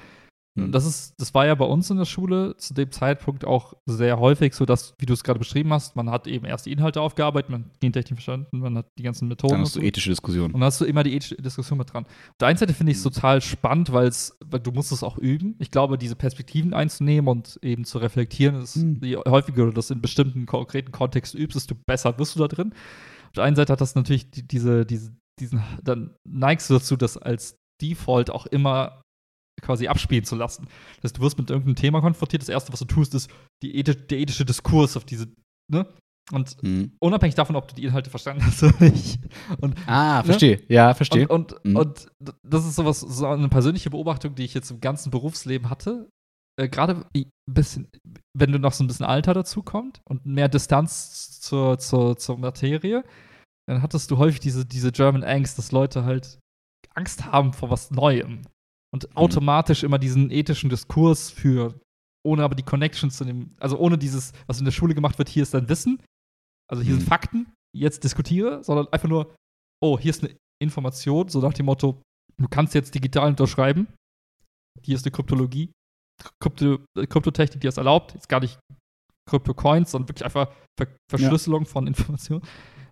Mhm. 0.55 0.71
Das 0.71 0.85
ist, 0.85 1.13
das 1.17 1.33
war 1.33 1.45
ja 1.45 1.55
bei 1.55 1.65
uns 1.65 1.89
in 1.89 1.97
der 1.97 2.05
Schule 2.05 2.57
zu 2.57 2.73
dem 2.73 2.91
Zeitpunkt 2.91 3.45
auch 3.45 3.73
sehr 3.85 4.19
häufig 4.19 4.53
so, 4.53 4.65
dass, 4.65 4.93
wie 4.99 5.05
du 5.05 5.13
es 5.13 5.23
gerade 5.23 5.39
beschrieben 5.39 5.71
hast, 5.71 5.95
man 5.95 6.09
hat 6.09 6.27
eben 6.27 6.45
erst 6.45 6.65
die 6.65 6.71
Inhalte 6.73 6.99
aufgearbeitet, 6.99 7.49
man 7.49 7.65
hat 7.65 7.79
Gentechnik 7.79 8.17
verstanden, 8.17 8.59
man 8.59 8.77
hat 8.77 8.87
die 8.97 9.03
ganzen 9.03 9.29
Methoden. 9.29 9.53
Dann 9.53 9.61
hast 9.61 9.75
du 9.75 9.79
so. 9.79 9.85
ethische 9.85 10.09
Diskussionen. 10.09 10.53
Und 10.53 10.59
dann 10.59 10.67
hast 10.67 10.81
du 10.81 10.85
immer 10.85 11.03
die 11.03 11.15
ethische 11.15 11.35
Diskussion 11.35 11.77
mit 11.77 11.93
dran. 11.93 12.03
Auf 12.05 12.37
der 12.39 12.49
einen 12.49 12.57
Seite 12.57 12.73
finde 12.73 12.91
ich 12.91 12.97
es 12.97 13.03
total 13.03 13.39
spannend, 13.41 13.93
weil 13.93 14.11
du 14.11 14.71
musst 14.71 14.91
es 14.91 15.03
auch 15.03 15.17
üben. 15.17 15.55
Ich 15.59 15.71
glaube, 15.71 15.97
diese 15.97 16.15
Perspektiven 16.15 16.73
einzunehmen 16.73 17.29
und 17.29 17.57
eben 17.61 17.85
zu 17.85 17.99
reflektieren, 17.99 18.55
ist, 18.61 18.75
Mhm. 18.75 18.99
je 19.03 19.17
häufiger 19.17 19.65
du 19.65 19.71
das 19.71 19.89
in 19.89 20.01
bestimmten 20.01 20.45
konkreten 20.45 20.91
Kontexten 20.91 21.39
übst, 21.39 21.55
desto 21.55 21.75
besser 21.87 22.17
wirst 22.19 22.35
du 22.35 22.39
da 22.39 22.47
drin. 22.47 22.73
Auf 23.27 23.33
der 23.35 23.45
einen 23.45 23.55
Seite 23.55 23.71
hat 23.71 23.79
das 23.81 23.95
natürlich 23.95 24.29
die, 24.31 24.45
diese, 24.45 24.85
diese, 24.85 25.13
diesen, 25.39 25.63
dann 25.81 26.13
neigst 26.27 26.69
du 26.69 26.73
dazu, 26.73 26.97
das 26.97 27.15
als 27.17 27.55
Default 27.81 28.29
auch 28.29 28.45
immer 28.45 29.00
quasi 29.61 29.87
abspielen 29.87 30.23
zu 30.25 30.35
lassen. 30.35 30.67
Das 30.97 31.11
heißt, 31.11 31.17
du 31.17 31.21
wirst 31.21 31.37
mit 31.37 31.49
irgendeinem 31.49 31.75
Thema 31.75 32.01
konfrontiert. 32.01 32.41
Das 32.41 32.49
erste, 32.49 32.71
was 32.73 32.79
du 32.79 32.85
tust, 32.85 33.13
ist 33.15 33.29
die 33.63 33.77
ethi 33.79 33.95
der 33.95 34.19
ethische 34.19 34.45
Diskurs 34.45 34.97
auf 34.97 35.05
diese, 35.05 35.27
ne? 35.71 35.85
Und 36.31 36.61
Mhm. 36.63 36.93
unabhängig 36.99 37.35
davon, 37.35 37.55
ob 37.55 37.67
du 37.67 37.75
die 37.75 37.83
Inhalte 37.83 38.09
verstanden 38.09 38.45
hast 38.45 38.63
oder 38.63 38.79
nicht. 38.79 39.19
Und 39.59 39.75
Ah, 39.87 40.23
verstehe. 40.23 40.61
Ja, 40.69 40.93
verstehe. 40.93 41.27
und, 41.27 41.51
und, 41.53 41.65
Mhm. 41.65 41.75
und 41.75 42.07
das 42.43 42.65
ist 42.65 42.75
sowas, 42.75 42.99
so 43.01 43.27
eine 43.27 43.49
persönliche 43.49 43.89
Beobachtung, 43.89 44.35
die 44.35 44.43
ich 44.43 44.53
jetzt 44.53 44.71
im 44.71 44.79
ganzen 44.79 45.09
Berufsleben 45.11 45.69
hatte. 45.69 46.09
Äh, 46.59 46.69
Gerade 46.69 47.05
bisschen, 47.49 47.89
wenn 48.37 48.51
du 48.51 48.59
noch 48.59 48.71
so 48.73 48.83
ein 48.83 48.87
bisschen 48.87 49.05
Alter 49.05 49.33
dazu 49.33 49.61
kommt 49.63 50.01
und 50.07 50.25
mehr 50.25 50.47
Distanz 50.47 51.39
zur, 51.41 51.79
zur, 51.79 52.17
zur 52.17 52.37
Materie, 52.37 53.03
dann 53.67 53.81
hattest 53.81 54.09
du 54.11 54.17
häufig 54.17 54.39
diese, 54.39 54.65
diese 54.65 54.91
German 54.91 55.23
Angst, 55.23 55.57
dass 55.57 55.71
Leute 55.71 56.05
halt 56.05 56.39
Angst 56.93 57.25
haben 57.25 57.51
vor 57.53 57.69
was 57.69 57.91
Neuem 57.91 58.41
und 58.93 59.15
automatisch 59.15 59.83
immer 59.83 59.99
diesen 59.99 60.31
ethischen 60.31 60.69
Diskurs 60.69 61.29
führen, 61.31 61.79
ohne 62.25 62.43
aber 62.43 62.55
die 62.55 62.63
Connection 62.63 63.09
zu 63.09 63.23
dem, 63.25 63.49
also 63.59 63.77
ohne 63.77 63.97
dieses, 63.97 64.33
was 64.47 64.59
in 64.59 64.65
der 64.65 64.71
Schule 64.71 64.93
gemacht 64.93 65.17
wird, 65.17 65.29
hier 65.29 65.43
ist 65.43 65.53
dein 65.53 65.69
Wissen, 65.69 66.01
also 66.69 66.83
hier 66.83 66.93
Mhm. 66.93 66.99
sind 66.99 67.07
Fakten, 67.07 67.53
jetzt 67.75 68.03
diskutiere, 68.03 68.63
sondern 68.63 68.87
einfach 68.89 69.07
nur, 69.09 69.33
oh, 69.83 69.97
hier 69.97 70.09
ist 70.11 70.23
eine 70.23 70.35
Information, 70.61 71.29
so 71.29 71.39
nach 71.39 71.53
dem 71.53 71.65
Motto, 71.65 72.01
du 72.37 72.47
kannst 72.49 72.73
jetzt 72.75 72.93
digital 72.93 73.29
unterschreiben, 73.29 73.87
hier 74.83 74.95
ist 74.95 75.05
eine 75.05 75.11
Kryptologie, 75.11 75.71
Krypto, 76.41 76.79
äh, 76.97 77.07
Kryptotechnik, 77.07 77.61
die 77.61 77.67
das 77.67 77.77
erlaubt, 77.77 78.13
jetzt 78.13 78.29
gar 78.29 78.39
nicht 78.41 78.59
Krypto-Coins, 79.29 79.91
sondern 79.91 80.09
wirklich 80.09 80.25
einfach 80.25 80.51
Ver 80.77 80.87
Verschlüsselung 81.09 81.65
von 81.65 81.87
Informationen. 81.87 82.41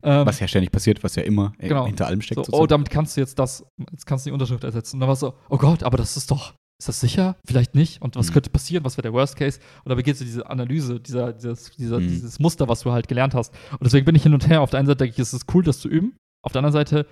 Ähm, 0.02 0.26
was 0.26 0.40
ja 0.40 0.48
ständig 0.48 0.72
passiert, 0.72 1.04
was 1.04 1.16
ja 1.16 1.24
immer 1.24 1.54
äh, 1.60 1.68
Genau. 1.68 1.86
hinter 1.86 2.08
allem 2.08 2.22
steckt. 2.22 2.46
so, 2.46 2.54
oh, 2.54 2.66
damit 2.68 2.90
kannst 2.90 3.18
du 3.18 3.22
jetzt 3.22 3.38
das, 3.40 3.66
jetzt 3.92 4.06
kannst 4.06 4.26
du 4.26 4.30
die 4.30 4.34
Unterschrift 4.34 4.64
ersetzen. 4.64 4.96
Und 4.96 5.00
dann 5.02 5.08
war 5.08 5.14
es 5.14 5.20
so, 5.20 5.34
oh 5.50 5.58
Gott, 5.58 5.84
aber 5.84 5.98
das 5.98 6.16
ist 6.18 6.32
doch, 6.32 6.54
ist 6.82 6.88
das 6.88 7.00
sicher? 7.02 7.36
Vielleicht 7.46 7.76
nicht. 7.76 8.02
Und 8.02 8.16
was 8.16 8.30
Mhm. 8.30 8.34
könnte 8.34 8.50
passieren? 8.50 8.86
Was 8.86 8.96
wäre 8.96 9.04
der 9.04 9.14
Worst 9.14 9.36
Case? 9.36 9.60
Und 9.84 9.90
da 9.90 9.96
beginnst 9.96 10.22
du 10.22 10.26
diese 10.26 10.50
Analyse, 10.50 11.00
dieser, 11.02 11.34
dieses, 11.34 11.72
dieser, 11.72 12.00
Mhm. 12.00 12.08
dieses 12.08 12.40
Muster, 12.40 12.68
was 12.70 12.82
du 12.82 12.92
halt 12.92 13.08
gelernt 13.10 13.34
hast. 13.36 13.54
Und 13.74 13.84
deswegen 13.84 14.06
bin 14.06 14.16
ich 14.16 14.24
hin 14.24 14.34
und 14.34 14.48
her. 14.48 14.62
Auf 14.62 14.70
der 14.70 14.80
einen 14.80 14.88
Seite 14.88 15.00
denke 15.00 15.14
ich, 15.16 15.20
es 15.20 15.34
ist 15.34 15.54
cool, 15.54 15.64
das 15.64 15.80
zu 15.80 15.90
üben. 15.90 16.16
Auf 16.46 16.54
der 16.54 16.60
anderen 16.60 16.74
Seite 16.74 17.06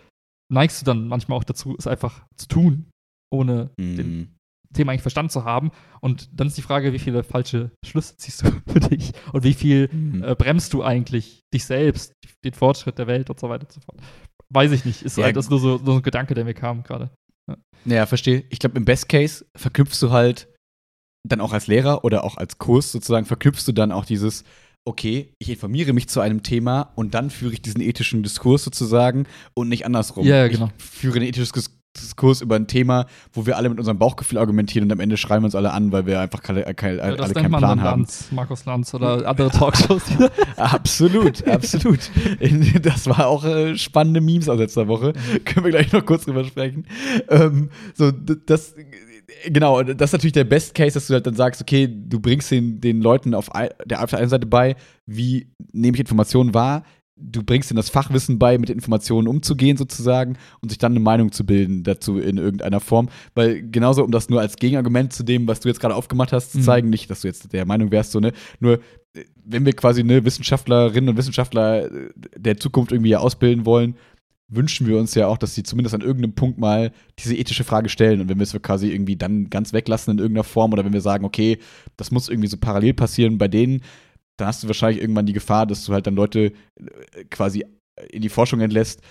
neigst 0.49 0.79
du 0.81 0.85
dann 0.85 1.09
manchmal 1.09 1.37
auch 1.37 1.43
dazu, 1.43 1.75
es 1.77 1.87
einfach 1.87 2.25
zu 2.37 2.47
tun, 2.47 2.85
ohne 3.33 3.71
den 3.77 4.19
Mhm. 4.19 4.27
Thema 4.73 4.91
eigentlich 4.91 5.01
verstanden 5.01 5.29
zu 5.29 5.43
haben. 5.45 5.71
Und 6.01 6.29
dann 6.33 6.47
ist 6.47 6.57
die 6.57 6.61
Frage, 6.61 6.93
wie 6.93 6.99
viele 6.99 7.23
falsche 7.23 7.71
Schlüsse 7.85 8.17
ziehst 8.17 8.43
du 8.43 8.51
für 8.71 8.79
dich? 8.79 9.11
Und 9.33 9.43
wie 9.43 9.53
viel 9.53 9.89
Mhm. 9.91 10.23
äh, 10.23 10.35
bremst 10.35 10.73
du 10.73 10.83
eigentlich 10.83 11.41
dich 11.53 11.65
selbst, 11.65 12.13
den 12.43 12.53
Fortschritt 12.53 12.97
der 12.97 13.07
Welt 13.07 13.29
und 13.29 13.39
so 13.39 13.49
weiter 13.49 13.65
und 13.65 13.71
so 13.73 13.81
fort. 13.81 13.99
Weiß 14.49 14.71
ich 14.71 14.85
nicht. 14.85 15.01
Ist 15.01 15.17
Ja, 15.17 15.25
halt 15.25 15.35
das 15.35 15.49
nur 15.49 15.59
so, 15.59 15.77
so 15.77 15.93
ein 15.93 16.01
Gedanke, 16.01 16.33
der 16.33 16.45
mir 16.45 16.53
kam 16.53 16.83
gerade. 16.83 17.09
Ja, 17.85 18.05
verstehe. 18.05 18.43
Ich 18.49 18.59
glaube, 18.59 18.77
im 18.77 18.85
Best 18.85 19.07
Case 19.09 19.45
verknüpfst 19.55 20.01
du 20.01 20.11
halt 20.11 20.47
dann 21.27 21.41
auch 21.41 21.53
als 21.53 21.67
Lehrer 21.67 22.03
oder 22.03 22.23
auch 22.23 22.37
als 22.37 22.57
Kurs 22.57 22.91
sozusagen, 22.91 23.25
verknüpfst 23.25 23.65
du 23.67 23.71
dann 23.73 23.91
auch 23.91 24.05
dieses, 24.05 24.43
okay, 24.85 25.33
ich 25.39 25.49
informiere 25.49 25.91
mich 25.93 26.07
zu 26.07 26.19
einem 26.21 26.43
Thema 26.43 26.93
und 26.95 27.13
dann 27.13 27.29
führe 27.29 27.53
ich 27.53 27.61
diesen 27.61 27.81
ethischen 27.81 28.23
Diskurs 28.23 28.63
sozusagen 28.63 29.27
und 29.53 29.67
nicht 29.69 29.85
andersrum. 29.85 30.25
Ja, 30.25 30.47
genau. 30.47 30.69
Ich 30.77 30.83
führe 30.85 31.17
einen 31.17 31.27
ethischen 31.27 31.53
Dis- 31.53 31.76
Diskurs 32.01 32.41
über 32.41 32.55
ein 32.55 32.67
Thema, 32.67 33.05
wo 33.33 33.45
wir 33.45 33.57
alle 33.57 33.69
mit 33.69 33.77
unserem 33.79 33.97
Bauchgefühl 33.99 34.37
argumentieren 34.37 34.85
und 34.87 34.91
am 34.91 34.99
Ende 34.99 35.17
schreiben 35.17 35.43
wir 35.43 35.47
uns 35.47 35.55
alle 35.55 35.71
an, 35.71 35.91
weil 35.91 36.05
wir 36.05 36.19
einfach 36.19 36.41
keine, 36.41 36.65
äh, 36.65 36.73
keine, 36.73 36.97
Ja, 36.97 37.03
alle 37.03 37.17
das 37.17 37.33
keinen 37.33 37.49
Plan 37.49 37.61
dann 37.61 37.81
haben. 37.81 38.01
Lanz, 38.01 38.27
Markus 38.31 38.65
Lanz 38.65 38.93
oder 38.93 39.27
andere 39.27 39.49
Talkshows. 39.49 40.03
Absolut, 40.57 41.47
absolut. 41.47 42.09
Das 42.81 43.07
war 43.07 43.27
auch 43.27 43.43
äh, 43.45 43.77
spannende 43.77 44.21
Memes 44.21 44.49
aus 44.49 44.57
letzter 44.57 44.87
Woche. 44.87 45.13
Können 45.45 45.65
wir 45.65 45.71
gleich 45.71 45.91
noch 45.91 46.05
kurz 46.05 46.25
drüber 46.25 46.43
sprechen. 46.43 46.85
Ähm, 47.29 47.69
so, 47.93 48.11
das, 48.11 48.73
äh, 48.73 49.51
genau, 49.51 49.83
das 49.83 50.09
ist 50.09 50.13
natürlich 50.13 50.33
der 50.33 50.43
Best 50.45 50.73
Case, 50.75 50.93
dass 50.93 51.07
du 51.07 51.13
halt 51.13 51.27
dann 51.27 51.35
sagst, 51.35 51.61
okay, 51.61 51.87
du 51.87 52.19
bringst 52.19 52.51
den, 52.51 52.79
den 52.81 53.01
Leuten 53.01 53.33
auf, 53.33 53.53
ei- 53.55 53.69
der, 53.85 54.03
auf 54.03 54.09
der 54.09 54.19
einen 54.19 54.29
Seite 54.29 54.45
bei, 54.45 54.75
wie 55.05 55.47
nehme 55.73 55.95
ich 55.95 56.01
Informationen 56.01 56.53
wahr, 56.53 56.83
du 57.19 57.43
bringst 57.43 57.71
ihnen 57.71 57.77
das 57.77 57.89
Fachwissen 57.89 58.39
bei, 58.39 58.57
mit 58.57 58.69
Informationen 58.69 59.27
umzugehen 59.27 59.77
sozusagen 59.77 60.37
und 60.61 60.69
sich 60.69 60.77
dann 60.77 60.91
eine 60.93 60.99
Meinung 60.99 61.31
zu 61.31 61.45
bilden 61.45 61.83
dazu 61.83 62.19
in 62.19 62.37
irgendeiner 62.37 62.79
Form. 62.79 63.09
Weil 63.33 63.63
genauso, 63.69 64.03
um 64.03 64.11
das 64.11 64.29
nur 64.29 64.39
als 64.39 64.55
Gegenargument 64.55 65.13
zu 65.13 65.23
dem, 65.23 65.47
was 65.47 65.59
du 65.59 65.67
jetzt 65.67 65.79
gerade 65.79 65.95
aufgemacht 65.95 66.31
hast, 66.31 66.51
zu 66.51 66.59
Mhm. 66.59 66.63
zeigen, 66.63 66.89
nicht, 66.89 67.09
dass 67.09 67.21
du 67.21 67.27
jetzt 67.27 67.51
der 67.53 67.65
Meinung 67.65 67.91
wärst, 67.91 68.11
so, 68.11 68.19
ne, 68.19 68.33
nur 68.59 68.79
äh, 69.13 69.23
wenn 69.45 69.65
wir 69.65 69.73
quasi 69.73 70.03
ne, 70.03 70.23
Wissenschaftlerinnen 70.25 71.09
und 71.09 71.17
Wissenschaftler 71.17 71.85
äh, 71.85 72.09
der 72.37 72.57
Zukunft 72.57 72.91
irgendwie 72.91 73.15
ausbilden 73.15 73.65
wollen, 73.65 73.95
wünschen 74.49 74.87
wir 74.87 74.97
uns 74.97 75.13
ja 75.13 75.27
auch, 75.27 75.37
dass 75.37 75.55
sie 75.55 75.63
zumindest 75.63 75.93
an 75.93 76.01
irgendeinem 76.01 76.33
Punkt 76.33 76.57
mal 76.57 76.91
diese 77.19 77.35
ethische 77.35 77.65
Frage 77.65 77.89
stellen. 77.89 78.21
Und 78.21 78.29
wenn 78.29 78.37
wir 78.37 78.43
es 78.43 78.61
quasi 78.61 78.89
irgendwie 78.91 79.17
dann 79.17 79.49
ganz 79.49 79.73
weglassen 79.73 80.13
in 80.13 80.19
irgendeiner 80.19 80.45
Form 80.45 80.71
oder 80.71 80.85
wenn 80.85 80.93
wir 80.93 81.01
sagen, 81.01 81.25
okay, 81.25 81.57
das 81.97 82.11
muss 82.11 82.29
irgendwie 82.29 82.47
so 82.47 82.57
parallel 82.57 82.93
passieren 82.93 83.37
bei 83.37 83.49
denen, 83.49 83.81
dann 84.37 84.47
hast 84.47 84.63
du 84.63 84.67
wahrscheinlich 84.67 85.01
irgendwann 85.01 85.25
die 85.25 85.33
Gefahr, 85.33 85.65
dass 85.65 85.85
du 85.85 85.93
halt 85.93 86.07
dann 86.07 86.15
Leute 86.15 86.53
äh, 86.75 87.25
quasi 87.29 87.65
in 88.11 88.21
die 88.21 88.29
Forschung 88.29 88.61
entlässt, 88.61 89.01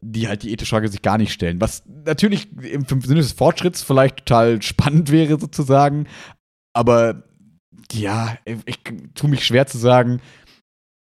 die 0.00 0.28
halt 0.28 0.42
die 0.42 0.52
ethische 0.52 0.70
Frage 0.70 0.88
sich 0.88 1.02
gar 1.02 1.18
nicht 1.18 1.32
stellen. 1.32 1.60
Was 1.60 1.84
natürlich 1.86 2.48
im 2.58 2.84
Sinne 2.86 3.20
des 3.20 3.32
Fortschritts 3.32 3.82
vielleicht 3.82 4.18
total 4.18 4.60
spannend 4.62 5.10
wäre, 5.10 5.38
sozusagen, 5.38 6.06
aber 6.72 7.24
ja, 7.92 8.36
ich, 8.44 8.58
ich 8.66 8.78
tue 9.14 9.30
mich 9.30 9.44
schwer 9.44 9.66
zu 9.66 9.78
sagen, 9.78 10.20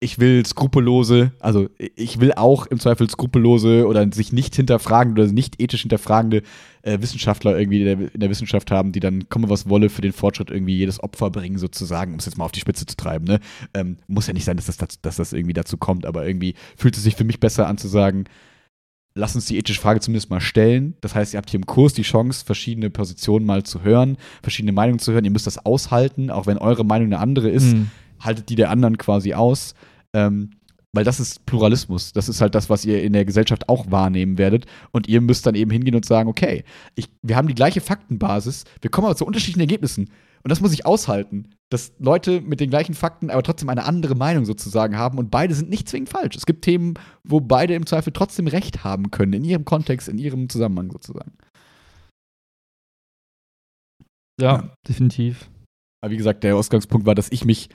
ich 0.01 0.21
will 0.21 0.47
skrupellose, 0.47 1.33
also 1.41 1.69
ich 1.97 2.21
will 2.21 2.33
auch 2.33 2.67
im 2.67 2.79
Zweifel 2.79 3.11
skrupellose 3.11 3.87
oder 3.87 4.07
sich 4.13 4.33
nicht 4.33 4.55
hinterfragende 4.55 5.23
oder 5.23 5.33
nicht 5.33 5.61
ethisch 5.61 5.83
hinterfragende 5.83 6.43
äh, 6.83 7.01
Wissenschaftler 7.01 7.59
irgendwie 7.59 7.81
in 7.81 7.85
der, 7.85 8.15
in 8.15 8.21
der, 8.21 8.31
Wissenschaft 8.31 8.71
haben, 8.71 8.93
die 8.93 9.01
dann 9.01 9.29
komme 9.29 9.51
was 9.51 9.69
wolle 9.69 9.89
für 9.89 10.03
den 10.03 10.13
Fortschritt 10.13 10.51
irgendwie 10.51 10.77
jedes 10.77 11.03
Opfer 11.03 11.31
bringen 11.31 11.59
sozusagen, 11.59 12.13
um 12.13 12.21
es 12.21 12.27
jetzt 12.27 12.39
mal 12.39 12.45
auf 12.45 12.53
die 12.53 12.61
Spitze 12.61 12.87
zu 12.87 12.97
treiben. 12.97 13.25
Ne? 13.25 13.41
Ähm, 13.75 13.97
muss 14.07 14.29
ja 14.29 14.35
nicht 14.35 14.45
sein, 14.45 14.57
dass 14.57 14.67
das, 14.67 14.77
dass 14.77 15.17
das 15.17 15.33
irgendwie 15.33 15.53
dazu 15.53 15.77
kommt, 15.77 16.07
aber 16.07 16.25
irgendwie 16.25 16.55
fühlt 16.77 16.97
es 16.97 17.03
sich 17.03 17.17
für 17.17 17.25
mich 17.25 17.41
besser 17.41 17.67
an 17.67 17.77
zu 17.77 17.89
sagen, 17.89 18.25
lass 19.15 19.35
uns 19.35 19.47
die 19.47 19.59
ethische 19.59 19.81
Frage 19.81 19.99
zumindest 19.99 20.31
mal 20.31 20.41
stellen. 20.41 20.95
Das 21.01 21.17
heißt, 21.17 21.35
ihr 21.35 21.39
habt 21.39 21.51
hier 21.51 21.59
im 21.59 21.67
Kurs 21.67 21.93
die 21.93 22.03
Chance, 22.03 22.45
verschiedene 22.45 22.91
Positionen 22.91 23.45
mal 23.45 23.65
zu 23.65 23.83
hören, 23.83 24.17
verschiedene 24.43 24.71
Meinungen 24.71 25.01
zu 25.01 25.11
hören. 25.11 25.25
Ihr 25.25 25.33
müsst 25.33 25.49
das 25.49 25.67
aushalten, 25.67 26.31
auch 26.31 26.47
wenn 26.47 26.59
eure 26.59 26.85
Meinung 26.85 27.09
eine 27.09 27.19
andere 27.19 27.51
ist. 27.51 27.75
Mhm 27.75 27.91
haltet 28.21 28.49
die 28.49 28.57
der 28.57 28.71
anderen 28.71 28.99
quasi 28.99 29.35
aus. 29.35 29.75
Ähm, 30.15 30.51
weil 30.95 31.05
das 31.05 31.21
ist 31.21 31.45
Pluralismus. 31.47 32.13
Das 32.13 32.29
ist 32.29 32.41
halt 32.41 32.55
das, 32.55 32.71
was 32.71 32.85
ihr 32.85 33.03
in 33.03 33.13
der 33.13 33.25
Gesellschaft 33.25 33.69
auch 33.69 33.91
wahrnehmen 33.91 34.39
werdet. 34.39 34.67
Und 34.91 35.07
ihr 35.07 35.21
müsst 35.21 35.47
dann 35.47 35.55
eben 35.55 35.71
hingehen 35.71 35.95
und 35.95 36.05
sagen, 36.05 36.29
okay, 36.29 36.65
ich, 36.95 37.09
wir 37.23 37.37
haben 37.37 37.49
die 37.49 37.55
gleiche 37.55 37.81
Faktenbasis, 37.81 38.65
wir 38.81 38.91
kommen 38.91 39.07
aber 39.07 39.17
zu 39.17 39.27
unterschiedlichen 39.27 39.61
Ergebnissen. 39.61 40.11
Und 40.43 40.51
das 40.51 40.61
muss 40.61 40.73
ich 40.73 40.87
aushalten, 40.87 41.51
dass 41.71 41.93
Leute 41.99 42.41
mit 42.41 42.61
den 42.61 42.71
gleichen 42.71 42.95
Fakten 42.95 43.29
aber 43.29 43.43
trotzdem 43.43 43.69
eine 43.69 43.85
andere 43.85 44.15
Meinung 44.15 44.45
sozusagen 44.45 44.97
haben 44.97 45.19
und 45.19 45.31
beide 45.31 45.55
sind 45.55 45.69
nicht 45.69 45.89
zwingend 45.89 46.09
falsch. 46.09 46.37
Es 46.37 46.47
gibt 46.47 46.63
Themen, 46.63 46.95
wo 47.25 47.41
beide 47.41 47.75
im 47.75 47.87
Zweifel 47.87 48.13
trotzdem 48.13 48.47
Recht 48.47 48.85
haben 48.85 49.11
können, 49.11 49.35
in 49.35 49.45
ihrem 49.45 49.65
Kontext, 49.65 50.09
in 50.09 50.19
ihrem 50.19 50.49
Zusammenhang 50.49 50.91
sozusagen. 50.91 51.33
Ja, 54.41 54.57
ja. 54.57 54.75
definitiv. 54.89 55.51
Aber 56.01 56.13
wie 56.13 56.17
gesagt, 56.17 56.45
der 56.45 56.57
Ausgangspunkt 56.57 57.07
war, 57.07 57.17
dass 57.17 57.33
ich 57.33 57.45
mich 57.45 57.69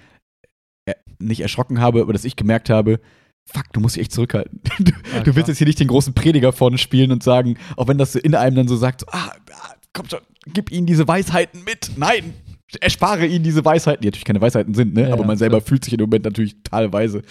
nicht 1.25 1.41
erschrocken 1.41 1.79
habe, 1.79 2.01
aber 2.01 2.13
dass 2.13 2.25
ich 2.25 2.35
gemerkt 2.35 2.69
habe, 2.69 2.99
fuck, 3.45 3.71
du 3.73 3.79
musst 3.79 3.95
dich 3.95 4.03
echt 4.03 4.11
zurückhalten. 4.13 4.61
Du, 4.79 4.91
ja, 5.13 5.23
du 5.23 5.35
willst 5.35 5.47
jetzt 5.47 5.57
hier 5.57 5.67
nicht 5.67 5.79
den 5.79 5.87
großen 5.87 6.13
Prediger 6.13 6.51
vorne 6.51 6.77
spielen 6.77 7.11
und 7.11 7.23
sagen, 7.23 7.57
auch 7.77 7.87
wenn 7.87 7.97
das 7.97 8.13
so 8.13 8.19
in 8.19 8.35
einem 8.35 8.55
dann 8.55 8.67
so 8.67 8.75
sagt, 8.75 9.01
so, 9.01 9.07
ah, 9.11 9.31
ah, 9.51 9.73
komm 9.93 10.09
schon, 10.09 10.19
gib 10.47 10.71
ihnen 10.71 10.87
diese 10.87 11.07
Weisheiten 11.07 11.63
mit. 11.63 11.91
Nein, 11.95 12.33
erspare 12.81 13.25
ihnen 13.25 13.43
diese 13.43 13.63
Weisheiten, 13.63 14.01
die 14.01 14.07
natürlich 14.07 14.25
keine 14.25 14.41
Weisheiten 14.41 14.73
sind, 14.73 14.93
ne? 14.93 15.09
Ja, 15.09 15.13
aber 15.13 15.25
man 15.25 15.37
selber 15.37 15.57
ja. 15.57 15.63
fühlt 15.63 15.83
sich 15.83 15.93
im 15.93 16.01
Moment 16.01 16.25
natürlich 16.25 16.55
teilweise. 16.63 17.21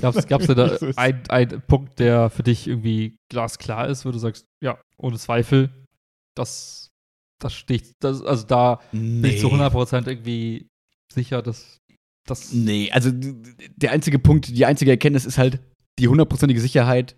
Gab's, 0.00 0.26
gab's 0.26 0.46
da 0.46 0.76
einen 0.96 1.22
ein 1.28 1.62
Punkt, 1.66 1.98
der 1.98 2.30
für 2.30 2.42
dich 2.42 2.66
irgendwie 2.66 3.16
glasklar 3.30 3.88
ist, 3.88 4.04
wo 4.04 4.10
du 4.10 4.18
sagst, 4.18 4.46
ja, 4.60 4.78
ohne 4.98 5.18
Zweifel, 5.18 5.70
das, 6.34 6.90
das 7.40 7.54
steht, 7.54 7.92
das, 8.00 8.22
also 8.22 8.46
da 8.46 8.80
nee. 8.92 9.22
bin 9.22 9.30
ich 9.32 9.40
zu 9.40 9.48
100% 9.48 10.08
irgendwie 10.08 10.68
sicher, 11.12 11.42
dass 11.42 11.80
das 12.26 12.52
nee, 12.52 12.90
also 12.92 13.10
der 13.12 13.92
einzige 13.92 14.18
Punkt, 14.18 14.48
die 14.48 14.66
einzige 14.66 14.90
Erkenntnis 14.90 15.24
ist 15.24 15.38
halt 15.38 15.60
die 15.98 16.08
hundertprozentige 16.08 16.60
Sicherheit, 16.60 17.16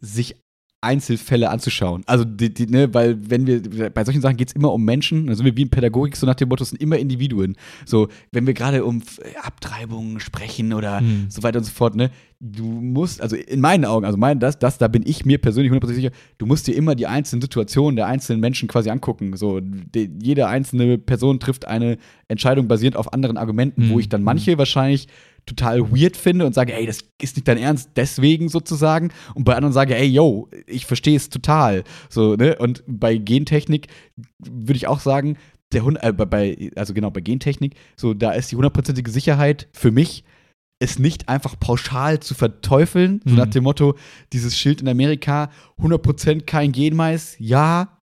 sich 0.00 0.40
Einzelfälle 0.82 1.50
anzuschauen. 1.50 2.02
Also, 2.06 2.24
die, 2.24 2.52
die, 2.52 2.66
ne, 2.66 2.92
weil 2.94 3.30
wenn 3.30 3.46
wir, 3.46 3.90
bei 3.90 4.04
solchen 4.04 4.22
Sachen 4.22 4.36
geht 4.36 4.48
es 4.48 4.54
immer 4.54 4.72
um 4.72 4.84
Menschen, 4.84 5.26
da 5.26 5.34
sind 5.34 5.44
wir 5.44 5.56
wie 5.56 5.62
in 5.62 5.70
Pädagogik, 5.70 6.16
so 6.16 6.26
nach 6.26 6.34
dem 6.34 6.48
Motto, 6.48 6.62
es 6.62 6.70
sind 6.70 6.80
immer 6.80 6.96
Individuen. 6.96 7.56
So, 7.84 8.08
wenn 8.32 8.46
wir 8.46 8.54
gerade 8.54 8.84
um 8.84 9.02
Abtreibungen 9.42 10.20
sprechen 10.20 10.72
oder 10.72 11.00
hm. 11.00 11.26
so 11.28 11.42
weiter 11.42 11.58
und 11.58 11.64
so 11.64 11.72
fort, 11.72 11.96
ne, 11.96 12.10
du 12.40 12.64
musst, 12.64 13.20
also 13.20 13.36
in 13.36 13.60
meinen 13.60 13.84
Augen, 13.84 14.06
also 14.06 14.16
mein, 14.16 14.40
das, 14.40 14.58
das, 14.58 14.78
da 14.78 14.88
bin 14.88 15.02
ich 15.06 15.26
mir 15.26 15.38
persönlich 15.38 15.70
hundertprozentig 15.70 16.04
sicher, 16.04 16.16
du 16.38 16.46
musst 16.46 16.66
dir 16.66 16.74
immer 16.74 16.94
die 16.94 17.06
einzelnen 17.06 17.42
Situationen 17.42 17.96
der 17.96 18.06
einzelnen 18.06 18.40
Menschen 18.40 18.66
quasi 18.66 18.88
angucken. 18.88 19.36
So, 19.36 19.60
die, 19.60 20.10
jede 20.22 20.46
einzelne 20.46 20.96
Person 20.96 21.40
trifft 21.40 21.66
eine 21.66 21.98
Entscheidung 22.28 22.68
basierend 22.68 22.96
auf 22.96 23.12
anderen 23.12 23.36
Argumenten, 23.36 23.82
hm. 23.82 23.90
wo 23.90 24.00
ich 24.00 24.08
dann 24.08 24.22
manche 24.22 24.56
wahrscheinlich 24.56 25.08
total 25.46 25.90
weird 25.90 26.16
finde 26.16 26.46
und 26.46 26.54
sage, 26.54 26.74
ey, 26.74 26.86
das 26.86 27.04
ist 27.20 27.36
nicht 27.36 27.48
dein 27.48 27.58
Ernst, 27.58 27.90
deswegen 27.96 28.48
sozusagen. 28.48 29.12
Und 29.34 29.44
bei 29.44 29.54
anderen 29.54 29.72
sage, 29.72 29.96
ey, 29.96 30.06
yo, 30.06 30.48
ich 30.66 30.86
verstehe 30.86 31.16
es 31.16 31.28
total. 31.28 31.84
So, 32.08 32.36
ne? 32.36 32.56
Und 32.56 32.82
bei 32.86 33.16
Gentechnik 33.16 33.88
würde 34.38 34.76
ich 34.76 34.86
auch 34.86 35.00
sagen, 35.00 35.36
der 35.72 35.84
Hund, 35.84 35.98
äh, 36.02 36.12
bei, 36.12 36.70
also 36.76 36.94
genau, 36.94 37.10
bei 37.10 37.20
Gentechnik, 37.20 37.74
so, 37.96 38.14
da 38.14 38.32
ist 38.32 38.50
die 38.50 38.56
hundertprozentige 38.56 39.10
Sicherheit 39.10 39.68
für 39.72 39.90
mich, 39.90 40.24
es 40.82 40.98
nicht 40.98 41.28
einfach 41.28 41.58
pauschal 41.60 42.20
zu 42.20 42.34
verteufeln, 42.34 43.20
so 43.24 43.34
nach 43.34 43.46
mhm. 43.46 43.50
dem 43.50 43.64
Motto, 43.64 43.96
dieses 44.32 44.56
Schild 44.56 44.80
in 44.80 44.88
Amerika, 44.88 45.50
100% 45.78 46.46
kein 46.46 46.72
Genmais, 46.72 47.36
ja, 47.38 47.98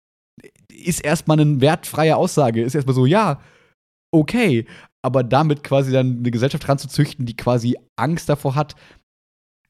ist 0.72 1.04
erstmal 1.04 1.40
eine 1.40 1.60
wertfreie 1.60 2.16
Aussage, 2.16 2.62
ist 2.62 2.76
erstmal 2.76 2.96
so, 2.96 3.06
ja, 3.08 3.42
okay, 4.14 4.66
aber 5.08 5.24
damit 5.24 5.64
quasi 5.64 5.94
dann 5.94 6.18
eine 6.18 6.32
Gesellschaft 6.32 6.68
ranzuzüchten, 6.68 7.26
die 7.26 7.38
quasi 7.38 7.78
Angst 7.96 8.28
davor 8.28 8.56
hat, 8.56 8.76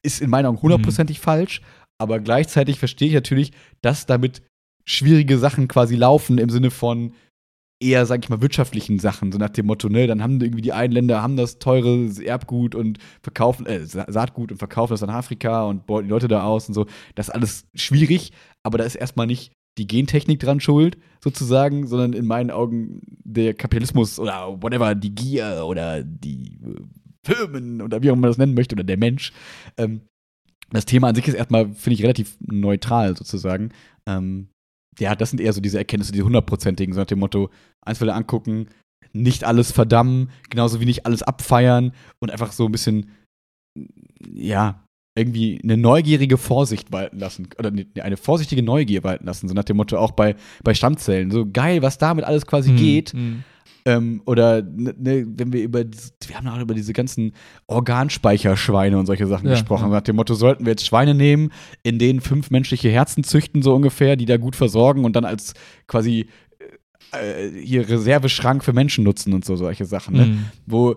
ist 0.02 0.20
in 0.20 0.30
meinen 0.30 0.46
Augen 0.46 0.60
hundertprozentig 0.60 1.18
mhm. 1.18 1.22
falsch. 1.22 1.62
Aber 1.96 2.18
gleichzeitig 2.18 2.80
verstehe 2.80 3.06
ich 3.06 3.14
natürlich, 3.14 3.52
dass 3.80 4.04
damit 4.04 4.42
schwierige 4.84 5.38
Sachen 5.38 5.68
quasi 5.68 5.94
laufen 5.94 6.38
im 6.38 6.50
Sinne 6.50 6.72
von 6.72 7.12
eher, 7.80 8.04
sag 8.04 8.24
ich 8.24 8.30
mal, 8.30 8.40
wirtschaftlichen 8.40 8.98
Sachen, 8.98 9.30
so 9.30 9.38
nach 9.38 9.50
dem 9.50 9.66
Motto, 9.66 9.88
ne, 9.88 10.08
dann 10.08 10.24
haben 10.24 10.40
irgendwie 10.40 10.62
die 10.62 10.72
einen 10.72 10.92
Länder 10.92 11.22
haben 11.22 11.36
das 11.36 11.60
teure 11.60 12.10
Erbgut 12.20 12.74
und 12.74 12.98
verkaufen, 13.22 13.64
äh, 13.66 13.86
Saatgut 13.86 14.50
und 14.50 14.58
verkaufen 14.58 14.94
das 14.94 15.04
an 15.04 15.10
Afrika 15.10 15.62
und 15.66 15.86
beuten 15.86 16.08
die 16.08 16.10
Leute 16.10 16.26
da 16.26 16.42
aus 16.42 16.66
und 16.66 16.74
so. 16.74 16.86
Das 17.14 17.28
ist 17.28 17.34
alles 17.34 17.68
schwierig, 17.76 18.32
aber 18.64 18.78
da 18.78 18.84
ist 18.84 18.96
erstmal 18.96 19.28
nicht 19.28 19.52
die 19.78 19.86
Gentechnik 19.86 20.40
dran 20.40 20.60
schuld, 20.60 20.98
sozusagen, 21.22 21.86
sondern 21.86 22.12
in 22.12 22.26
meinen 22.26 22.50
Augen 22.50 23.00
der 23.24 23.54
Kapitalismus 23.54 24.18
oder 24.18 24.60
whatever, 24.62 24.94
die 24.94 25.14
Gier 25.14 25.64
oder 25.66 26.02
die 26.02 26.58
äh, 26.64 26.80
Firmen 27.24 27.82
oder 27.82 28.02
wie 28.02 28.10
auch 28.10 28.14
immer 28.14 28.22
man 28.22 28.30
das 28.30 28.38
nennen 28.38 28.54
möchte 28.54 28.74
oder 28.74 28.84
der 28.84 28.98
Mensch. 28.98 29.32
Ähm, 29.76 30.02
das 30.70 30.84
Thema 30.84 31.08
an 31.08 31.14
sich 31.14 31.26
ist 31.26 31.34
erstmal, 31.34 31.72
finde 31.72 31.94
ich, 31.94 32.02
relativ 32.02 32.36
neutral 32.40 33.16
sozusagen. 33.16 33.70
Ähm, 34.06 34.48
ja, 34.98 35.14
das 35.14 35.30
sind 35.30 35.40
eher 35.40 35.52
so 35.52 35.60
diese 35.60 35.78
Erkenntnisse, 35.78 36.12
die 36.12 36.22
hundertprozentigen, 36.22 36.92
so 36.92 37.00
nach 37.00 37.06
dem 37.06 37.20
Motto, 37.20 37.50
Einzelfälle 37.84 38.14
angucken, 38.14 38.68
nicht 39.12 39.44
alles 39.44 39.72
verdammen, 39.72 40.30
genauso 40.50 40.80
wie 40.80 40.84
nicht 40.84 41.06
alles 41.06 41.22
abfeiern 41.22 41.92
und 42.20 42.30
einfach 42.30 42.52
so 42.52 42.66
ein 42.66 42.72
bisschen, 42.72 43.10
ja, 44.34 44.84
irgendwie 45.18 45.60
eine 45.62 45.76
neugierige 45.76 46.38
Vorsicht 46.38 46.92
walten 46.92 47.18
lassen 47.18 47.48
oder 47.58 47.72
eine 48.02 48.16
vorsichtige 48.16 48.62
Neugier 48.62 49.04
walten 49.04 49.26
lassen, 49.26 49.48
so 49.48 49.54
nach 49.54 49.64
dem 49.64 49.76
Motto 49.76 49.98
auch 49.98 50.12
bei, 50.12 50.36
bei 50.62 50.74
Stammzellen. 50.74 51.30
So 51.30 51.46
geil, 51.50 51.82
was 51.82 51.98
damit 51.98 52.24
alles 52.24 52.46
quasi 52.46 52.72
mhm. 52.72 52.76
geht. 52.76 53.14
Mhm. 53.14 53.44
Ähm, 53.84 54.22
oder 54.26 54.62
ne, 54.62 54.94
ne, 54.98 55.26
wenn 55.26 55.52
wir 55.52 55.62
über 55.62 55.84
diese, 55.84 56.10
wir 56.26 56.36
haben 56.36 56.48
auch 56.48 56.60
über 56.60 56.74
diese 56.74 56.92
ganzen 56.92 57.32
Organspeicherschweine 57.66 58.98
und 58.98 59.06
solche 59.06 59.26
Sachen 59.26 59.46
ja, 59.46 59.52
gesprochen. 59.52 59.84
Ja. 59.84 59.96
Nach 59.96 60.02
dem 60.02 60.16
Motto, 60.16 60.34
sollten 60.34 60.66
wir 60.66 60.72
jetzt 60.72 60.86
Schweine 60.86 61.14
nehmen, 61.14 61.50
in 61.82 61.98
denen 61.98 62.20
fünf 62.20 62.50
menschliche 62.50 62.90
Herzen 62.90 63.24
züchten, 63.24 63.62
so 63.62 63.74
ungefähr, 63.74 64.16
die 64.16 64.26
da 64.26 64.36
gut 64.36 64.56
versorgen 64.56 65.04
und 65.04 65.16
dann 65.16 65.24
als 65.24 65.54
quasi 65.86 66.26
äh, 67.12 67.50
hier 67.62 67.88
Reserveschrank 67.88 68.62
für 68.62 68.72
Menschen 68.72 69.04
nutzen 69.04 69.32
und 69.32 69.44
so 69.44 69.56
solche 69.56 69.86
Sachen, 69.86 70.16
ne? 70.16 70.26
Mhm. 70.26 70.44
Wo 70.66 70.96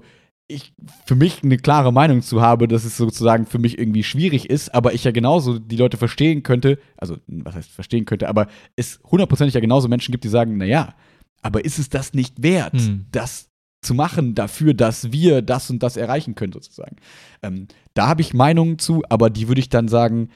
ich 0.51 0.73
für 1.05 1.15
mich 1.15 1.43
eine 1.43 1.57
klare 1.57 1.91
Meinung 1.91 2.21
zu 2.21 2.41
habe, 2.41 2.67
dass 2.67 2.85
es 2.85 2.97
sozusagen 2.97 3.45
für 3.45 3.59
mich 3.59 3.79
irgendwie 3.79 4.03
schwierig 4.03 4.49
ist, 4.49 4.73
aber 4.73 4.93
ich 4.93 5.03
ja 5.03 5.11
genauso 5.11 5.59
die 5.59 5.77
Leute 5.77 5.97
verstehen 5.97 6.43
könnte, 6.43 6.79
also 6.97 7.17
was 7.27 7.55
heißt 7.55 7.71
verstehen 7.71 8.05
könnte, 8.05 8.29
aber 8.29 8.47
es 8.75 8.99
hundertprozentig 9.03 9.53
ja 9.53 9.61
genauso 9.61 9.87
Menschen 9.87 10.11
gibt, 10.11 10.23
die 10.23 10.29
sagen, 10.29 10.57
naja, 10.57 10.95
aber 11.41 11.65
ist 11.65 11.79
es 11.79 11.89
das 11.89 12.13
nicht 12.13 12.43
wert, 12.43 12.73
hm. 12.73 13.05
das 13.11 13.49
zu 13.83 13.93
machen 13.95 14.35
dafür, 14.35 14.73
dass 14.73 15.11
wir 15.11 15.41
das 15.41 15.69
und 15.69 15.81
das 15.81 15.97
erreichen 15.97 16.35
können, 16.35 16.53
sozusagen. 16.53 16.97
Ähm, 17.41 17.67
da 17.93 18.07
habe 18.07 18.21
ich 18.21 18.33
Meinungen 18.33 18.77
zu, 18.77 19.03
aber 19.09 19.29
die 19.29 19.47
würde 19.47 19.59
ich 19.59 19.69
dann 19.69 19.87
sagen, 19.87 20.29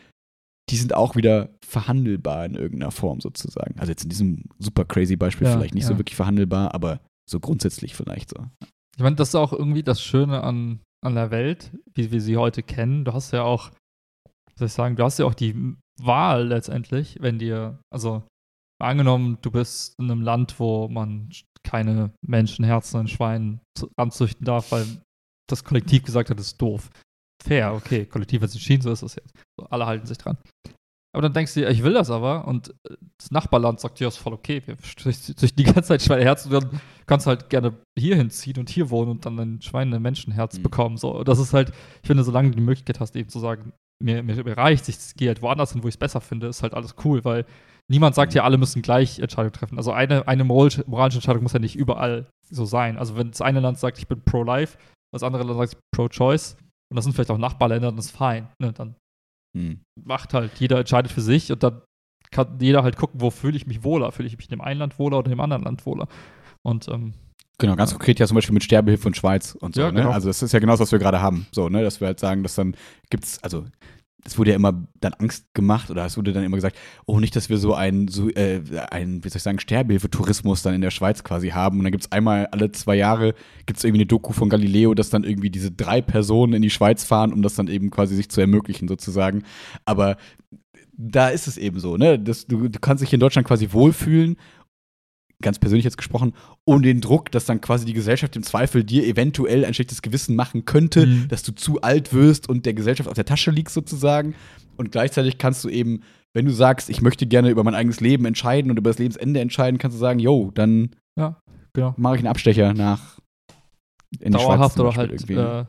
die 0.69 0.77
sind 0.77 0.95
auch 0.95 1.15
wieder 1.15 1.49
verhandelbar 1.63 2.45
in 2.45 2.55
irgendeiner 2.55 2.91
Form 2.91 3.21
sozusagen. 3.21 3.79
Also 3.79 3.91
jetzt 3.91 4.03
in 4.03 4.09
diesem 4.09 4.43
super 4.57 4.83
crazy 4.85 5.15
Beispiel 5.15 5.47
ja, 5.47 5.53
vielleicht 5.53 5.75
nicht 5.75 5.83
ja. 5.83 5.89
so 5.89 5.99
wirklich 5.99 6.15
verhandelbar, 6.15 6.73
aber 6.73 7.01
so 7.29 7.39
grundsätzlich 7.39 7.95
vielleicht 7.95 8.31
so. 8.31 8.45
Ich 8.95 9.03
meine, 9.03 9.15
das 9.15 9.29
ist 9.29 9.35
auch 9.35 9.51
irgendwie 9.51 9.83
das 9.83 10.01
Schöne 10.01 10.43
an, 10.43 10.79
an 11.03 11.15
der 11.15 11.31
Welt, 11.31 11.71
wie 11.93 12.11
wir 12.11 12.21
sie 12.21 12.37
heute 12.37 12.63
kennen. 12.63 13.03
Du 13.03 13.13
hast 13.13 13.31
ja 13.31 13.43
auch, 13.43 13.71
soll 14.55 14.67
ich 14.67 14.73
sagen, 14.73 14.95
du 14.95 15.03
hast 15.03 15.19
ja 15.19 15.25
auch 15.25 15.33
die 15.33 15.75
Wahl 16.01 16.47
letztendlich, 16.47 17.17
wenn 17.19 17.39
dir, 17.39 17.79
also 17.93 18.23
angenommen, 18.81 19.37
du 19.41 19.51
bist 19.51 19.95
in 19.99 20.09
einem 20.09 20.21
Land, 20.21 20.59
wo 20.59 20.87
man 20.87 21.29
keine 21.63 22.11
Menschenherzen 22.25 23.01
in 23.01 23.07
Schweinen 23.07 23.61
anzüchten 23.97 24.45
darf, 24.45 24.71
weil 24.71 24.85
das 25.49 25.63
Kollektiv 25.63 26.03
gesagt 26.03 26.29
hat, 26.29 26.39
das 26.39 26.47
ist 26.47 26.61
doof. 26.61 26.89
Fair, 27.43 27.73
okay, 27.73 28.05
Kollektiv 28.05 28.41
hat 28.41 28.49
sich 28.49 28.61
entschieden, 28.61 28.81
so 28.81 28.91
ist 28.91 29.03
das 29.03 29.15
jetzt. 29.15 29.33
alle 29.69 29.85
halten 29.85 30.05
sich 30.05 30.17
dran. 30.17 30.37
Aber 31.15 31.21
dann 31.21 31.33
denkst 31.33 31.53
du 31.53 31.61
dir, 31.61 31.69
ich 31.69 31.81
will 31.81 31.93
das 31.93 32.11
aber 32.11 32.45
und 32.45 32.69
äh, 32.69 32.95
das 33.17 33.31
Nachbarland 33.31 33.79
sagt 33.79 33.99
dir, 33.99 34.03
ja, 34.03 34.07
ist 34.09 34.17
voll 34.17 34.33
okay, 34.33 34.61
wir 34.65 34.77
züchten 34.77 35.55
die 35.55 35.63
ganze 35.63 35.83
Zeit 35.83 36.01
Schweineherzen 36.01 36.53
und 36.53 36.63
dann 36.63 36.81
kannst 37.05 37.25
du 37.25 37.29
halt 37.29 37.49
gerne 37.49 37.73
hier 37.97 38.17
hinziehen 38.17 38.59
und 38.59 38.69
hier 38.69 38.89
wohnen 38.89 39.11
und 39.11 39.25
dann 39.25 39.39
ein 39.39 39.61
Schweine 39.61 39.99
Menschenherz 40.01 40.57
mhm. 40.57 40.63
bekommen. 40.63 40.97
So, 40.97 41.23
das 41.23 41.39
ist 41.39 41.53
halt, 41.53 41.71
ich 42.01 42.07
finde, 42.07 42.25
solange 42.25 42.49
du 42.49 42.55
die 42.55 42.61
Möglichkeit 42.61 42.99
hast, 42.99 43.15
eben 43.15 43.29
zu 43.29 43.39
sagen, 43.39 43.71
mir, 44.03 44.23
mir, 44.23 44.43
mir 44.43 44.57
reicht, 44.57 44.89
ich 44.89 45.15
gehe 45.15 45.29
halt 45.29 45.41
woanders 45.41 45.71
hin, 45.71 45.83
wo 45.83 45.87
ich 45.87 45.95
es 45.95 45.99
besser 45.99 46.19
finde, 46.19 46.47
ist 46.47 46.63
halt 46.63 46.73
alles 46.73 46.95
cool, 47.05 47.23
weil 47.23 47.45
niemand 47.89 48.13
sagt 48.13 48.33
ja, 48.33 48.43
alle 48.43 48.57
müssen 48.57 48.81
gleich 48.81 49.19
Entscheidungen 49.19 49.53
treffen. 49.53 49.77
Also 49.77 49.93
eine, 49.93 50.27
eine 50.27 50.43
moralische 50.43 50.83
Entscheidung 50.83 51.43
muss 51.43 51.53
ja 51.53 51.59
nicht 51.59 51.77
überall 51.77 52.27
so 52.49 52.65
sein. 52.65 52.97
Also 52.97 53.15
wenn 53.15 53.31
das 53.31 53.41
eine 53.41 53.61
Land 53.61 53.79
sagt, 53.79 53.97
ich 53.99 54.07
bin 54.07 54.21
pro-life, 54.21 54.77
das 55.13 55.23
andere 55.23 55.43
Land 55.43 55.57
sagt, 55.57 55.73
ich 55.73 55.79
bin 55.79 55.89
pro-choice, 55.95 56.57
und 56.91 56.95
das 56.95 57.05
sind 57.05 57.13
vielleicht 57.13 57.31
auch 57.31 57.37
Nachbarländer, 57.37 57.89
dann 57.89 57.97
ist 57.97 58.11
fein. 58.11 58.49
Ne? 58.59 58.73
Dann 58.73 58.95
hm. 59.55 59.79
macht 60.03 60.33
halt, 60.33 60.51
jeder 60.59 60.77
entscheidet 60.79 61.11
für 61.11 61.21
sich 61.21 61.51
und 61.51 61.63
dann 61.63 61.81
kann 62.31 62.57
jeder 62.59 62.83
halt 62.83 62.97
gucken, 62.97 63.21
wo 63.21 63.29
fühle 63.29 63.55
ich 63.55 63.65
mich 63.65 63.83
wohler. 63.83 64.11
Fühle 64.11 64.27
ich 64.27 64.37
mich 64.37 64.47
in 64.47 64.57
dem 64.57 64.61
einen 64.61 64.79
Land 64.79 64.99
wohler 64.99 65.19
oder 65.19 65.27
in 65.27 65.37
dem 65.37 65.39
anderen 65.39 65.63
Land 65.63 65.85
wohler. 65.85 66.07
Und 66.61 66.87
ähm, 66.89 67.13
Genau, 67.57 67.77
ganz 67.77 67.91
konkret 67.91 68.19
ja 68.19 68.27
zum 68.27 68.35
Beispiel 68.35 68.53
mit 68.53 68.65
Sterbehilfe 68.65 69.07
und 69.07 69.15
Schweiz 69.15 69.55
und 69.55 69.75
so. 69.75 69.81
Ja, 69.81 69.87
ne? 69.87 69.93
genau. 69.93 70.09
ne? 70.09 70.15
Also 70.15 70.27
das 70.27 70.43
ist 70.43 70.51
ja 70.51 70.59
genau 70.59 70.73
das, 70.73 70.81
was 70.81 70.91
wir 70.91 70.99
gerade 70.99 71.21
haben. 71.21 71.47
So, 71.53 71.69
ne? 71.69 71.83
Dass 71.83 72.01
wir 72.01 72.07
halt 72.07 72.19
sagen, 72.19 72.43
dass 72.43 72.55
dann 72.55 72.75
gibt's, 73.09 73.41
also 73.43 73.63
es 74.25 74.39
wurde 74.39 74.49
ja 74.49 74.55
immer 74.55 74.87
dann 74.99 75.13
Angst 75.13 75.53
gemacht 75.53 75.91
oder 75.91 76.03
es 76.03 76.17
wurde 76.17 76.33
dann 76.33 76.43
immer 76.43 76.57
gesagt, 76.57 76.77
oh, 77.05 77.19
nicht, 77.19 77.35
dass 77.35 77.49
wir 77.49 77.57
so 77.57 77.75
einen, 77.75 78.07
so, 78.07 78.29
äh, 78.29 78.59
ein, 78.89 79.23
wie 79.23 79.29
soll 79.29 79.37
ich 79.37 79.43
sagen, 79.43 79.59
Sterbehilfe-Tourismus 79.59 80.63
dann 80.63 80.73
in 80.73 80.81
der 80.81 80.89
Schweiz 80.89 81.23
quasi 81.23 81.49
haben. 81.49 81.77
Und 81.77 81.85
dann 81.85 81.91
gibt 81.91 82.05
es 82.05 82.11
einmal 82.11 82.47
alle 82.47 82.71
zwei 82.71 82.95
Jahre, 82.95 83.35
gibt 83.67 83.77
es 83.77 83.83
irgendwie 83.83 84.01
eine 84.01 84.07
Doku 84.07 84.33
von 84.33 84.49
Galileo, 84.49 84.95
dass 84.95 85.11
dann 85.11 85.23
irgendwie 85.23 85.51
diese 85.51 85.71
drei 85.71 86.01
Personen 86.01 86.53
in 86.53 86.63
die 86.63 86.71
Schweiz 86.71 87.03
fahren, 87.03 87.33
um 87.33 87.43
das 87.43 87.53
dann 87.53 87.67
eben 87.67 87.91
quasi 87.91 88.15
sich 88.15 88.29
zu 88.29 88.41
ermöglichen 88.41 88.87
sozusagen. 88.87 89.43
Aber 89.85 90.17
da 90.97 91.29
ist 91.29 91.47
es 91.47 91.57
eben 91.57 91.79
so, 91.79 91.97
ne? 91.97 92.17
Das, 92.17 92.47
du, 92.47 92.67
du 92.67 92.79
kannst 92.79 93.03
dich 93.03 93.13
in 93.13 93.19
Deutschland 93.19 93.47
quasi 93.47 93.73
wohlfühlen 93.73 94.37
ganz 95.45 95.59
persönlich 95.59 95.85
jetzt 95.85 95.97
gesprochen, 95.97 96.33
um 96.65 96.81
den 96.81 96.99
Druck, 96.99 97.31
dass 97.31 97.45
dann 97.45 97.61
quasi 97.61 97.85
die 97.85 97.93
Gesellschaft 97.93 98.35
im 98.35 98.43
Zweifel 98.43 98.83
dir 98.83 99.05
eventuell 99.05 99.63
ein 99.63 99.73
schlechtes 99.73 100.01
Gewissen 100.01 100.35
machen 100.35 100.65
könnte, 100.65 101.05
mhm. 101.05 101.27
dass 101.29 101.43
du 101.43 101.53
zu 101.53 101.81
alt 101.81 102.13
wirst 102.13 102.49
und 102.49 102.65
der 102.65 102.73
Gesellschaft 102.73 103.07
auf 103.07 103.13
der 103.13 103.25
Tasche 103.25 103.51
liegst 103.51 103.75
sozusagen. 103.75 104.35
Und 104.75 104.91
gleichzeitig 104.91 105.37
kannst 105.37 105.63
du 105.63 105.69
eben, 105.69 106.01
wenn 106.33 106.45
du 106.45 106.51
sagst, 106.51 106.89
ich 106.89 107.01
möchte 107.01 107.27
gerne 107.27 107.49
über 107.49 107.63
mein 107.63 107.75
eigenes 107.75 108.01
Leben 108.01 108.25
entscheiden 108.25 108.71
und 108.71 108.77
über 108.77 108.89
das 108.89 108.97
Lebensende 108.97 109.39
entscheiden, 109.39 109.77
kannst 109.77 109.95
du 109.95 109.99
sagen, 109.99 110.19
yo, 110.19 110.51
dann 110.53 110.95
ja, 111.17 111.37
genau. 111.73 111.93
mache 111.95 112.15
ich 112.15 112.19
einen 112.19 112.27
Abstecher 112.27 112.73
nach 112.73 113.19
in 114.19 114.31
Dauerhaft 114.31 114.79
oder 114.79 114.95
halt 114.95 115.29
äh, 115.29 115.65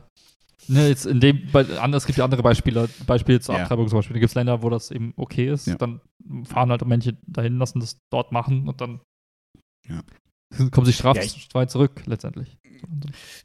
ne, 0.67 0.87
jetzt 0.87 1.05
in 1.05 1.19
dem, 1.19 1.43
es 1.53 2.05
gibt 2.05 2.17
ja 2.17 2.23
andere 2.23 2.41
Beispiele, 2.41 2.89
Beispiele 3.05 3.39
zur 3.39 3.55
ja. 3.55 3.61
Abtreibung 3.61 3.87
zum 3.87 3.99
Beispiel. 3.99 4.15
Da 4.15 4.19
gibt 4.19 4.29
es 4.29 4.35
Länder, 4.35 4.63
wo 4.63 4.69
das 4.69 4.91
eben 4.91 5.13
okay 5.17 5.49
ist. 5.51 5.67
Ja. 5.67 5.75
Dann 5.75 6.01
fahren 6.45 6.71
halt 6.71 6.85
Menschen 6.85 7.17
dahin, 7.27 7.57
lassen 7.57 7.79
das 7.79 7.99
dort 8.09 8.31
machen 8.31 8.67
und 8.67 8.81
dann 8.81 9.01
ja. 9.87 10.01
Kommen 10.71 10.85
sie 10.85 10.93
strafrei 10.93 11.25
ja, 11.25 11.67
zurück, 11.67 12.03
letztendlich. 12.05 12.57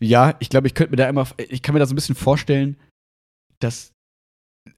Ja, 0.00 0.36
ich 0.40 0.50
glaube, 0.50 0.66
ich 0.66 0.74
könnte 0.74 0.90
mir 0.90 0.96
da 0.96 1.08
immer, 1.08 1.26
ich 1.38 1.62
kann 1.62 1.72
mir 1.72 1.78
da 1.78 1.86
so 1.86 1.92
ein 1.92 1.96
bisschen 1.96 2.14
vorstellen, 2.14 2.76
dass, 3.58 3.92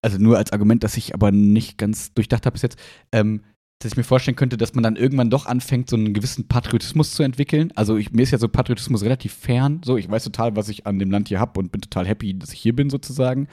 also 0.00 0.18
nur 0.18 0.38
als 0.38 0.52
Argument, 0.52 0.84
das 0.84 0.96
ich 0.96 1.14
aber 1.14 1.32
nicht 1.32 1.76
ganz 1.76 2.14
durchdacht 2.14 2.46
habe 2.46 2.54
bis 2.54 2.62
jetzt, 2.62 2.78
ähm, 3.12 3.42
dass 3.80 3.92
ich 3.92 3.96
mir 3.96 4.04
vorstellen 4.04 4.36
könnte, 4.36 4.56
dass 4.56 4.74
man 4.74 4.82
dann 4.82 4.96
irgendwann 4.96 5.30
doch 5.30 5.46
anfängt, 5.46 5.90
so 5.90 5.96
einen 5.96 6.14
gewissen 6.14 6.48
Patriotismus 6.48 7.12
zu 7.12 7.22
entwickeln. 7.22 7.72
Also 7.74 7.96
ich, 7.96 8.12
mir 8.12 8.22
ist 8.22 8.30
ja 8.30 8.38
so 8.38 8.48
Patriotismus 8.48 9.02
relativ 9.02 9.34
fern. 9.34 9.82
So, 9.84 9.96
ich 9.96 10.08
weiß 10.08 10.24
total, 10.24 10.56
was 10.56 10.68
ich 10.68 10.86
an 10.86 10.98
dem 10.98 11.10
Land 11.10 11.28
hier 11.28 11.40
habe 11.40 11.58
und 11.60 11.72
bin 11.72 11.80
total 11.80 12.06
happy, 12.06 12.38
dass 12.38 12.52
ich 12.52 12.60
hier 12.60 12.74
bin, 12.74 12.88
sozusagen. 12.88 13.48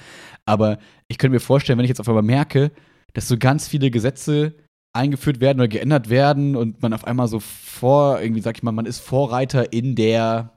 Aber 0.46 0.78
ich 1.08 1.18
könnte 1.18 1.34
mir 1.34 1.40
vorstellen, 1.40 1.78
wenn 1.78 1.86
ich 1.86 1.90
jetzt 1.90 2.00
auf 2.00 2.08
einmal 2.08 2.24
merke, 2.24 2.72
dass 3.14 3.28
so 3.28 3.38
ganz 3.38 3.68
viele 3.68 3.92
Gesetze 3.92 4.56
eingeführt 4.94 5.40
werden 5.40 5.60
oder 5.60 5.68
geändert 5.68 6.10
werden 6.10 6.56
und 6.56 6.82
man 6.82 6.94
auf 6.94 7.06
einmal 7.06 7.28
so 7.28 7.40
vor, 7.40 8.22
irgendwie 8.22 8.42
sag 8.42 8.58
ich 8.58 8.64
mal, 8.64 8.72
man 8.72 8.86
ist 8.86 9.00
Vorreiter 9.00 9.72
in 9.72 9.96
der 9.96 10.52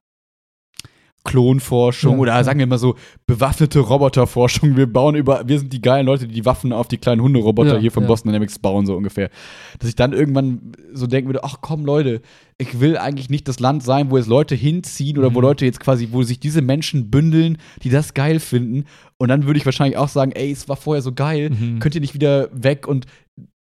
Klonforschung 1.25 2.17
ja, 2.17 2.19
oder 2.19 2.33
ja. 2.35 2.45
sagen 2.45 2.59
wir 2.59 2.67
mal 2.67 2.79
so 2.79 2.97
bewaffnete 3.27 3.81
Roboterforschung. 3.81 4.77
Wir 4.77 4.87
bauen 4.87 5.15
über, 5.15 5.49
wir 5.49 5.59
sind 5.59 5.73
die 5.73 5.81
geilen 5.81 6.05
Leute, 6.05 6.29
die 6.29 6.35
die 6.35 6.45
Waffen 6.45 6.73
auf 6.73 6.87
die 6.87 6.99
kleinen 6.99 7.23
Hunderoboter 7.23 7.75
ja, 7.75 7.81
hier 7.81 7.91
von 7.91 8.07
Boston 8.07 8.29
Dynamics 8.29 8.59
bauen, 8.59 8.85
so 8.85 8.95
ungefähr. 8.95 9.31
Dass 9.79 9.89
ich 9.89 9.97
dann 9.97 10.13
irgendwann 10.13 10.73
so 10.93 11.07
denken 11.07 11.29
würde, 11.29 11.43
ach 11.43 11.57
komm 11.63 11.87
Leute, 11.87 12.21
ich 12.59 12.79
will 12.79 12.99
eigentlich 12.99 13.31
nicht 13.31 13.49
das 13.49 13.59
Land 13.59 13.83
sein, 13.83 14.11
wo 14.11 14.19
jetzt 14.19 14.29
Leute 14.29 14.55
hinziehen 14.55 15.17
oder 15.17 15.31
mhm. 15.31 15.35
wo 15.35 15.41
Leute 15.41 15.65
jetzt 15.65 15.81
quasi, 15.81 16.09
wo 16.13 16.23
sich 16.23 16.41
diese 16.41 16.61
Menschen 16.61 17.11
bündeln, 17.11 17.57
die 17.83 17.91
das 17.91 18.13
geil 18.13 18.39
finden. 18.39 18.85
Und 19.17 19.29
dann 19.29 19.47
würde 19.47 19.59
ich 19.59 19.65
wahrscheinlich 19.65 19.97
auch 19.97 20.09
sagen, 20.09 20.33
ey, 20.33 20.53
es 20.53 20.69
war 20.69 20.77
vorher 20.77 21.01
so 21.01 21.13
geil, 21.13 21.51
mhm. 21.51 21.79
könnt 21.79 21.95
ihr 21.95 22.03
nicht 22.03 22.15
wieder 22.15 22.51
weg 22.53 22.87
und 22.87 23.07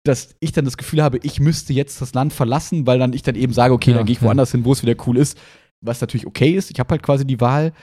dass 0.09 0.35
ich 0.39 0.51
dann 0.51 0.65
das 0.65 0.77
Gefühl 0.77 1.03
habe, 1.03 1.19
ich 1.21 1.39
müsste 1.39 1.71
jetzt 1.71 2.01
das 2.01 2.15
Land 2.15 2.33
verlassen, 2.33 2.87
weil 2.87 2.97
dann 2.97 3.13
ich 3.13 3.21
dann 3.21 3.35
eben 3.35 3.53
sage, 3.53 3.73
okay, 3.73 3.91
ja, 3.91 3.97
dann 3.97 4.05
gehe 4.07 4.13
ich 4.13 4.21
woanders 4.21 4.51
ja. 4.51 4.57
hin, 4.57 4.65
wo 4.65 4.71
es 4.71 4.81
wieder 4.81 4.95
cool 5.05 5.17
ist. 5.17 5.37
Was 5.81 6.01
natürlich 6.01 6.25
okay 6.25 6.51
ist. 6.51 6.71
Ich 6.71 6.79
habe 6.79 6.89
halt 6.89 7.03
quasi 7.03 7.25
die 7.25 7.39
Wahl. 7.39 7.73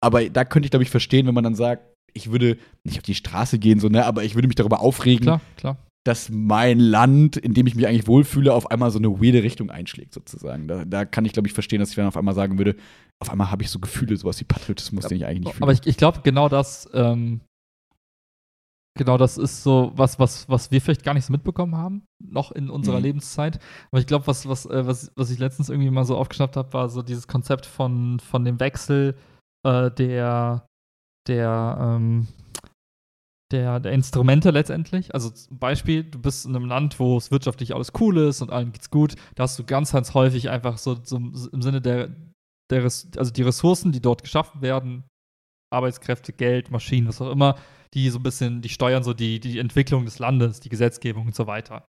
Aber 0.00 0.28
da 0.28 0.44
könnte 0.44 0.66
ich, 0.66 0.70
glaube 0.70 0.82
ich, 0.82 0.90
verstehen, 0.90 1.26
wenn 1.26 1.34
man 1.34 1.44
dann 1.44 1.54
sagt, 1.54 1.84
ich 2.12 2.32
würde 2.32 2.58
nicht 2.84 2.98
auf 2.98 3.04
die 3.04 3.14
Straße 3.14 3.58
gehen, 3.58 3.78
so, 3.78 3.88
ne, 3.88 4.04
aber 4.04 4.24
ich 4.24 4.34
würde 4.34 4.48
mich 4.48 4.56
darüber 4.56 4.80
aufregen, 4.80 5.22
klar, 5.22 5.40
klar. 5.56 5.78
dass 6.04 6.30
mein 6.30 6.80
Land, 6.80 7.36
in 7.36 7.54
dem 7.54 7.66
ich 7.66 7.74
mich 7.74 7.86
eigentlich 7.86 8.06
wohlfühle, 8.06 8.52
auf 8.52 8.70
einmal 8.70 8.90
so 8.90 8.98
eine 8.98 9.20
weirde 9.20 9.42
Richtung 9.42 9.70
einschlägt, 9.70 10.14
sozusagen. 10.14 10.66
Da, 10.66 10.84
da 10.84 11.04
kann 11.04 11.24
ich, 11.24 11.32
glaube 11.32 11.46
ich, 11.46 11.54
verstehen, 11.54 11.80
dass 11.80 11.90
ich 11.90 11.96
dann 11.96 12.06
auf 12.06 12.16
einmal 12.16 12.34
sagen 12.34 12.58
würde, 12.58 12.76
auf 13.20 13.30
einmal 13.30 13.50
habe 13.50 13.62
ich 13.62 13.70
so 13.70 13.78
Gefühle, 13.78 14.16
sowas 14.16 14.40
wie 14.40 14.44
Patriotismus, 14.44 15.04
ja, 15.04 15.08
den 15.08 15.18
ich 15.18 15.26
eigentlich 15.26 15.40
nicht 15.40 15.54
fühle. 15.54 15.62
Aber 15.62 15.72
ich, 15.72 15.86
ich 15.86 15.96
glaube, 15.96 16.20
genau 16.22 16.48
das 16.48 16.88
ähm, 16.92 17.40
Genau, 18.96 19.18
das 19.18 19.36
ist 19.36 19.62
so 19.62 19.92
was, 19.94 20.18
was, 20.18 20.48
was 20.48 20.70
wir 20.70 20.80
vielleicht 20.80 21.04
gar 21.04 21.12
nicht 21.12 21.26
so 21.26 21.32
mitbekommen 21.32 21.76
haben, 21.76 22.06
noch 22.18 22.50
in 22.50 22.70
unserer 22.70 22.96
mhm. 22.96 23.04
Lebenszeit. 23.04 23.60
Aber 23.90 24.00
ich 24.00 24.06
glaube, 24.06 24.26
was, 24.26 24.48
was, 24.48 24.64
äh, 24.66 24.86
was, 24.86 25.12
was 25.16 25.30
ich 25.30 25.38
letztens 25.38 25.68
irgendwie 25.68 25.90
mal 25.90 26.04
so 26.04 26.16
aufgeschnappt 26.16 26.56
habe, 26.56 26.72
war 26.72 26.88
so 26.88 27.02
dieses 27.02 27.28
Konzept 27.28 27.66
von, 27.66 28.20
von 28.20 28.44
dem 28.44 28.58
Wechsel 28.58 29.14
äh, 29.66 29.90
der, 29.90 30.66
der, 31.28 31.78
ähm, 31.78 32.26
der, 33.52 33.80
der 33.80 33.92
Instrumente 33.92 34.50
letztendlich. 34.50 35.14
Also 35.14 35.28
zum 35.28 35.58
Beispiel, 35.58 36.02
du 36.02 36.18
bist 36.18 36.46
in 36.46 36.56
einem 36.56 36.66
Land, 36.66 36.98
wo 36.98 37.18
es 37.18 37.30
wirtschaftlich 37.30 37.74
alles 37.74 37.92
cool 38.00 38.16
ist 38.16 38.40
und 38.40 38.50
allen 38.50 38.72
geht's 38.72 38.90
gut. 38.90 39.14
Da 39.34 39.42
hast 39.42 39.58
du 39.58 39.64
ganz, 39.64 39.92
ganz 39.92 40.14
häufig 40.14 40.48
einfach 40.48 40.78
so, 40.78 40.96
so 41.02 41.16
im 41.16 41.62
Sinne 41.62 41.82
der, 41.82 42.16
der, 42.70 42.82
also 42.82 43.30
die 43.30 43.42
Ressourcen, 43.42 43.92
die 43.92 44.00
dort 44.00 44.22
geschaffen 44.22 44.62
werden, 44.62 45.04
Arbeitskräfte, 45.70 46.32
Geld, 46.32 46.70
Maschinen, 46.70 47.08
was 47.08 47.20
auch 47.20 47.30
immer, 47.30 47.56
die 47.96 48.10
so 48.10 48.18
ein 48.18 48.22
bisschen, 48.22 48.60
die 48.60 48.68
steuern 48.68 49.02
so 49.02 49.14
die, 49.14 49.40
die 49.40 49.58
Entwicklung 49.58 50.04
des 50.04 50.18
Landes, 50.18 50.60
die 50.60 50.68
Gesetzgebung 50.68 51.26
und 51.26 51.34
so 51.34 51.46
weiter. 51.46 51.86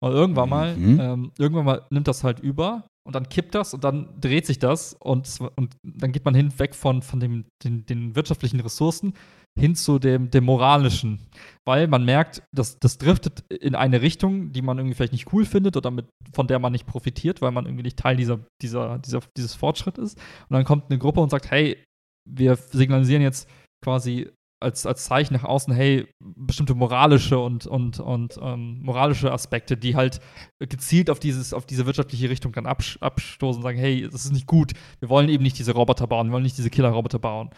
Und 0.00 0.12
irgendwann 0.12 0.48
mal, 0.48 0.76
mhm. 0.76 1.00
ähm, 1.00 1.32
irgendwann 1.36 1.64
mal 1.64 1.86
nimmt 1.90 2.06
das 2.06 2.22
halt 2.22 2.38
über 2.38 2.86
und 3.04 3.16
dann 3.16 3.28
kippt 3.28 3.56
das 3.56 3.74
und 3.74 3.82
dann 3.82 4.20
dreht 4.20 4.46
sich 4.46 4.60
das 4.60 4.94
und, 4.94 5.40
und 5.56 5.74
dann 5.82 6.12
geht 6.12 6.24
man 6.24 6.36
hinweg 6.36 6.76
von, 6.76 7.02
von 7.02 7.18
dem, 7.18 7.46
den, 7.64 7.84
den 7.86 8.14
wirtschaftlichen 8.14 8.60
Ressourcen 8.60 9.14
hin 9.58 9.74
zu 9.74 9.98
dem, 9.98 10.30
dem 10.30 10.44
moralischen. 10.44 11.18
Weil 11.66 11.88
man 11.88 12.04
merkt, 12.04 12.44
dass 12.54 12.78
das 12.78 12.98
driftet 12.98 13.40
in 13.50 13.74
eine 13.74 14.00
Richtung, 14.00 14.52
die 14.52 14.62
man 14.62 14.78
irgendwie 14.78 14.94
vielleicht 14.94 15.12
nicht 15.12 15.32
cool 15.32 15.44
findet 15.44 15.76
oder 15.76 15.90
mit, 15.90 16.06
von 16.32 16.46
der 16.46 16.60
man 16.60 16.70
nicht 16.70 16.86
profitiert, 16.86 17.42
weil 17.42 17.50
man 17.50 17.66
irgendwie 17.66 17.82
nicht 17.82 17.98
Teil 17.98 18.16
dieser, 18.16 18.38
dieser, 18.62 19.00
dieser, 19.00 19.22
dieses 19.36 19.56
Fortschritt 19.56 19.98
ist. 19.98 20.16
Und 20.48 20.54
dann 20.54 20.64
kommt 20.64 20.84
eine 20.88 20.98
Gruppe 21.00 21.20
und 21.20 21.30
sagt, 21.30 21.50
hey, 21.50 21.82
wir 22.30 22.54
signalisieren 22.54 23.22
jetzt 23.22 23.48
quasi 23.82 24.30
als, 24.60 24.86
als 24.86 25.04
Zeichen 25.04 25.34
nach 25.34 25.44
außen, 25.44 25.72
hey, 25.72 26.06
bestimmte 26.18 26.74
moralische 26.74 27.38
und, 27.38 27.66
und, 27.66 28.00
und 28.00 28.38
ähm, 28.42 28.80
moralische 28.82 29.32
Aspekte, 29.32 29.76
die 29.76 29.94
halt 29.94 30.20
gezielt 30.58 31.10
auf, 31.10 31.20
dieses, 31.20 31.52
auf 31.52 31.66
diese 31.66 31.86
wirtschaftliche 31.86 32.28
Richtung 32.28 32.52
dann 32.52 32.66
abstoßen 32.66 33.58
und 33.58 33.62
sagen, 33.62 33.78
hey, 33.78 34.02
das 34.02 34.24
ist 34.24 34.32
nicht 34.32 34.46
gut, 34.46 34.72
wir 35.00 35.08
wollen 35.08 35.28
eben 35.28 35.42
nicht 35.42 35.58
diese 35.58 35.72
Roboter 35.72 36.06
bauen, 36.06 36.28
wir 36.28 36.32
wollen 36.32 36.42
nicht 36.42 36.58
diese 36.58 36.70
Killer-Roboter 36.70 37.18
bauen. 37.18 37.50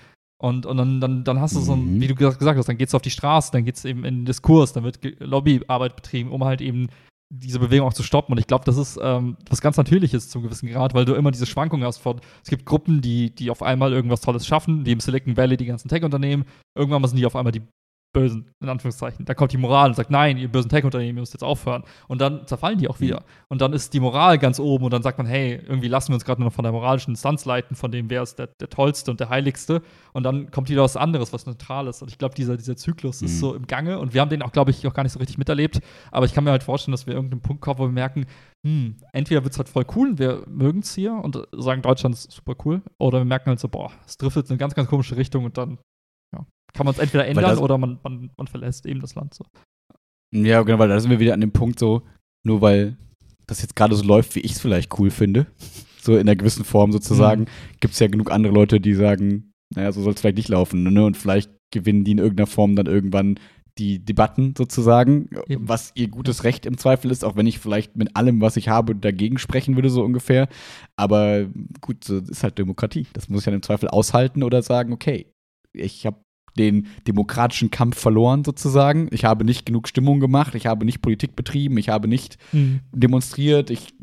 Und, 0.43 0.65
und 0.65 0.79
dann, 0.79 1.01
dann, 1.01 1.25
dann 1.25 1.41
hast 1.41 1.55
du 1.55 1.61
so 1.61 1.75
ein, 1.75 1.97
mhm. 1.97 2.01
wie 2.01 2.07
du 2.07 2.15
gesagt 2.15 2.43
hast, 2.43 2.69
dann 2.69 2.79
geht 2.79 2.89
es 2.89 2.95
auf 2.95 3.03
die 3.03 3.11
Straße, 3.11 3.53
dann 3.53 3.65
geht 3.65 3.77
es 3.77 3.85
eben 3.85 4.05
in 4.05 4.21
den 4.21 4.25
Diskurs, 4.25 4.73
dann 4.73 4.85
wird 4.85 4.99
Lobbyarbeit 5.21 5.97
betrieben, 5.97 6.31
um 6.31 6.45
halt 6.45 6.63
eben 6.63 6.89
diese 7.31 7.61
Bewegung 7.61 7.87
auch 7.89 7.95
zu 7.95 8.03
stoppen. 8.03 8.33
Und 8.33 8.39
ich 8.39 8.47
glaube, 8.47 8.65
das 8.65 8.77
ist 8.77 8.99
ähm, 9.01 9.37
was 9.49 9.61
ganz 9.61 9.77
Natürliches 9.77 10.29
zum 10.29 10.43
gewissen 10.43 10.69
Grad, 10.69 10.95
weil 10.95 11.05
du 11.05 11.15
immer 11.15 11.31
diese 11.31 11.47
Schwankungen 11.47 11.87
hast 11.87 11.99
von, 11.99 12.21
es 12.43 12.51
gibt 12.51 12.67
Gruppen, 12.67 13.01
die, 13.01 13.35
die 13.35 13.51
auf 13.51 13.63
einmal 13.63 13.93
irgendwas 13.93 14.21
Tolles 14.21 14.47
schaffen, 14.47 14.85
die 14.85 14.93
im 14.93 15.01
Silicon 15.01 15.37
Valley 15.37 15.57
die 15.57 15.67
ganzen 15.67 15.89
Tech-Unternehmen, 15.89 16.45
irgendwann 16.77 17.05
sind 17.07 17.19
die 17.19 17.27
auf 17.27 17.37
einmal 17.37 17.53
die 17.53 17.63
Bösen, 18.13 18.51
in 18.61 18.69
Anführungszeichen. 18.69 19.25
Da 19.25 19.35
kommt 19.35 19.53
die 19.53 19.57
Moral 19.57 19.89
und 19.89 19.95
sagt, 19.95 20.11
nein, 20.11 20.37
ihr 20.37 20.51
bösen 20.51 20.69
Tech-Unternehmen, 20.69 21.17
ihr 21.17 21.21
müsst 21.21 21.33
jetzt 21.33 21.45
aufhören. 21.45 21.85
Und 22.09 22.21
dann 22.21 22.45
zerfallen 22.47 22.79
die 22.79 22.89
auch 22.89 22.99
wieder. 22.99 23.23
Und 23.49 23.61
dann 23.61 23.73
ist 23.73 23.95
die 23.95 24.01
Moral 24.01 24.39
ganz 24.39 24.59
oben 24.59 24.85
und 24.85 24.93
dann 24.93 25.03
sagt 25.03 25.19
man, 25.19 25.29
hey, 25.29 25.61
irgendwie 25.65 25.87
lassen 25.87 26.09
wir 26.09 26.15
uns 26.15 26.25
gerade 26.25 26.41
nur 26.41 26.49
noch 26.49 26.55
von 26.55 26.65
der 26.65 26.73
moralischen 26.73 27.13
Instanz 27.13 27.45
leiten, 27.45 27.77
von 27.77 27.93
dem, 27.93 28.11
wer 28.11 28.23
ist 28.23 28.39
der, 28.41 28.49
der 28.49 28.69
Tollste 28.69 29.13
und 29.13 29.21
der 29.21 29.29
Heiligste. 29.29 29.83
Und 30.13 30.25
dann 30.25 30.51
kommt 30.51 30.69
wieder 30.69 30.83
was 30.83 30.97
anderes, 30.97 31.33
was 31.33 31.47
Neutrales. 31.47 32.03
Und 32.03 32.11
ich 32.11 32.19
glaube, 32.19 32.35
dieser, 32.35 32.57
dieser 32.57 32.77
Zyklus 32.77 33.21
mhm. 33.21 33.27
ist 33.27 33.39
so 33.39 33.55
im 33.55 33.69
Gange 33.69 34.01
und 34.01 34.13
wir 34.13 34.21
haben 34.21 34.31
den 34.31 34.43
auch, 34.43 34.51
glaube 34.51 34.73
ich, 34.73 34.85
auch 34.89 34.95
gar 34.95 35.05
nicht 35.05 35.13
so 35.13 35.21
richtig 35.21 35.39
miterlebt. 35.39 35.81
Aber 36.11 36.27
ich 36.27 36.35
kann 36.35 36.43
mir 36.43 36.51
halt 36.51 36.65
vorstellen, 36.65 36.93
dass 36.93 37.07
wir 37.07 37.15
irgendeinen 37.15 37.43
Punkt 37.43 37.63
kommen, 37.63 37.79
wo 37.79 37.85
wir 37.85 37.93
merken, 37.93 38.27
hm, 38.65 38.97
entweder 39.13 39.45
wird 39.45 39.53
es 39.53 39.59
halt 39.59 39.69
voll 39.69 39.87
cool 39.95 40.11
und 40.11 40.19
wir 40.19 40.43
mögen 40.49 40.81
es 40.81 40.95
hier 40.95 41.13
und 41.13 41.47
sagen, 41.53 41.81
Deutschland 41.81 42.17
ist 42.17 42.33
super 42.33 42.55
cool. 42.65 42.83
Oder 42.99 43.19
wir 43.19 43.25
merken 43.25 43.51
halt 43.51 43.61
so, 43.61 43.69
boah, 43.69 43.93
es 44.05 44.17
driftet 44.17 44.47
in 44.47 44.51
eine 44.51 44.59
ganz, 44.59 44.75
ganz 44.75 44.89
komische 44.89 45.17
Richtung 45.17 45.45
und 45.45 45.57
dann 45.57 45.79
kann 46.73 46.87
man 46.87 46.95
es 46.95 47.01
entweder 47.01 47.27
ändern 47.27 47.59
oder 47.59 47.79
man, 47.79 47.99
man, 48.03 48.31
man 48.37 48.47
verlässt 48.47 48.87
eben 48.87 49.01
das 49.01 49.15
Land 49.15 49.35
so. 49.35 49.45
Ja, 50.33 50.63
genau, 50.63 50.79
weil 50.79 50.89
da 50.89 51.01
sind 51.01 51.11
wir 51.11 51.21
wieder 51.21 51.35
an 51.35 51.41
dem 51.41 51.53
Punkt 51.53 51.79
so, 51.79 52.03
nur 52.45 52.61
weil 52.61 52.97
das 53.47 53.63
jetzt 53.63 53.77
gerade 53.77 53.95
so 53.95 54.05
läuft, 54.05 54.37
wie 54.37 54.41
ich 54.41 54.53
es 54.53 54.61
vielleicht 54.61 54.99
cool 54.99 55.11
finde, 55.11 55.47
so 56.01 56.15
in 56.15 56.21
einer 56.21 56.37
gewissen 56.37 56.65
Form 56.65 56.93
sozusagen, 56.93 57.43
mhm. 57.43 57.79
gibt 57.81 57.95
es 57.95 58.01
ja 58.01 58.07
genug 58.07 58.31
andere 58.31 58.53
Leute, 58.53 58.81
die 58.81 58.95
sagen, 58.95 59.53
naja, 59.75 59.93
so 59.93 60.03
soll 60.03 60.15
es 60.15 60.21
vielleicht 60.21 60.37
nicht 60.37 60.49
laufen, 60.49 60.83
ne? 60.83 61.05
Und 61.05 61.17
vielleicht 61.17 61.51
gewinnen 61.73 62.05
die 62.05 62.13
in 62.13 62.19
irgendeiner 62.19 62.47
Form 62.47 62.75
dann 62.77 62.87
irgendwann 62.87 63.39
die 63.79 64.05
Debatten 64.05 64.55
sozusagen, 64.57 65.31
Eben. 65.49 65.69
was 65.69 65.93
ihr 65.95 66.09
gutes 66.09 66.45
Recht 66.45 66.67
im 66.67 66.77
Zweifel 66.77 67.11
ist, 67.11 67.25
auch 67.25 67.37
wenn 67.37 67.47
ich 67.47 67.59
vielleicht 67.59 67.97
mit 67.97 68.17
allem, 68.17 68.41
was 68.41 68.57
ich 68.57 68.69
habe, 68.69 68.95
dagegen 68.95 69.39
sprechen 69.39 69.77
würde, 69.77 69.91
so 69.91 70.03
ungefähr. 70.03 70.49
Aber 70.97 71.47
gut, 71.81 72.05
so 72.05 72.19
ist 72.19 72.43
halt 72.43 72.59
Demokratie. 72.59 73.07
Das 73.13 73.29
muss 73.29 73.41
ich 73.41 73.45
dann 73.47 73.55
im 73.55 73.63
Zweifel 73.63 73.89
aushalten 73.89 74.43
oder 74.43 74.63
sagen, 74.63 74.93
okay, 74.93 75.33
ich 75.73 76.05
habe 76.05 76.19
den 76.61 76.87
demokratischen 77.09 77.71
Kampf 77.73 77.99
verloren 77.99 78.45
sozusagen. 78.45 79.09
Ich 79.11 79.25
habe 79.25 79.45
nicht 79.45 79.67
genug 79.67 79.89
Stimmung 79.89 80.21
gemacht, 80.21 80.55
ich 80.55 80.67
habe 80.67 80.85
nicht 80.85 81.03
Politik 81.03 81.35
betrieben, 81.35 81.77
ich 81.79 81.89
habe 81.89 82.07
nicht 82.07 82.39
Hm. 82.53 82.81
demonstriert, 82.95 83.71
ich 83.71 83.95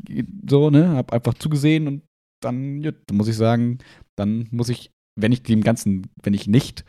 so, 0.46 0.68
ne, 0.70 0.88
habe 0.90 1.12
einfach 1.14 1.32
zugesehen 1.34 1.86
und 1.86 2.02
dann, 2.42 2.82
ja, 2.82 2.92
dann 3.06 3.16
muss 3.16 3.28
ich 3.28 3.36
sagen, 3.36 3.78
dann 4.16 4.48
muss 4.50 4.68
ich, 4.68 4.90
wenn 5.18 5.32
ich 5.32 5.42
dem 5.42 5.62
Ganzen, 5.62 6.06
wenn 6.22 6.34
ich 6.34 6.46
nicht 6.46 6.84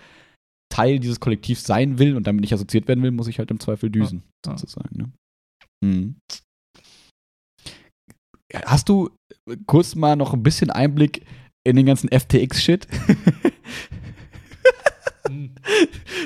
Teil 0.72 1.00
dieses 1.00 1.20
Kollektivs 1.20 1.64
sein 1.64 1.98
will 1.98 2.16
und 2.16 2.28
damit 2.28 2.42
nicht 2.42 2.54
assoziiert 2.54 2.88
werden 2.88 3.02
will, 3.04 3.12
muss 3.12 3.28
ich 3.28 3.40
halt 3.40 3.50
im 3.52 3.60
Zweifel 3.60 3.90
düsen, 3.90 4.24
Ja. 4.46 4.58
sozusagen. 4.58 4.98
Ne? 4.98 5.12
Mhm. 5.84 6.16
Hast 8.66 8.90
du 8.90 9.10
kurz 9.68 9.96
mal 9.96 10.16
noch 10.16 10.34
ein 10.34 10.44
bisschen 10.44 10.70
Einblick 10.70 11.26
in 11.64 11.76
den 11.76 11.86
ganzen 11.86 12.10
FTX-Shit? 12.10 12.88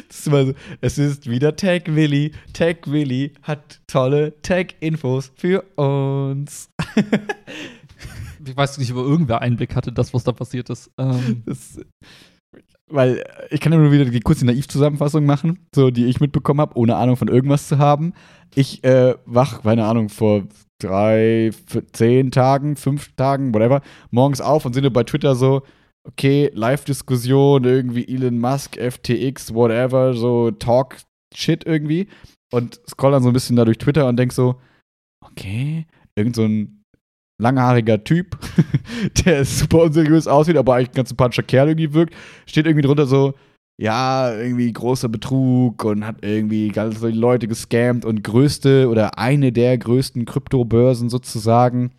Ist 0.09 0.23
so, 0.25 0.53
es 0.81 0.97
ist 0.97 1.29
wieder 1.29 1.55
Tech 1.55 1.83
Willy. 1.87 2.31
Tech 2.53 2.77
Willy 2.85 3.33
hat 3.41 3.81
tolle 3.87 4.33
Tech-Infos 4.41 5.31
für 5.35 5.63
uns. 5.75 6.69
Ich 8.45 8.57
weiß 8.57 8.77
nicht, 8.77 8.91
ob 8.91 8.97
irgendwer 8.97 9.41
Einblick 9.41 9.73
hatte, 9.73 9.93
das, 9.93 10.13
was 10.13 10.25
da 10.25 10.33
passiert 10.33 10.69
ist. 10.69 10.91
Ähm, 10.97 11.43
Das, 11.45 11.79
weil 12.89 13.23
ich 13.49 13.59
kann 13.59 13.71
ja 13.71 13.79
nur 13.79 13.91
wieder 13.91 14.05
die 14.05 14.19
kurze 14.19 14.45
Naiv-Zusammenfassung 14.45 15.25
machen, 15.25 15.59
so 15.73 15.89
die 15.89 16.05
ich 16.05 16.19
mitbekommen 16.19 16.59
habe, 16.59 16.77
ohne 16.77 16.95
Ahnung 16.95 17.15
von 17.15 17.27
irgendwas 17.27 17.67
zu 17.67 17.77
haben. 17.77 18.13
Ich 18.53 18.83
äh, 18.83 19.15
wach, 19.25 19.63
keine 19.63 19.85
Ahnung, 19.85 20.09
vor 20.09 20.43
drei, 20.79 21.51
zehn 21.93 22.31
Tagen, 22.31 22.75
fünf 22.75 23.15
Tagen, 23.15 23.53
whatever, 23.53 23.81
morgens 24.11 24.41
auf 24.41 24.65
und 24.65 24.73
sehe 24.73 24.91
bei 24.91 25.03
Twitter 25.03 25.35
so, 25.35 25.63
okay, 26.03 26.51
Live-Diskussion, 26.53 27.63
irgendwie 27.63 28.07
Elon 28.07 28.39
Musk, 28.39 28.77
FTX, 28.77 29.53
whatever, 29.53 30.13
so 30.13 30.51
Talk-Shit 30.51 31.65
irgendwie. 31.65 32.07
Und 32.51 32.79
scroll 32.87 33.11
dann 33.11 33.23
so 33.23 33.29
ein 33.29 33.33
bisschen 33.33 33.55
da 33.55 33.65
durch 33.65 33.77
Twitter 33.77 34.07
und 34.07 34.17
denk 34.17 34.31
so, 34.31 34.59
okay, 35.25 35.87
irgend 36.15 36.35
so 36.35 36.43
ein 36.43 36.83
langhaariger 37.41 38.03
Typ, 38.03 38.37
der 39.25 39.43
super 39.43 39.83
unseriös 39.83 40.27
aussieht, 40.27 40.57
aber 40.57 40.75
eigentlich 40.75 40.89
ein 40.89 40.95
ganz 40.95 41.09
sympathischer 41.09 41.43
Kerl 41.43 41.69
irgendwie 41.69 41.93
wirkt, 41.93 42.13
steht 42.45 42.67
irgendwie 42.67 42.85
drunter 42.85 43.07
so, 43.07 43.33
ja, 43.79 44.31
irgendwie 44.33 44.71
großer 44.71 45.09
Betrug 45.09 45.83
und 45.83 46.05
hat 46.05 46.23
irgendwie 46.23 46.67
ganz 46.69 46.99
viele 46.99 47.19
Leute 47.19 47.47
gescammt 47.47 48.05
und 48.05 48.23
größte 48.23 48.87
oder 48.87 49.17
eine 49.17 49.51
der 49.51 49.77
größten 49.77 50.25
Kryptobörsen 50.25 51.09
sozusagen 51.09 51.91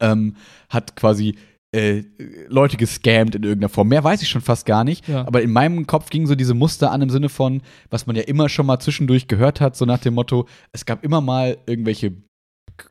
ähm, 0.00 0.36
hat 0.70 0.96
quasi 0.96 1.36
äh, 1.74 2.04
Leute 2.48 2.76
gescammt 2.76 3.34
in 3.34 3.42
irgendeiner 3.42 3.68
Form. 3.68 3.88
Mehr 3.88 4.04
weiß 4.04 4.22
ich 4.22 4.28
schon 4.28 4.40
fast 4.40 4.66
gar 4.66 4.84
nicht. 4.84 5.06
Ja. 5.08 5.26
Aber 5.26 5.42
in 5.42 5.52
meinem 5.52 5.86
Kopf 5.86 6.10
ging 6.10 6.26
so 6.26 6.34
diese 6.34 6.54
Muster 6.54 6.90
an 6.92 7.02
im 7.02 7.10
Sinne 7.10 7.28
von, 7.28 7.62
was 7.90 8.06
man 8.06 8.16
ja 8.16 8.22
immer 8.22 8.48
schon 8.48 8.66
mal 8.66 8.78
zwischendurch 8.78 9.28
gehört 9.28 9.60
hat, 9.60 9.76
so 9.76 9.84
nach 9.84 9.98
dem 9.98 10.14
Motto, 10.14 10.46
es 10.72 10.86
gab 10.86 11.04
immer 11.04 11.20
mal 11.20 11.58
irgendwelche 11.66 12.12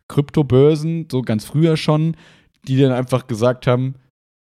Kryptobörsen, 0.07 1.07
so 1.11 1.21
ganz 1.21 1.45
früher 1.45 1.77
schon, 1.77 2.15
die 2.67 2.77
dann 2.79 2.91
einfach 2.91 3.27
gesagt 3.27 3.67
haben, 3.67 3.95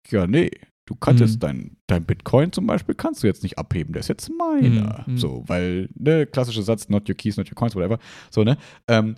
ja, 0.10 0.28
nee, 0.28 0.52
du 0.88 0.96
kannst 0.96 1.22
Mhm. 1.22 1.40
dein, 1.40 1.78
dein 1.88 2.06
Bitcoin 2.06 2.52
zum 2.52 2.68
Beispiel, 2.68 2.96
kannst 2.96 3.24
du 3.24 3.28
jetzt 3.28 3.44
nicht 3.44 3.58
abheben, 3.58 3.94
der 3.94 4.02
ist 4.02 4.08
jetzt 4.08 4.30
meiner. 4.30 5.04
Mhm, 5.08 5.14
mhm. 5.14 5.18
So, 5.18 5.44
weil, 5.48 5.90
ne, 5.96 6.26
klassischer 6.26 6.64
Satz, 6.64 6.90
not 6.90 7.08
your 7.08 7.16
keys, 7.16 7.38
not 7.38 7.48
your 7.48 7.56
coins, 7.56 7.76
whatever. 7.76 8.00
So, 8.30 8.44
ne? 8.44 8.58
Ähm, 8.88 9.16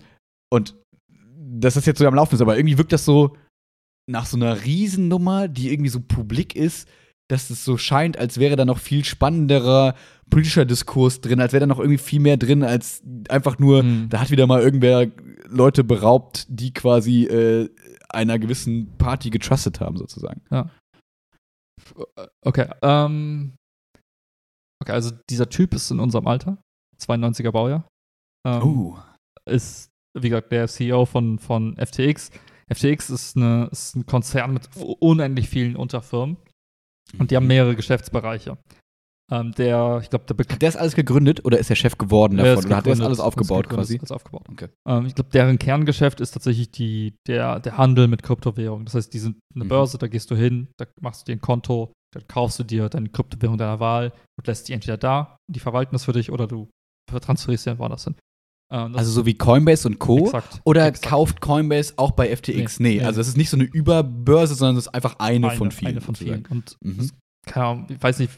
und 0.52 0.74
dass 1.36 1.74
das 1.74 1.86
jetzt 1.86 1.98
so 1.98 2.06
am 2.06 2.14
Laufen 2.14 2.34
ist, 2.34 2.40
aber 2.40 2.56
irgendwie 2.56 2.78
wirkt 2.78 2.92
das 2.92 3.04
so 3.04 3.36
nach 4.10 4.26
so 4.26 4.36
einer 4.36 4.64
Riesennummer, 4.64 5.48
die 5.48 5.72
irgendwie 5.72 5.90
so 5.90 6.00
publik 6.00 6.54
ist, 6.56 6.88
dass 7.30 7.48
es 7.48 7.64
so 7.64 7.78
scheint, 7.78 8.18
als 8.18 8.38
wäre 8.38 8.54
da 8.56 8.64
noch 8.66 8.78
viel 8.78 9.04
spannenderer 9.04 9.94
politischer 10.28 10.64
Diskurs 10.66 11.20
drin, 11.22 11.40
als 11.40 11.52
wäre 11.52 11.60
da 11.60 11.66
noch 11.66 11.78
irgendwie 11.78 11.98
viel 11.98 12.20
mehr 12.20 12.36
drin, 12.36 12.62
als 12.62 13.02
einfach 13.30 13.58
nur, 13.58 13.82
Mhm. 13.82 14.08
da 14.10 14.20
hat 14.20 14.30
wieder 14.30 14.46
mal 14.46 14.60
irgendwer 14.62 15.10
Leute 15.48 15.84
beraubt, 15.84 16.46
die 16.48 16.72
quasi 16.74 17.24
äh, 17.24 17.70
einer 18.10 18.38
gewissen 18.38 18.92
Party 18.98 19.30
getrustet 19.30 19.80
haben, 19.80 19.96
sozusagen. 19.96 20.42
Okay, 22.44 22.68
ähm. 22.82 23.54
Okay, 24.82 24.92
also 24.92 25.12
dieser 25.30 25.48
Typ 25.48 25.74
ist 25.74 25.90
in 25.90 26.00
unserem 26.00 26.26
Alter, 26.26 26.58
92er 27.00 27.50
Baujahr. 27.52 27.88
Ähm, 28.46 28.62
Oh. 28.62 28.98
Ist, 29.46 29.88
wie 30.18 30.28
gesagt, 30.28 30.52
der 30.52 30.68
CEO 30.68 31.04
von, 31.06 31.38
von 31.38 31.76
FTX. 31.76 32.30
FTX 32.74 33.10
ist, 33.10 33.36
eine, 33.36 33.68
ist 33.72 33.96
ein 33.96 34.06
Konzern 34.06 34.52
mit 34.54 34.68
unendlich 35.00 35.48
vielen 35.48 35.76
Unterfirmen 35.76 36.36
und 37.18 37.30
die 37.30 37.36
haben 37.36 37.46
mehrere 37.46 37.76
Geschäftsbereiche. 37.76 38.58
Ähm, 39.30 39.52
der, 39.52 40.00
ich 40.02 40.10
glaube, 40.10 40.26
der 40.26 40.36
der 40.36 40.58
das 40.58 40.76
alles 40.76 40.94
gegründet 40.94 41.44
oder 41.46 41.58
ist 41.58 41.70
er 41.70 41.76
Chef 41.76 41.96
geworden 41.96 42.36
Der 42.36 42.44
davon? 42.44 42.58
ist 42.60 42.66
Oder 42.66 42.76
hat 42.76 42.86
er 42.86 42.90
das 42.90 43.00
alles 43.00 43.18
ist 43.18 43.24
aufgebaut 43.24 43.68
quasi? 43.70 43.96
Ist 43.96 44.12
aufgebaut. 44.12 44.46
Okay. 44.50 44.68
Ähm, 44.86 45.06
ich 45.06 45.14
glaube, 45.14 45.30
deren 45.30 45.58
Kerngeschäft 45.58 46.20
ist 46.20 46.32
tatsächlich 46.32 46.70
die, 46.70 47.14
der, 47.26 47.58
der 47.60 47.78
Handel 47.78 48.06
mit 48.06 48.22
Kryptowährungen. 48.22 48.84
Das 48.84 48.94
heißt, 48.94 49.14
die 49.14 49.18
sind 49.18 49.38
eine 49.54 49.64
Mhm. 49.64 49.68
Börse, 49.68 49.96
da 49.96 50.08
gehst 50.08 50.30
du 50.30 50.36
hin, 50.36 50.68
da 50.76 50.84
machst 51.00 51.22
du 51.22 51.24
dir 51.32 51.36
ein 51.36 51.40
Konto, 51.40 51.94
dann 52.12 52.26
kaufst 52.28 52.58
du 52.58 52.64
dir 52.64 52.90
deine 52.90 53.08
Kryptowährung 53.08 53.56
deiner 53.56 53.80
Wahl 53.80 54.12
und 54.38 54.46
lässt 54.46 54.68
die 54.68 54.74
entweder 54.74 54.98
da, 54.98 55.38
die 55.50 55.60
verwalten 55.60 55.94
das 55.94 56.04
für 56.04 56.12
dich, 56.12 56.30
oder 56.30 56.46
du 56.46 56.68
transferierst 57.10 57.64
sie 57.64 57.78
woanders 57.78 58.04
hin. 58.04 58.16
Das 58.88 58.96
Also 58.98 59.10
so 59.12 59.26
wie 59.26 59.34
Coinbase 59.34 59.86
und 59.88 59.98
Co. 59.98 60.18
exakt, 60.26 60.60
Oder 60.64 60.86
exakt. 60.86 61.08
kauft 61.08 61.40
Coinbase 61.40 61.94
auch 61.96 62.10
bei 62.12 62.34
FTX? 62.34 62.80
Nee, 62.80 62.88
Nee, 62.90 62.98
nee. 63.00 63.04
also 63.04 63.20
es 63.20 63.28
ist 63.28 63.36
nicht 63.36 63.50
so 63.50 63.56
eine 63.56 63.64
Überbörse, 63.64 64.54
sondern 64.54 64.76
es 64.76 64.86
ist 64.86 64.94
einfach 64.94 65.16
eine, 65.18 65.50
von 65.52 65.70
vielen. 65.70 65.92
Eine 65.92 66.00
von 66.00 66.14
vielen. 66.14 66.44
Und 66.46 66.76
Mhm. 66.82 67.10
Ahnung, 67.54 67.86
ich 67.90 68.02
weiß 68.02 68.18
nicht, 68.20 68.32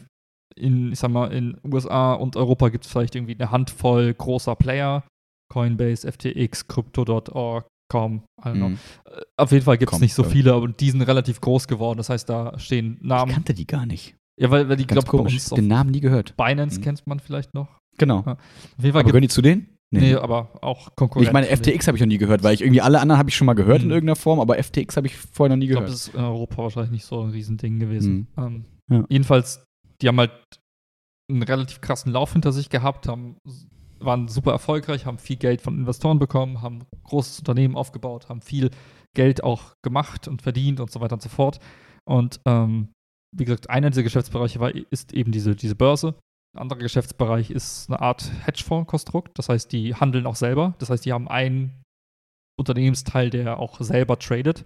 in, 0.55 0.91
ich 0.91 0.99
sag 0.99 1.11
mal, 1.11 1.31
in 1.31 1.57
USA 1.63 2.13
und 2.13 2.35
Europa 2.35 2.69
gibt 2.69 2.85
es 2.85 2.91
vielleicht 2.91 3.15
irgendwie 3.15 3.35
eine 3.35 3.51
Handvoll 3.51 4.13
großer 4.13 4.55
Player. 4.55 5.03
Coinbase, 5.51 6.11
FTX, 6.11 6.67
Crypto.org, 6.67 7.65
com, 7.89 8.23
I 8.39 8.49
don't 8.49 8.53
know. 8.55 8.69
Mhm. 8.69 8.77
Äh, 9.05 9.21
Auf 9.37 9.51
jeden 9.51 9.63
Fall 9.63 9.77
gibt 9.77 9.93
es 9.93 9.99
nicht 9.99 10.13
so 10.13 10.23
ich. 10.23 10.29
viele, 10.29 10.53
aber 10.53 10.67
die 10.67 10.89
sind 10.91 11.01
relativ 11.03 11.39
groß 11.41 11.67
geworden. 11.67 11.97
Das 11.97 12.09
heißt, 12.09 12.27
da 12.27 12.57
stehen 12.59 12.97
Ich 13.01 13.07
Namen. 13.07 13.31
kannte 13.31 13.53
die 13.53 13.65
gar 13.65 13.85
nicht. 13.85 14.15
Ja, 14.39 14.51
weil, 14.51 14.67
weil 14.69 14.75
die, 14.77 14.85
glaube 14.85 15.07
auf 15.09 15.55
Den 15.57 15.67
Namen 15.67 15.89
nie 15.91 16.01
gehört. 16.01 16.35
Binance 16.37 16.79
Mhm. 16.79 16.83
kennt 16.83 17.07
man 17.07 17.19
vielleicht 17.19 17.53
noch. 17.53 17.79
Genau. 17.97 18.23
Ja. 18.25 18.33
Auf 18.33 18.37
jeden 18.79 18.91
Fall 18.91 19.01
Aber 19.01 19.03
gehören 19.09 19.21
die 19.23 19.29
zu 19.29 19.41
denen? 19.41 19.69
Nee, 19.91 20.13
aber 20.15 20.59
auch 20.63 20.95
Konkurrenz. 20.95 21.27
Ich 21.27 21.33
meine, 21.33 21.47
FTX 21.47 21.87
habe 21.87 21.97
ich 21.97 22.01
noch 22.01 22.07
nie 22.07 22.17
gehört, 22.17 22.43
weil 22.43 22.53
ich 22.53 22.61
irgendwie 22.61 22.81
alle 22.81 22.99
anderen 22.99 23.17
habe 23.19 23.29
ich 23.29 23.35
schon 23.37 23.45
mal 23.45 23.53
gehört 23.53 23.81
in 23.81 23.87
Mhm. 23.87 23.93
irgendeiner 23.93 24.15
Form, 24.15 24.39
aber 24.39 24.57
FTX 24.61 24.97
habe 24.97 25.07
ich 25.07 25.15
vorher 25.17 25.55
noch 25.55 25.59
nie 25.59 25.65
Ich 25.65 25.71
glaube, 25.71 25.85
gehört. 25.85 25.93
das 26.01 26.07
ist 26.07 26.15
in 26.15 26.21
Europa 26.21 26.57
wahrscheinlich 26.63 26.91
nicht 26.91 27.05
so 27.05 27.21
ein 27.21 27.29
Riesending 27.29 27.79
gewesen. 27.79 28.27
Ähm, 28.37 28.65
Ja. 28.89 29.03
Jedenfalls, 29.09 29.63
die 30.01 30.07
haben 30.07 30.17
halt 30.19 30.31
einen 31.29 31.43
relativ 31.43 31.81
krassen 31.81 32.11
Lauf 32.13 32.31
hinter 32.33 32.51
sich 32.53 32.69
gehabt, 32.69 33.07
haben, 33.07 33.37
waren 33.99 34.27
super 34.29 34.51
erfolgreich, 34.51 35.05
haben 35.05 35.17
viel 35.17 35.35
Geld 35.35 35.61
von 35.61 35.77
Investoren 35.77 36.19
bekommen, 36.19 36.61
haben 36.61 36.85
großes 37.03 37.39
Unternehmen 37.39 37.75
aufgebaut, 37.75 38.29
haben 38.29 38.41
viel 38.41 38.69
Geld 39.15 39.43
auch 39.43 39.73
gemacht 39.83 40.27
und 40.27 40.41
verdient 40.41 40.79
und 40.79 40.91
so 40.91 41.01
weiter 41.01 41.13
und 41.15 41.21
so 41.21 41.29
fort. 41.29 41.59
Und 42.07 42.39
ähm, 42.45 42.89
wie 43.35 43.43
gesagt, 43.45 43.69
einer 43.69 43.89
dieser 43.89 44.03
Geschäftsbereiche 44.03 44.59
war, 44.61 44.71
ist 44.73 45.13
eben 45.13 45.31
diese, 45.31 45.55
diese 45.55 45.75
Börse. 45.75 46.15
Ein 46.57 46.61
anderer 46.61 46.79
Geschäftsbereich 46.79 47.51
ist 47.51 47.87
eine 47.87 47.99
Art 48.01 48.31
Hedgefonds-Konstrukt. 48.45 49.37
Das 49.37 49.47
heißt, 49.47 49.71
die 49.71 49.93
handeln 49.93 50.25
auch 50.25 50.35
selber. 50.35 50.73
Das 50.79 50.89
heißt, 50.89 51.05
die 51.05 51.13
haben 51.13 51.27
einen 51.27 51.83
Unternehmensteil, 52.59 53.29
der 53.29 53.59
auch 53.59 53.79
selber 53.79 54.17
tradet, 54.17 54.65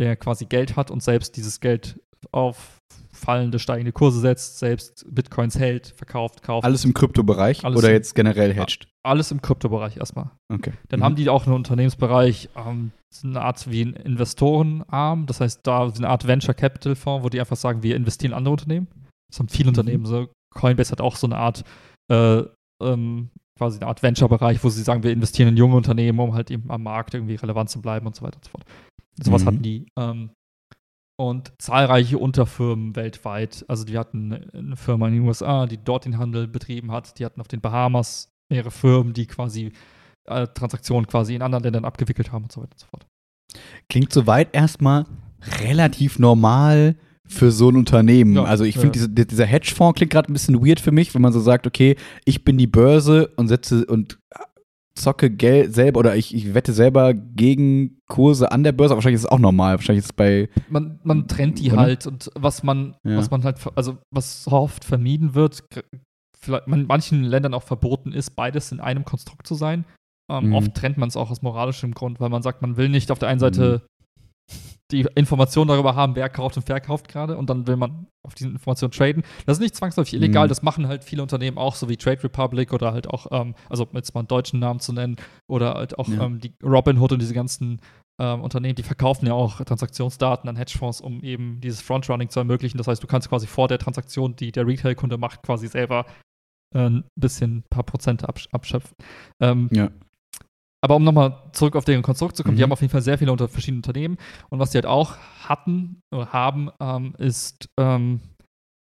der 0.00 0.16
quasi 0.16 0.46
Geld 0.46 0.74
hat 0.76 0.90
und 0.90 1.02
selbst 1.02 1.36
dieses 1.36 1.60
Geld 1.60 2.00
auf 2.30 2.78
fallende, 3.12 3.58
steigende 3.58 3.92
Kurse 3.92 4.20
setzt, 4.20 4.58
selbst 4.58 5.04
Bitcoins 5.10 5.58
hält, 5.58 5.88
verkauft, 5.88 6.42
kauft. 6.42 6.64
Alles 6.64 6.82
im 6.86 6.94
Kryptobereich 6.94 7.62
Alles 7.62 7.78
oder 7.78 7.88
im- 7.88 7.94
jetzt 7.94 8.14
generell 8.14 8.54
hedged? 8.54 8.88
Alles 9.04 9.30
im 9.32 9.42
Kryptobereich 9.42 9.98
erstmal. 9.98 10.30
Okay. 10.50 10.72
Dann 10.88 11.00
Mhm. 11.00 11.04
haben 11.04 11.16
die 11.16 11.28
auch 11.28 11.44
einen 11.44 11.54
Unternehmensbereich, 11.56 12.48
ähm, 12.56 12.92
eine 13.22 13.42
Art 13.42 13.70
wie 13.70 13.82
ein 13.84 13.92
Investorenarm. 13.92 15.26
Das 15.26 15.40
heißt, 15.42 15.60
da 15.64 15.86
ist 15.86 15.98
eine 15.98 16.08
Art 16.08 16.26
Venture 16.26 16.54
Capital 16.54 16.94
Fonds, 16.94 17.22
wo 17.22 17.28
die 17.28 17.38
einfach 17.40 17.56
sagen, 17.56 17.82
wir 17.82 17.96
investieren 17.96 18.32
in 18.32 18.38
andere 18.38 18.52
Unternehmen. 18.52 18.86
Das 19.30 19.38
haben 19.40 19.48
viele 19.48 19.66
Mhm. 19.70 19.76
Unternehmen. 19.78 20.06
So 20.06 20.28
Coinbase 20.54 20.92
hat 20.92 21.00
auch 21.00 21.16
so 21.16 21.26
eine 21.26 21.36
Art, 21.36 21.64
äh, 22.10 22.42
ähm, 22.82 23.30
quasi 23.58 23.78
eine 23.78 23.86
Art 23.86 24.02
Venture-Bereich, 24.02 24.62
wo 24.64 24.68
sie 24.68 24.82
sagen, 24.82 25.02
wir 25.02 25.12
investieren 25.12 25.48
in 25.48 25.56
junge 25.56 25.76
Unternehmen, 25.76 26.18
um 26.18 26.34
halt 26.34 26.50
eben 26.50 26.70
am 26.70 26.82
Markt 26.82 27.14
irgendwie 27.14 27.34
relevant 27.36 27.70
zu 27.70 27.80
bleiben 27.80 28.06
und 28.06 28.16
so 28.16 28.22
weiter 28.22 28.36
und 28.36 28.44
so 28.44 28.50
fort. 28.50 28.64
Sowas 29.22 29.42
Mhm. 29.42 29.46
hatten 29.46 29.62
die. 29.62 29.86
Ähm, 29.98 30.30
und 31.20 31.52
zahlreiche 31.58 32.18
Unterfirmen 32.18 32.96
weltweit. 32.96 33.64
Also 33.68 33.84
die 33.84 33.98
hatten 33.98 34.32
eine 34.54 34.76
Firma 34.76 35.06
in 35.08 35.14
den 35.14 35.22
USA, 35.22 35.66
die 35.66 35.78
dort 35.78 36.04
den 36.04 36.18
Handel 36.18 36.48
betrieben 36.48 36.90
hat. 36.90 37.18
Die 37.18 37.24
hatten 37.24 37.40
auf 37.40 37.48
den 37.48 37.60
Bahamas 37.60 38.28
mehrere 38.50 38.70
Firmen, 38.70 39.12
die 39.12 39.26
quasi 39.26 39.72
äh, 40.24 40.46
Transaktionen 40.48 41.06
quasi 41.06 41.34
in 41.34 41.42
anderen 41.42 41.62
Ländern 41.64 41.84
abgewickelt 41.84 42.32
haben 42.32 42.44
und 42.44 42.52
so 42.52 42.62
weiter 42.62 42.72
und 42.72 42.80
so 42.80 42.86
fort. 42.86 43.06
Klingt 43.88 44.12
soweit 44.12 44.54
erstmal 44.54 45.04
relativ 45.60 46.18
normal 46.18 46.96
für 47.32 47.50
so 47.50 47.70
ein 47.70 47.76
Unternehmen. 47.76 48.34
Ja, 48.34 48.44
also 48.44 48.64
ich 48.64 48.74
ja. 48.76 48.80
finde, 48.82 48.92
diese, 48.92 49.08
dieser 49.08 49.46
Hedgefonds 49.46 49.96
klingt 49.96 50.12
gerade 50.12 50.30
ein 50.30 50.34
bisschen 50.34 50.64
weird 50.64 50.80
für 50.80 50.92
mich, 50.92 51.14
wenn 51.14 51.22
man 51.22 51.32
so 51.32 51.40
sagt, 51.40 51.66
okay, 51.66 51.96
ich 52.24 52.44
bin 52.44 52.58
die 52.58 52.66
Börse 52.66 53.28
und 53.36 53.48
setze 53.48 53.84
und 53.86 54.18
zocke 54.94 55.30
Geld 55.30 55.74
selber 55.74 56.00
oder 56.00 56.16
ich, 56.16 56.34
ich 56.34 56.52
wette 56.52 56.72
selber 56.74 57.14
gegen 57.14 57.98
Kurse 58.08 58.52
an 58.52 58.62
der 58.62 58.72
Börse. 58.72 58.94
Wahrscheinlich 58.94 59.20
ist 59.20 59.24
es 59.24 59.30
auch 59.30 59.38
normal. 59.38 59.76
Wahrscheinlich 59.76 60.04
ist 60.04 60.10
es 60.10 60.12
bei 60.12 60.50
Man, 60.68 61.00
man 61.02 61.26
trennt 61.28 61.58
die 61.60 61.72
Oder? 61.72 61.80
halt 61.80 62.06
und 62.06 62.30
was 62.34 62.62
man, 62.62 62.94
Ja. 63.02 63.16
was 63.16 63.30
man 63.30 63.42
halt, 63.42 63.56
also 63.74 63.96
was 64.10 64.44
so 64.44 64.50
oft 64.52 64.84
vermieden 64.84 65.34
wird, 65.34 65.64
vielleicht 66.38 66.66
in 66.66 66.86
manchen 66.86 67.24
Ländern 67.24 67.54
auch 67.54 67.62
verboten 67.62 68.12
ist, 68.12 68.32
beides 68.36 68.70
in 68.70 68.80
einem 68.80 69.04
Konstrukt 69.06 69.46
zu 69.46 69.54
sein. 69.54 69.86
Ähm, 70.30 70.48
Mhm. 70.48 70.54
Oft 70.54 70.74
trennt 70.74 70.98
man 70.98 71.08
es 71.08 71.16
auch 71.16 71.30
aus 71.30 71.40
moralischem 71.40 71.92
Grund, 71.94 72.20
weil 72.20 72.28
man 72.28 72.42
sagt, 72.42 72.60
man 72.60 72.76
will 72.76 72.90
nicht 72.90 73.10
auf 73.10 73.18
der 73.18 73.28
einen 73.28 73.40
Seite 73.40 73.82
die 74.92 75.06
Information 75.14 75.66
darüber 75.68 75.94
haben, 75.96 76.14
wer 76.14 76.28
kauft 76.28 76.56
und 76.56 76.62
verkauft 76.64 77.08
gerade 77.08 77.36
und 77.36 77.48
dann 77.50 77.66
will 77.66 77.76
man 77.76 78.06
auf 78.24 78.34
diese 78.34 78.50
Information 78.50 78.90
traden. 78.90 79.22
Das 79.46 79.56
ist 79.56 79.62
nicht 79.62 79.74
zwangsläufig 79.74 80.14
illegal, 80.14 80.46
Mhm. 80.46 80.48
das 80.50 80.62
machen 80.62 80.86
halt 80.86 81.02
viele 81.02 81.22
Unternehmen 81.22 81.58
auch, 81.58 81.74
so 81.74 81.88
wie 81.88 81.96
Trade 81.96 82.22
Republic 82.22 82.72
oder 82.72 82.92
halt 82.92 83.08
auch, 83.08 83.26
ähm, 83.32 83.54
also 83.68 83.88
jetzt 83.94 84.14
mal 84.14 84.20
einen 84.20 84.28
deutschen 84.28 84.60
Namen 84.60 84.78
zu 84.80 84.92
nennen, 84.92 85.16
oder 85.48 85.74
halt 85.74 85.98
auch 85.98 86.08
Ja. 86.08 86.24
ähm, 86.24 86.38
die 86.38 86.54
Robinhood 86.62 87.12
und 87.12 87.18
diese 87.20 87.34
ganzen 87.34 87.80
ähm, 88.20 88.42
Unternehmen, 88.42 88.74
die 88.76 88.82
verkaufen 88.82 89.26
ja 89.26 89.32
auch 89.32 89.62
Transaktionsdaten 89.64 90.48
an 90.48 90.56
Hedgefonds, 90.56 91.00
um 91.00 91.22
eben 91.24 91.60
dieses 91.62 91.80
Frontrunning 91.80 92.28
zu 92.28 92.38
ermöglichen. 92.40 92.76
Das 92.76 92.86
heißt, 92.86 93.02
du 93.02 93.06
kannst 93.06 93.28
quasi 93.30 93.46
vor 93.46 93.68
der 93.68 93.78
Transaktion, 93.78 94.36
die 94.36 94.52
der 94.52 94.66
Retail-Kunde 94.66 95.16
macht, 95.16 95.42
quasi 95.42 95.66
selber 95.66 96.04
äh, 96.74 96.88
ein 96.90 97.04
bisschen, 97.18 97.56
ein 97.58 97.64
paar 97.70 97.82
Prozent 97.84 98.28
absch 98.28 98.48
abschöpfen. 98.52 98.94
Ähm, 99.40 99.68
Ja. 99.72 99.88
Aber 100.82 100.96
um 100.96 101.04
nochmal 101.04 101.50
zurück 101.52 101.76
auf 101.76 101.84
deren 101.84 102.02
Konstrukt 102.02 102.36
zu 102.36 102.42
kommen, 102.42 102.56
die 102.56 102.60
Mhm. 102.60 102.64
haben 102.64 102.72
auf 102.72 102.80
jeden 102.80 102.90
Fall 102.90 103.02
sehr 103.02 103.16
viele 103.18 103.32
unter 103.32 103.48
verschiedene 103.48 103.78
Unternehmen. 103.78 104.16
Und 104.50 104.58
was 104.58 104.70
die 104.70 104.76
halt 104.78 104.86
auch 104.86 105.16
hatten 105.44 106.00
oder 106.12 106.32
haben, 106.32 106.70
ähm, 106.80 107.14
ist, 107.18 107.68
ähm, 107.78 108.20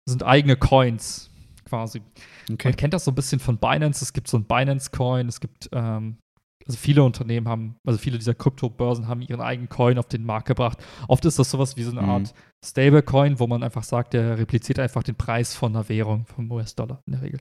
sind 0.08 0.22
eigene 0.22 0.56
Coins 0.56 1.30
quasi. 1.68 2.00
Okay. 2.50 2.68
Man 2.68 2.76
kennt 2.76 2.94
das 2.94 3.04
so 3.04 3.10
ein 3.10 3.14
bisschen 3.14 3.40
von 3.40 3.58
Binance. 3.58 4.02
Es 4.04 4.12
gibt 4.12 4.28
so 4.28 4.38
ein 4.38 4.44
Binance-Coin, 4.44 5.28
es 5.28 5.40
gibt, 5.40 5.68
ähm, 5.72 6.18
also 6.66 6.78
viele 6.78 7.02
Unternehmen 7.02 7.48
haben, 7.48 7.76
also 7.86 7.98
viele 7.98 8.16
dieser 8.18 8.34
Kryptobörsen 8.34 9.08
haben 9.08 9.20
ihren 9.22 9.40
eigenen 9.40 9.68
Coin 9.68 9.98
auf 9.98 10.06
den 10.06 10.24
Markt 10.24 10.46
gebracht. 10.48 10.78
Oft 11.08 11.24
ist 11.24 11.38
das 11.38 11.50
sowas 11.50 11.76
wie 11.76 11.82
so 11.82 11.90
eine 11.90 12.02
Mhm. 12.02 12.08
Art 12.10 12.34
Stablecoin, 12.64 13.38
wo 13.40 13.46
man 13.46 13.62
einfach 13.62 13.82
sagt, 13.84 14.14
der 14.14 14.38
repliziert 14.38 14.78
einfach 14.78 15.02
den 15.02 15.14
Preis 15.16 15.54
von 15.54 15.74
einer 15.74 15.88
Währung, 15.88 16.26
vom 16.26 16.50
US-Dollar 16.50 17.00
in 17.06 17.12
der 17.12 17.22
Regel. 17.22 17.40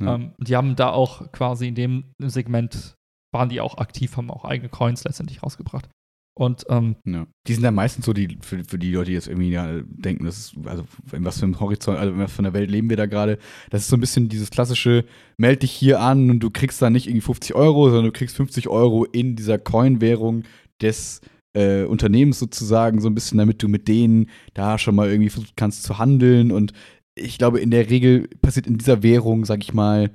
Ja. 0.00 0.14
Ähm, 0.14 0.32
die 0.38 0.56
haben 0.56 0.74
da 0.76 0.90
auch 0.90 1.30
quasi 1.32 1.68
in 1.68 1.74
dem 1.74 2.04
Segment, 2.18 2.94
waren 3.32 3.48
die 3.48 3.60
auch 3.60 3.78
aktiv, 3.78 4.16
haben 4.16 4.30
auch 4.30 4.44
eigene 4.44 4.68
Coins 4.68 5.04
letztendlich 5.04 5.42
rausgebracht. 5.42 5.88
Und 6.34 6.64
ähm, 6.68 6.96
Ja. 7.04 7.26
Die 7.46 7.52
sind 7.52 7.62
dann 7.64 7.74
meistens 7.74 8.06
so 8.06 8.12
die, 8.12 8.38
für, 8.40 8.64
für 8.64 8.78
die 8.78 8.92
Leute, 8.92 9.10
die 9.10 9.14
jetzt 9.14 9.26
irgendwie 9.28 9.50
ja, 9.50 9.80
denken, 9.84 10.24
das 10.24 10.38
ist, 10.38 10.54
also 10.64 10.84
in 11.12 11.24
was 11.24 11.38
für 11.38 11.44
einem 11.44 11.60
Horizont, 11.60 11.98
also 11.98 12.12
in 12.12 12.18
was 12.18 12.32
für 12.32 12.38
einer 12.38 12.54
Welt 12.54 12.70
leben 12.70 12.88
wir 12.88 12.96
da 12.96 13.06
gerade. 13.06 13.38
Das 13.70 13.82
ist 13.82 13.88
so 13.88 13.96
ein 13.96 14.00
bisschen 14.00 14.28
dieses 14.28 14.50
klassische, 14.50 15.04
meld 15.36 15.62
dich 15.62 15.72
hier 15.72 16.00
an 16.00 16.30
und 16.30 16.40
du 16.40 16.50
kriegst 16.50 16.80
da 16.80 16.88
nicht 16.88 17.08
irgendwie 17.08 17.20
50 17.20 17.54
Euro, 17.54 17.86
sondern 17.86 18.06
du 18.06 18.12
kriegst 18.12 18.36
50 18.36 18.68
Euro 18.68 19.04
in 19.04 19.36
dieser 19.36 19.58
Coin-Währung 19.58 20.44
des 20.80 21.20
äh, 21.52 21.82
Unternehmens 21.82 22.38
sozusagen, 22.38 23.00
so 23.00 23.08
ein 23.08 23.14
bisschen, 23.14 23.38
damit 23.38 23.62
du 23.62 23.68
mit 23.68 23.88
denen 23.88 24.30
da 24.54 24.78
schon 24.78 24.94
mal 24.94 25.10
irgendwie 25.10 25.30
versuchen 25.30 25.54
kannst 25.56 25.82
zu 25.82 25.98
handeln. 25.98 26.52
Und 26.52 26.72
ich 27.14 27.38
glaube, 27.38 27.60
in 27.60 27.70
der 27.70 27.90
Regel 27.90 28.28
passiert 28.40 28.66
in 28.66 28.78
dieser 28.78 29.02
Währung, 29.02 29.44
sag 29.44 29.62
ich 29.62 29.74
mal, 29.74 30.10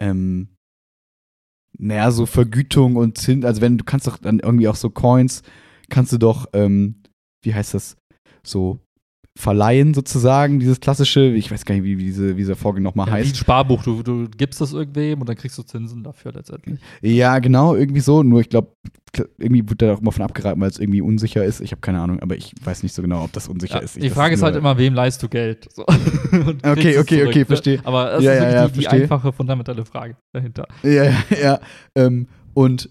ähm, 0.00 0.48
naja, 1.78 2.10
so 2.10 2.26
Vergütung 2.26 2.96
und 2.96 3.18
Zins, 3.18 3.44
also 3.44 3.60
wenn 3.60 3.78
du 3.78 3.84
kannst 3.84 4.06
doch 4.06 4.18
dann 4.18 4.40
irgendwie 4.40 4.68
auch 4.68 4.76
so 4.76 4.90
Coins, 4.90 5.42
kannst 5.88 6.12
du 6.12 6.18
doch, 6.18 6.46
ähm, 6.52 7.02
wie 7.42 7.54
heißt 7.54 7.74
das, 7.74 7.96
so 8.42 8.80
verleihen 9.36 9.94
sozusagen, 9.94 10.60
dieses 10.60 10.78
klassische, 10.78 11.20
ich 11.32 11.50
weiß 11.50 11.64
gar 11.64 11.74
nicht, 11.74 11.84
wie, 11.84 11.98
wie, 11.98 12.04
diese, 12.04 12.36
wie 12.36 12.40
dieser 12.40 12.54
Vorgang 12.54 12.84
nochmal 12.84 13.08
ja, 13.08 13.14
wie 13.14 13.18
ein 13.18 13.24
heißt. 13.24 13.36
Sparbuch, 13.36 13.82
du, 13.82 14.02
du 14.02 14.28
gibst 14.28 14.60
das 14.60 14.72
irgendwem 14.72 15.20
und 15.20 15.28
dann 15.28 15.36
kriegst 15.36 15.58
du 15.58 15.62
Zinsen 15.64 16.04
dafür 16.04 16.32
letztendlich. 16.32 16.78
Ja, 17.02 17.40
genau, 17.40 17.74
irgendwie 17.74 18.00
so, 18.00 18.22
nur 18.22 18.40
ich 18.40 18.48
glaube, 18.48 18.72
irgendwie 19.38 19.68
wird 19.68 19.82
da 19.82 19.94
auch 19.94 20.00
immer 20.00 20.12
von 20.12 20.22
abgeraten, 20.24 20.60
weil 20.60 20.70
es 20.70 20.78
irgendwie 20.78 21.00
unsicher 21.00 21.44
ist. 21.44 21.60
Ich 21.60 21.72
habe 21.72 21.80
keine 21.80 22.00
Ahnung, 22.00 22.20
aber 22.20 22.36
ich 22.36 22.52
weiß 22.62 22.82
nicht 22.84 22.94
so 22.94 23.02
genau, 23.02 23.24
ob 23.24 23.32
das 23.32 23.48
unsicher 23.48 23.76
Ja, 23.76 23.80
ist. 23.80 23.96
Ich, 23.96 24.02
die 24.04 24.10
Frage 24.10 24.34
ist 24.34 24.42
halt 24.42 24.54
immer, 24.56 24.78
wem 24.78 24.94
leist 24.94 25.22
du 25.22 25.28
Geld? 25.28 25.68
So. 25.72 25.84
Okay, 26.62 26.74
kriegst 26.74 26.86
es 26.96 26.98
okay, 26.98 27.26
okay, 27.26 27.38
ne? 27.40 27.44
verstehe. 27.44 27.80
Aber 27.84 28.10
das 28.10 28.22
Ja, 28.24 28.32
ist 28.32 28.40
ja, 28.54 28.68
die, 28.68 28.78
die 28.80 28.88
einfache, 28.88 29.32
fundamentale 29.32 29.84
Frage 29.84 30.16
dahinter. 30.32 30.66
Ja, 30.82 31.04
ja, 31.04 31.14
ja. 31.42 31.60
Ähm, 31.96 32.28
und 32.54 32.88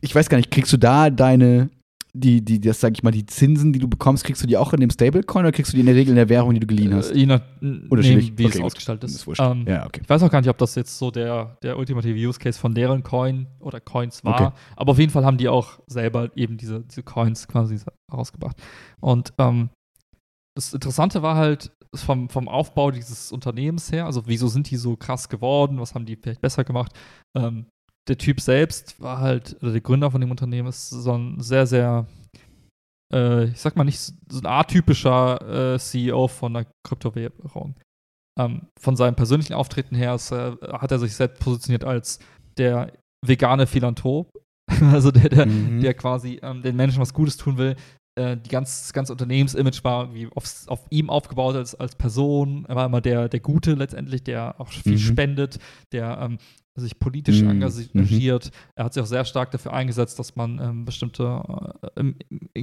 ich 0.00 0.14
weiß 0.14 0.28
gar 0.28 0.36
nicht, 0.38 0.50
kriegst 0.50 0.72
du 0.72 0.76
da 0.76 1.10
deine, 1.10 1.70
die, 2.14 2.44
die, 2.44 2.60
das 2.60 2.80
sag 2.80 2.92
ich 2.94 3.02
mal, 3.02 3.10
die 3.10 3.26
Zinsen, 3.26 3.72
die 3.72 3.78
du 3.78 3.88
bekommst, 3.88 4.24
kriegst 4.24 4.42
du 4.42 4.46
die 4.46 4.56
auch 4.56 4.72
in 4.72 4.80
dem 4.80 4.90
Stablecoin 4.90 5.44
oder 5.44 5.52
kriegst 5.52 5.72
du 5.72 5.76
die 5.76 5.80
in 5.80 5.86
der 5.86 5.94
Regel 5.94 6.10
in 6.10 6.16
der 6.16 6.28
Währung, 6.28 6.54
die 6.54 6.60
du 6.60 6.66
geliehen 6.66 6.94
hast? 6.94 7.10
Äh, 7.10 7.18
je 7.18 7.26
nach, 7.26 7.40
Unterschiedlich. 7.60 8.36
wie 8.36 8.46
Okay, 8.46 8.58
es 8.58 8.64
ausgestaltet 8.64 9.10
ist. 9.10 9.26
ist. 9.26 9.40
Ähm, 9.40 9.64
ja, 9.66 9.86
okay. 9.86 10.00
Ich 10.02 10.08
weiß 10.08 10.22
auch 10.22 10.30
gar 10.30 10.40
nicht, 10.40 10.50
ob 10.50 10.58
das 10.58 10.74
jetzt 10.74 10.98
so 10.98 11.10
der, 11.10 11.56
der 11.62 11.78
ultimative 11.78 12.18
Use 12.18 12.38
Case 12.38 12.58
von 12.58 12.74
deren 12.74 13.02
Coin 13.02 13.46
oder 13.60 13.80
Coins 13.80 14.24
war. 14.24 14.40
Okay. 14.40 14.50
Aber 14.76 14.92
auf 14.92 14.98
jeden 14.98 15.10
Fall 15.10 15.24
haben 15.24 15.38
die 15.38 15.48
auch 15.48 15.80
selber 15.86 16.30
eben 16.36 16.56
diese, 16.56 16.80
diese 16.80 17.02
Coins 17.02 17.46
quasi 17.48 17.78
rausgebracht. 18.12 18.56
Und 19.00 19.32
ähm, 19.38 19.70
das 20.56 20.74
Interessante 20.74 21.22
war 21.22 21.36
halt 21.36 21.70
vom, 21.94 22.28
vom 22.28 22.48
Aufbau 22.48 22.90
dieses 22.90 23.32
Unternehmens 23.32 23.90
her, 23.90 24.06
also 24.06 24.22
wieso 24.26 24.48
sind 24.48 24.70
die 24.70 24.76
so 24.76 24.96
krass 24.96 25.28
geworden, 25.28 25.80
was 25.80 25.94
haben 25.94 26.06
die 26.06 26.16
vielleicht 26.16 26.40
besser 26.40 26.64
gemacht? 26.64 26.92
Ähm, 27.36 27.66
der 28.10 28.18
Typ 28.18 28.40
selbst 28.40 29.00
war 29.00 29.20
halt, 29.20 29.56
oder 29.62 29.70
der 29.70 29.80
Gründer 29.80 30.10
von 30.10 30.20
dem 30.20 30.32
Unternehmen 30.32 30.68
ist 30.68 30.90
so 30.90 31.16
ein 31.16 31.40
sehr, 31.40 31.64
sehr, 31.66 32.06
äh, 33.14 33.44
ich 33.44 33.60
sag 33.60 33.76
mal 33.76 33.84
nicht 33.84 34.00
so 34.00 34.40
ein 34.40 34.46
atypischer 34.46 35.74
äh, 35.74 35.78
CEO 35.78 36.26
von 36.26 36.56
einer 36.56 36.66
Kryptowährung. 36.84 37.76
Ähm, 38.38 38.66
von 38.80 38.96
seinem 38.96 39.14
persönlichen 39.14 39.54
Auftreten 39.54 39.94
her 39.94 40.16
ist, 40.16 40.32
äh, 40.32 40.56
hat 40.72 40.90
er 40.90 40.98
sich 40.98 41.14
selbst 41.14 41.40
positioniert 41.40 41.84
als 41.84 42.18
der 42.58 42.92
vegane 43.24 43.68
Philanthrop. 43.68 44.28
also 44.92 45.12
der, 45.12 45.28
der, 45.28 45.46
Mhm. 45.46 45.80
der 45.80 45.94
quasi 45.94 46.40
ähm, 46.42 46.62
den 46.62 46.74
Menschen 46.74 47.00
was 47.00 47.14
Gutes 47.14 47.36
tun 47.36 47.58
will. 47.58 47.76
Äh, 48.20 48.36
die 48.36 48.48
ganz, 48.50 48.82
das 48.82 48.92
ganze 48.92 49.12
Unternehmensimage 49.12 49.82
war 49.82 50.02
irgendwie 50.04 50.28
auf, 50.34 50.44
auf 50.66 50.80
ihm 50.90 51.08
aufgebaut 51.10 51.56
als, 51.56 51.74
als 51.74 51.94
Person. 51.96 52.64
Er 52.68 52.76
war 52.76 52.86
immer 52.86 53.00
der, 53.00 53.28
der 53.28 53.40
Gute 53.40 53.74
letztendlich, 53.74 54.22
der 54.22 54.60
auch 54.60 54.68
viel 54.68 54.92
Mhm. 54.92 54.98
spendet, 54.98 55.58
der 55.92 56.18
ähm, 56.22 56.38
sich 56.76 56.98
politisch 56.98 57.42
Mhm. 57.42 57.50
engagi- 57.62 57.88
Mhm. 57.92 58.00
engagiert. 58.00 58.50
Er 58.74 58.84
hat 58.84 58.94
sich 58.94 59.02
auch 59.02 59.06
sehr 59.06 59.24
stark 59.24 59.50
dafür 59.50 59.72
eingesetzt, 59.72 60.18
dass 60.18 60.36
man 60.36 60.58
ähm, 60.62 60.84
bestimmte, 60.84 61.42
äh, 61.96 62.12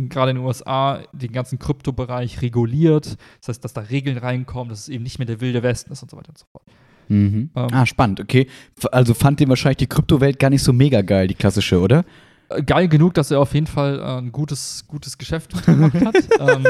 gerade 0.07 0.31
in 0.31 0.37
den 0.37 0.45
USA, 0.45 1.01
den 1.13 1.31
ganzen 1.31 1.59
Kryptobereich 1.59 2.41
reguliert. 2.41 3.17
Das 3.41 3.49
heißt, 3.49 3.63
dass 3.63 3.73
da 3.73 3.81
Regeln 3.81 4.17
reinkommen, 4.17 4.69
dass 4.69 4.79
es 4.81 4.89
eben 4.89 5.03
nicht 5.03 5.19
mehr 5.19 5.25
der 5.27 5.41
wilde 5.41 5.61
Westen 5.63 5.91
ist 5.91 6.01
und 6.03 6.09
so 6.11 6.17
weiter 6.17 6.29
und 6.29 6.37
so 6.37 6.45
fort. 6.51 6.63
Mhm. 7.09 7.51
Ähm, 7.55 7.67
ah, 7.71 7.85
spannend, 7.85 8.19
okay. 8.19 8.47
Also 8.91 9.13
fand 9.13 9.39
den 9.39 9.49
wahrscheinlich 9.49 9.77
die 9.77 9.87
Kryptowelt 9.87 10.39
gar 10.39 10.49
nicht 10.49 10.63
so 10.63 10.73
mega 10.73 11.01
geil, 11.01 11.27
die 11.27 11.35
klassische, 11.35 11.79
oder? 11.79 12.03
Äh, 12.49 12.63
Geil 12.63 12.87
genug, 12.87 13.13
dass 13.13 13.31
er 13.31 13.39
auf 13.39 13.53
jeden 13.53 13.67
Fall 13.67 13.99
äh, 13.99 14.17
ein 14.17 14.31
gutes, 14.31 14.85
gutes 14.87 15.17
Geschäft 15.17 15.65
gemacht 15.65 15.93
hat. 15.93 16.15
ähm, 16.39 16.65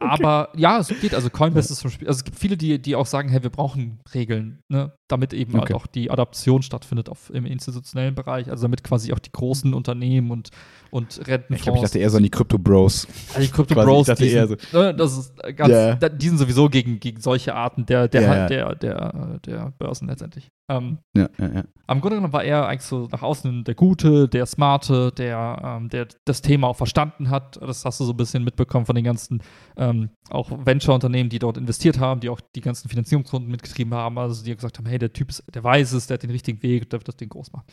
aber 0.00 0.50
ja, 0.56 0.78
es 0.78 0.88
geht. 0.88 1.14
Also 1.14 1.30
Coinbase 1.30 1.72
ist 1.72 1.80
zum 1.80 1.90
Beispiel, 1.90 2.08
also 2.08 2.18
es 2.18 2.24
gibt 2.24 2.38
viele, 2.38 2.56
die, 2.56 2.80
die 2.80 2.96
auch 2.96 3.06
sagen, 3.06 3.28
hey, 3.28 3.42
wir 3.42 3.50
brauchen 3.50 4.00
Regeln, 4.12 4.60
ne? 4.68 4.92
Damit 5.08 5.34
eben 5.34 5.52
halt 5.52 5.64
Okay. 5.64 5.74
auch 5.74 5.86
die 5.86 6.10
Adaption 6.10 6.62
stattfindet 6.62 7.08
auf, 7.10 7.30
im 7.30 7.44
institutionellen 7.44 8.14
Bereich, 8.14 8.50
also 8.50 8.62
damit 8.62 8.82
quasi 8.82 9.12
auch 9.12 9.18
die 9.18 9.32
großen 9.32 9.74
Unternehmen 9.74 10.30
und, 10.30 10.50
und 10.90 11.18
Rentenfonds. 11.26 11.50
Ich 11.58 11.62
glaube, 11.62 11.78
ich 11.78 11.82
dachte 11.84 11.98
eher 11.98 12.10
so 12.10 12.16
an 12.16 12.22
die 12.22 12.30
Krypto-Bros. 12.30 13.06
Also 13.34 13.40
die 13.46 13.52
Crypto 13.52 13.74
Bros, 13.74 14.06
die 14.06 14.28
sind, 14.30 14.72
ne, 14.72 14.94
das 14.94 15.18
ist 15.18 15.34
ganz, 15.56 15.70
Ja. 15.72 15.94
da, 15.96 16.08
die 16.08 16.28
sind 16.28 16.38
sowieso 16.38 16.68
gegen, 16.68 17.00
gegen 17.00 17.20
solche 17.20 17.54
Arten 17.54 17.84
der, 17.86 18.08
der, 18.08 18.22
ja. 18.22 18.46
der, 18.46 18.74
der, 18.76 19.38
der 19.44 19.72
Börsen 19.78 20.08
letztendlich. 20.08 20.48
Ähm, 20.70 20.98
Ja, 21.14 21.28
ja, 21.38 21.54
ja. 21.56 21.64
am 21.86 22.00
Grunde 22.00 22.16
genommen 22.16 22.32
war 22.32 22.42
er 22.44 22.66
eigentlich 22.66 22.82
so 22.88 23.06
nach 23.12 23.20
außen 23.22 23.64
der 23.64 23.74
Gute, 23.74 24.28
der 24.28 24.46
Smarte, 24.46 25.12
der, 25.12 25.60
ähm, 25.62 25.90
der 25.90 26.08
das 26.24 26.40
Thema 26.40 26.68
auch 26.68 26.76
verstanden 26.76 27.28
hat. 27.28 27.60
Das 27.60 27.84
hast 27.84 28.00
du 28.00 28.04
so 28.04 28.12
ein 28.12 28.16
bisschen 28.16 28.42
mitbekommen 28.44 28.86
von 28.86 28.94
den 28.94 29.04
ganzen 29.04 29.42
ähm, 29.76 30.08
auch 30.30 30.50
Venture-Unternehmen, 30.64 31.28
die 31.28 31.38
dort 31.38 31.58
investiert 31.58 31.98
haben, 32.00 32.20
die 32.20 32.30
auch 32.30 32.40
die 32.56 32.62
ganzen 32.62 32.88
Finanzierungsrunden 32.88 33.50
mitgetrieben 33.50 33.92
haben. 33.92 34.16
Also 34.16 34.42
die 34.42 34.54
gesagt 34.56 34.78
haben, 34.78 34.86
hey, 34.86 34.98
der 35.04 35.12
Typ, 35.12 35.30
ist, 35.30 35.44
der 35.54 35.62
weiß 35.64 35.92
es, 35.92 36.06
der 36.06 36.14
hat 36.14 36.22
den 36.22 36.30
richtigen 36.30 36.62
Weg, 36.62 36.90
der 36.90 37.00
wird 37.00 37.08
das 37.08 37.16
Ding 37.16 37.28
groß 37.28 37.52
machen. 37.52 37.66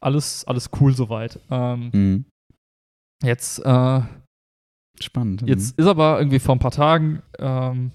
Alles, 0.00 0.44
alles 0.46 0.70
cool 0.80 0.94
soweit. 0.94 1.38
Ähm, 1.50 1.90
Mhm. 1.92 2.24
jetzt 3.22 3.58
äh, 3.60 4.00
Spannend. 5.00 5.42
Jetzt 5.46 5.78
ist 5.78 5.86
aber 5.86 6.18
irgendwie 6.18 6.38
vor 6.38 6.54
ein 6.54 6.58
paar 6.60 6.70
Tagen 6.70 7.22
ähm, 7.38 7.90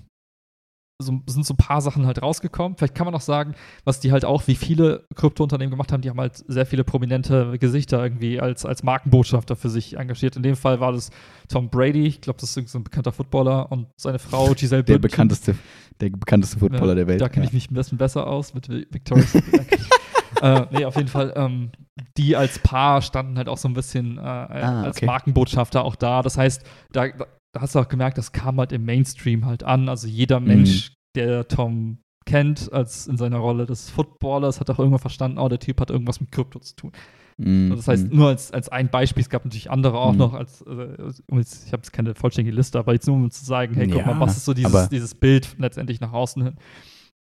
so, 0.99 1.21
sind 1.27 1.45
so 1.45 1.53
ein 1.53 1.57
paar 1.57 1.81
Sachen 1.81 2.07
halt 2.07 2.21
rausgekommen. 2.23 2.75
Vielleicht 2.77 2.95
kann 2.95 3.05
man 3.05 3.13
auch 3.13 3.21
sagen, 3.21 3.53
was 3.83 3.99
die 3.99 4.11
halt 4.11 4.25
auch, 4.25 4.47
wie 4.47 4.55
viele 4.55 5.05
Kryptounternehmen 5.15 5.69
gemacht 5.69 5.91
haben, 5.91 6.01
die 6.01 6.09
haben 6.09 6.19
halt 6.19 6.43
sehr 6.47 6.65
viele 6.65 6.83
prominente 6.83 7.57
Gesichter 7.59 8.01
irgendwie 8.01 8.39
als, 8.41 8.65
als 8.65 8.81
Markenbotschafter 8.81 9.55
für 9.55 9.69
sich 9.69 9.95
engagiert. 9.97 10.35
In 10.35 10.43
dem 10.43 10.55
Fall 10.55 10.79
war 10.79 10.91
das 10.93 11.11
Tom 11.49 11.69
Brady, 11.69 12.07
ich 12.07 12.21
glaube, 12.21 12.39
das 12.41 12.57
ist 12.57 12.69
so 12.69 12.79
ein 12.79 12.83
bekannter 12.83 13.11
Footballer 13.11 13.71
und 13.71 13.87
seine 13.95 14.17
Frau 14.17 14.53
Giselle 14.55 14.83
der 14.83 14.93
Bündchen. 14.93 15.01
bekannteste, 15.11 15.55
der 16.01 16.09
bekannteste 16.09 16.57
Footballer 16.59 16.89
Ja, 16.89 16.95
der 16.95 17.07
Welt. 17.07 17.21
Da 17.21 17.29
kenne 17.29 17.45
ich 17.45 17.51
ja. 17.51 17.55
mich 17.57 17.69
ein 17.71 17.75
bisschen 17.75 17.97
besser 17.99 18.25
aus 18.25 18.55
mit 18.55 18.67
Vi- 18.67 18.87
Victoria's 18.89 19.31
Secret. 19.33 19.79
äh, 20.41 20.65
nee, 20.71 20.85
auf 20.85 20.95
jeden 20.95 21.09
Fall, 21.09 21.31
ähm, 21.35 21.71
die 22.17 22.35
als 22.35 22.57
Paar 22.57 23.03
standen 23.03 23.37
halt 23.37 23.49
auch 23.49 23.57
so 23.59 23.67
ein 23.67 23.75
bisschen 23.75 24.17
äh, 24.17 24.21
als 24.21 24.63
Ah, 24.63 24.87
okay. 24.89 25.05
Markenbotschafter 25.05 25.83
auch 25.85 25.95
da. 25.95 26.23
Das 26.23 26.37
heißt, 26.39 26.63
da, 26.91 27.07
da 27.09 27.25
da 27.57 27.61
hast 27.61 27.73
du 27.73 27.79
auch 27.79 27.87
gemerkt, 27.87 28.19
das 28.19 28.31
kam 28.31 28.59
halt 28.59 28.71
im 28.71 28.85
Mainstream 28.85 29.45
halt 29.45 29.63
an. 29.63 29.89
Also 29.89 30.07
jeder 30.07 30.39
Mensch, 30.39 30.93
der 31.15 31.47
Tom 31.47 31.97
kennt 32.27 32.71
als 32.71 33.07
in 33.07 33.17
seiner 33.17 33.37
Rolle 33.37 33.65
des 33.65 33.89
Footballers, 33.89 34.59
hat 34.59 34.69
auch 34.69 34.77
irgendwann 34.77 34.99
verstanden, 34.99 35.39
oh, 35.39 35.49
der 35.49 35.57
Typ 35.59 35.81
hat 35.81 35.89
irgendwas 35.89 36.21
mit 36.21 36.31
Krypto 36.31 36.59
zu 36.59 36.75
tun. 36.75 36.91
Mhm. 37.37 37.71
Das 37.71 37.87
heißt, 37.87 38.11
nur 38.11 38.27
als, 38.27 38.51
als 38.51 38.69
ein 38.69 38.89
Beispiel, 38.91 39.21
es 39.21 39.29
gab 39.29 39.43
natürlich 39.43 39.71
andere 39.71 39.97
auch 39.97 40.11
Mhm. 40.11 40.17
noch, 40.19 40.33
als, 40.33 40.61
äh, 40.61 41.09
ich 41.09 41.71
habe 41.73 41.77
jetzt 41.77 41.93
keine 41.93 42.13
vollständige 42.13 42.55
Liste, 42.55 42.77
aber 42.77 42.93
jetzt 42.93 43.07
nur 43.07 43.15
um 43.15 43.31
zu 43.31 43.43
sagen, 43.43 43.73
hey, 43.73 43.87
guck 43.87 44.01
Ja, 44.05 44.13
mal, 44.13 44.19
was 44.19 44.37
ist 44.37 44.45
so 44.45 44.53
dieses, 44.53 44.89
dieses 44.89 45.15
Bild 45.15 45.55
letztendlich 45.57 45.99
nach 45.99 46.13
außen 46.13 46.43
hin. 46.43 46.55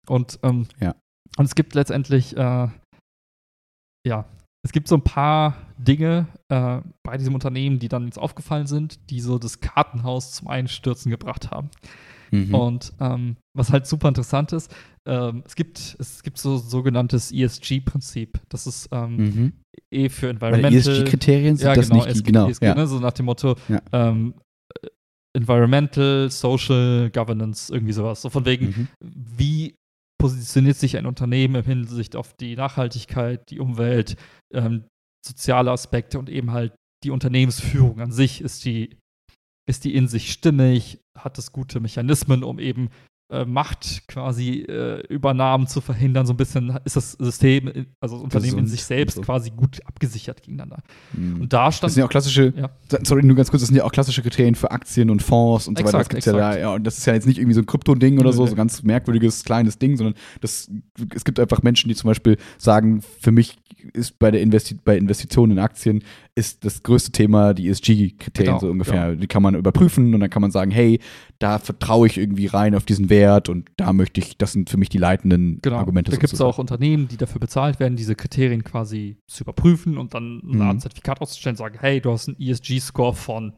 Und, 0.07 0.39
ähm, 0.43 0.67
Ja. 0.81 0.95
und 1.39 1.47
es 1.47 1.55
gibt 1.55 1.75
letztendlich, 1.75 2.37
äh, 2.37 2.69
ja, 4.07 4.27
es 4.67 4.73
gibt 4.73 4.89
so 4.89 4.97
ein 4.97 5.03
paar 5.03 5.57
Dinge 5.79 6.27
äh, 6.49 6.81
bei 7.05 7.17
diesem 7.17 7.35
Unternehmen, 7.35 7.79
die 7.79 7.87
dann 7.89 8.05
jetzt 8.07 8.19
aufgefallen 8.19 8.67
sind, 8.67 9.11
die 9.11 9.21
so 9.21 9.39
das 9.39 9.61
Kartenhaus 9.61 10.33
zum 10.33 10.49
Einstürzen 10.49 11.09
gebracht 11.09 11.53
haben. 11.53 11.71
Mhm. 12.33 12.53
Und 12.53 12.93
ähm, 12.99 13.37
was 13.57 13.71
halt 13.71 13.87
super 13.87 14.09
interessant 14.09 14.53
ist, 14.53 14.75
ähm, 15.07 15.45
es 15.47 15.55
gibt 15.55 15.97
es 16.01 16.25
gibt 16.25 16.39
so 16.39 16.57
sogenanntes 16.59 17.31
ESG-Prinzip. 17.31 18.41
Das 18.49 18.67
ist 18.67 18.89
ähm, 18.91 19.17
Mhm. 19.17 19.53
eh 19.93 20.09
für 20.09 20.31
Environmental. 20.31 20.75
ESG-Kriterien 20.75 21.57
sind 21.57 21.69
ja, 21.69 21.75
das 21.75 21.89
genau, 21.89 22.05
nicht 22.05 22.09
die, 22.09 22.11
ESG, 22.19 22.25
genau. 22.25 22.49
ESG, 22.49 22.65
ja. 22.67 22.75
ne, 22.75 22.87
so 22.89 22.99
nach 22.99 23.13
dem 23.13 23.27
Motto 23.27 23.55
Ja. 23.69 23.81
ähm, 23.93 24.35
äh, 24.83 24.89
Environmental, 25.35 26.29
Social, 26.29 27.09
Governance, 27.11 27.73
irgendwie 27.73 27.93
sowas. 27.93 28.21
So 28.21 28.31
von 28.31 28.45
wegen, 28.45 28.67
Mhm. 28.67 28.89
wie 29.01 29.77
positioniert 30.19 30.77
sich 30.77 30.97
ein 30.97 31.07
Unternehmen 31.07 31.57
im 31.57 31.65
Hinsicht 31.65 32.17
auf 32.17 32.35
die 32.35 32.57
Nachhaltigkeit, 32.57 33.51
die 33.51 33.61
Umwelt, 33.61 34.17
ähm, 34.53 34.85
soziale 35.25 35.71
Aspekte 35.71 36.19
und 36.19 36.29
eben 36.29 36.53
halt 36.53 36.75
die 37.05 37.11
Unternehmensführung 37.11 38.01
an 38.01 38.13
sich. 38.13 38.41
Ist 38.41 38.65
die 38.65 38.97
ist 39.69 39.85
die 39.85 39.95
in 39.95 40.07
sich 40.07 40.33
stimmig, 40.33 41.01
hat 41.19 41.39
es 41.39 41.53
gute 41.53 41.81
Mechanismen, 41.81 42.45
um 42.45 42.61
eben 42.61 42.89
äh, 43.29 43.45
Macht 43.45 44.07
quasi 44.07 44.61
äh, 44.61 45.01
Übernahmen 45.09 45.67
zu 45.67 45.81
verhindern. 45.81 46.27
So 46.27 46.33
ein 46.33 46.37
bisschen 46.37 46.79
ist 46.85 46.97
das 46.97 47.13
System, 47.13 47.87
also 48.01 48.17
das 48.17 48.23
Unternehmen 48.25 48.61
in 48.61 48.67
sich 48.67 48.85
selbst 48.85 49.17
so. 49.17 49.23
quasi 49.23 49.51
gut 49.51 49.81
abgesichert 49.85 50.43
gegeneinander. 50.43 50.83
Mhm. 51.13 51.41
Und 51.43 51.53
da 51.53 51.67
Das 51.67 51.77
stand 51.79 51.93
sind 51.93 52.01
ja 52.01 52.07
auch 52.07 52.11
klassische, 52.11 52.53
Ja. 52.57 52.71
sorry, 53.03 53.25
nur 53.25 53.35
ganz 53.37 53.51
kurz, 53.51 53.63
das 53.63 53.69
sind 53.69 53.77
ja 53.77 53.85
auch 53.85 53.93
klassische 53.93 54.23
Kriterien 54.23 54.55
für 54.55 54.71
Aktien 54.71 55.11
und 55.11 55.23
Fonds 55.23 55.67
und 55.67 55.77
so 55.77 55.85
weiter. 55.85 55.99
Das 55.99 56.07
Exakt, 56.07 56.11
gibt's 56.11 56.27
ja 56.27 56.33
da, 56.35 56.49
exakt. 56.51 56.63
ja, 56.63 56.75
und 56.75 56.85
das 56.85 56.99
ist 56.99 57.07
ja 57.07 57.15
jetzt 57.15 57.27
nicht 57.27 57.39
irgendwie 57.39 57.55
so 57.55 57.61
ein 57.61 57.67
Krypto-Ding 57.67 58.19
oder 58.21 58.33
so, 58.33 58.43
nö. 58.43 58.49
so 58.49 58.55
ein 58.55 58.59
ganz 58.59 58.83
merkwürdiges, 58.85 59.45
kleines 59.45 59.79
Ding, 59.79 59.97
sondern 59.97 60.15
das, 60.41 60.71
es 61.15 61.25
gibt 61.25 61.41
einfach 61.41 61.63
Menschen, 61.63 61.89
die 61.89 61.95
zum 61.97 62.09
Beispiel 62.09 62.37
sagen, 62.59 63.03
für 63.21 63.33
mich 63.33 63.57
ist 63.93 64.19
bei 64.19 64.31
der 64.31 64.41
Investi 64.41 64.75
bei 64.85 64.97
Investitionen 64.97 65.53
in 65.53 65.59
Aktien 65.59 66.03
ist 66.39 66.65
das 66.67 66.83
größte 66.83 67.13
Thema 67.13 67.55
die 67.55 67.67
ESG-Kriterien 67.69 68.53
Genau, 68.53 68.59
so 68.59 68.69
ungefähr. 68.71 69.17
Die 69.17 69.27
kann 69.27 69.43
man 69.43 69.55
überprüfen 69.55 70.13
und 70.13 70.21
dann 70.21 70.29
kann 70.29 70.43
man 70.43 70.51
sagen, 70.51 70.71
hey, 70.71 71.01
da 71.39 71.59
vertraue 71.59 72.07
ich 72.07 72.19
irgendwie 72.19 72.47
rein 72.47 72.75
auf 72.75 72.85
diesen 72.85 73.09
Wert 73.09 73.49
und 73.49 73.71
da 73.79 73.95
möchte 73.95 74.21
ich, 74.21 74.37
das 74.37 74.53
sind 74.53 74.69
für 74.69 74.77
mich 74.77 74.91
die 74.91 74.99
leitenden 74.99 75.61
Genau. 75.63 75.77
Argumente. 75.79 76.11
Da 76.11 76.19
gibt 76.19 76.33
es 76.33 76.41
auch 76.43 76.59
Unternehmen, 76.59 77.09
die 77.09 77.17
dafür 77.17 77.41
bezahlt 77.41 77.81
werden, 77.81 77.97
diese 77.97 78.15
Kriterien 78.15 78.65
quasi 78.65 79.17
zu 79.27 79.45
überprüfen 79.45 79.97
und 79.97 80.13
dann 80.13 80.43
eine 80.45 80.55
Mhm. 80.57 80.61
Art 80.63 80.81
Zertifikat 80.83 81.23
auszustellen 81.23 81.55
und 81.55 81.59
sagen, 81.59 81.79
hey, 81.81 82.01
du 82.03 82.13
hast 82.13 82.29
einen 82.29 82.39
ESG-Score 82.39 83.15
von. 83.15 83.55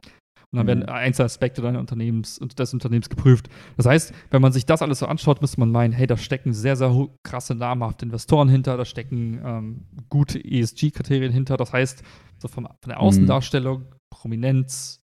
Und 0.50 0.56
dann 0.56 0.64
Mhm. 0.64 0.68
werden 0.68 0.88
einzelne 0.88 1.26
Aspekte 1.26 1.60
deines 1.60 1.78
Unternehmens 1.78 2.38
und 2.38 2.58
des 2.58 2.72
Unternehmens 2.72 3.10
geprüft. 3.10 3.48
Das 3.76 3.84
heißt, 3.86 4.14
wenn 4.30 4.40
man 4.40 4.52
sich 4.52 4.64
das 4.64 4.80
alles 4.80 5.00
so 5.00 5.06
anschaut, 5.06 5.42
müsste 5.42 5.60
man 5.60 5.70
meinen, 5.70 5.92
hey, 5.92 6.06
da 6.06 6.16
stecken 6.16 6.54
sehr, 6.54 6.74
sehr 6.74 7.08
krasse, 7.22 7.54
namhafte 7.54 8.06
Investoren 8.06 8.48
hinter, 8.48 8.76
da 8.78 8.84
stecken 8.86 9.40
ähm, 9.44 9.86
gute 10.08 10.38
ESG-Kriterien 10.42 11.32
hinter. 11.32 11.56
Das 11.58 11.72
heißt, 11.74 12.02
so 12.38 12.48
vom, 12.48 12.64
von 12.64 12.72
Mhm. 12.84 12.88
der 12.88 13.00
Außendarstellung, 13.00 13.94
Prominenz, 14.10 15.00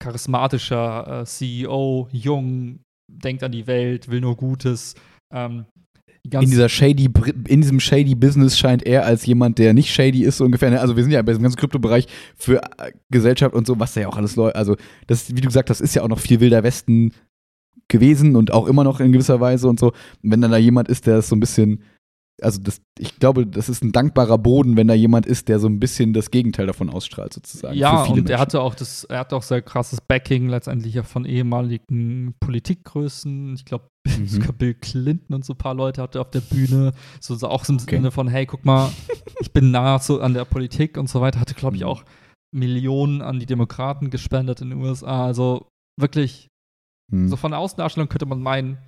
charismatischer 0.00 1.20
äh, 1.22 1.24
CEO, 1.24 2.08
jung, 2.12 2.80
denkt 3.10 3.42
an 3.42 3.52
die 3.52 3.66
Welt, 3.66 4.08
will 4.08 4.20
nur 4.20 4.36
Gutes. 4.36 4.94
Ähm, 5.32 5.66
die 6.30 6.36
in 6.36 6.50
dieser 6.50 6.68
shady, 6.68 7.08
in 7.46 7.60
diesem 7.60 7.80
shady 7.80 8.14
Business 8.14 8.58
scheint 8.58 8.84
er 8.84 9.04
als 9.04 9.26
jemand, 9.26 9.58
der 9.58 9.74
nicht 9.74 9.92
shady 9.92 10.22
ist, 10.22 10.38
so 10.38 10.44
ungefähr. 10.44 10.70
ne? 10.70 10.80
Also 10.80 10.96
wir 10.96 11.02
sind 11.02 11.12
ja 11.12 11.22
bei 11.22 11.32
diesem 11.32 11.42
ganzen 11.42 11.58
Kryptobereich 11.58 12.06
für 12.36 12.62
äh, 12.78 12.92
Gesellschaft 13.10 13.54
und 13.54 13.66
so, 13.66 13.78
was 13.78 13.94
da 13.94 14.02
ja 14.02 14.08
auch 14.08 14.16
alles 14.16 14.36
läuft. 14.36 14.56
Also 14.56 14.76
das, 15.06 15.30
wie 15.34 15.40
du 15.40 15.48
gesagt 15.48 15.70
hast, 15.70 15.80
ist 15.80 15.94
ja 15.94 16.02
auch 16.02 16.08
noch 16.08 16.20
viel 16.20 16.40
wilder 16.40 16.62
Westen 16.62 17.12
gewesen 17.88 18.36
und 18.36 18.52
auch 18.52 18.66
immer 18.66 18.84
noch 18.84 19.00
in 19.00 19.12
gewisser 19.12 19.40
Weise 19.40 19.68
und 19.68 19.80
so. 19.80 19.88
Und 19.88 20.30
wenn 20.30 20.40
dann 20.40 20.50
da 20.50 20.58
jemand 20.58 20.88
ist, 20.88 21.06
der 21.06 21.16
das 21.16 21.28
so 21.28 21.36
ein 21.36 21.40
bisschen, 21.40 21.82
also 22.40 22.60
das, 22.60 22.80
ich 22.98 23.18
glaube, 23.18 23.46
das 23.46 23.68
ist 23.68 23.82
ein 23.82 23.92
dankbarer 23.92 24.38
Boden, 24.38 24.76
wenn 24.76 24.86
da 24.88 24.94
jemand 24.94 25.26
ist, 25.26 25.48
der 25.48 25.58
so 25.58 25.66
ein 25.68 25.80
bisschen 25.80 26.12
das 26.12 26.30
Gegenteil 26.30 26.66
davon 26.66 26.88
ausstrahlt, 26.90 27.32
sozusagen. 27.32 27.76
Ja, 27.76 28.04
und 28.04 28.30
er 28.30 28.38
hatte 28.38 28.60
auch 28.60 28.74
das, 28.74 29.04
er 29.04 29.18
hatte 29.20 29.34
auch 29.36 29.42
sehr 29.42 29.60
krasses 29.62 30.00
Backing 30.00 30.48
letztendlich 30.48 30.94
ja 30.94 31.02
von 31.02 31.24
ehemaligen 31.24 32.34
Politikgrößen. 32.40 33.54
Ich 33.54 33.64
glaube, 33.64 33.88
Mhm. 34.18 34.26
sogar 34.26 34.52
Bill 34.52 34.74
Clinton 34.74 35.34
und 35.34 35.44
so 35.44 35.52
ein 35.52 35.58
paar 35.58 35.74
Leute 35.74 36.00
hatte 36.00 36.20
auf 36.20 36.30
der 36.30 36.40
Bühne. 36.40 36.92
So, 37.20 37.34
so 37.34 37.48
auch 37.48 37.64
so 37.64 37.74
im 37.74 37.78
Okay. 37.78 37.96
Sinne 37.96 38.10
von, 38.10 38.26
hey, 38.28 38.46
guck 38.46 38.64
mal, 38.64 38.90
ich 39.40 39.52
bin 39.52 39.70
nah 39.70 39.98
so 39.98 40.20
an 40.20 40.32
der 40.32 40.44
Politik 40.46 40.96
und 40.96 41.08
so 41.10 41.20
weiter. 41.20 41.40
Hatte, 41.40 41.54
glaube 41.54 41.76
ich, 41.76 41.82
Mhm. 41.82 41.88
auch 41.88 42.04
Millionen 42.54 43.20
an 43.20 43.38
die 43.40 43.46
Demokraten 43.46 44.08
gespendet 44.10 44.62
in 44.62 44.70
den 44.70 44.80
USA. 44.80 45.26
Also 45.26 45.66
wirklich, 46.00 46.48
Hm. 47.12 47.28
so 47.28 47.36
von 47.36 47.50
der 47.50 47.60
Außendarstellung 47.60 48.08
könnte 48.08 48.26
man 48.26 48.40
meinen, 48.40 48.78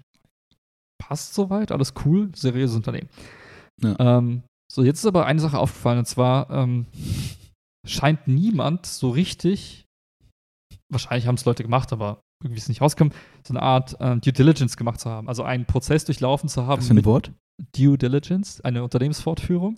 passt 0.99 1.35
soweit, 1.35 1.73
alles 1.73 1.95
cool, 2.05 2.31
seriöses 2.35 2.77
Unternehmen. 2.77 3.09
Ja. 3.83 4.19
Ähm, 4.19 4.43
so, 4.71 4.85
jetzt 4.85 5.01
ist 5.01 5.07
aber 5.07 5.27
eine 5.27 5.41
Sache 5.41 5.59
aufgefallen, 5.59 5.99
und 5.99 6.07
zwar 6.07 6.49
ähm, 6.51 6.87
scheint 7.87 8.29
niemand 8.29 8.87
so 8.87 9.11
richtig, 9.11 9.87
wahrscheinlich 10.93 11.27
haben 11.27 11.35
es 11.35 11.45
Leute 11.45 11.63
gemacht, 11.63 11.93
aber 11.93 12.21
irgendwie 12.43 12.59
ist 12.59 12.65
es 12.65 12.69
nicht 12.69 12.81
rausgekommen, 12.81 13.13
so 13.47 13.53
eine 13.53 13.63
Art 13.63 13.97
ähm, 14.01 14.21
Due 14.21 14.33
Diligence 14.33 14.77
gemacht 14.77 15.01
zu 15.01 15.11
haben. 15.11 15.29
Also 15.29 15.43
einen 15.43 15.67
Prozess 15.67 16.05
durchlaufen 16.05 16.49
zu 16.49 16.67
haben 16.67 16.81
Was 16.81 16.89
für 16.89 16.95
ein 16.95 17.05
Wort? 17.05 17.33
Due 17.77 17.99
Diligence, 17.99 18.61
eine 18.63 18.83
Unternehmensfortführung. 18.83 19.77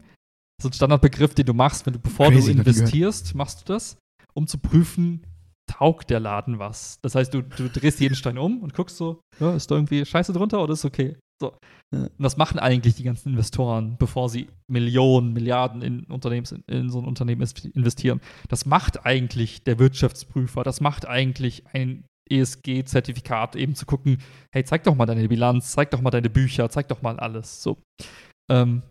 Das 0.59 0.66
ist 0.66 0.70
ein 0.70 0.74
Standardbegriff, 0.74 1.35
den 1.35 1.47
du 1.47 1.55
machst, 1.55 1.87
wenn 1.87 1.95
du, 1.95 1.99
bevor 1.99 2.31
Crazy, 2.31 2.53
du 2.53 2.59
investierst, 2.59 3.35
machst 3.35 3.62
du 3.62 3.73
das, 3.73 3.97
um 4.35 4.47
zu 4.47 4.59
prüfen, 4.59 5.27
taugt 5.66 6.11
der 6.11 6.20
Laden 6.20 6.59
was. 6.59 6.99
Das 7.03 7.15
heißt, 7.15 7.35
du, 7.35 7.43
du 7.43 7.69
drehst 7.69 7.99
jeden 7.99 8.15
Stein 8.15 8.39
um 8.39 8.62
und 8.62 8.74
guckst 8.74 8.97
so, 8.97 9.20
ja, 9.41 9.55
ist 9.55 9.70
da 9.70 9.74
irgendwie 9.74 10.05
Scheiße 10.05 10.33
drunter 10.33 10.62
oder 10.62 10.74
ist 10.74 10.85
okay? 10.85 11.16
So. 11.43 11.59
Ja. 11.93 12.05
Und 12.05 12.23
das 12.23 12.36
machen 12.36 12.60
eigentlich 12.60 12.94
die 12.94 13.02
ganzen 13.02 13.31
Investoren, 13.31 13.97
bevor 13.98 14.28
sie 14.28 14.47
Millionen, 14.69 15.32
Milliarden 15.32 15.82
in, 15.82 16.05
Unternehmens, 16.05 16.52
in 16.52 16.89
so 16.89 17.01
ein 17.01 17.05
Unternehmen 17.05 17.44
investieren. 17.74 18.20
Das 18.48 18.64
macht 18.64 19.05
eigentlich 19.05 19.64
der 19.64 19.81
Wirtschaftsprüfer, 19.81 20.62
das 20.62 20.81
macht 20.81 21.05
eigentlich 21.06 21.64
ein 21.73 22.05
ESG-Zertifikat, 22.31 23.56
eben 23.56 23.74
zu 23.74 23.86
gucken, 23.86 24.19
hey, 24.52 24.62
zeig 24.62 24.85
doch 24.85 24.94
mal 24.94 25.06
deine 25.06 25.28
Bilanz, 25.28 25.73
zeig 25.73 25.90
doch 25.90 26.01
mal 26.01 26.10
deine 26.10 26.31
Bücher, 26.31 26.70
zeig 26.70 26.86
doch 26.86 27.02
mal 27.02 27.19
alles. 27.19 27.60
So. 27.60 27.82
Ähm, 28.48 28.82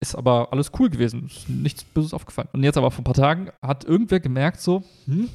ist 0.00 0.14
aber 0.14 0.52
alles 0.52 0.70
cool 0.78 0.88
gewesen, 0.88 1.26
ist 1.26 1.48
nichts 1.48 1.82
Böses 1.82 2.14
aufgefallen. 2.14 2.48
Und 2.52 2.62
jetzt 2.62 2.78
aber 2.78 2.92
vor 2.92 3.02
ein 3.02 3.04
paar 3.04 3.14
Tagen 3.14 3.50
hat 3.60 3.84
irgendwer 3.84 4.20
gemerkt, 4.20 4.60
so, 4.60 4.84
hm, 5.06 5.28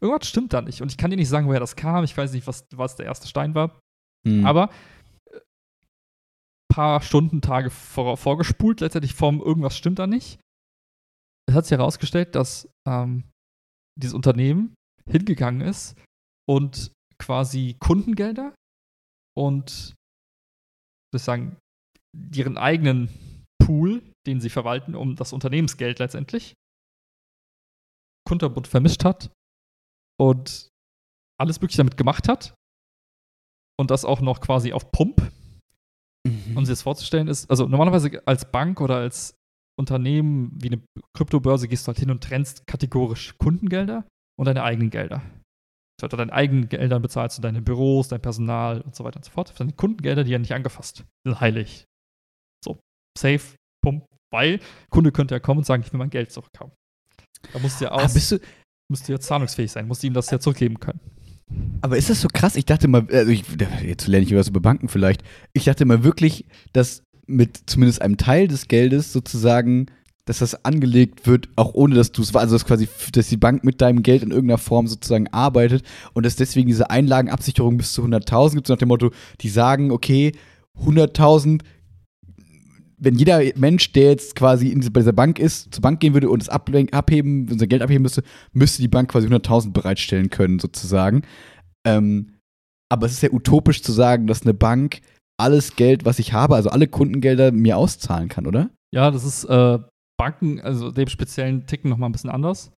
irgendwas 0.00 0.28
stimmt 0.28 0.52
da 0.52 0.62
nicht. 0.62 0.82
Und 0.82 0.90
ich 0.90 0.98
kann 0.98 1.10
dir 1.10 1.16
nicht 1.16 1.28
sagen, 1.28 1.46
woher 1.46 1.60
das 1.60 1.76
kam. 1.76 2.02
Ich 2.02 2.16
weiß 2.16 2.32
nicht, 2.32 2.48
was, 2.48 2.66
was 2.74 2.96
der 2.96 3.06
erste 3.06 3.28
Stein 3.28 3.54
war. 3.54 3.78
Hm. 4.26 4.44
Aber 4.44 4.70
paar 6.72 7.02
Stunden, 7.02 7.42
Tage 7.42 7.68
vor, 7.68 8.16
vorgespult, 8.16 8.80
letztendlich 8.80 9.14
vom 9.14 9.42
irgendwas 9.42 9.76
stimmt 9.76 9.98
da 9.98 10.06
nicht. 10.06 10.40
Es 11.46 11.54
hat 11.54 11.66
sich 11.66 11.76
herausgestellt, 11.76 12.34
dass 12.34 12.66
ähm, 12.88 13.24
dieses 14.00 14.14
Unternehmen 14.14 14.74
hingegangen 15.04 15.60
ist 15.60 16.00
und 16.48 16.92
quasi 17.18 17.76
Kundengelder 17.78 18.54
und 19.36 19.94
sozusagen 21.12 21.58
ihren 22.34 22.56
eigenen 22.56 23.44
Pool, 23.62 24.02
den 24.26 24.40
sie 24.40 24.50
verwalten, 24.50 24.94
um 24.94 25.14
das 25.14 25.34
Unternehmensgeld 25.34 25.98
letztendlich, 25.98 26.54
kunterbunt 28.26 28.66
vermischt 28.66 29.04
hat 29.04 29.30
und 30.18 30.68
alles 31.38 31.60
Mögliche 31.60 31.78
damit 31.78 31.98
gemacht 31.98 32.28
hat 32.28 32.54
und 33.78 33.90
das 33.90 34.06
auch 34.06 34.22
noch 34.22 34.40
quasi 34.40 34.72
auf 34.72 34.90
Pump. 34.90 35.30
Mhm. 36.26 36.56
Um 36.56 36.64
sich 36.64 36.72
das 36.72 36.82
vorzustellen 36.82 37.28
ist, 37.28 37.50
also 37.50 37.66
normalerweise 37.66 38.22
als 38.26 38.50
Bank 38.50 38.80
oder 38.80 38.96
als 38.96 39.34
Unternehmen 39.78 40.52
wie 40.60 40.68
eine 40.68 40.82
Kryptobörse 41.16 41.66
gehst 41.66 41.86
du 41.86 41.88
halt 41.88 41.98
hin 41.98 42.10
und 42.10 42.22
trennst 42.22 42.66
kategorisch 42.66 43.36
Kundengelder 43.38 44.06
und 44.38 44.46
deine 44.46 44.62
eigenen 44.62 44.90
Gelder. 44.90 45.22
Du 45.98 46.04
hast 46.04 46.12
deine 46.12 46.32
eigenen 46.32 46.68
Gelder 46.68 47.00
bezahlst 47.00 47.38
du 47.38 47.42
deine 47.42 47.62
Büros, 47.62 48.08
dein 48.08 48.20
Personal 48.20 48.80
und 48.80 48.94
so 48.94 49.04
weiter 49.04 49.18
und 49.18 49.24
so 49.24 49.30
fort. 49.30 49.58
Deine 49.58 49.72
Kundengelder, 49.72 50.24
die 50.24 50.32
ja 50.32 50.38
nicht 50.38 50.52
angefasst. 50.52 51.04
Die 51.24 51.30
sind 51.30 51.40
heilig. 51.40 51.86
So, 52.64 52.80
safe, 53.18 53.56
pump, 53.84 54.04
weil 54.32 54.60
Kunde 54.90 55.12
könnte 55.12 55.34
ja 55.34 55.40
kommen 55.40 55.58
und 55.58 55.64
sagen, 55.64 55.82
ich 55.84 55.92
will 55.92 55.98
mein 55.98 56.10
Geld 56.10 56.32
zurückhaben. 56.32 56.72
Da 57.52 57.58
musst 57.58 57.80
du 57.80 57.84
ja 57.84 57.92
ah, 57.92 58.04
aus, 58.04 58.14
bist 58.14 58.32
du, 58.32 58.40
musst 58.90 59.08
du 59.08 59.12
ja 59.12 59.20
zahlungsfähig 59.20 59.70
sein, 59.70 59.86
musst 59.86 60.02
du 60.02 60.06
ihm 60.06 60.14
das 60.14 60.30
ja 60.30 60.38
zurückgeben 60.38 60.78
können. 60.78 61.00
Aber 61.80 61.96
ist 61.96 62.10
das 62.10 62.20
so 62.20 62.28
krass? 62.32 62.56
Ich 62.56 62.64
dachte 62.64 62.88
mal, 62.88 63.06
also 63.10 63.30
ich, 63.30 63.44
jetzt 63.84 64.06
lerne 64.06 64.24
ich 64.24 64.34
was 64.34 64.48
über 64.48 64.60
Banken 64.60 64.88
vielleicht. 64.88 65.22
Ich 65.52 65.64
dachte 65.64 65.84
mal 65.84 66.04
wirklich, 66.04 66.44
dass 66.72 67.02
mit 67.26 67.62
zumindest 67.66 68.02
einem 68.02 68.16
Teil 68.16 68.48
des 68.48 68.68
Geldes 68.68 69.12
sozusagen 69.12 69.86
dass 70.24 70.38
das 70.38 70.64
angelegt 70.64 71.26
wird, 71.26 71.48
auch 71.56 71.74
ohne 71.74 71.94
dass 71.94 72.12
du 72.12 72.22
es 72.22 72.34
also 72.34 72.54
dass 72.54 72.64
quasi, 72.64 72.88
dass 73.12 73.28
die 73.28 73.36
Bank 73.36 73.64
mit 73.64 73.80
deinem 73.80 74.02
Geld 74.02 74.22
in 74.22 74.30
irgendeiner 74.30 74.58
Form 74.58 74.86
sozusagen 74.86 75.28
arbeitet 75.28 75.84
und 76.12 76.24
dass 76.24 76.36
deswegen 76.36 76.68
diese 76.68 76.90
Einlagenabsicherung 76.90 77.76
bis 77.76 77.92
zu 77.92 78.04
100.000 78.04 78.54
gibt, 78.54 78.66
so 78.66 78.72
nach 78.72 78.78
dem 78.78 78.88
Motto, 78.88 79.10
die 79.40 79.48
sagen, 79.48 79.90
okay, 79.90 80.32
100.000 80.80 81.62
wenn 83.02 83.16
jeder 83.16 83.42
Mensch, 83.56 83.92
der 83.92 84.10
jetzt 84.10 84.36
quasi 84.36 84.68
in, 84.68 84.80
bei 84.92 85.00
dieser 85.00 85.12
Bank 85.12 85.40
ist, 85.40 85.74
zur 85.74 85.82
Bank 85.82 85.98
gehen 85.98 86.14
würde 86.14 86.30
und 86.30 86.40
es 86.40 86.48
abheben, 86.48 87.48
unser 87.50 87.66
Geld 87.66 87.82
abheben 87.82 88.02
müsste, 88.02 88.22
müsste 88.52 88.80
die 88.80 88.88
Bank 88.88 89.10
quasi 89.10 89.26
100.000 89.26 89.72
bereitstellen 89.72 90.30
können, 90.30 90.60
sozusagen. 90.60 91.22
Ähm, 91.84 92.38
aber 92.90 93.06
es 93.06 93.12
ist 93.12 93.22
ja 93.22 93.32
utopisch 93.32 93.82
zu 93.82 93.90
sagen, 93.90 94.28
dass 94.28 94.42
eine 94.42 94.54
Bank 94.54 95.00
alles 95.40 95.74
Geld, 95.74 96.04
was 96.04 96.20
ich 96.20 96.32
habe, 96.32 96.54
also 96.54 96.70
alle 96.70 96.86
Kundengelder 96.86 97.50
mir 97.50 97.76
auszahlen 97.76 98.28
kann, 98.28 98.46
oder? 98.46 98.70
Ja, 98.94 99.10
das 99.10 99.24
ist 99.24 99.44
äh, 99.44 99.78
Banken, 100.16 100.60
also 100.60 100.92
dem 100.92 101.08
speziellen 101.08 101.66
Ticken 101.66 101.90
nochmal 101.90 102.08
ein 102.08 102.12
bisschen 102.12 102.30
anders. 102.30 102.70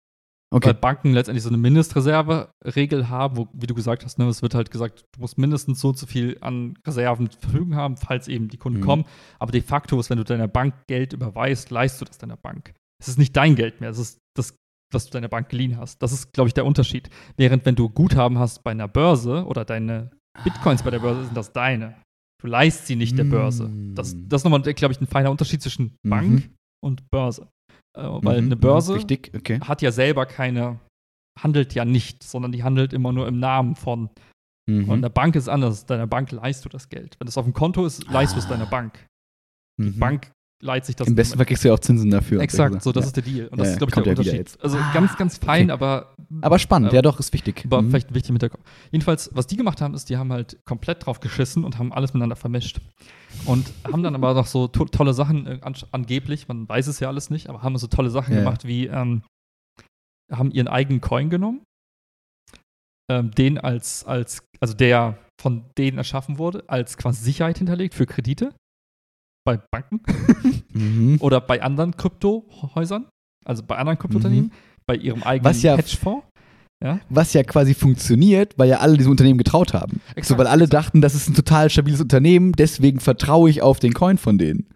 Okay. 0.55 0.69
Weil 0.69 0.75
Banken 0.75 1.13
letztendlich 1.13 1.43
so 1.43 1.49
eine 1.49 1.59
Mindestreserve-Regel 1.59 3.09
haben, 3.09 3.37
wo, 3.37 3.49
wie 3.55 3.67
du 3.67 3.75
gesagt 3.75 4.05
hast, 4.05 4.21
ne, 4.21 4.29
es 4.29 4.41
wird 4.41 4.55
halt 4.55 4.71
gesagt, 4.71 5.05
du 5.13 5.21
musst 5.21 5.37
mindestens 5.37 5.81
so 5.81 5.89
und 5.89 5.99
so 5.99 6.07
viel 6.07 6.39
an 6.43 6.79
Reserven 6.87 7.29
verfügen 7.29 7.75
haben, 7.75 7.97
falls 7.97 8.29
eben 8.29 8.47
die 8.47 8.57
Kunden 8.57 8.79
mhm. 8.79 8.85
kommen. 8.85 9.05
Aber 9.41 9.51
de 9.51 9.63
facto 9.63 9.99
ist, 9.99 10.11
wenn 10.11 10.19
du 10.19 10.23
deiner 10.23 10.47
Bank 10.47 10.75
Geld 10.87 11.13
überweist, 11.13 11.71
leist 11.71 12.01
du 12.01 12.05
das 12.05 12.19
deiner 12.19 12.37
Bank. 12.37 12.73
Es 13.03 13.09
ist 13.09 13.19
nicht 13.19 13.37
dein 13.37 13.57
Geld 13.57 13.81
mehr, 13.81 13.91
es 13.91 13.99
ist 13.99 14.21
das, 14.37 14.57
was 14.93 15.07
du 15.07 15.11
deiner 15.11 15.27
Bank 15.27 15.49
geliehen 15.49 15.77
hast. 15.77 16.01
Das 16.01 16.13
ist, 16.13 16.33
glaube 16.33 16.47
ich, 16.47 16.55
der 16.55 16.67
Unterschied. 16.67 17.11
Während 17.37 17.67
wenn 17.67 17.75
du 17.75 17.89
Guthaben 17.89 18.39
hast 18.39 18.63
bei 18.63 18.71
einer 18.71 18.87
Börse 18.87 19.45
oder 19.47 19.65
deine 19.65 20.13
Bitcoins 20.45 20.85
bei 20.85 20.91
der 20.91 21.01
Börse, 21.01 21.25
sind 21.25 21.37
das 21.37 21.53
deine. 21.53 21.97
Du 22.41 22.47
leist 22.47 22.87
sie 22.87 22.95
nicht 22.95 23.19
der 23.19 23.25
Börse. 23.25 23.69
Das, 23.95 24.15
das 24.29 24.41
ist 24.41 24.45
nochmal, 24.45 24.63
glaube 24.63 24.93
ich, 24.93 25.01
ein 25.01 25.09
feiner 25.09 25.33
Unterschied 25.33 25.63
zwischen 25.63 25.97
mhm. 26.05 26.11
Bank 26.11 26.31
mhm. 26.31 26.55
und 26.81 27.11
Börse. 27.11 27.49
Äh, 27.97 28.03
weil 28.03 28.41
mhm, 28.41 28.49
eine 28.49 28.57
Börse 28.57 28.95
okay. 28.95 29.61
hat 29.61 29.83
ja 29.83 29.93
selber 29.93 30.27
keine, 30.27 30.81
handelt 31.39 31.75
ja 31.75 31.85
nicht, 31.85 32.23
sondern 32.23 32.53
die 32.53 32.65
handelt 32.65 32.93
immer 32.93 33.13
nur 33.13 33.29
im 33.29 33.39
Namen 33.39 33.77
von. 33.77 34.11
Mhm. 34.69 34.89
Und 34.89 34.99
eine 34.99 35.11
Bank 35.11 35.37
ist 35.37 35.49
anders. 35.49 35.87
Deiner 35.87 36.07
Bank 36.07 36.33
leist 36.33 36.65
du 36.65 36.69
das 36.69 36.89
Geld. 36.89 37.17
Wenn 37.19 37.29
es 37.29 37.39
auf 37.39 37.45
dem 37.45 37.55
Konto 37.55 37.85
ist, 37.85 38.09
leist 38.11 38.33
ah. 38.33 38.37
du 38.37 38.41
es 38.41 38.49
deiner 38.49 38.67
Bank. 38.67 39.07
Die 39.79 39.91
mhm. 39.91 39.99
Bank 39.99 40.33
leiht 40.65 40.85
sich 40.85 40.97
das. 40.97 41.07
Im 41.07 41.15
besten 41.15 41.37
Fall 41.37 41.47
kriegst 41.47 41.63
du 41.63 41.69
ja 41.69 41.75
auch 41.75 41.79
Zinsen 41.79 42.11
dafür. 42.11 42.41
Exakt, 42.41 42.83
so, 42.83 42.91
das 42.91 43.05
ja. 43.05 43.07
ist 43.09 43.17
der 43.17 43.23
Deal. 43.23 43.49
Und 43.49 43.61
das 43.61 43.69
ja, 43.69 43.73
ist, 43.75 43.79
glaube 43.79 43.91
ich, 43.91 44.03
der 44.03 44.19
Unterschied. 44.19 44.59
Also 44.61 44.79
ganz, 44.93 45.17
ganz 45.17 45.39
fein, 45.39 45.71
okay. 45.71 45.73
aber. 45.73 46.15
Aber 46.41 46.59
spannend, 46.59 46.93
äh, 46.93 46.97
ja 46.97 47.03
doch, 47.03 47.21
ist 47.21 47.33
wichtig. 47.33 47.63
Aber 47.67 47.83
mhm. 47.83 47.91
vielleicht 47.91 48.15
wichtig 48.15 48.33
mit 48.33 48.43
der. 48.43 48.51
Jedenfalls, 48.91 49.31
was 49.35 49.47
die 49.47 49.57
gemacht 49.57 49.81
haben, 49.81 49.95
ist, 49.95 50.09
die 50.11 50.17
haben 50.17 50.33
halt 50.33 50.59
komplett 50.65 51.07
drauf 51.07 51.21
geschissen 51.21 51.65
und 51.65 51.79
haben 51.79 51.93
alles 51.93 52.15
miteinander 52.15 52.37
vermischt. 52.37 52.81
Und 53.45 53.71
haben 53.91 54.03
dann 54.03 54.15
aber 54.15 54.35
noch 54.35 54.47
so 54.47 54.67
to 54.69 54.87
tolle 54.87 55.13
Sachen, 55.13 55.47
äh, 55.47 55.59
an 55.61 55.75
angeblich, 55.93 56.49
man 56.49 56.69
weiß 56.69 56.87
es 56.87 57.01
ja 57.01 57.09
alles 57.09 57.31
nicht, 57.31 57.49
aber 57.49 57.63
haben 57.63 57.77
so 57.77 57.87
tolle 57.87 58.11
Sachen 58.11 58.33
ja. 58.35 58.41
gemacht, 58.41 58.67
wie 58.67 58.87
ähm, 58.87 59.23
haben 60.33 60.51
ihren 60.51 60.69
eigenen 60.69 61.01
Coin 61.01 61.31
genommen, 61.31 61.63
ähm, 63.11 63.33
den 63.33 63.59
als, 63.59 64.05
als, 64.05 64.43
also 64.61 64.75
der 64.75 65.19
von 65.41 65.65
denen 65.77 65.99
erschaffen 65.99 66.39
wurde, 66.39 66.65
als 66.69 66.97
quasi 66.97 67.23
Sicherheit 67.23 67.59
hinterlegt 67.59 67.95
für 67.95 68.07
Kredite 68.07 68.55
bei 69.45 69.59
Banken 69.71 70.01
mhm. 70.73 71.19
oder 71.21 71.41
bei 71.41 71.63
anderen 71.63 71.97
Kryptohäusern, 71.97 73.07
also 73.45 73.63
bei 73.63 73.77
anderen 73.77 73.99
Kryptounternehmen, 73.99 74.47
mhm. 74.47 74.53
bei 74.87 74.97
ihrem 74.97 75.23
eigenen 75.23 75.51
Was 75.51 75.63
ja 75.63 75.77
Hedgefonds. 75.77 76.27
Ja? 76.83 77.01
Was 77.09 77.33
ja 77.33 77.43
quasi 77.45 77.73
funktioniert, 77.73 78.59
weil 78.59 78.69
ja 78.69 78.81
alle 78.81 78.97
diesem 78.97 79.13
Unternehmen 79.13 79.39
getraut 79.39 79.73
haben. 79.73 80.01
Exakt. 80.11 80.27
So, 80.27 80.39
weil 80.39 80.47
alle 80.47 80.69
dachten, 80.69 81.01
das 81.01 81.15
ist 81.15 81.29
ein 81.29 81.35
total 81.35 81.71
stabiles 81.71 82.01
Unternehmen, 82.01 82.53
deswegen 82.53 83.01
vertraue 83.01 83.49
ich 83.49 83.63
auf 83.63 83.79
den 83.79 83.95
Coin 83.95 84.19
von 84.19 84.37
denen. 84.37 84.69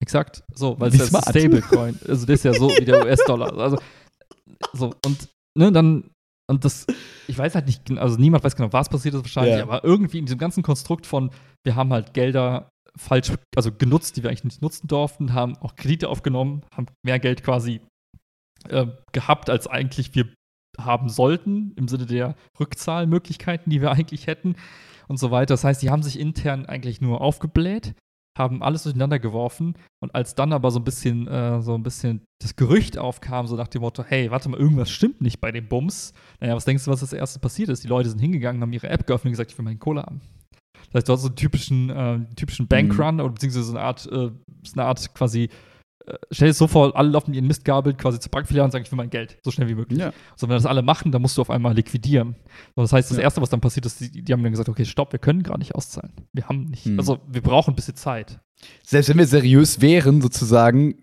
Exakt, 0.00 0.44
so, 0.54 0.78
weil 0.78 0.90
es 0.90 1.00
ist 1.00 1.14
ein 1.14 1.22
Stablecoin. 1.22 1.98
Also 2.06 2.26
das 2.26 2.36
ist 2.36 2.44
ja 2.44 2.54
so 2.54 2.68
wie 2.68 2.84
der 2.84 3.04
US-Dollar. 3.04 3.58
Also, 3.58 3.78
so, 4.72 4.94
und 5.04 5.28
ne, 5.56 5.72
dann, 5.72 6.10
und 6.48 6.64
das, 6.64 6.86
ich 7.26 7.36
weiß 7.36 7.56
halt 7.56 7.66
nicht, 7.66 7.90
also 7.98 8.16
niemand 8.16 8.44
weiß 8.44 8.54
genau, 8.54 8.72
was 8.72 8.88
passiert 8.88 9.14
ist 9.14 9.22
wahrscheinlich, 9.22 9.56
ja. 9.56 9.62
aber 9.64 9.82
irgendwie 9.82 10.18
in 10.18 10.26
diesem 10.26 10.38
ganzen 10.38 10.62
Konstrukt 10.62 11.06
von, 11.06 11.30
wir 11.64 11.74
haben 11.74 11.92
halt 11.92 12.14
Gelder 12.14 12.68
falsch, 12.96 13.32
also 13.56 13.72
genutzt, 13.72 14.16
die 14.16 14.22
wir 14.22 14.30
eigentlich 14.30 14.44
nicht 14.44 14.62
nutzen 14.62 14.88
durften, 14.88 15.34
haben 15.34 15.56
auch 15.58 15.76
Kredite 15.76 16.08
aufgenommen, 16.08 16.62
haben 16.74 16.86
mehr 17.04 17.18
Geld 17.18 17.42
quasi 17.42 17.80
äh, 18.68 18.86
gehabt, 19.12 19.50
als 19.50 19.66
eigentlich 19.66 20.14
wir 20.14 20.28
haben 20.78 21.08
sollten, 21.08 21.72
im 21.76 21.88
Sinne 21.88 22.06
der 22.06 22.34
Rückzahlmöglichkeiten, 22.58 23.70
die 23.70 23.80
wir 23.80 23.90
eigentlich 23.90 24.26
hätten 24.26 24.56
und 25.08 25.18
so 25.18 25.30
weiter. 25.30 25.54
Das 25.54 25.64
heißt, 25.64 25.82
die 25.82 25.90
haben 25.90 26.02
sich 26.02 26.18
intern 26.18 26.66
eigentlich 26.66 27.00
nur 27.00 27.20
aufgebläht, 27.20 27.94
haben 28.38 28.62
alles 28.62 28.84
durcheinander 28.84 29.18
geworfen 29.18 29.74
und 30.00 30.14
als 30.14 30.34
dann 30.34 30.52
aber 30.52 30.70
so 30.70 30.78
ein 30.78 30.84
bisschen, 30.84 31.26
äh, 31.26 31.60
so 31.60 31.74
ein 31.74 31.82
bisschen 31.82 32.24
das 32.40 32.54
Gerücht 32.54 32.96
aufkam, 32.98 33.46
so 33.48 33.56
nach 33.56 33.68
dem 33.68 33.82
Motto, 33.82 34.04
hey, 34.04 34.30
warte 34.30 34.48
mal, 34.48 34.60
irgendwas 34.60 34.90
stimmt 34.90 35.20
nicht 35.20 35.40
bei 35.40 35.50
dem 35.50 35.68
Bums. 35.68 36.12
Naja, 36.40 36.54
was 36.54 36.64
denkst 36.64 36.84
du, 36.84 36.90
was 36.90 37.00
das 37.00 37.12
erste 37.12 37.40
passiert 37.40 37.68
ist? 37.68 37.82
Die 37.82 37.88
Leute 37.88 38.08
sind 38.08 38.20
hingegangen, 38.20 38.62
haben 38.62 38.72
ihre 38.72 38.88
App 38.88 39.06
geöffnet 39.06 39.30
und 39.30 39.32
gesagt, 39.32 39.50
ich 39.50 39.58
will 39.58 39.64
meine 39.64 39.78
Kohle 39.78 40.02
haben. 40.02 40.20
Das 40.90 41.00
heißt, 41.00 41.08
du 41.08 41.12
hast 41.12 41.22
so 41.22 41.28
einen 41.28 41.36
typischen, 41.36 41.90
äh, 41.90 42.18
typischen 42.36 42.66
Bankrun 42.66 43.16
mhm. 43.16 43.20
oder 43.20 43.30
beziehungsweise 43.30 43.64
so 43.64 43.76
eine 43.76 43.80
Art, 43.80 44.06
äh, 44.06 44.30
so 44.62 44.72
eine 44.74 44.84
Art 44.84 45.14
quasi 45.14 45.48
äh, 46.08 46.14
stell 46.30 46.48
dir 46.48 46.54
so 46.54 46.66
vor, 46.66 46.96
alle 46.96 47.10
laufen 47.10 47.34
ihren 47.34 47.46
Mistgabel 47.46 47.94
quasi 47.94 48.18
zur 48.18 48.30
Bankfiliale 48.30 48.64
und 48.64 48.70
sagen, 48.70 48.84
ich 48.84 48.90
will 48.90 48.96
mein 48.96 49.10
Geld, 49.10 49.38
so 49.42 49.50
schnell 49.50 49.68
wie 49.68 49.74
möglich. 49.74 49.98
Ja. 49.98 50.12
So, 50.36 50.48
wenn 50.48 50.54
das 50.54 50.66
alle 50.66 50.82
machen, 50.82 51.12
dann 51.12 51.22
musst 51.22 51.36
du 51.36 51.42
auf 51.42 51.50
einmal 51.50 51.74
liquidieren. 51.74 52.28
Und 52.74 52.82
das 52.82 52.92
heißt, 52.92 53.10
das 53.10 53.18
ja. 53.18 53.24
Erste, 53.24 53.42
was 53.42 53.50
dann 53.50 53.60
passiert 53.60 53.86
ist, 53.86 54.00
die, 54.00 54.22
die, 54.22 54.32
haben 54.32 54.42
dann 54.42 54.52
gesagt, 54.52 54.68
okay, 54.68 54.84
stopp, 54.84 55.12
wir 55.12 55.18
können 55.18 55.42
gar 55.42 55.58
nicht 55.58 55.74
auszahlen. 55.74 56.12
Wir 56.32 56.48
haben 56.48 56.64
nicht, 56.64 56.84
hm. 56.84 56.98
also 56.98 57.18
wir 57.28 57.42
brauchen 57.42 57.72
ein 57.72 57.76
bisschen 57.76 57.96
Zeit. 57.96 58.40
Selbst 58.84 59.08
wenn 59.08 59.18
wir 59.18 59.26
seriös 59.26 59.80
wären, 59.80 60.20
sozusagen, 60.20 60.94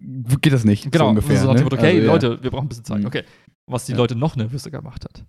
geht 0.41 0.53
das 0.53 0.66
nicht. 0.66 0.91
Genau, 0.91 1.06
so 1.06 1.10
ungefähr. 1.10 1.40
So 1.40 1.53
ne? 1.53 1.66
okay, 1.66 1.98
also, 1.98 2.07
Leute, 2.07 2.28
ja. 2.28 2.44
wir 2.44 2.52
brauchen 2.52 2.66
ein 2.66 2.70
bisschen 2.70 2.86
Zeit. 2.86 2.99
Hm. 2.99 3.06
Okay. 3.06 3.24
Was 3.68 3.86
die 3.86 3.94
Leute 3.94 4.16
noch 4.16 4.36
nervöser 4.36 4.72
gemacht 4.72 5.06
hat. 5.06 5.26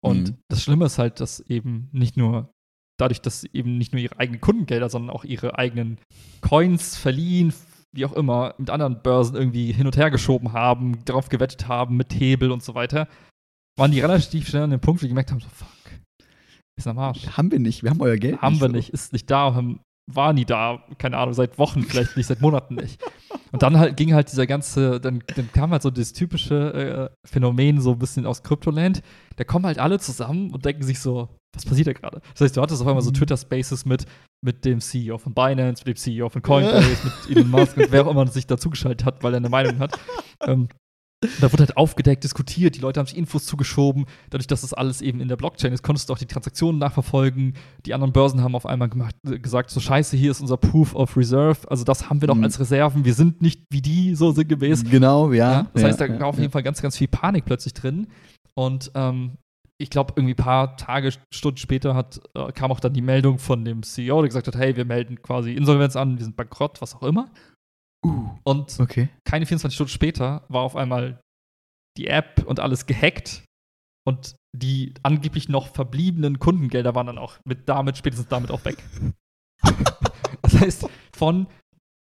Und 0.00 0.28
hm. 0.28 0.36
das 0.48 0.62
Schlimme 0.62 0.86
ist 0.86 0.98
halt, 0.98 1.20
dass 1.20 1.40
eben 1.40 1.88
nicht 1.92 2.16
nur 2.16 2.52
dadurch, 2.98 3.20
dass 3.20 3.44
eben 3.44 3.78
nicht 3.78 3.92
nur 3.92 4.00
ihre 4.00 4.18
eigenen 4.18 4.40
Kundengelder, 4.40 4.88
sondern 4.88 5.14
auch 5.14 5.24
ihre 5.24 5.58
eigenen 5.58 5.98
Coins 6.40 6.96
verliehen, 6.96 7.52
wie 7.92 8.04
auch 8.04 8.12
immer, 8.12 8.54
mit 8.58 8.70
anderen 8.70 9.02
Börsen 9.02 9.36
irgendwie 9.36 9.72
hin 9.72 9.86
und 9.86 9.96
her 9.96 10.10
geschoben 10.10 10.52
haben, 10.52 11.04
darauf 11.04 11.28
gewettet 11.28 11.68
haben, 11.68 11.96
mit 11.96 12.12
Hebel 12.12 12.50
und 12.50 12.62
so 12.62 12.74
weiter, 12.74 13.08
waren 13.76 13.92
die 13.92 14.00
relativ 14.00 14.48
schnell 14.48 14.62
an 14.64 14.70
dem 14.70 14.80
Punkt, 14.80 15.00
wo 15.00 15.04
die 15.04 15.08
gemerkt 15.10 15.30
haben, 15.30 15.40
so 15.40 15.48
fuck, 15.48 15.68
ist 16.76 16.86
am 16.86 16.98
Arsch. 16.98 17.28
Haben 17.36 17.50
wir 17.50 17.60
nicht, 17.60 17.82
wir 17.82 17.90
haben 17.90 18.00
euer 18.00 18.16
Geld 18.16 18.40
Haben 18.42 18.54
nicht 18.54 18.62
wir 18.62 18.68
so. 18.68 18.74
nicht, 18.74 18.90
ist 18.90 19.12
nicht 19.12 19.30
da, 19.30 19.54
haben, 19.54 19.80
war 20.12 20.32
nie 20.32 20.44
da, 20.44 20.84
keine 20.98 21.18
Ahnung, 21.18 21.34
seit 21.34 21.58
Wochen 21.58 21.82
vielleicht 21.82 22.16
nicht, 22.16 22.26
seit 22.26 22.40
Monaten 22.40 22.74
nicht. 22.74 23.00
Und 23.52 23.62
dann 23.62 23.78
halt 23.78 23.96
ging 23.96 24.12
halt 24.12 24.30
dieser 24.30 24.46
ganze, 24.46 25.00
dann, 25.00 25.22
dann 25.36 25.52
kam 25.52 25.70
halt 25.70 25.82
so 25.82 25.90
das 25.90 26.12
typische 26.12 27.10
äh, 27.14 27.28
Phänomen 27.28 27.80
so 27.80 27.92
ein 27.92 27.98
bisschen 27.98 28.26
aus 28.26 28.42
Cryptoland. 28.42 29.02
Da 29.36 29.44
kommen 29.44 29.66
halt 29.66 29.78
alle 29.78 30.00
zusammen 30.00 30.50
und 30.50 30.64
denken 30.64 30.82
sich 30.82 30.98
so, 30.98 31.28
was 31.54 31.64
passiert 31.64 31.86
da 31.86 31.92
gerade? 31.92 32.20
Das 32.32 32.40
heißt, 32.42 32.56
du 32.56 32.62
hattest 32.62 32.82
auf 32.82 32.88
einmal 32.88 33.02
so 33.02 33.10
mhm. 33.10 33.14
Twitter-Spaces 33.14 33.84
mit, 33.84 34.06
mit 34.42 34.64
dem 34.64 34.80
CEO 34.80 35.18
von 35.18 35.34
Binance, 35.34 35.84
mit 35.86 35.96
dem 35.96 36.00
CEO 36.00 36.28
von 36.28 36.42
Coinbase, 36.42 36.98
mit 37.04 37.36
Elon 37.36 37.50
Musk 37.50 37.76
und 37.76 37.90
wer 37.90 38.06
auch 38.06 38.10
immer 38.10 38.26
sich 38.26 38.46
dazugeschaltet 38.46 39.04
hat, 39.04 39.22
weil 39.22 39.34
er 39.34 39.38
eine 39.38 39.48
Meinung 39.48 39.78
hat. 39.78 39.98
Ähm, 40.46 40.68
da 41.40 41.52
wurde 41.52 41.64
halt 41.64 41.76
aufgedeckt, 41.76 42.24
diskutiert, 42.24 42.76
die 42.76 42.80
Leute 42.80 43.00
haben 43.00 43.06
sich 43.06 43.16
Infos 43.16 43.46
zugeschoben. 43.46 44.06
Dadurch, 44.30 44.46
dass 44.46 44.60
das 44.60 44.74
alles 44.74 45.00
eben 45.00 45.20
in 45.20 45.28
der 45.28 45.36
Blockchain 45.36 45.72
ist, 45.72 45.82
konntest 45.82 46.08
du 46.08 46.12
auch 46.12 46.18
die 46.18 46.26
Transaktionen 46.26 46.78
nachverfolgen. 46.78 47.54
Die 47.86 47.94
anderen 47.94 48.12
Börsen 48.12 48.42
haben 48.42 48.54
auf 48.54 48.66
einmal 48.66 48.88
gemacht, 48.88 49.14
äh, 49.26 49.38
gesagt, 49.38 49.70
so 49.70 49.80
scheiße, 49.80 50.16
hier 50.16 50.30
ist 50.30 50.40
unser 50.40 50.56
Proof 50.56 50.94
of 50.94 51.16
Reserve. 51.16 51.70
Also 51.70 51.84
das 51.84 52.10
haben 52.10 52.20
wir 52.20 52.28
doch 52.28 52.34
mhm. 52.34 52.44
als 52.44 52.60
Reserven. 52.60 53.04
Wir 53.04 53.14
sind 53.14 53.42
nicht 53.42 53.62
wie 53.70 53.82
die, 53.82 54.14
so 54.14 54.32
sinngemäß. 54.32 54.84
Genau, 54.84 55.32
ja. 55.32 55.52
ja 55.52 55.70
das 55.72 55.82
ja, 55.82 55.88
heißt, 55.88 56.00
da 56.00 56.06
ja, 56.06 56.20
war 56.20 56.28
auf 56.28 56.38
jeden 56.38 56.52
Fall 56.52 56.62
ganz, 56.62 56.82
ganz 56.82 56.96
viel 56.96 57.08
Panik 57.08 57.44
plötzlich 57.44 57.74
drin. 57.74 58.08
Und 58.54 58.90
ähm, 58.94 59.32
ich 59.80 59.90
glaube, 59.90 60.14
irgendwie 60.16 60.34
ein 60.34 60.44
paar 60.44 60.76
Tage, 60.76 61.12
Stunden 61.32 61.58
später 61.58 61.94
hat, 61.94 62.20
äh, 62.34 62.52
kam 62.52 62.70
auch 62.70 62.80
dann 62.80 62.94
die 62.94 63.02
Meldung 63.02 63.38
von 63.38 63.64
dem 63.64 63.82
CEO, 63.82 64.20
der 64.20 64.28
gesagt 64.28 64.46
hat, 64.46 64.56
hey, 64.56 64.76
wir 64.76 64.84
melden 64.84 65.20
quasi 65.22 65.52
Insolvenz 65.52 65.96
an, 65.96 66.16
wir 66.18 66.24
sind 66.24 66.36
bankrott, 66.36 66.80
was 66.80 66.94
auch 66.94 67.02
immer. 67.02 67.30
Uh, 68.04 68.38
und 68.44 68.78
okay. 68.80 69.08
keine 69.24 69.46
24 69.46 69.74
Stunden 69.74 69.90
später 69.90 70.44
war 70.48 70.62
auf 70.62 70.76
einmal 70.76 71.20
die 71.96 72.06
App 72.06 72.44
und 72.46 72.60
alles 72.60 72.86
gehackt 72.86 73.44
und 74.06 74.36
die 74.54 74.94
angeblich 75.02 75.48
noch 75.48 75.68
verbliebenen 75.68 76.38
Kundengelder 76.38 76.94
waren 76.94 77.06
dann 77.06 77.18
auch 77.18 77.38
mit 77.44 77.68
damit, 77.68 77.96
spätestens 77.96 78.28
damit 78.28 78.50
auch 78.50 78.64
weg. 78.64 78.76
das 80.42 80.60
heißt, 80.60 80.88
von 81.16 81.46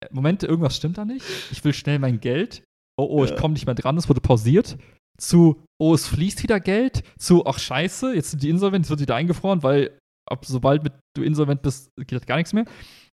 äh, 0.03 0.09
Moment, 0.11 0.43
irgendwas 0.43 0.77
stimmt 0.77 0.99
da 0.99 1.05
nicht. 1.05 1.25
Ich 1.53 1.63
will 1.63 1.75
schnell 1.75 1.99
mein 1.99 2.21
Geld. 2.21 2.65
Oh, 2.97 3.07
oh, 3.09 3.25
ich 3.25 3.37
komme 3.37 3.55
nicht 3.55 3.67
mehr 3.67 3.75
dran, 3.75 3.97
es 3.97 4.09
wurde 4.09 4.21
pausiert 4.21 4.77
zu, 5.21 5.63
oh, 5.81 5.95
es 5.95 6.07
fließt 6.07 6.43
wieder 6.43 6.61
Geld, 6.61 7.03
zu, 7.19 7.47
ach 7.47 7.59
scheiße, 7.59 8.15
jetzt 8.15 8.31
sind 8.31 8.43
die 8.43 8.51
insolvent, 8.51 8.85
jetzt 8.85 8.91
wird 8.91 9.01
wieder 9.01 9.17
eingefroren, 9.17 9.63
weil 9.63 9.99
ab 10.29 10.45
sobald 10.45 10.83
du 11.17 11.23
insolvent 11.23 11.63
bist, 11.63 11.91
geht 11.97 12.13
das 12.13 12.27
gar 12.27 12.37
nichts 12.37 12.53
mehr. 12.53 12.65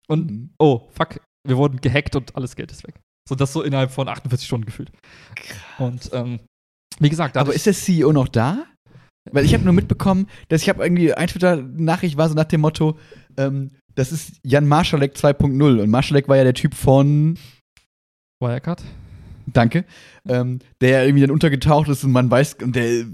Und, 0.07 0.31
mhm. 0.31 0.49
oh, 0.59 0.88
fuck, 0.91 1.19
wir 1.45 1.57
wurden 1.57 1.81
gehackt 1.81 2.15
und 2.15 2.35
alles 2.35 2.55
Geld 2.55 2.71
ist 2.71 2.85
weg. 2.88 2.99
So 3.27 3.35
das 3.35 3.51
so 3.51 3.61
innerhalb 3.61 3.91
von 3.91 4.07
48 4.07 4.45
Stunden 4.45 4.65
gefühlt. 4.65 4.91
Krass. 5.35 5.57
Und 5.79 6.09
ähm, 6.13 6.39
wie 6.99 7.09
gesagt, 7.09 7.38
aber 7.38 7.53
ist 7.53 7.65
der 7.65 7.73
CEO 7.73 8.13
noch 8.13 8.27
da? 8.27 8.65
Weil 9.31 9.43
ich 9.43 9.53
habe 9.53 9.65
nur 9.65 9.73
mitbekommen, 9.73 10.27
dass 10.47 10.61
ich 10.61 10.69
habe 10.69 10.84
irgendwie 10.84 11.13
ein 11.13 11.27
Twitter-Nachricht 11.27 12.17
war 12.17 12.29
so 12.29 12.35
nach 12.35 12.45
dem 12.45 12.61
Motto, 12.61 12.97
ähm, 13.35 13.71
das 13.95 14.11
ist 14.11 14.39
Jan 14.43 14.67
Marschalek 14.67 15.15
2.0 15.15 15.81
und 15.81 15.89
Marschalek 15.89 16.29
war 16.29 16.38
ja 16.38 16.45
der 16.45 16.53
Typ 16.53 16.73
von 16.73 17.38
Wirecard? 18.39 18.84
Danke. 19.53 19.85
Ähm, 20.27 20.59
der 20.81 21.05
irgendwie 21.05 21.21
dann 21.21 21.31
untergetaucht 21.31 21.87
ist 21.89 22.03
und 22.03 22.11
man 22.11 22.29
weiß, 22.29 22.57
und 22.63 22.75
der, 22.75 23.05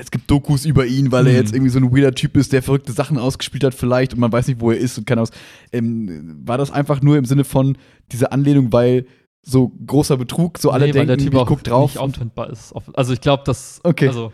es 0.00 0.10
gibt 0.10 0.30
Dokus 0.30 0.64
über 0.64 0.86
ihn, 0.86 1.12
weil 1.12 1.26
er 1.26 1.32
Mhm. 1.34 1.38
jetzt 1.38 1.52
irgendwie 1.54 1.70
so 1.70 1.78
ein 1.78 1.94
weirder 1.94 2.14
Typ 2.14 2.36
ist, 2.38 2.52
der 2.54 2.62
verrückte 2.62 2.92
Sachen 2.92 3.18
ausgespielt 3.18 3.64
hat 3.64 3.74
vielleicht 3.74 4.14
und 4.14 4.20
man 4.20 4.32
weiß 4.32 4.46
nicht, 4.48 4.60
wo 4.60 4.70
er 4.70 4.78
ist 4.78 4.96
und 4.96 5.06
kann 5.06 5.18
aus. 5.18 5.30
Ähm, 5.72 6.40
war 6.44 6.56
das 6.58 6.70
einfach 6.70 7.02
nur 7.02 7.18
im 7.18 7.26
Sinne 7.26 7.44
von 7.44 7.76
diese 8.12 8.32
Anlehnung, 8.32 8.72
weil 8.72 9.06
so 9.42 9.68
großer 9.86 10.16
Betrug, 10.16 10.56
so 10.58 10.70
alle 10.70 10.86
Nee, 10.86 10.92
denken, 10.92 11.08
der 11.08 11.18
Typ 11.18 11.34
ich 11.34 11.38
auch 11.38 11.46
guck 11.46 11.62
drauf. 11.62 11.90
nicht 11.92 11.98
auffindbar 11.98 12.48
ist. 12.50 12.72
Also 12.94 13.12
ich 13.12 13.20
glaube, 13.20 13.42
das. 13.44 13.80
Okay. 13.84 14.08
Also, 14.08 14.32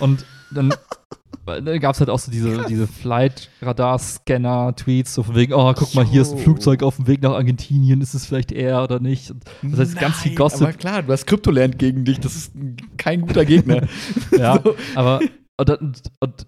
und 0.00 0.24
dann, 0.50 0.74
weil 1.44 1.62
dann 1.62 1.80
gab 1.80 1.94
es 1.94 2.00
halt 2.00 2.10
auch 2.10 2.18
so 2.18 2.30
diese, 2.30 2.64
diese 2.66 2.86
Flight-Radar-Scanner-Tweets, 2.86 5.14
so 5.14 5.22
von 5.22 5.34
wegen, 5.34 5.52
oh, 5.54 5.72
guck 5.74 5.94
mal, 5.94 6.04
hier 6.04 6.22
ist 6.22 6.32
ein. 6.32 6.38
Flugzeug 6.38 6.82
auf 6.82 6.96
dem 6.96 7.06
Weg 7.06 7.22
nach 7.22 7.32
Argentinien, 7.32 8.00
ist 8.00 8.14
es 8.14 8.26
vielleicht 8.26 8.52
er 8.52 8.82
oder 8.82 9.00
nicht? 9.00 9.30
Und 9.30 9.44
das 9.62 9.80
heißt, 9.80 9.98
ganz 9.98 10.18
viel 10.18 10.32
Nein, 10.32 10.36
Gossip. 10.36 10.62
Aber 10.62 10.72
klar, 10.72 11.02
du 11.02 11.12
hast 11.12 11.26
Kryptoland 11.26 11.78
gegen 11.78 12.04
dich, 12.04 12.20
das 12.20 12.36
ist 12.36 12.52
kein 12.96 13.22
guter 13.22 13.44
Gegner. 13.44 13.86
Ja, 14.36 14.60
So. 14.62 14.74
aber 14.94 15.20
und, 15.58 15.70
und, 15.70 16.02
und 16.20 16.46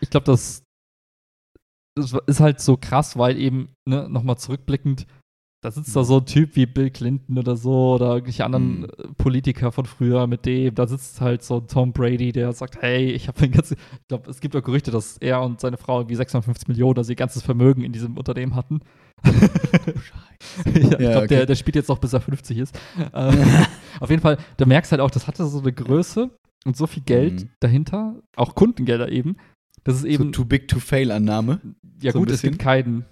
ich 0.00 0.10
glaube, 0.10 0.26
das, 0.26 0.62
das 1.96 2.14
ist 2.26 2.40
halt 2.40 2.60
so 2.60 2.76
krass, 2.76 3.16
weil 3.16 3.38
eben, 3.38 3.74
ne, 3.88 4.08
nochmal 4.08 4.36
zurückblickend, 4.36 5.06
da 5.64 5.70
sitzt 5.70 5.96
da 5.96 6.04
so 6.04 6.18
ein 6.18 6.26
Typ 6.26 6.56
wie 6.56 6.66
Bill 6.66 6.90
Clinton 6.90 7.38
oder 7.38 7.56
so 7.56 7.94
oder 7.94 8.12
irgendwelche 8.14 8.44
anderen 8.44 8.80
Mhm. 8.80 8.84
äh, 8.84 9.08
Politiker 9.16 9.72
von 9.72 9.86
früher 9.86 10.26
mit 10.26 10.44
dem, 10.44 10.74
da 10.74 10.86
sitzt 10.86 11.20
halt 11.22 11.42
so 11.42 11.56
ein 11.56 11.68
Tom 11.68 11.92
Brady, 11.92 12.32
der 12.32 12.52
sagt, 12.52 12.82
hey, 12.82 13.10
ich 13.12 13.28
habe 13.28 13.40
ein 13.44 13.50
ganzes, 13.52 13.78
ich 13.78 14.08
glaube, 14.08 14.30
es 14.30 14.40
gibt 14.40 14.54
auch 14.54 14.62
Gerüchte, 14.62 14.90
dass 14.90 15.16
er 15.18 15.40
und 15.42 15.60
seine 15.60 15.78
Frau 15.78 16.00
irgendwie 16.00 16.16
650 16.16 16.68
Millionen, 16.68 16.98
also 16.98 17.10
ihr 17.12 17.16
ganzes 17.16 17.42
Vermögen 17.42 17.82
in 17.82 17.92
diesem 17.92 18.18
Unternehmen 18.18 18.54
hatten. 18.54 18.80
ja, 19.24 19.32
ich 20.66 20.74
Ja, 20.82 20.88
glaube, 20.98 21.16
okay. 21.18 21.26
der, 21.28 21.46
der 21.46 21.54
spielt 21.54 21.76
jetzt 21.76 21.88
noch 21.88 21.98
bis 21.98 22.12
er 22.12 22.20
50 22.20 22.58
ist. 22.58 22.78
Ähm, 23.14 23.38
auf 24.00 24.10
jeden 24.10 24.22
Fall, 24.22 24.36
da 24.56 24.66
merkst 24.66 24.92
halt 24.92 25.00
auch, 25.00 25.10
das 25.10 25.26
hatte 25.26 25.46
so 25.46 25.60
eine 25.60 25.72
Größe 25.72 26.30
und 26.66 26.76
so 26.76 26.86
viel 26.86 27.02
Geld 27.04 27.42
Mhm. 27.44 27.48
dahinter, 27.60 28.16
auch 28.36 28.54
Kundengelder 28.54 29.10
eben, 29.10 29.36
dass 29.84 29.94
es 29.96 30.00
So 30.02 30.06
eben, 30.08 30.32
too 30.32 30.44
big 30.44 30.68
to 30.68 30.78
fail 30.78 31.10
Annahme. 31.10 31.60
ja 32.02 32.12
so 32.12 32.18
gut, 32.18 32.30
es 32.30 32.42
gibt 32.42 32.58
keinen, 32.58 33.04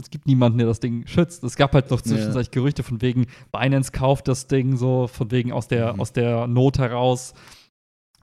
es 0.00 0.10
gibt 0.10 0.26
niemanden, 0.26 0.58
der 0.58 0.66
das 0.66 0.80
Ding 0.80 1.06
schützt. 1.06 1.42
Es 1.44 1.56
gab 1.56 1.72
halt 1.74 1.90
noch 1.90 1.98
Ja. 1.98 2.04
zwischenzeitlich 2.04 2.50
Gerüchte 2.50 2.82
von 2.82 3.00
wegen, 3.02 3.26
Binance 3.52 3.92
kauft 3.92 4.28
das 4.28 4.46
Ding 4.46 4.76
so, 4.76 5.06
von 5.06 5.30
wegen 5.30 5.52
aus 5.52 5.68
der, 5.68 5.94
Mhm. 5.94 6.00
aus 6.00 6.12
der 6.12 6.46
Not 6.46 6.78
heraus. 6.78 7.34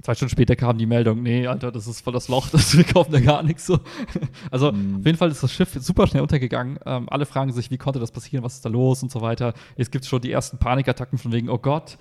Zwei 0.03 0.13
Stunden 0.13 0.31
später 0.31 0.55
kam 0.55 0.77
die 0.77 0.85
Meldung, 0.85 1.23
nee, 1.23 1.47
Alter, 1.47 1.71
das 1.71 1.87
ist 1.87 2.01
voll 2.01 2.13
das 2.13 2.27
Loch, 2.27 2.49
das, 2.51 2.77
wir 2.77 2.83
kaufen 2.83 3.11
da 3.11 3.19
gar 3.19 3.41
nichts 3.43 3.65
so. 3.65 3.79
Also 4.51 4.71
Mhm. 4.71 4.97
auf 4.99 5.05
jeden 5.05 5.17
Fall 5.17 5.31
ist 5.31 5.41
das 5.41 5.51
Schiff 5.51 5.73
super 5.79 6.05
schnell 6.07 6.21
untergegangen. 6.21 6.77
Ähm, 6.85 7.07
alle 7.09 7.25
fragen 7.25 7.51
sich, 7.51 7.71
wie 7.71 7.77
konnte 7.77 7.99
das 7.99 8.11
passieren, 8.11 8.43
was 8.43 8.53
ist 8.55 8.65
da 8.65 8.69
los 8.69 9.01
und 9.01 9.11
so 9.11 9.21
weiter. 9.21 9.53
Jetzt 9.75 9.91
gibt 9.91 10.03
es 10.03 10.09
schon 10.09 10.21
die 10.21 10.31
ersten 10.31 10.57
Panikattacken 10.59 11.17
von 11.17 11.31
wegen, 11.31 11.49
oh 11.49 11.57
Gott, 11.57 11.97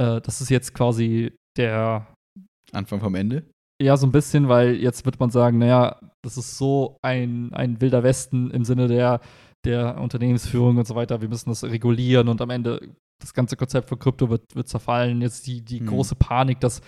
äh, 0.00 0.20
das 0.20 0.40
ist 0.40 0.48
jetzt 0.50 0.74
quasi 0.74 1.32
der, 1.56 2.06
Anfang 2.72 3.00
vom 3.00 3.16
Ende. 3.16 3.42
Ja, 3.80 3.96
so 3.96 4.06
ein 4.06 4.12
bisschen, 4.12 4.48
weil 4.48 4.76
jetzt 4.76 5.04
wird 5.06 5.18
man 5.20 5.30
sagen, 5.30 5.58
naja, 5.58 5.96
das 6.22 6.36
ist 6.36 6.58
so 6.58 6.98
ein, 7.02 7.52
ein 7.54 7.80
wilder 7.80 8.02
Westen 8.02 8.50
im 8.50 8.64
Sinne 8.64 8.88
der, 8.88 9.20
der 9.64 9.98
Unternehmensführung 10.00 10.76
und 10.76 10.86
so 10.86 10.94
weiter. 10.94 11.20
Wir 11.20 11.28
müssen 11.28 11.48
das 11.50 11.64
regulieren 11.64 12.28
und 12.28 12.40
am 12.40 12.50
Ende 12.50 12.94
das 13.20 13.34
ganze 13.34 13.56
Konzept 13.56 13.88
von 13.88 13.98
Krypto 13.98 14.30
wird, 14.30 14.54
wird 14.54 14.68
zerfallen. 14.68 15.20
Jetzt 15.22 15.46
die, 15.46 15.62
die 15.62 15.80
Mhm. 15.80 15.86
große 15.86 16.14
Panik, 16.14 16.60
dass 16.60 16.80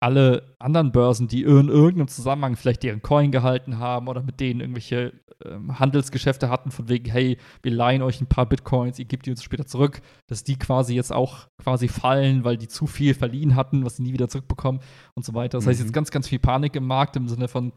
alle 0.00 0.54
anderen 0.58 0.92
Börsen, 0.92 1.28
die 1.28 1.42
in 1.42 1.68
irgendeinem 1.68 2.08
Zusammenhang 2.08 2.56
vielleicht 2.56 2.82
deren 2.82 3.02
Coin 3.02 3.30
gehalten 3.32 3.78
haben 3.78 4.08
oder 4.08 4.22
mit 4.22 4.38
denen 4.40 4.60
irgendwelche 4.60 5.12
ähm, 5.44 5.78
Handelsgeschäfte 5.78 6.48
hatten, 6.50 6.70
von 6.70 6.88
wegen, 6.88 7.10
hey, 7.10 7.38
wir 7.62 7.72
leihen 7.72 8.02
euch 8.02 8.20
ein 8.20 8.26
paar 8.26 8.46
Bitcoins, 8.46 8.98
ihr 8.98 9.04
gebt 9.06 9.26
die 9.26 9.30
uns 9.30 9.42
später 9.42 9.66
zurück, 9.66 10.00
dass 10.26 10.44
die 10.44 10.58
quasi 10.58 10.94
jetzt 10.94 11.12
auch 11.12 11.48
quasi 11.62 11.88
fallen, 11.88 12.44
weil 12.44 12.56
die 12.58 12.68
zu 12.68 12.86
viel 12.86 13.14
verliehen 13.14 13.56
hatten, 13.56 13.84
was 13.84 13.96
sie 13.96 14.02
nie 14.02 14.12
wieder 14.12 14.28
zurückbekommen 14.28 14.80
und 15.14 15.24
so 15.24 15.34
weiter. 15.34 15.58
Das 15.58 15.66
heißt, 15.66 15.80
Mhm. 15.80 15.86
jetzt 15.86 15.94
ganz, 15.94 16.10
ganz 16.10 16.28
viel 16.28 16.38
Panik 16.38 16.76
im 16.76 16.86
Markt 16.86 17.16
im 17.16 17.28
Sinne 17.28 17.48
von, 17.48 17.72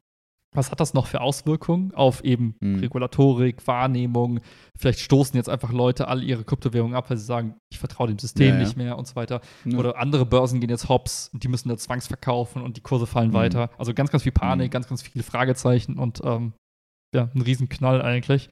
was 0.57 0.71
hat 0.71 0.79
das 0.79 0.93
noch 0.93 1.05
für 1.07 1.21
Auswirkungen 1.21 1.93
auf 1.93 2.23
eben 2.23 2.55
Mhm. 2.59 2.79
Regulatorik, 2.79 3.65
Wahrnehmung? 3.67 4.39
Vielleicht 4.77 4.99
stoßen 4.99 5.37
jetzt 5.37 5.47
einfach 5.49 5.71
Leute 5.71 6.07
all 6.07 6.23
ihre 6.23 6.43
Kryptowährungen 6.43 6.95
ab, 6.95 7.09
weil 7.09 7.17
sie 7.17 7.25
sagen, 7.25 7.55
ich 7.71 7.79
vertraue 7.79 8.07
dem 8.07 8.19
System 8.19 8.47
Ja, 8.47 8.53
ja. 8.55 8.59
nicht 8.59 8.75
mehr 8.75 8.97
und 8.97 9.07
so 9.07 9.15
weiter. 9.15 9.41
Ja. 9.65 9.77
Oder 9.77 9.97
andere 9.97 10.25
Börsen 10.25 10.59
gehen 10.59 10.69
jetzt 10.69 10.89
hops 10.89 11.29
und 11.33 11.43
die 11.43 11.47
müssen 11.47 11.69
da 11.69 11.77
zwangsverkaufen 11.77 12.61
und 12.61 12.75
die 12.75 12.81
Kurse 12.81 13.05
fallen 13.07 13.29
Mhm. 13.29 13.33
weiter. 13.35 13.69
Also 13.77 13.93
ganz, 13.93 14.09
ganz 14.11 14.23
viel 14.23 14.31
Panik, 14.31 14.69
Mhm. 14.69 14.71
ganz, 14.73 14.87
ganz 14.87 15.01
viele 15.03 15.23
Fragezeichen 15.23 15.97
und 15.97 16.21
ähm, 16.25 16.53
ja, 17.15 17.29
ein 17.33 17.41
Riesenknall 17.41 18.01
eigentlich 18.01 18.49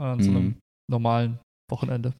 äh, 0.00 0.04
an 0.04 0.20
so 0.22 0.30
einem 0.30 0.44
Mhm. 0.44 0.56
normalen 0.90 1.38
Wochenende. 1.70 2.12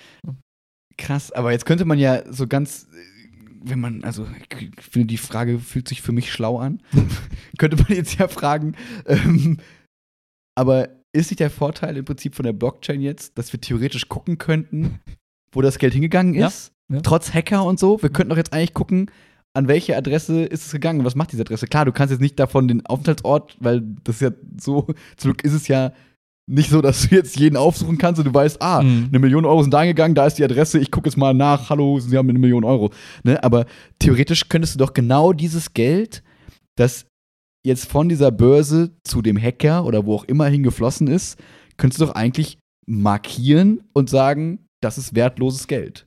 Krass, 0.97 1.33
aber 1.33 1.51
jetzt 1.53 1.67
könnte 1.67 1.85
man 1.85 1.99
ja 1.99 2.23
so 2.33 2.47
ganz, 2.47 2.85
äh, 2.85 3.24
wenn 3.65 3.81
man, 3.81 4.05
also 4.05 4.27
ich 4.51 4.71
finde, 4.85 5.07
die 5.09 5.17
Frage 5.19 5.59
fühlt 5.59 5.89
sich 5.89 6.03
für 6.03 6.13
mich 6.13 6.33
schlau 6.33 6.59
an. 6.59 6.83
könnte 7.59 7.77
man 7.77 7.89
jetzt 7.97 8.19
ja 8.19 8.29
fragen, 8.29 8.75
ähm, 9.07 9.59
aber 10.55 10.89
ist 11.13 11.31
nicht 11.31 11.41
der 11.41 11.51
Vorteil 11.51 11.97
im 11.97 12.05
Prinzip 12.05 12.35
von 12.35 12.45
der 12.45 12.53
Blockchain 12.53 13.01
jetzt, 13.01 13.39
dass 13.39 13.53
wir 13.53 13.61
theoretisch 13.61 14.09
gucken 14.09 14.39
könnten, 14.39 15.01
wo 15.53 15.63
das 15.63 15.79
Geld 15.79 15.93
hingegangen 15.95 16.35
Ja, 16.35 16.49
ist? 16.49 16.73
ja. 16.91 17.01
Trotz 17.01 17.33
Hacker 17.33 17.65
und 17.65 17.79
so. 17.79 18.03
Wir 18.03 18.11
könnten 18.11 18.31
doch 18.31 18.37
jetzt 18.37 18.53
eigentlich 18.53 18.75
gucken, 18.75 19.11
an 19.57 19.69
welche 19.69 19.97
Adresse 19.97 20.45
ist 20.45 20.67
es 20.67 20.73
gegangen? 20.73 21.05
Was 21.05 21.15
macht 21.15 21.31
diese 21.31 21.43
Adresse? 21.43 21.69
Klar, 21.69 21.85
du 21.85 21.93
kannst 21.93 22.11
jetzt 22.11 22.21
nicht 22.21 22.39
davon 22.41 22.67
den 22.67 22.85
Aufenthaltsort, 22.87 23.57
weil 23.61 23.83
das 24.03 24.17
ist 24.17 24.23
ja 24.23 24.31
so, 24.61 24.87
zum 25.17 25.31
Glück 25.33 25.45
ist 25.45 25.53
es 25.53 25.69
ja 25.69 25.93
nicht 26.47 26.69
so, 26.71 26.83
dass 26.83 27.09
du 27.09 27.15
jetzt 27.15 27.39
jeden 27.39 27.57
aufsuchen 27.57 27.97
kannst 27.97 28.19
und 28.19 28.27
du 28.27 28.35
weißt, 28.35 28.61
ah, 28.61 28.83
Mhm. 28.83 29.07
eine 29.09 29.19
Million 29.19 29.45
Euro 29.47 29.63
sind 29.63 29.73
da 29.73 29.85
gegangen, 29.85 30.15
da 30.15 30.27
ist 30.27 30.39
die 30.39 30.45
Adresse, 30.45 30.79
ich 30.79 30.91
gucke 30.91 31.09
jetzt 31.09 31.17
mal 31.17 31.33
nach, 31.33 31.71
hallo, 31.71 31.99
sie 32.01 32.17
haben 32.19 32.29
eine 32.29 32.39
Million 32.39 32.65
Euro. 32.65 32.91
Ne? 33.23 33.43
Aber 33.43 33.65
theoretisch 33.99 34.49
könntest 34.49 34.75
du 34.75 34.79
doch 34.79 34.93
genau 34.93 35.33
dieses 35.33 35.73
Geld, 35.73 36.23
das 36.77 37.07
jetzt 37.67 37.87
von 37.91 38.11
dieser 38.11 38.31
Börse 38.31 38.91
zu 39.05 39.23
dem 39.23 39.41
Hacker 39.41 39.87
oder 39.87 40.05
wo 40.05 40.15
auch 40.17 40.25
immer 40.25 40.47
hingeflossen 40.47 41.07
ist, 41.07 41.39
könntest 41.79 42.01
du 42.01 42.07
doch 42.07 42.15
eigentlich 42.15 42.59
markieren 42.87 43.83
und 43.95 44.11
sagen, 44.11 44.67
das 44.83 44.99
ist 44.99 45.15
wertloses 45.15 45.67
Geld. 45.67 46.07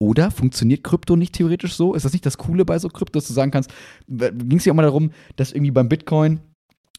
Oder 0.00 0.30
funktioniert 0.30 0.82
Krypto 0.82 1.14
nicht 1.16 1.34
theoretisch 1.34 1.74
so? 1.74 1.94
Ist 1.94 2.04
das 2.04 2.12
nicht 2.12 2.24
das 2.26 2.38
Coole 2.38 2.64
bei 2.64 2.78
so 2.78 2.88
Krypto, 2.88 3.18
dass 3.18 3.28
du 3.28 3.34
sagen 3.34 3.50
kannst, 3.52 3.70
ging 4.08 4.56
es 4.56 4.64
ja 4.64 4.72
auch 4.72 4.76
mal 4.76 4.82
darum, 4.82 5.10
dass 5.36 5.52
irgendwie 5.52 5.70
beim 5.70 5.88
Bitcoin, 5.88 6.40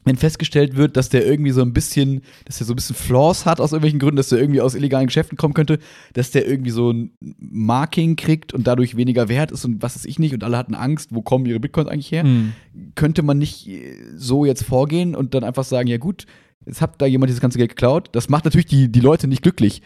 wenn 0.04 0.16
festgestellt 0.16 0.76
wird, 0.76 0.96
dass 0.96 1.08
der 1.08 1.26
irgendwie 1.26 1.50
so 1.50 1.62
ein 1.62 1.72
bisschen, 1.72 2.22
dass 2.44 2.58
der 2.58 2.66
so 2.66 2.72
ein 2.72 2.76
bisschen 2.76 2.96
Flaws 2.96 3.46
hat 3.46 3.60
aus 3.60 3.72
irgendwelchen 3.72 3.98
Gründen, 3.98 4.16
dass 4.16 4.28
der 4.28 4.38
irgendwie 4.38 4.60
aus 4.60 4.74
illegalen 4.74 5.06
Geschäften 5.06 5.36
kommen 5.36 5.54
könnte, 5.54 5.78
dass 6.12 6.30
der 6.30 6.46
irgendwie 6.46 6.70
so 6.70 6.90
ein 6.90 7.16
Marking 7.38 8.16
kriegt 8.16 8.52
und 8.52 8.66
dadurch 8.66 8.96
weniger 8.96 9.28
wert 9.28 9.50
ist 9.50 9.64
und 9.64 9.82
was 9.82 9.96
weiß 9.96 10.04
ich 10.04 10.18
nicht 10.18 10.34
und 10.34 10.44
alle 10.44 10.58
hatten 10.58 10.74
Angst, 10.74 11.14
wo 11.14 11.22
kommen 11.22 11.46
ihre 11.46 11.60
Bitcoins 11.60 11.88
eigentlich 11.88 12.12
her? 12.12 12.24
Mhm. 12.24 12.52
könnte 12.94 13.22
man 13.22 13.38
nicht 13.38 13.70
so 14.16 14.44
jetzt 14.44 14.64
vorgehen 14.64 15.14
und 15.14 15.34
dann 15.34 15.44
einfach 15.44 15.64
sagen, 15.64 15.88
ja 15.88 15.96
gut, 15.96 16.26
jetzt 16.66 16.80
hat 16.80 17.00
da 17.00 17.06
jemand 17.06 17.30
dieses 17.30 17.40
ganze 17.40 17.58
Geld 17.58 17.70
geklaut. 17.70 18.08
Das 18.12 18.28
macht 18.28 18.44
natürlich 18.44 18.66
die, 18.66 18.90
die 18.90 19.00
Leute 19.00 19.26
nicht 19.26 19.42
glücklich. 19.42 19.82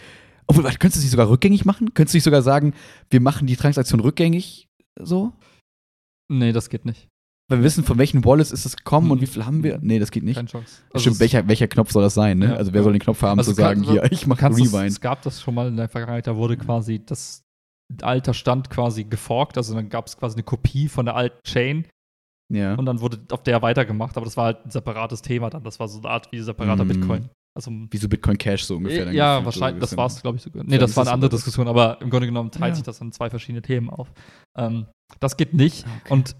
Obwohl, 0.46 0.64
könntest 0.64 0.96
du 0.96 0.98
es 0.98 1.04
nicht 1.04 1.10
sogar 1.10 1.28
rückgängig 1.28 1.64
machen? 1.64 1.92
Könntest 1.94 2.14
du 2.14 2.16
nicht 2.16 2.24
sogar 2.24 2.42
sagen, 2.42 2.74
wir 3.10 3.20
machen 3.20 3.46
die 3.46 3.56
Transaktion 3.56 4.00
rückgängig 4.00 4.68
so? 4.98 5.32
Nee, 6.28 6.52
das 6.52 6.70
geht 6.70 6.84
nicht. 6.84 7.08
Weil 7.50 7.58
wir 7.60 7.64
wissen, 7.64 7.82
von 7.82 7.96
welchen 7.98 8.24
Wallets 8.24 8.50
ist 8.52 8.66
es 8.66 8.76
gekommen 8.76 9.10
und 9.10 9.18
Mhm. 9.18 9.22
wie 9.22 9.26
viel 9.26 9.46
haben 9.46 9.62
wir? 9.62 9.78
Nee, 9.80 9.98
das 9.98 10.10
geht 10.10 10.22
nicht. 10.22 10.36
Keine 10.36 10.48
Chance. 10.48 10.82
Also 10.92 11.02
Stimmt, 11.02 11.20
welcher, 11.20 11.48
welcher 11.48 11.66
Knopf 11.68 11.90
soll 11.92 12.02
das 12.02 12.12
sein, 12.14 12.38
ne? 12.38 12.46
Ja. 12.50 12.54
also 12.56 12.72
wer 12.74 12.82
soll 12.82 12.92
den 12.92 13.00
Knopf 13.00 13.22
haben 13.22 13.38
Also 13.38 13.52
zu 13.52 13.56
sagen, 13.56 13.82
kann- 13.82 13.90
hier, 13.92 14.12
ich 14.12 14.26
mache 14.26 14.44
Rewind. 14.44 14.90
es 14.90 15.00
gab 15.00 15.22
das 15.22 15.40
schon 15.40 15.54
mal 15.54 15.68
in 15.68 15.76
der 15.76 15.88
Vergangenheit, 15.88 16.26
da 16.26 16.36
wurde 16.36 16.56
quasi 16.58 17.02
das 17.04 17.42
alter 18.02 18.34
Stand 18.34 18.68
quasi 18.68 19.04
geforkt, 19.04 19.56
also 19.56 19.74
dann 19.74 19.88
gab 19.88 20.06
es 20.08 20.16
quasi 20.18 20.34
eine 20.36 20.42
Kopie 20.42 20.88
von 20.88 21.06
der 21.06 21.16
alten 21.16 21.38
Chain 21.46 21.86
Ja. 22.52 22.74
und 22.74 22.84
dann 22.84 23.00
wurde 23.00 23.18
auf 23.30 23.42
der 23.42 23.62
weitergemacht, 23.62 24.14
aber 24.18 24.24
das 24.26 24.36
war 24.36 24.44
halt 24.44 24.66
ein 24.66 24.70
separates 24.70 25.22
Thema 25.22 25.48
dann, 25.48 25.62
das 25.64 25.80
war 25.80 25.88
so 25.88 26.00
eine 26.00 26.08
Art 26.10 26.30
wie 26.30 26.40
separater 26.40 26.84
Mm. 26.84 26.88
Bitcoin. 26.88 27.28
Also 27.56 27.70
Wie 27.90 27.96
so 27.96 28.08
Bitcoin 28.08 28.36
Cash 28.38 28.64
so 28.64 28.76
ungefähr. 28.76 29.06
dann 29.06 29.14
ja, 29.14 29.42
wahrscheinlich, 29.44 29.76
so 29.80 29.86
das 29.86 29.96
war 29.96 30.06
es, 30.06 30.20
glaube 30.22 30.36
ich, 30.36 30.42
sogar. 30.42 30.62
Nee, 30.64 30.76
das 30.78 30.94
war 30.96 31.04
eine 31.04 31.12
andere. 31.12 31.30
Diskussion, 31.30 31.66
aber 31.66 32.00
im 32.02 32.10
Grunde 32.10 32.26
genommen 32.26 32.50
teilt 32.52 32.72
Ja. 32.72 32.74
sich 32.76 32.84
das 32.84 33.00
in 33.00 33.10
zwei 33.10 33.30
verschiedene 33.30 33.62
Themen 33.62 33.88
auf. 33.90 34.12
Ähm, 34.56 34.86
das 35.18 35.36
geht 35.36 35.54
nicht. 35.54 35.84
Okay. 36.04 36.12
Und 36.12 36.36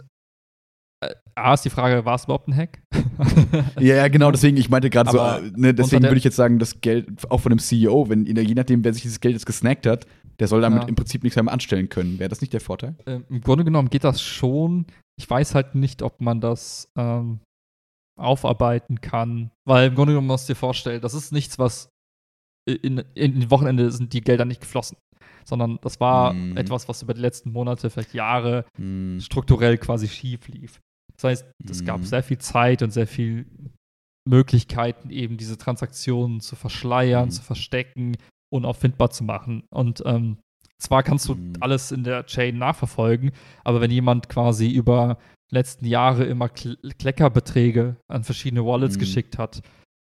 A 1.37 1.55
ist 1.55 1.65
die 1.65 1.71
Frage, 1.71 2.05
war 2.05 2.17
es 2.17 2.25
überhaupt 2.25 2.49
ein 2.49 2.57
Hack? 2.57 2.81
Ja, 3.81 3.95
ja, 3.97 4.09
genau, 4.09 4.31
deswegen, 4.31 4.57
ich 4.57 4.69
meinte 4.71 4.91
gerade 4.91 5.11
so, 5.11 5.19
äh, 5.19 5.51
ne, 5.57 5.73
deswegen 5.75 6.03
würde 6.05 6.17
ich 6.17 6.25
jetzt 6.25 6.37
sagen, 6.37 6.59
das 6.59 6.81
Geld 6.81 7.31
auch 7.31 7.39
von 7.39 7.51
dem 7.51 7.59
CEO, 7.59 8.09
wenn 8.09 8.27
je 8.27 8.55
nachdem, 8.55 8.85
wer 8.85 8.93
sich 8.93 9.03
dieses 9.03 9.21
Geld 9.21 9.35
jetzt 9.35 9.47
gesnackt 9.47 9.87
hat, 9.87 10.07
der 10.41 10.47
soll 10.49 10.61
damit 10.61 10.83
Ja. 10.85 10.89
im 10.89 10.95
Prinzip 10.95 11.23
nichts 11.25 11.37
mehr 11.41 11.53
anstellen 11.53 11.89
können. 11.89 12.19
Wäre 12.19 12.29
das 12.29 12.41
nicht 12.41 12.53
der 12.53 12.61
Vorteil? 12.61 12.97
ähm, 13.07 13.25
Im 13.29 13.41
Grunde 13.41 13.65
genommen 13.65 13.91
geht 13.91 14.05
das 14.05 14.21
schon. 14.23 14.87
Ich 15.19 15.29
weiß 15.29 15.55
halt 15.57 15.75
nicht, 15.75 16.03
ob 16.03 16.21
man 16.21 16.41
das 16.41 16.89
ähm, 16.97 17.41
aufarbeiten 18.21 19.01
kann, 19.01 19.51
weil 19.65 19.89
im 19.89 19.95
Grunde 19.95 20.13
genommen 20.13 20.27
musst 20.29 20.49
du 20.49 20.53
dir 20.53 20.59
vorstellen, 20.59 21.01
das 21.01 21.15
ist 21.15 21.33
nichts, 21.33 21.59
was 21.59 21.89
in, 22.69 22.99
in 23.15 23.41
den 23.41 23.51
Wochenende 23.51 23.91
sind 23.91 24.13
die 24.13 24.21
Gelder 24.21 24.45
nicht 24.45 24.61
geflossen, 24.61 24.97
sondern 25.45 25.79
das 25.83 26.01
war 26.01 26.33
Mhm. 26.35 26.57
etwas, 26.57 26.89
was 26.89 27.03
über 27.03 27.15
die 27.15 27.21
letzten 27.21 27.53
Monate, 27.53 27.91
vielleicht 27.91 28.15
Jahre 28.15 28.65
Hm. 28.77 29.19
strukturell 29.21 29.79
quasi 29.79 30.09
schief 30.09 30.47
lief. 30.49 30.81
Das 31.21 31.31
heißt, 31.31 31.47
es 31.69 31.85
gab 31.85 32.01
Mhm. 32.01 32.05
sehr 32.05 32.23
viel 32.23 32.39
Zeit 32.39 32.83
und 32.83 32.91
sehr 32.93 33.07
viel 33.07 33.47
Möglichkeiten, 34.29 35.11
eben 35.11 35.37
diese 35.37 35.59
Transaktionen 35.59 36.41
zu 36.41 36.55
verschleiern, 36.57 37.27
Mhm. 37.27 37.33
zu 37.33 37.43
verstecken, 37.43 38.17
unauffindbar 38.53 39.11
zu 39.11 39.25
machen. 39.25 39.65
Und 39.71 40.03
ähm, 40.07 40.39
zwar 40.81 41.03
kannst 41.03 41.29
du 41.29 41.35
Mhm. 41.35 41.53
alles 41.61 41.93
in 41.93 42.05
der 42.05 42.27
Chain 42.27 42.59
nachverfolgen, 42.59 43.33
aber 43.65 43.81
wenn 43.81 43.91
jemand 43.91 44.29
quasi 44.29 44.71
über 44.71 45.19
letzten 45.51 45.87
Jahre 45.87 46.25
immer 46.25 46.49
Kl 46.49 46.77
Kleckerbeträge 46.99 47.97
an 48.11 48.23
verschiedene 48.23 48.65
Wallets 48.65 48.97
Mhm. 48.97 49.01
geschickt 49.01 49.39
hat, 49.39 49.63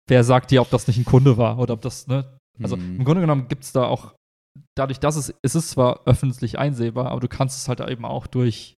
wer 0.09 0.23
sagt 0.23 0.51
dir, 0.51 0.61
ob 0.61 0.69
das 0.71 0.87
nicht 0.87 0.97
ein 0.97 1.05
Kunde 1.05 1.37
war 1.37 1.59
oder 1.59 1.75
ob 1.75 1.81
das, 1.81 2.07
ne? 2.07 2.37
Also 2.61 2.77
Mhm. 2.77 2.95
im 2.97 3.05
Grunde 3.05 3.21
genommen 3.21 3.47
gibt 3.47 3.63
es 3.63 3.71
da 3.71 3.85
auch, 3.85 4.15
dadurch, 4.75 4.99
dass 4.99 5.15
es, 5.15 5.33
es 5.43 5.53
ist 5.55 5.69
zwar 5.69 6.01
öffentlich 6.07 6.57
einsehbar, 6.57 7.11
aber 7.11 7.19
du 7.21 7.27
kannst 7.27 7.57
es 7.59 7.69
halt 7.69 7.79
eben 7.79 8.05
auch 8.05 8.25
durch 8.27 8.75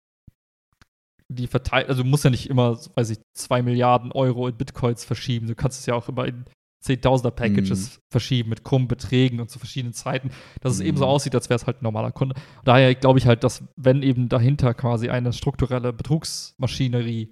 die 1.31 1.47
Verteilung, 1.47 1.89
also 1.89 2.03
du 2.03 2.09
musst 2.09 2.23
ja 2.23 2.29
nicht 2.31 2.49
immer, 2.49 2.77
weiß 2.95 3.11
ich, 3.11 3.19
zwei 3.37 3.61
Milliarden 3.61 4.11
Euro 4.11 4.47
in 4.47 4.57
Bitcoins 4.57 5.05
verschieben. 5.05 5.47
Du 5.47 5.55
kannst 5.55 5.79
es 5.79 5.85
ja 5.85 5.93
auch 5.95 6.09
immer 6.09 6.25
in 6.25 6.45
Zehntausender 6.81 7.31
Packages 7.31 7.99
verschieben 8.09 8.49
mit 8.49 8.63
krummen 8.63 8.87
Beträgen 8.87 9.41
und 9.41 9.49
zu 9.49 9.59
verschiedenen 9.59 9.93
Zeiten, 9.93 10.31
dass 10.61 10.71
es 10.73 10.79
eben 10.79 10.95
so 10.97 11.03
Mhm. 11.03 11.09
aussieht, 11.11 11.35
als 11.35 11.49
wäre 11.49 11.57
es 11.57 11.67
halt 11.67 11.81
ein 11.81 11.83
normaler 11.83 12.11
Kunde. 12.13 12.35
Daher 12.63 12.95
glaube 12.95 13.19
ich 13.19 13.27
halt, 13.27 13.43
dass 13.43 13.63
wenn 13.75 14.01
eben 14.01 14.29
dahinter 14.29 14.73
quasi 14.73 15.09
eine 15.09 15.33
strukturelle 15.33 15.91
Betrugsmaschinerie 15.91 17.31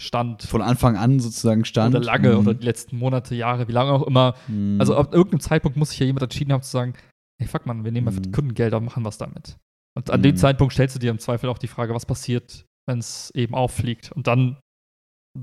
stand, 0.00 0.42
Von 0.44 0.62
Anfang 0.62 0.96
an 0.96 1.20
sozusagen 1.20 1.64
stand. 1.64 1.94
oder 1.94 2.04
lange 2.04 2.30
Mhm. 2.32 2.38
oder 2.38 2.54
die 2.54 2.64
letzten 2.64 2.96
Monate, 2.96 3.34
Jahre, 3.34 3.68
wie 3.68 3.72
lange 3.72 3.92
auch 3.92 4.06
immer, 4.06 4.34
Mhm. 4.48 4.80
also 4.80 4.96
ab 4.96 5.12
irgendeinem 5.12 5.40
Zeitpunkt 5.40 5.76
muss 5.76 5.90
sich 5.90 5.98
ja 5.98 6.06
jemand 6.06 6.22
entschieden 6.22 6.52
haben 6.52 6.62
zu 6.62 6.70
sagen, 6.70 6.94
hey 7.38 7.48
fuck 7.48 7.66
man, 7.66 7.84
wir 7.84 7.92
nehmen 7.92 8.08
einfach 8.08 8.22
Mhm. 8.24 8.32
Kundengelder 8.32 8.78
und 8.78 8.84
machen 8.86 9.04
was 9.04 9.18
damit. 9.18 9.56
Und 9.96 10.10
an 10.10 10.22
dem 10.22 10.36
Zeitpunkt 10.36 10.72
stellst 10.72 10.94
du 10.94 11.00
dir 11.00 11.10
im 11.10 11.18
Zweifel 11.18 11.50
auch 11.50 11.58
die 11.58 11.66
Frage, 11.66 11.92
was 11.92 12.06
passiert, 12.06 12.64
wenn 12.90 12.98
es 12.98 13.30
eben 13.34 13.54
auffliegt. 13.54 14.12
Und 14.12 14.26
dann 14.26 14.58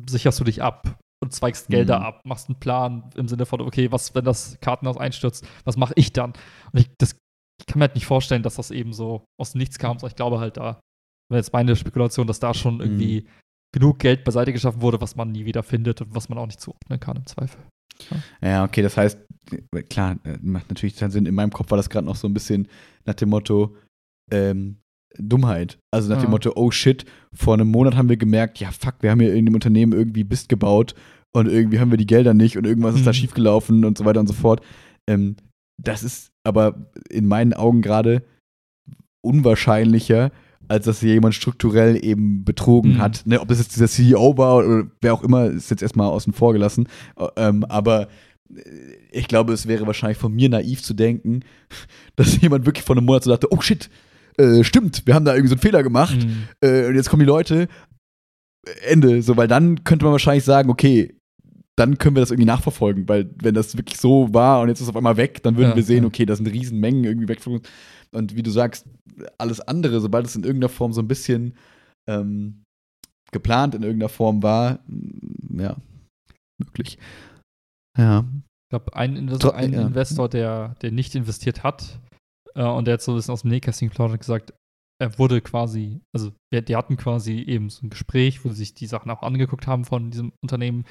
sicherst 0.10 0.40
du 0.40 0.44
dich 0.44 0.61
ab 0.61 0.99
und 1.24 1.34
zweigst 1.34 1.69
Gelder 1.69 1.99
Mhm. 1.99 2.06
ab, 2.06 2.22
machst 2.26 2.49
einen 2.49 2.60
Plan 2.60 3.10
im 3.15 3.28
Sinne 3.28 3.45
von, 3.45 3.61
okay, 3.61 3.91
was, 3.91 4.14
wenn 4.14 4.26
das 4.26 4.60
Kartenhaus 4.61 4.98
einstürzt, 4.98 5.48
was 5.64 5.78
mache 5.78 5.94
ich 5.95 6.14
dann? 6.14 6.34
Und 6.72 6.80
ich, 6.80 6.90
das, 6.99 7.18
ich 7.60 7.65
kann 7.65 7.80
mir 7.80 7.86
halt 7.86 7.95
nicht 7.95 8.06
vorstellen, 8.06 8.44
dass 8.44 8.56
das 8.56 8.69
eben 8.69 8.94
so 8.94 9.26
aus 9.40 9.56
Nichts 9.56 9.80
kam. 9.80 9.98
sondern 9.98 10.11
Ich 10.11 10.15
glaube 10.18 10.40
halt 10.40 10.57
da, 10.57 10.80
wäre 11.32 11.40
jetzt 11.40 11.53
meine 11.53 11.76
Spekulation, 11.76 12.28
dass 12.28 12.40
da 12.40 12.53
schon 12.53 12.80
irgendwie 12.82 13.22
Mhm. 13.22 13.28
genug 13.74 13.99
Geld 13.99 14.24
beiseite 14.24 14.53
geschaffen 14.53 14.82
wurde, 14.82 15.02
was 15.02 15.15
man 15.15 15.32
nie 15.32 15.45
wieder 15.45 15.64
findet 15.64 16.02
und 16.02 16.14
was 16.14 16.30
man 16.30 16.38
auch 16.38 16.45
nicht 16.45 16.61
zuordnen 16.61 16.99
kann 16.99 17.18
im 17.18 17.26
Zweifel. 17.26 17.60
Ja, 18.41 18.64
okay, 18.64 18.84
das 18.84 18.95
heißt, 18.95 19.18
äh, 19.74 19.82
klar, 19.84 20.18
äh, 20.24 20.38
macht 20.41 20.69
natürlich 20.69 20.95
Sinn. 20.98 21.26
In 21.26 21.34
meinem 21.34 21.52
Kopf 21.52 21.72
war 21.72 21.78
das 21.78 21.90
gerade 21.90 22.06
noch 22.06 22.15
so 22.15 22.28
ein 22.28 22.34
bisschen 22.34 22.68
nach 23.06 23.15
dem 23.15 23.30
Motto 23.30 23.76
ähm, 24.32 24.80
Dummheit. 25.17 25.79
Also 25.91 26.09
nach 26.09 26.17
dem 26.17 26.25
Ja. 26.25 26.29
Motto, 26.31 26.51
oh 26.55 26.71
shit, 26.71 27.05
vor 27.34 27.53
einem 27.53 27.69
Monat 27.69 27.95
haben 27.95 28.09
wir 28.09 28.17
gemerkt, 28.17 28.59
ja 28.59 28.71
fuck, 28.71 28.95
wir 29.01 29.11
haben 29.11 29.19
hier 29.19 29.34
in 29.34 29.45
dem 29.45 29.55
Unternehmen 29.55 29.93
irgendwie 29.93 30.23
Mist 30.23 30.49
gebaut 30.49 30.93
und 31.35 31.47
irgendwie 31.47 31.79
haben 31.79 31.91
wir 31.91 31.97
die 31.97 32.05
Gelder 32.07 32.34
nicht 32.34 32.57
und 32.57 32.65
irgendwas 32.65 32.95
ist 32.95 33.05
da 33.05 33.11
Mhm. 33.11 33.15
schiefgelaufen 33.15 33.85
und 33.85 33.97
so 33.97 34.05
weiter 34.05 34.19
und 34.19 34.27
so 34.27 34.34
fort. 34.34 34.61
Ähm, 35.09 35.35
das 35.81 36.03
ist 36.03 36.31
aber 36.43 36.89
in 37.09 37.27
meinen 37.27 37.53
Augen 37.53 37.81
gerade 37.81 38.23
unwahrscheinlicher, 39.21 40.31
als 40.67 40.85
dass 40.85 40.99
hier 40.99 41.13
jemand 41.13 41.35
strukturell 41.35 42.03
eben 42.03 42.43
betrogen 42.43 42.93
Mhm. 42.95 42.97
hat. 42.99 43.25
Ne, 43.25 43.39
ob 43.39 43.47
das 43.47 43.59
jetzt 43.59 43.75
dieser 43.75 43.88
CEO 43.88 44.38
war 44.38 44.57
oder 44.57 44.88
wer 45.01 45.13
auch 45.13 45.23
immer, 45.23 45.45
ist 45.45 45.69
jetzt 45.71 45.81
erstmal 45.81 46.07
außen 46.07 46.34
vor 46.34 46.53
gelassen. 46.53 46.88
Ä- 47.15 47.31
Ähm, 47.38 47.63
aber 47.65 48.07
äh, 48.53 48.61
ich 49.11 49.27
glaube, 49.27 49.53
es 49.53 49.67
wäre 49.67 49.88
wahrscheinlich 49.88 50.17
von 50.17 50.34
mir 50.34 50.49
naiv 50.49 50.81
zu 50.84 50.93
denken, 50.93 51.41
dass 52.15 52.39
jemand 52.41 52.65
wirklich 52.65 52.85
vor 52.85 52.95
einem 52.97 53.05
Monat 53.05 53.23
so 53.23 53.29
dachte, 53.31 53.47
oh 53.51 53.61
shit, 53.61 53.89
äh, 54.39 54.64
stimmt, 54.64 55.05
wir 55.05 55.15
haben 55.15 55.26
da 55.26 55.34
irgendwie 55.34 55.49
so 55.49 55.55
einen 55.55 55.61
Fehler 55.61 55.84
gemacht 55.84 56.18
Mhm. 56.18 56.47
äh, 56.61 56.88
und 56.88 56.95
jetzt 56.95 57.09
kommen 57.09 57.22
die 57.22 57.26
Leute, 57.26 57.68
äh, 58.68 58.91
Ende. 58.91 59.22
So, 59.22 59.35
weil 59.38 59.47
dann 59.47 59.84
könnte 59.84 60.05
man 60.05 60.11
wahrscheinlich 60.14 60.43
sagen, 60.43 60.69
okay, 60.69 61.14
dann 61.76 61.97
können 61.99 62.15
wir 62.15 62.22
das 62.22 62.31
irgendwie 62.31 62.47
nachverfolgen, 62.47 63.07
weil 63.07 63.30
wenn 63.41 63.53
das 63.53 63.77
wirklich 63.77 63.99
so 63.99 64.34
war 64.34 64.61
und 64.61 64.69
jetzt 64.69 64.80
ist 64.80 64.84
es 64.85 64.89
auf 64.89 64.95
einmal 64.95 65.18
weg, 65.18 65.43
dann 65.43 65.57
würden 65.57 65.69
Ja, 65.72 65.76
wir 65.76 65.84
sehen, 65.84 66.05
okay, 66.05 66.26
das 66.26 66.38
sind 66.39 66.47
Riesenmengen 66.47 67.03
irgendwie 67.03 67.27
weg 67.27 67.39
von 67.41 67.53
uns. 67.53 67.69
Und 68.11 68.35
wie 68.35 68.41
du 68.41 68.49
sagst, 68.49 68.88
alles 69.38 69.59
andere, 69.61 69.99
sobald 70.01 70.26
es 70.26 70.35
in 70.35 70.43
irgendeiner 70.43 70.69
Form 70.69 70.91
so 70.93 71.01
ein 71.01 71.07
bisschen 71.07 71.53
ähm, 72.09 72.64
geplant 73.31 73.76
in 73.76 73.84
irgendeiner 73.84 74.09
Form 74.09 74.41
war, 74.41 74.80
mm, 74.88 75.59
ja, 75.59 75.76
möglich. 76.59 76.97
Ja. 77.97 78.26
Ich 78.65 78.69
glaube, 78.72 78.95
ein, 78.95 79.15
Investor, 79.15 79.51
Tro- 79.51 79.57
ein 79.57 79.73
ja. 79.73 79.81
Investor, 79.88 80.30
der, 80.30 80.76
der 80.81 80.91
nicht 80.91 81.14
investiert 81.15 81.64
hat 81.64 81.99
und 82.65 82.85
der 82.85 82.95
jetzt 82.95 83.05
so 83.05 83.11
ein 83.13 83.15
bisschen 83.15 83.34
aus 83.34 83.41
dem 83.41 83.51
Nähkästchen 83.51 83.89
geplaudert 83.89 84.13
hat, 84.13 84.19
gesagt, 84.21 84.53
er 84.99 85.17
wurde 85.19 85.41
quasi, 85.41 86.01
also 86.15 86.31
wir, 86.51 86.61
die 86.61 86.75
hatten 86.75 86.97
quasi 86.97 87.39
eben 87.41 87.69
so 87.69 87.85
ein 87.85 87.89
Gespräch, 87.89 88.43
wo 88.43 88.49
sie 88.49 88.55
sich 88.55 88.73
die 88.73 88.88
Sachen 88.88 89.11
auch 89.11 89.21
angeguckt 89.21 89.67
haben 89.67 89.85
von 89.85 90.09
diesem 90.09 90.34
Unternehmen 90.41 90.85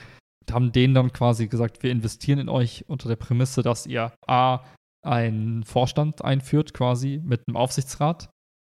und 0.46 0.54
haben 0.54 0.70
denen 0.72 0.94
dann 0.94 1.12
quasi 1.12 1.48
gesagt, 1.48 1.82
wir 1.82 1.90
investieren 1.90 2.38
in 2.38 2.48
euch 2.48 2.84
unter 2.88 3.08
der 3.08 3.16
Prämisse, 3.16 3.62
dass 3.62 3.86
ihr 3.86 4.12
A, 4.26 4.60
einen 5.04 5.64
Vorstand 5.64 6.24
einführt, 6.24 6.72
quasi 6.74 7.20
mit 7.24 7.42
einem 7.46 7.56
Aufsichtsrat. 7.56 8.30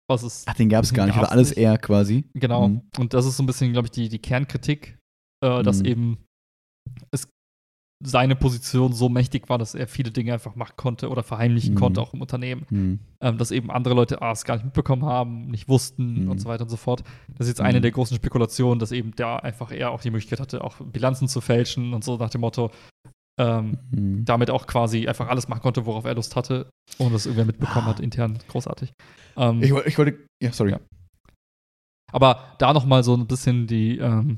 Was 0.10 0.22
ist 0.24 0.48
Ach, 0.48 0.56
den 0.56 0.70
gab 0.70 0.84
es 0.84 0.94
gar 0.94 1.06
nicht, 1.06 1.16
gab's 1.16 1.30
alles 1.30 1.50
nicht. 1.50 1.60
er 1.60 1.78
quasi. 1.78 2.26
Genau. 2.34 2.68
Mhm. 2.68 2.82
Und 3.00 3.14
das 3.14 3.26
ist 3.26 3.38
so 3.38 3.44
ein 3.44 3.46
bisschen, 3.48 3.72
glaube 3.72 3.88
ich, 3.88 3.92
die, 3.92 4.10
die 4.10 4.20
Kernkritik, 4.20 5.00
äh, 5.44 5.64
dass 5.64 5.80
Mhm. 5.80 5.86
eben 5.86 6.26
es 7.12 7.28
seine 8.06 8.36
Position 8.36 8.94
so 8.94 9.08
mächtig 9.10 9.50
war, 9.50 9.58
dass 9.58 9.76
er 9.76 9.88
viele 9.88 10.12
Dinge 10.12 10.34
einfach 10.34 10.56
machen 10.56 10.74
konnte 10.76 11.10
oder 11.10 11.24
verheimlichen 11.24 11.74
Mhm. 11.74 11.78
konnte, 11.80 12.02
auch 12.02 12.14
im 12.14 12.22
Unternehmen. 12.22 12.66
Hm. 12.70 13.00
Ähm, 13.22 13.38
dass 13.38 13.52
eben 13.52 13.72
andere 13.72 13.94
Leute 13.94 14.22
A, 14.22 14.32
es 14.32 14.44
gar 14.46 14.56
nicht 14.56 14.66
mitbekommen 14.66 15.06
haben, 15.06 15.48
nicht 15.48 15.70
wussten 15.70 16.24
Mhm. 16.26 16.30
und 16.32 16.40
so 16.40 16.50
weiter 16.50 16.64
und 16.64 16.70
so 16.70 16.78
fort. 16.78 17.04
Das 17.38 17.48
ist 17.48 17.50
jetzt 17.50 17.62
eine 17.62 17.80
Mhm. 17.80 17.84
der 17.84 17.92
großen 17.92 18.18
Spekulationen, 18.18 18.80
dass 18.80 18.92
eben 18.92 19.16
der 19.16 19.44
einfach 19.44 19.72
eher 19.72 19.92
auch 19.92 20.02
die 20.02 20.12
Möglichkeit 20.12 20.40
hatte, 20.40 20.64
auch 20.64 20.76
Bilanzen 20.82 21.28
zu 21.28 21.40
fälschen 21.42 21.94
und 21.94 22.04
so 22.04 22.18
nach 22.18 22.30
dem 22.30 22.42
Motto, 22.42 22.72
ähm, 23.40 23.78
Hm. 23.92 24.26
damit 24.26 24.50
auch 24.52 24.68
quasi 24.68 25.08
einfach 25.08 25.28
alles 25.30 25.48
machen 25.48 25.62
konnte, 25.62 25.86
worauf 25.86 26.06
er 26.06 26.14
Lust 26.16 26.36
hatte, 26.36 26.70
ohne 27.00 27.12
dass 27.14 27.26
irgendwer 27.26 27.46
mitbekommen 27.46 27.88
hat, 27.88 28.00
intern 28.00 28.38
großartig. 28.50 28.92
Ähm, 29.38 29.64
Ich, 29.64 29.72
ich 29.72 29.98
wollte, 29.98 30.20
ja, 30.42 30.52
sorry. 30.52 30.72
Ja. 30.72 30.80
Aber 32.12 32.56
da 32.60 32.74
noch 32.74 32.86
mal 32.86 33.04
so 33.04 33.16
ein 33.16 33.26
bisschen 33.28 33.66
die, 33.66 33.98
ähm, 33.98 34.38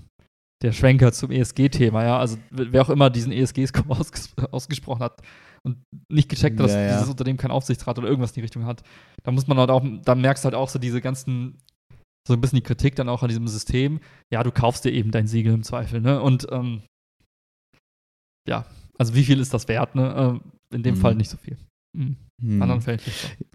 der 0.63 0.71
Schwenker 0.71 1.11
zum 1.11 1.31
ESG-Thema, 1.31 2.03
ja. 2.03 2.17
Also 2.19 2.37
wer 2.49 2.81
auch 2.81 2.89
immer 2.89 3.09
diesen 3.09 3.31
ESG-Score 3.31 3.89
ausges 3.99 4.33
ausgesprochen 4.51 5.01
hat 5.01 5.21
und 5.63 5.77
nicht 6.11 6.29
gecheckt 6.29 6.59
hat, 6.59 6.65
dass 6.67 6.73
Ja, 6.73 6.81
ja. 6.81 6.93
dieses 6.95 7.09
Unternehmen 7.09 7.37
keinen 7.37 7.51
Aufsichtsrat 7.51 7.97
oder 7.97 8.07
irgendwas 8.07 8.31
in 8.31 8.35
die 8.35 8.41
Richtung 8.41 8.65
hat, 8.65 8.83
da 9.23 9.31
muss 9.31 9.47
man 9.47 9.57
halt 9.57 9.69
auch, 9.69 9.83
da 10.03 10.15
merkst 10.15 10.43
du 10.43 10.45
halt 10.47 10.55
auch 10.55 10.69
so 10.69 10.79
diese 10.79 11.01
ganzen, 11.01 11.57
so 12.27 12.33
ein 12.33 12.41
bisschen 12.41 12.57
die 12.57 12.63
Kritik 12.63 12.95
dann 12.95 13.09
auch 13.09 13.21
an 13.21 13.29
diesem 13.29 13.47
System. 13.47 13.99
Ja, 14.33 14.43
du 14.43 14.51
kaufst 14.51 14.85
dir 14.85 14.91
eben 14.91 15.11
dein 15.11 15.27
Siegel 15.27 15.53
im 15.53 15.63
Zweifel, 15.63 16.01
ne? 16.01 16.21
Und 16.21 16.47
ähm, 16.51 16.81
ja, 18.47 18.65
also 18.97 19.13
wie 19.15 19.23
viel 19.23 19.39
ist 19.39 19.53
das 19.53 19.67
wert, 19.67 19.95
ne? 19.95 20.13
Ähm, 20.17 20.51
in 20.73 20.83
dem 20.83 20.95
Mhm. 20.95 20.99
Fall 20.99 21.15
nicht 21.15 21.29
so 21.29 21.37
viel. 21.37 21.57
Mhm. 21.95 22.17
In 22.41 22.49
Hm. 22.49 22.61
anderen 22.61 22.81
Fällen 22.81 22.99
nicht 23.05 23.17
so. 23.19 23.54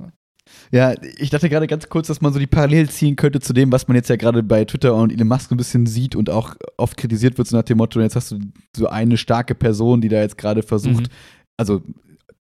Ja. 0.73 0.95
Ich 1.19 1.31
dachte 1.31 1.49
gerade 1.49 1.67
ganz 1.67 1.89
kurz, 1.89 2.07
dass 2.07 2.21
man 2.21 2.33
so 2.33 2.39
die 2.39 2.47
Parallel 2.47 2.89
ziehen 2.89 3.17
könnte 3.17 3.41
zu 3.41 3.53
dem, 3.53 3.73
was 3.73 3.89
man 3.89 3.97
jetzt 3.97 4.09
ja 4.09 4.17
gerade 4.17 4.43
bei 4.43 4.65
Twitter 4.65 4.95
und 4.95 5.13
Elon 5.13 5.29
Musk 5.29 5.51
ein 5.51 5.57
bisschen 5.57 5.87
sieht 5.87 6.15
und 6.17 6.31
auch 6.31 6.55
oft 6.77 6.97
kritisiert 6.97 7.39
wird, 7.39 7.49
so 7.49 7.57
nach 7.57 7.65
dem 7.65 7.79
Motto, 7.79 8.01
jetzt 8.01 8.17
hast 8.17 8.31
du 8.33 8.39
so 8.77 8.87
eine 8.89 9.17
starke 9.17 9.55
Person, 9.55 10.01
die 10.01 10.09
da 10.09 10.21
jetzt 10.21 10.39
gerade 10.39 10.63
versucht, 10.63 11.03
Mhm. 11.05 11.15
also 11.57 11.83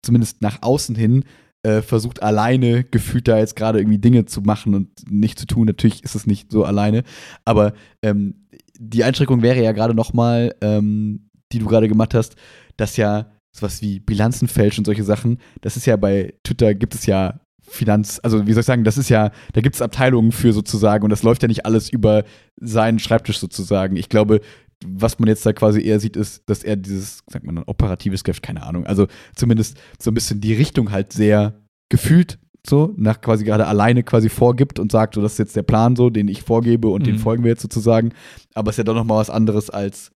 zumindest 0.03 0.43
nach 0.43 0.59
außen 0.63 0.95
hin, 0.95 1.25
äh, 1.63 1.83
versucht 1.83 2.23
alleine 2.23 2.85
gefühlt 2.85 3.27
da 3.29 3.39
jetzt 3.39 3.57
gerade 3.57 3.81
irgendwie 3.81 3.99
Dinge 3.99 4.25
zu 4.27 4.41
machen 4.41 4.75
und 4.75 4.89
nicht 5.11 5.39
zu 5.39 5.47
tun. 5.47 5.67
Natürlich 5.67 6.05
ist 6.05 6.15
es 6.15 6.27
nicht 6.27 6.53
so 6.53 6.65
alleine, 6.65 7.03
aber 7.45 7.73
ähm, 8.03 8.47
die 8.79 9.05
Einschränkung 9.05 9.43
wäre 9.43 9.63
ja 9.63 9.73
gerade 9.73 9.95
nochmal, 9.95 10.55
ähm, 10.61 11.29
die 11.53 11.59
du 11.59 11.67
gerade 11.67 11.89
gemacht 11.89 12.15
hast, 12.15 12.37
dass 12.77 12.97
ja 12.97 13.31
sowas 13.53 13.81
wie 13.81 14.01
Bilanzen 14.01 14.49
fälschen 14.49 14.83
und 14.83 14.85
solche 14.85 15.03
Sachen, 15.05 15.39
das 15.63 15.77
ist 15.79 15.87
ja 15.87 15.97
bei 15.97 16.35
Twitter 16.45 16.75
gibt 16.75 16.95
es 16.95 17.07
ja 17.07 17.41
Finanz, 17.69 18.21
also 18.23 18.47
wie 18.47 18.53
soll 18.53 18.61
ich 18.61 18.67
sagen, 18.67 18.85
das 18.85 18.99
ist 18.99 19.09
ja, 19.09 19.31
da 19.53 19.61
gibt 19.61 19.75
es 19.75 19.83
Abteilungen 19.83 20.33
für 20.33 20.53
sozusagen 20.53 21.05
und 21.05 21.11
das 21.11 21.23
läuft 21.23 21.43
ja 21.43 21.49
nicht 21.49 21.67
alles 21.67 21.91
über 21.91 22.25
seinen 22.61 22.99
Schreibtisch 22.99 23.39
sozusagen. 23.39 23.97
Ich 23.97 24.09
glaube, 24.09 24.41
was 24.85 25.19
man 25.19 25.29
jetzt 25.29 25.45
da 25.45 25.53
quasi 25.53 25.83
eher 25.83 26.01
sieht, 26.01 26.17
ist, 26.17 26.49
dass 26.49 26.63
er 26.63 26.77
dieses, 26.77 27.23
sagt 27.31 27.45
man 27.45 27.57
dann, 27.57 27.65
operatives 27.67 28.25
Geschäft, 28.25 28.43
keine 28.43 28.63
Ahnung, 28.63 28.87
also 28.87 29.07
zumindest 29.35 29.79
so 30.01 30.11
ein 30.11 30.15
bisschen 30.15 30.41
die 30.41 30.55
Richtung 30.55 30.91
halt 30.93 31.13
sehr 31.13 31.55
gefühlt 31.89 32.39
so, 32.67 32.93
nach 32.97 33.21
quasi 33.21 33.45
gerade 33.45 33.67
alleine 33.67 34.03
quasi 34.03 34.29
vorgibt 34.29 34.79
und 34.79 34.91
sagt, 34.91 35.15
so, 35.15 35.23
das 35.23 35.33
ist 35.33 35.39
jetzt 35.39 35.57
der 35.57 35.63
Plan 35.63 35.97
so, 35.97 36.11
den 36.11 36.29
ich 36.29 36.43
vorgebe 36.43 36.89
und 36.89 37.07
den 37.07 37.15
Mhm. 37.15 37.21
folgen 37.21 37.45
wir 37.45 37.51
jetzt 37.51 37.63
sozusagen. 37.63 38.13
Aber 38.55 38.71
es 38.71 38.75
ist 38.75 38.79
ja 38.79 38.85
doch 38.85 38.95
nochmal 38.95 39.19
was 39.19 39.31
anderes 39.31 39.71
als 39.71 40.11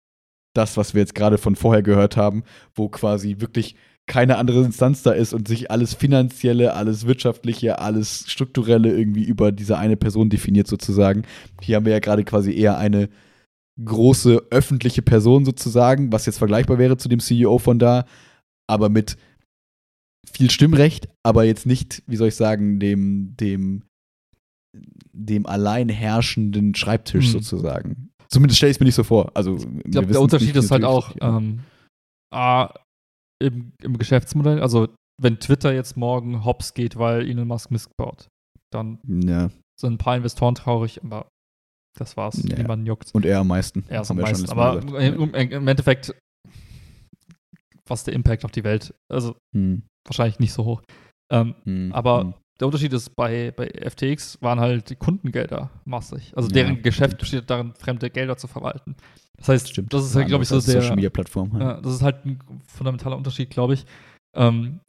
das, 0.55 0.77
was 0.77 0.95
wir 0.95 1.01
jetzt 1.03 1.15
gerade 1.15 1.37
von 1.39 1.57
vorher 1.57 1.83
gehört 1.83 2.16
haben, 2.16 2.43
wo 2.75 2.89
quasi 2.89 3.37
wirklich 3.39 3.77
keine 4.09 4.36
andere 4.39 4.64
Instanz 4.64 5.02
da 5.02 5.12
ist 5.12 5.32
und 5.32 5.47
sich 5.47 5.70
alles 5.70 5.94
Finanzielle, 5.94 6.74
alles 6.74 7.06
Wirtschaftliche, 7.06 7.78
alles 7.78 8.24
Strukturelle 8.26 8.90
irgendwie 8.90 9.22
über 9.22 9.52
diese 9.52 9.78
eine 9.78 9.97
Person 9.97 10.30
definiert 10.30 10.66
sozusagen. 10.66 11.22
Hier 11.62 11.76
haben 11.76 11.85
wir 11.86 11.93
ja 11.93 12.01
gerade 12.01 12.24
quasi 12.24 12.52
eher 12.52 12.78
eine 12.78 13.09
große 13.85 14.43
öffentliche 14.51 15.02
Person 15.02 15.44
sozusagen, 15.44 16.10
was 16.10 16.26
jetzt 16.26 16.39
vergleichbar 16.39 16.78
wäre 16.78 16.97
zu 16.97 17.09
dem 17.09 17.20
CEO 17.20 17.59
von 17.59 17.78
da, 17.78 18.06
aber 18.68 18.89
mit 18.89 19.16
viel 20.32 20.51
Stimmrecht, 20.51 21.09
aber 21.22 21.44
jetzt 21.44 21.64
nicht, 21.64 22.02
wie 22.06 22.16
soll 22.16 22.28
ich 22.28 22.35
sagen, 22.35 22.80
dem, 22.80 23.36
dem, 23.36 23.82
dem 25.12 25.47
allein 25.47 25.89
herrschenden 25.89 26.74
Schreibtisch 26.74 27.26
Hm. 27.26 27.32
sozusagen. 27.32 28.10
Zumindest 28.28 28.59
stelle 28.59 28.70
ich 28.70 28.76
es 28.76 28.80
mir 28.80 28.86
nicht 28.86 28.94
so 28.94 29.05
vor. 29.05 29.30
Also, 29.35 29.56
Ich 29.85 29.90
glaube, 29.93 30.09
der 30.09 30.20
Unterschied 30.20 30.56
ist 30.56 30.70
halt 30.70 30.85
auch, 30.85 31.14
ähm, 31.20 31.60
A, 32.30 32.74
im, 33.43 33.73
im 33.82 33.98
Geschäftsmodell, 33.98 34.60
also 34.60 34.89
wenn 35.20 35.40
Twitter 35.40 35.73
jetzt 35.73 35.97
morgen 35.97 36.44
hops 36.44 36.74
geht, 36.74 36.97
weil 36.97 37.28
Elon 37.28 37.48
Musk 37.48 37.70
missbaut, 37.70 38.28
dann 38.73 38.98
Ja. 39.06 39.51
sind 39.81 39.94
ein 39.94 39.98
paar 39.98 40.16
Investoren 40.16 40.55
traurig, 40.55 41.02
aber 41.02 41.28
das 41.98 42.16
war's. 42.16 42.43
Ja. 42.48 42.56
Niemanden 42.56 42.86
juckt. 42.86 43.10
Und 43.15 43.24
er 43.24 43.40
am 43.40 43.48
meisten. 43.48 43.85
Er 43.89 44.02
ist 44.02 44.10
am 44.10 44.19
meisten. 44.19 44.48
Aber 44.51 44.81
im, 45.01 45.35
im 45.35 45.69
Endeffekt, 45.69 46.15
was 47.89 48.05
der 48.05 48.15
Impact 48.15 48.44
auf 48.44 48.52
die 48.52 48.65
Welt, 48.65 48.94
also 49.10 49.36
Hm, 49.56 49.82
wahrscheinlich 50.06 50.39
nicht 50.39 50.52
so 50.52 50.65
hoch. 50.65 50.82
Ähm, 51.32 51.55
hm, 51.65 51.93
aber 51.93 52.20
hm. 52.23 52.35
Der 52.60 52.66
Unterschied 52.66 52.93
ist, 52.93 53.14
bei, 53.14 53.52
bei 53.52 53.68
FTX 53.68 54.40
waren 54.43 54.59
halt 54.60 54.90
die 54.90 54.97
Kundengelder 54.97 55.70
massig. 55.85 56.32
Also 56.36 56.48
Ja, 56.48 56.55
deren 56.55 56.82
Geschäft 56.82 57.10
stimmt. 57.10 57.20
besteht 57.20 57.51
darin, 57.51 57.74
fremde 57.74 58.10
Gelder 58.10 58.36
zu 58.36 58.48
verwalten. 58.48 58.97
Das 59.36 59.48
heißt, 59.48 59.68
Stimmt. 59.68 59.93
das 59.93 60.05
ist 60.05 60.16
halt, 60.16 60.26
glaube 60.26 60.43
ich, 60.43 60.48
so 60.48 60.56
der. 60.60 60.80
Social 60.82 60.97
Media 60.97 61.10
Plattform. 61.10 61.52
Ja. 61.55 61.60
Ja, 61.74 61.80
das 61.80 61.94
ist 61.94 62.02
halt 62.02 62.24
ein 62.26 62.40
fundamentaler 62.66 63.16
Unterschied, 63.16 63.51
glaube 63.51 63.74
ich. 63.74 63.86
Ähm, 64.36 64.80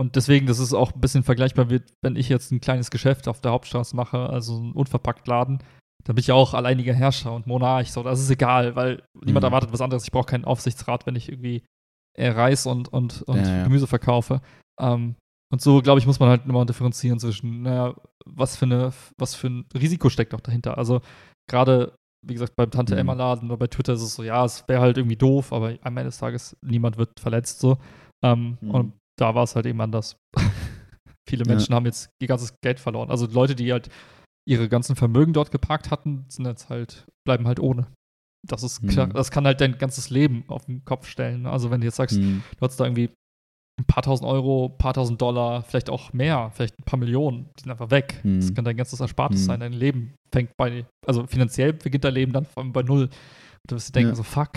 und 0.00 0.16
deswegen, 0.16 0.46
das 0.46 0.58
ist 0.58 0.72
auch 0.72 0.92
ein 0.94 1.00
bisschen 1.00 1.22
vergleichbar 1.22 1.68
wenn 2.02 2.16
ich 2.16 2.28
jetzt 2.28 2.50
ein 2.50 2.60
kleines 2.60 2.90
Geschäft 2.90 3.28
auf 3.28 3.40
der 3.40 3.52
Hauptstraße 3.52 3.94
mache, 3.94 4.18
also 4.30 4.58
ein 4.58 4.72
unverpackt 4.72 5.28
Laden, 5.28 5.58
dann 6.04 6.14
bin 6.16 6.20
ich 6.20 6.28
ja 6.28 6.34
auch 6.34 6.54
alleiniger 6.54 6.94
Herrscher 6.94 7.32
und 7.32 7.46
Monarch. 7.46 7.92
So, 7.92 8.02
das 8.02 8.18
ist 8.20 8.30
egal, 8.30 8.74
weil 8.74 9.02
niemand 9.14 9.42
Mhm. 9.44 9.48
erwartet 9.48 9.72
was 9.72 9.82
anderes. 9.82 10.04
Ich 10.04 10.10
brauche 10.10 10.26
keinen 10.26 10.46
Aufsichtsrat, 10.46 11.06
wenn 11.06 11.14
ich 11.16 11.28
irgendwie 11.28 11.62
äh, 12.18 12.28
Reis 12.30 12.66
und, 12.66 12.88
und, 12.88 13.22
und 13.22 13.36
Ja, 13.36 13.58
ja. 13.58 13.62
Gemüse 13.64 13.86
verkaufe. 13.86 14.40
Ähm, 14.80 15.14
und 15.52 15.60
so, 15.60 15.80
glaube 15.82 15.98
ich, 16.00 16.06
muss 16.06 16.20
man 16.20 16.28
halt 16.28 16.44
immer 16.46 16.64
differenzieren 16.64 17.18
zwischen, 17.18 17.62
naja, 17.62 17.94
was 18.24 18.56
für, 18.56 18.66
eine, 18.66 18.92
was 19.18 19.34
für 19.34 19.48
ein 19.48 19.64
Risiko 19.74 20.08
steckt 20.08 20.34
auch 20.34 20.40
dahinter. 20.40 20.78
Also 20.78 21.00
gerade, 21.50 21.94
wie 22.26 22.34
gesagt, 22.34 22.54
beim 22.56 22.70
Tante 22.70 22.94
Mhm. 22.94 23.00
Emma 23.00 23.12
Laden 23.14 23.48
oder 23.50 23.58
bei 23.58 23.66
Twitter 23.66 23.94
ist 23.94 24.02
es 24.02 24.14
so, 24.14 24.22
ja, 24.22 24.44
es 24.44 24.64
wäre 24.68 24.80
halt 24.80 24.96
irgendwie 24.98 25.16
doof, 25.16 25.52
aber 25.52 25.70
am 25.82 25.96
Ende 25.96 26.04
des 26.10 26.18
Tages, 26.18 26.56
niemand 26.62 26.96
wird 26.98 27.18
verletzt 27.18 27.60
so. 27.60 27.78
Ähm, 28.24 28.58
Mhm. 28.60 28.70
Und 28.70 28.92
da 29.18 29.34
war 29.34 29.42
es 29.44 29.56
halt 29.56 29.66
eben 29.66 29.80
anders. 29.80 30.16
Viele 31.28 31.44
Ja. 31.44 31.48
Menschen 31.52 31.74
haben 31.74 31.86
jetzt 31.86 32.10
ihr 32.20 32.28
ganzes 32.28 32.54
Geld 32.62 32.80
verloren. 32.80 33.10
Also 33.10 33.26
Leute, 33.26 33.54
die 33.54 33.72
halt 33.72 33.88
ihre 34.48 34.68
ganzen 34.68 34.96
Vermögen 34.96 35.32
dort 35.32 35.50
geparkt 35.50 35.90
hatten, 35.90 36.24
sind 36.28 36.46
jetzt 36.46 36.70
halt, 36.70 37.06
bleiben 37.26 37.46
halt 37.46 37.60
ohne. 37.60 37.86
Das 38.46 38.62
ist 38.62 38.86
klar, 38.88 39.06
Mhm. 39.08 39.12
das 39.12 39.30
kann 39.30 39.44
halt 39.46 39.60
dein 39.60 39.76
ganzes 39.78 40.08
Leben 40.10 40.44
auf 40.48 40.64
den 40.64 40.84
Kopf 40.84 41.06
stellen. 41.06 41.46
Also 41.46 41.70
wenn 41.70 41.80
du 41.82 41.86
jetzt 41.86 41.96
sagst, 41.96 42.16
Hm, 42.18 42.42
du 42.56 42.60
hast 42.66 42.78
da 42.80 42.84
irgendwie 42.84 43.10
ein 43.80 43.84
paar 43.84 44.02
tausend 44.02 44.28
Euro, 44.28 44.66
ein 44.72 44.78
paar 44.78 44.94
tausend 44.94 45.20
Dollar, 45.20 45.62
vielleicht 45.62 45.90
auch 45.90 46.12
mehr, 46.12 46.50
vielleicht 46.54 46.78
ein 46.78 46.84
paar 46.84 46.98
Millionen, 46.98 47.46
die 47.58 47.62
sind 47.62 47.70
einfach 47.72 47.90
weg. 47.90 48.20
Mhm. 48.22 48.40
Das 48.40 48.54
kann 48.54 48.64
dein 48.64 48.76
ganzes 48.76 49.00
Erspartes 49.00 49.40
Mhm. 49.42 49.44
sein. 49.46 49.60
Dein 49.60 49.72
Leben 49.72 50.14
fängt 50.32 50.50
bei, 50.56 50.86
also 51.06 51.26
finanziell 51.26 51.72
beginnt 51.72 52.04
dein 52.04 52.14
Leben 52.14 52.32
dann 52.32 52.44
vor 52.44 52.62
allem 52.62 52.72
bei 52.72 52.82
null. 52.82 53.04
Und 53.04 53.10
du 53.68 53.74
wirst 53.76 53.88
dir 53.88 53.92
denken, 53.92 54.10
Ja. 54.10 54.16
so 54.16 54.22
fuck. 54.22 54.50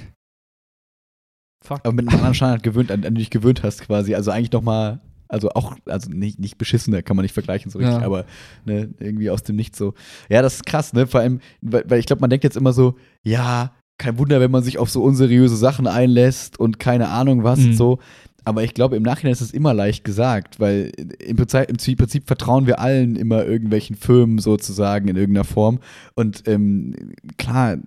Fuck. 1.66 1.80
Aber 1.84 1.94
mit 1.94 2.08
einem 2.08 2.16
anderen 2.18 2.34
Standard 2.34 2.64
gewöhnt, 2.64 2.91
an, 2.91 2.95
an 3.00 3.02
den 3.04 3.16
du 3.16 3.20
dich 3.20 3.30
gewöhnt 3.30 3.64
hast 3.64 3.82
quasi. 3.82 4.16
Also 4.16 4.32
eigentlich 4.32 4.52
nochmal, 4.52 5.00
also 5.30 5.50
auch, 5.52 5.76
also 5.86 6.10
nicht, 6.12 6.40
nicht 6.40 6.58
beschissener 6.58 7.02
kann 7.02 7.16
man 7.16 7.24
nicht 7.24 7.34
vergleichen 7.34 7.72
so 7.72 7.80
richtig, 7.80 8.00
Ja. 8.00 8.06
aber 8.06 8.26
ne, 8.66 8.94
irgendwie 9.00 9.30
aus 9.30 9.44
dem 9.44 9.56
Nichts 9.56 9.78
so. 9.78 9.94
Ja, 10.30 10.41
das 10.41 10.56
ist 10.56 10.66
krass, 10.66 10.91
ne? 10.94 11.08
Vor 11.08 11.22
allem, 11.22 11.40
weil, 11.62 11.84
weil 11.88 12.00
ich 12.00 12.06
glaube, 12.06 12.20
man 12.20 12.30
denkt 12.30 12.44
jetzt 12.44 12.58
immer 12.58 12.74
so, 12.74 12.95
ja, 13.26 13.72
kein 13.98 14.18
Wunder, 14.18 14.41
wenn 14.41 14.52
man 14.52 14.64
sich 14.64 14.78
auf 14.80 14.90
so 14.90 15.02
unseriöse 15.04 15.56
Sachen 15.56 15.88
einlässt 15.88 16.60
und 16.60 16.80
keine 16.80 17.08
Ahnung 17.10 17.44
was 17.44 17.60
Mhm. 17.60 17.66
und 17.68 17.74
so. 17.76 18.00
Aber 18.45 18.64
ich 18.64 18.74
glaube, 18.74 18.95
im 18.95 19.03
Nachhinein 19.03 19.34
ist 19.34 19.41
es 19.41 19.52
immer 19.52 19.74
leicht 19.74 20.03
gesagt, 20.03 20.60
weil 20.60 20.91
im 21.20 21.36
Prinzip, 21.36 21.70
im 21.70 21.98
Prinzip 21.98 22.28
vertrauen 22.28 22.68
wir 22.68 22.80
allen 22.80 23.15
immer 23.15 23.45
irgendwelchen 23.45 23.95
Firmen 23.95 24.40
sozusagen 24.40 25.07
in 25.07 25.15
irgendeiner 25.15 25.45
Form. 25.45 25.80
Und 26.15 26.48
ähm, 26.48 26.94
klar, 27.38 27.78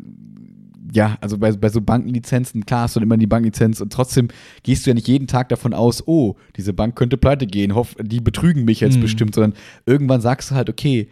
ja, 0.93 1.19
also 1.21 1.37
bei, 1.39 1.53
bei 1.53 1.69
so 1.69 1.81
Bankenlizenzen, 1.81 2.65
klar 2.65 2.83
hast 2.83 2.97
du 2.97 3.01
immer 3.01 3.17
die 3.17 3.27
Banklizenz 3.27 3.81
und 3.81 3.93
trotzdem 3.93 4.29
gehst 4.63 4.87
du 4.87 4.91
ja 4.91 4.95
nicht 4.95 5.09
jeden 5.09 5.27
Tag 5.27 5.49
davon 5.49 5.75
aus, 5.75 6.07
oh, 6.07 6.37
diese 6.57 6.73
Bank 6.73 6.97
könnte 6.97 7.17
pleite 7.17 7.47
gehen, 7.47 7.75
hoff, 7.75 7.95
die 8.01 8.21
betrügen 8.21 8.65
mich 8.65 8.81
jetzt 8.81 8.97
Mhm. 8.97 9.03
bestimmt, 9.03 9.35
sondern 9.35 9.55
irgendwann 9.85 10.21
sagst 10.21 10.51
du 10.51 10.55
halt, 10.55 10.71
okay, 10.71 11.09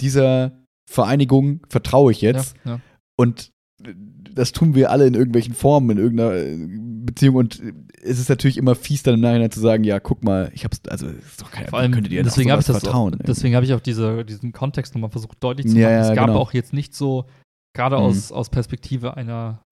dieser 0.00 0.52
Vereinigung 0.88 1.60
vertraue 1.68 2.12
ich 2.12 2.20
jetzt 2.22 2.54
ja, 2.64 2.72
ja. 2.72 2.80
und 3.16 3.52
das 4.34 4.52
tun 4.52 4.74
wir 4.74 4.90
alle 4.90 5.06
in 5.06 5.14
irgendwelchen 5.14 5.54
Formen, 5.54 5.90
in 5.90 5.98
irgendeiner 5.98 6.34
äh, 6.34 6.56
Beziehung. 7.04 7.36
Und 7.36 7.60
es 8.02 8.18
ist 8.18 8.28
natürlich 8.28 8.56
immer 8.58 8.74
fies, 8.74 9.02
dann 9.02 9.14
im 9.14 9.20
Nachhinein 9.20 9.50
zu 9.50 9.60
sagen, 9.60 9.84
ja, 9.84 10.00
guck 10.00 10.22
mal, 10.24 10.50
ich 10.54 10.64
hab's, 10.64 10.80
also 10.88 11.06
ist 11.08 11.40
doch 11.42 11.50
kein, 11.50 11.66
Vor 11.68 11.78
allem, 11.78 11.92
könntet 11.92 12.12
ihr 12.12 12.22
deswegen 12.22 12.50
habe 12.50 12.60
ich 12.60 12.66
das 12.66 12.80
vertrauen. 12.80 13.14
auch, 13.14 13.24
deswegen 13.24 13.54
habe 13.54 13.64
ich 13.66 13.72
auch 13.74 13.80
diese, 13.80 14.24
diesen 14.24 14.52
Kontext 14.52 14.94
nochmal 14.94 15.10
versucht 15.10 15.42
deutlich 15.42 15.66
zu 15.66 15.72
machen. 15.72 15.82
Ja, 15.82 15.90
ja, 15.90 16.08
es 16.10 16.14
gab 16.16 16.26
genau. 16.26 16.38
auch 16.38 16.52
jetzt 16.52 16.72
nicht 16.72 16.94
so, 16.94 17.26
gerade 17.76 17.96
Mhm. 17.96 18.02
aus, 18.02 18.32
aus 18.32 18.50
Perspektive 18.50 19.16
einer 19.16 19.62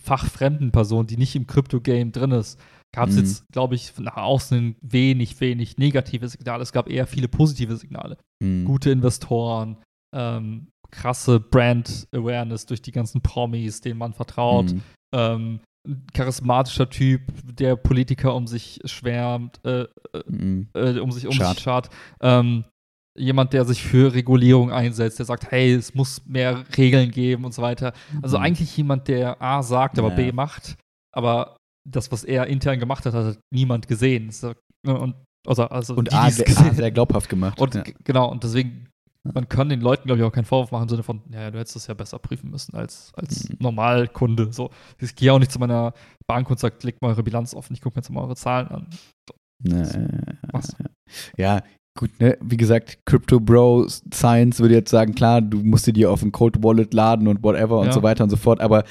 fachfremden 0.00 0.70
Person, 0.70 1.06
die 1.06 1.16
nicht 1.16 1.34
im 1.34 1.46
Krypto-Game 1.46 2.12
drin 2.12 2.30
ist, 2.30 2.60
gab 2.94 3.08
es 3.08 3.16
Mhm. 3.16 3.20
jetzt, 3.22 3.44
glaube 3.52 3.74
ich, 3.74 3.92
nach 3.98 4.16
außen 4.16 4.76
wenig, 4.80 5.40
wenig 5.40 5.78
negative 5.78 6.28
Signale. 6.28 6.62
Es 6.62 6.72
gab 6.72 6.88
eher 6.88 7.06
viele 7.06 7.26
positive 7.28 7.76
Signale. 7.76 8.16
Hm. 8.42 8.64
Gute 8.64 8.90
Investoren, 8.90 9.78
ähm, 10.14 10.68
krasse 10.92 11.40
Brand-Awareness 11.40 12.66
durch 12.66 12.82
die 12.82 12.92
ganzen 12.92 13.20
Promis, 13.20 13.80
denen 13.80 13.98
man 13.98 14.12
vertraut. 14.12 14.70
Hm. 14.70 14.82
Ähm, 15.12 15.60
charismatischer 16.12 16.88
Typ, 16.88 17.22
der 17.44 17.76
Politiker 17.76 18.34
um 18.34 18.46
sich 18.46 18.80
schwärmt, 18.84 19.60
äh, 19.64 19.84
Hm. 20.26 20.68
äh, 20.74 20.98
um 21.00 21.10
sich 21.12 21.26
um 21.26 21.32
Schad. 21.32 21.54
sich 21.56 21.62
schart. 21.64 21.90
Ähm, 22.20 22.64
jemand, 23.16 23.52
der 23.52 23.64
sich 23.64 23.82
für 23.82 24.12
Regulierung 24.14 24.72
einsetzt, 24.72 25.18
der 25.18 25.26
sagt, 25.26 25.50
hey, 25.50 25.72
es 25.74 25.94
muss 25.94 26.24
mehr 26.26 26.64
Regeln 26.76 27.10
geben 27.10 27.44
und 27.44 27.54
so 27.54 27.62
weiter. 27.62 27.92
Also 28.22 28.38
Mhm. 28.38 28.44
eigentlich 28.44 28.76
jemand, 28.76 29.08
der 29.08 29.40
A 29.40 29.62
sagt, 29.62 29.98
aber 29.98 30.08
Ja. 30.10 30.14
B 30.16 30.32
macht, 30.32 30.76
aber 31.14 31.56
das, 31.88 32.10
was 32.10 32.24
er 32.24 32.46
intern 32.46 32.80
gemacht 32.80 33.04
hat, 33.06 33.14
hat 33.14 33.38
niemand 33.52 33.86
gesehen. 33.88 34.30
Ne, 34.86 34.98
Und, 34.98 35.14
also, 35.46 35.64
also 35.64 35.94
Und 35.94 36.10
die, 36.10 36.14
A, 36.14 36.24
A, 36.26 36.30
sehr 36.30 36.90
glaubhaft 36.90 37.28
gemacht. 37.28 37.60
und 37.60 37.74
ja. 37.74 37.84
genau, 38.04 38.30
und 38.30 38.42
deswegen, 38.42 38.88
man 39.32 39.48
kann 39.48 39.68
den 39.70 39.80
Leuten, 39.80 40.04
glaube 40.06 40.20
ich, 40.20 40.24
auch 40.26 40.32
keinen 40.32 40.44
Vorwurf 40.44 40.70
machen 40.70 40.82
im 40.84 40.88
Sinne 40.90 41.02
von, 41.02 41.22
ja, 41.32 41.50
du 41.50 41.58
hättest 41.58 41.76
das 41.76 41.86
ja 41.86 41.94
besser 41.94 42.18
prüfen 42.18 42.50
müssen 42.50 42.74
als, 42.76 43.10
als 43.14 43.48
Mhm. 43.48 43.56
Normalkunde. 43.60 44.52
So, 44.52 44.70
ich 45.00 45.14
gehe 45.16 45.32
auch 45.32 45.38
nicht 45.38 45.50
zu 45.52 45.58
meiner 45.58 45.94
Bank 46.26 46.50
und 46.50 46.58
sage, 46.58 46.74
legt 46.82 47.00
mal 47.00 47.08
eure 47.08 47.22
Bilanz 47.22 47.54
offen, 47.54 47.72
ich 47.74 47.80
gucke 47.80 47.96
mir 47.96 48.02
jetzt 48.02 48.10
mal 48.10 48.22
eure 48.22 48.36
Zahlen 48.36 48.68
an. 48.68 48.86
Ja, 49.62 49.82
Was? 50.52 50.76
ja. 51.38 51.62
gut, 51.98 52.10
ne? 52.20 52.36
Wie 52.42 52.56
gesagt, 52.56 52.98
Crypto 53.06 53.38
Bro 53.40 53.86
Science 54.12 54.58
würde 54.60 54.74
jetzt 54.74 54.90
sagen, 54.90 55.14
klar, 55.14 55.40
du 55.40 55.58
musst 55.62 55.86
dir 55.86 55.92
die 55.92 56.04
auf 56.06 56.22
ein 56.22 56.32
Cold 56.32 56.62
Wallet 56.62 56.92
laden 56.92 57.28
und 57.28 57.42
whatever 57.42 57.78
und 57.78 57.86
Ja. 57.86 57.92
so 57.92 58.02
weiter 58.02 58.24
und 58.24 58.30
so 58.30 58.36
fort. 58.36 58.60
Aber 58.60 58.84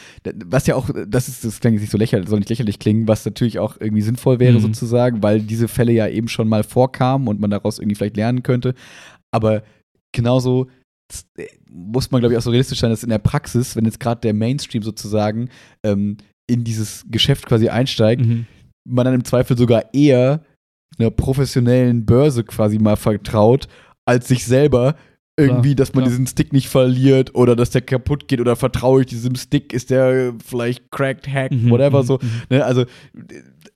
was 0.45 0.65
ja 0.67 0.75
auch, 0.75 0.89
das 1.07 1.27
ist, 1.27 1.43
das 1.45 1.59
klingt 1.59 1.79
nicht 1.79 1.91
so 1.91 1.97
lächerlich, 1.97 2.29
soll 2.29 2.39
nicht 2.39 2.49
lächerlich 2.49 2.79
klingen, 2.79 3.07
was 3.07 3.25
natürlich 3.25 3.59
auch 3.59 3.75
irgendwie 3.79 4.01
sinnvoll 4.01 4.39
wäre 4.39 4.55
Mhm. 4.57 4.61
sozusagen, 4.61 5.21
weil 5.21 5.41
diese 5.41 5.67
Fälle 5.67 5.91
ja 5.91 6.07
eben 6.07 6.27
schon 6.29 6.47
mal 6.47 6.63
vorkamen 6.63 7.27
und 7.27 7.39
man 7.41 7.51
daraus 7.51 7.77
irgendwie 7.77 7.95
vielleicht 7.95 8.15
lernen 8.17 8.41
könnte. 8.41 8.73
Aber 9.31 9.63
genauso 10.13 10.67
äh, 11.37 11.47
muss 11.69 12.09
man, 12.11 12.21
glaube 12.21 12.33
ich, 12.33 12.37
auch 12.39 12.43
so 12.43 12.49
realistisch 12.49 12.79
sein, 12.79 12.89
dass 12.89 13.03
in 13.03 13.09
der 13.09 13.17
Praxis, 13.19 13.75
wenn 13.75 13.85
jetzt 13.85 13.99
gerade 13.99 14.21
der 14.21 14.33
Mainstream 14.33 14.83
sozusagen 14.83 15.49
ähm, 15.83 16.17
in 16.47 16.63
dieses 16.63 17.05
Geschäft 17.09 17.45
quasi 17.45 17.67
einsteigt, 17.69 18.25
Mhm. 18.25 18.45
man 18.87 19.05
dann 19.05 19.13
im 19.15 19.23
Zweifel 19.25 19.57
sogar 19.57 19.93
eher 19.93 20.43
einer 20.99 21.09
professionellen 21.11 22.05
Börse 22.05 22.43
quasi 22.43 22.77
mal 22.79 22.95
vertraut, 22.95 23.67
als 24.05 24.27
sich 24.27 24.45
selber 24.45 24.95
irgendwie, 25.35 25.73
dass 25.73 25.93
man 25.93 26.03
klar. 26.03 26.11
diesen 26.11 26.27
Stick 26.27 26.53
nicht 26.53 26.69
verliert 26.69 27.33
oder 27.33 27.55
dass 27.55 27.71
der 27.71 27.81
kaputt 27.81 28.27
geht 28.27 28.39
oder 28.39 28.55
vertraue 28.55 29.01
ich 29.01 29.07
diesem 29.07 29.35
Stick, 29.35 29.73
ist 29.73 29.89
der 29.89 30.33
vielleicht 30.45 30.91
cracked, 30.91 31.27
hacked, 31.27 31.53
Mhm, 31.63 31.71
whatever 31.71 32.03
mhm, 32.03 32.05
so. 32.07 32.19
mhm. 32.21 32.29
Ne? 32.51 32.63
Also 32.63 32.85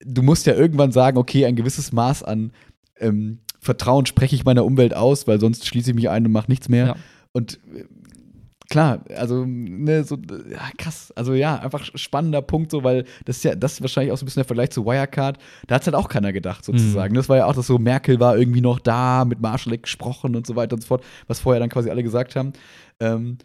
du 0.05 0.22
musst 0.22 0.45
ja 0.45 0.53
irgendwann 0.53 0.91
sagen, 0.91 1.18
okay, 1.18 1.45
ein 1.45 1.55
gewisses 1.55 1.91
Maß 1.91 2.22
an 2.22 2.51
ähm, 2.99 3.39
Vertrauen 3.59 4.05
spreche 4.05 4.35
ich 4.35 4.45
meiner 4.45 4.65
Umwelt 4.65 4.95
aus, 4.95 5.27
weil 5.27 5.39
sonst 5.39 5.65
schließe 5.65 5.91
ich 5.91 5.95
mich 5.95 6.09
ein 6.09 6.25
und 6.25 6.31
mache 6.31 6.49
nichts 6.49 6.69
mehr. 6.69 6.88
Ja. 6.88 6.95
Und 7.31 7.59
äh, 7.73 7.85
klar, 8.69 9.03
also, 9.15 9.45
ne, 9.45 10.03
so, 10.03 10.17
ja, 10.49 10.69
krass. 10.77 11.11
Also 11.15 11.34
ja, 11.34 11.57
einfach 11.59 11.85
spannender 11.95 12.41
Punkt, 12.41 12.71
so, 12.71 12.84
weil 12.84 13.05
das 13.25 13.38
ist 13.38 13.43
ja, 13.43 13.55
das 13.55 13.73
ist 13.73 13.81
wahrscheinlich 13.81 14.11
auch 14.11 14.17
so 14.17 14.23
ein 14.23 14.27
bisschen 14.27 14.41
der 14.41 14.47
Vergleich 14.47 14.71
zu 14.71 14.85
Wirecard. 14.85 15.38
Da 15.67 15.75
hat 15.75 15.81
es 15.81 15.88
halt 15.88 15.95
auch 15.95 16.09
keiner 16.09 16.34
gedacht, 16.34 16.65
sozusagen. 16.65 17.13
Mhm. 17.13 17.17
Das 17.17 17.29
war 17.29 17.38
ja 17.38 17.45
auch, 17.45 17.55
dass 17.55 17.67
so 17.67 17.77
Merkel 17.77 18.19
war 18.19 18.38
irgendwie 18.38 18.61
noch 18.61 18.79
da, 18.79 19.25
mit 19.25 19.41
Marshall 19.41 19.77
gesprochen 19.77 20.35
und 20.35 20.45
so 20.45 20.55
weiter 20.55 20.75
und 20.75 20.81
so 20.81 20.88
fort, 20.88 21.03
was 21.27 21.39
vorher 21.39 21.59
dann 21.59 21.69
quasi 21.69 21.89
alle 21.89 22.03
gesagt 22.03 22.35
haben. 22.35 22.53
Ähm, 22.99 23.38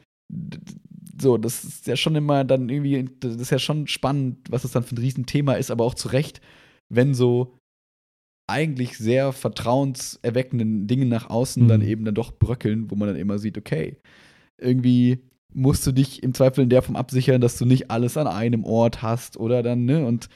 so, 1.21 1.37
das 1.37 1.65
ist 1.65 1.87
ja 1.87 1.97
schon 1.97 2.17
immer 2.17 2.45
dann 2.45 2.69
irgendwie, 2.69 3.09
das 3.21 3.37
ist 3.37 3.51
ja 3.51 3.59
schon 3.59 3.87
spannend, 3.87 4.39
was 4.51 4.63
das 4.63 4.73
dann 4.73 4.83
für 4.83 4.95
ein 4.95 4.99
Riesenthema 4.99 5.55
ist, 5.55 5.71
aber 5.71 5.85
auch 5.85 5.95
zu 5.95 6.09
Recht, 6.09 6.41
wenn 6.89 7.15
so 7.15 7.59
eigentlich 8.49 8.99
sehr 8.99 9.33
vertrauenserweckenden 9.33 10.87
Dinge 10.87 11.07
nach 11.07 11.31
außen 11.31 11.65
Mhm. 11.65 11.69
dann 11.69 11.83
eben 11.83 12.05
dann 12.05 12.15
doch 12.15 12.33
bröckeln, 12.33 12.91
wo 12.91 12.97
man 12.97 13.09
dann 13.09 13.17
immer 13.17 13.39
sieht, 13.39 13.57
okay, 13.59 13.97
irgendwie 14.61 15.19
musst 15.55 15.87
du 15.87 15.93
dich 15.93 16.23
im 16.23 16.35
Zweifel 16.35 16.63
in 16.65 16.71
der 16.71 16.83
Form 16.83 16.97
absichern, 16.97 17.41
dass 17.41 17.59
du 17.59 17.67
nicht 17.67 17.91
alles 17.91 18.17
an 18.17 18.27
einem 18.27 18.65
Ort 18.65 19.03
hast 19.03 19.37
oder 19.37 19.63
dann, 19.63 19.85
ne, 19.85 20.05
und 20.07 20.29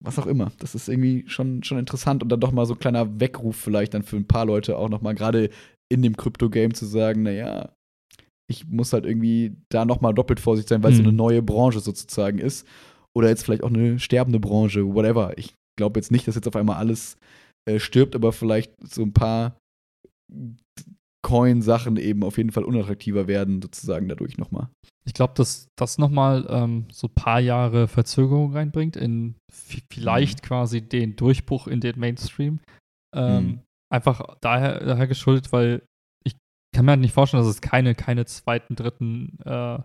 was 0.00 0.18
auch 0.18 0.26
immer. 0.26 0.52
Das 0.58 0.74
ist 0.74 0.88
irgendwie 0.88 1.24
schon, 1.26 1.62
schon 1.64 1.78
interessant 1.78 2.22
und 2.22 2.28
dann 2.28 2.40
doch 2.40 2.52
mal 2.52 2.66
so 2.66 2.74
ein 2.74 2.78
kleiner 2.78 3.20
Weckruf 3.20 3.56
vielleicht 3.56 3.94
dann 3.94 4.02
für 4.02 4.16
ein 4.16 4.26
paar 4.28 4.46
Leute 4.46 4.76
auch 4.76 4.88
noch 4.88 5.00
mal 5.00 5.14
gerade 5.14 5.50
in 5.88 6.02
dem 6.02 6.16
Krypto-Game 6.16 6.74
zu 6.74 6.86
sagen, 6.86 7.22
naja, 7.22 7.72
ich 8.50 8.66
muss 8.66 8.92
halt 8.92 9.04
irgendwie 9.06 9.56
da 9.68 9.84
noch 9.84 10.00
mal 10.00 10.12
doppelt 10.12 10.40
vorsichtig 10.40 10.68
sein, 10.70 10.82
weil 10.82 10.90
es 10.92 10.96
so 10.98 11.02
Mhm. 11.02 11.08
eine 11.08 11.16
neue 11.16 11.42
Branche 11.42 11.80
sozusagen 11.80 12.38
ist 12.38 12.66
oder 13.14 13.28
jetzt 13.28 13.44
vielleicht 13.44 13.62
auch 13.62 13.68
eine 13.72 13.98
sterbende 13.98 14.38
Branche, 14.40 14.86
whatever. 14.94 15.36
Ich 15.36 15.54
glaube 15.78 15.98
jetzt 15.98 16.12
nicht, 16.12 16.28
dass 16.28 16.34
jetzt 16.34 16.46
auf 16.46 16.56
einmal 16.56 16.76
alles 16.76 17.16
äh, 17.66 17.78
stirbt, 17.78 18.14
aber 18.14 18.32
vielleicht 18.32 18.72
so 18.86 19.02
ein 19.02 19.14
paar 19.14 19.56
Coin-Sachen 21.22 21.96
eben 21.96 22.22
auf 22.22 22.36
jeden 22.36 22.52
Fall 22.52 22.64
unattraktiver 22.64 23.26
werden, 23.26 23.62
sozusagen 23.62 24.08
dadurch 24.08 24.38
nochmal. 24.38 24.68
Ich 25.06 25.14
glaube, 25.14 25.32
dass 25.34 25.68
das 25.76 25.98
nochmal 25.98 26.46
ähm, 26.50 26.86
so 26.92 27.06
ein 27.08 27.14
paar 27.14 27.40
Jahre 27.40 27.88
Verzögerung 27.88 28.52
reinbringt, 28.52 28.96
in 28.96 29.34
vielleicht 29.90 30.42
mhm. 30.42 30.46
quasi 30.46 30.82
den 30.82 31.16
Durchbruch 31.16 31.66
in 31.66 31.80
den 31.80 31.98
Mainstream. 31.98 32.60
Ähm, 33.14 33.44
mhm. 33.44 33.60
Einfach 33.90 34.36
daher, 34.40 34.84
daher 34.84 35.06
geschuldet, 35.06 35.50
weil 35.52 35.82
ich 36.24 36.36
kann 36.74 36.84
mir 36.84 36.92
halt 36.92 37.00
nicht 37.00 37.14
vorstellen, 37.14 37.42
dass 37.42 37.54
es 37.54 37.62
keine, 37.62 37.94
keine 37.94 38.26
zweiten, 38.26 38.76
dritten 38.76 39.38
äh, 39.44 39.78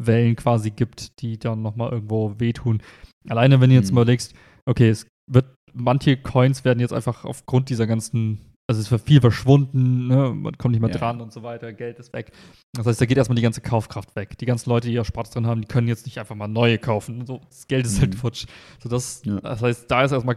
Wellen 0.00 0.36
quasi 0.36 0.70
gibt, 0.70 1.20
die 1.20 1.38
dann 1.38 1.60
nochmal 1.60 1.90
irgendwo 1.90 2.38
wehtun. 2.38 2.82
Alleine, 3.28 3.60
wenn 3.60 3.70
du 3.70 3.76
jetzt 3.76 3.90
mhm. 3.90 3.98
überlegst, 3.98 4.34
okay, 4.64 4.90
es 4.90 5.06
wird, 5.28 5.54
manche 5.72 6.16
Coins 6.16 6.64
werden 6.64 6.80
jetzt 6.80 6.92
einfach 6.92 7.24
aufgrund 7.24 7.68
dieser 7.68 7.86
ganzen 7.86 8.48
also 8.70 8.82
es 8.82 8.90
wird 8.90 9.00
viel 9.00 9.20
verschwunden, 9.22 10.08
ne? 10.08 10.34
man 10.34 10.58
kommt 10.58 10.72
nicht 10.72 10.82
mehr 10.82 10.90
ja. 10.90 10.98
dran 10.98 11.22
und 11.22 11.32
so 11.32 11.42
weiter, 11.42 11.72
Geld 11.72 11.98
ist 11.98 12.12
weg. 12.12 12.32
Das 12.74 12.84
heißt, 12.84 13.00
da 13.00 13.06
geht 13.06 13.16
erstmal 13.16 13.36
die 13.36 13.42
ganze 13.42 13.62
Kaufkraft 13.62 14.14
weg. 14.14 14.36
Die 14.36 14.44
ganzen 14.44 14.68
Leute, 14.68 14.88
die 14.88 14.94
ja 14.94 15.04
Spaß 15.04 15.30
drin 15.30 15.46
haben, 15.46 15.62
die 15.62 15.68
können 15.68 15.88
jetzt 15.88 16.04
nicht 16.04 16.20
einfach 16.20 16.34
mal 16.34 16.48
neue 16.48 16.76
kaufen. 16.76 17.24
So, 17.24 17.40
das 17.48 17.66
Geld 17.66 17.86
ist 17.86 17.98
halt 17.98 18.10
mhm. 18.10 18.12
halt 18.12 18.20
futsch. 18.20 18.46
So, 18.82 18.90
das, 18.90 19.22
ja. 19.24 19.40
das 19.40 19.62
heißt, 19.62 19.90
da 19.90 20.04
ist 20.04 20.12
erstmal 20.12 20.36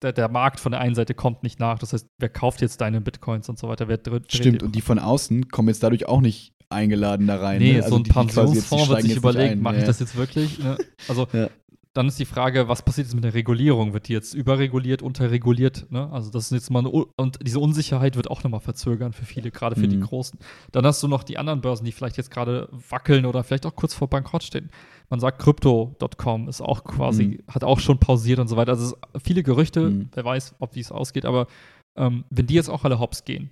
der, 0.00 0.12
der, 0.12 0.28
Markt 0.28 0.60
von 0.60 0.70
der 0.70 0.80
einen 0.80 0.94
Seite 0.94 1.14
kommt 1.14 1.42
nicht 1.42 1.58
nach. 1.58 1.80
Das 1.80 1.92
heißt, 1.92 2.06
wer 2.20 2.28
kauft 2.28 2.60
jetzt 2.60 2.80
deine 2.80 3.00
Bitcoins 3.00 3.48
und 3.48 3.58
so 3.58 3.68
weiter? 3.68 3.88
Wer 3.88 3.98
dreht, 3.98 4.32
Stimmt, 4.32 4.62
und 4.62 4.76
die 4.76 4.80
von 4.80 5.00
außen 5.00 5.48
kommen 5.48 5.68
jetzt 5.68 5.82
dadurch 5.82 6.06
auch 6.06 6.20
nicht 6.20 6.52
eingeladen 6.70 7.26
da 7.26 7.36
rein. 7.36 7.58
Nee, 7.58 7.72
ne? 7.72 7.82
also 7.82 7.96
so 7.96 7.96
ein 7.96 8.04
Pensionsfonds 8.04 8.88
wird 8.90 9.02
sich 9.02 9.16
überlegen, 9.16 9.60
mache 9.60 9.78
ich 9.78 9.84
das 9.84 9.98
jetzt 9.98 10.16
wirklich? 10.16 10.60
Ne? 10.60 10.78
Also 11.08 11.26
ja 11.32 11.48
dann 11.94 12.08
ist 12.08 12.18
die 12.18 12.24
Frage, 12.24 12.68
was 12.68 12.82
passiert 12.82 13.06
jetzt 13.06 13.14
mit 13.14 13.24
der 13.24 13.34
Regulierung? 13.34 13.92
Wird 13.92 14.08
die 14.08 14.14
jetzt 14.14 14.32
überreguliert, 14.32 15.02
unterreguliert? 15.02 15.90
Ne? 15.90 16.10
Also 16.10 16.30
das 16.30 16.44
ist 16.44 16.52
jetzt 16.52 16.70
mal 16.70 16.78
eine, 16.78 16.88
und 16.88 17.38
diese 17.42 17.60
Unsicherheit 17.60 18.16
wird 18.16 18.30
auch 18.30 18.42
nochmal 18.42 18.60
verzögern 18.60 19.12
für 19.12 19.26
viele, 19.26 19.50
gerade 19.50 19.76
für 19.76 19.86
mhm. 19.86 19.90
die 19.90 20.00
Großen. 20.00 20.38
Dann 20.72 20.86
hast 20.86 21.02
du 21.02 21.08
noch 21.08 21.22
die 21.22 21.36
anderen 21.36 21.60
Börsen, 21.60 21.84
die 21.84 21.92
vielleicht 21.92 22.16
jetzt 22.16 22.30
gerade 22.30 22.68
wackeln 22.88 23.26
oder 23.26 23.44
vielleicht 23.44 23.66
auch 23.66 23.76
kurz 23.76 23.92
vor 23.92 24.08
Bankrott 24.08 24.42
stehen. 24.42 24.70
Man 25.10 25.20
sagt, 25.20 25.42
Crypto.com 25.42 26.48
ist 26.48 26.62
auch 26.62 26.84
quasi, 26.84 27.24
mhm. 27.24 27.52
hat 27.52 27.62
auch 27.62 27.78
schon 27.78 27.98
pausiert 27.98 28.38
und 28.38 28.48
so 28.48 28.56
weiter. 28.56 28.72
Also 28.72 28.96
viele 29.22 29.42
Gerüchte, 29.42 29.90
mhm. 29.90 30.08
wer 30.14 30.24
weiß, 30.24 30.54
ob 30.60 30.74
wie 30.74 30.80
es 30.80 30.92
ausgeht, 30.92 31.26
aber 31.26 31.46
ähm, 31.98 32.24
wenn 32.30 32.46
die 32.46 32.54
jetzt 32.54 32.70
auch 32.70 32.84
alle 32.84 33.00
hops 33.00 33.24
gehen, 33.24 33.50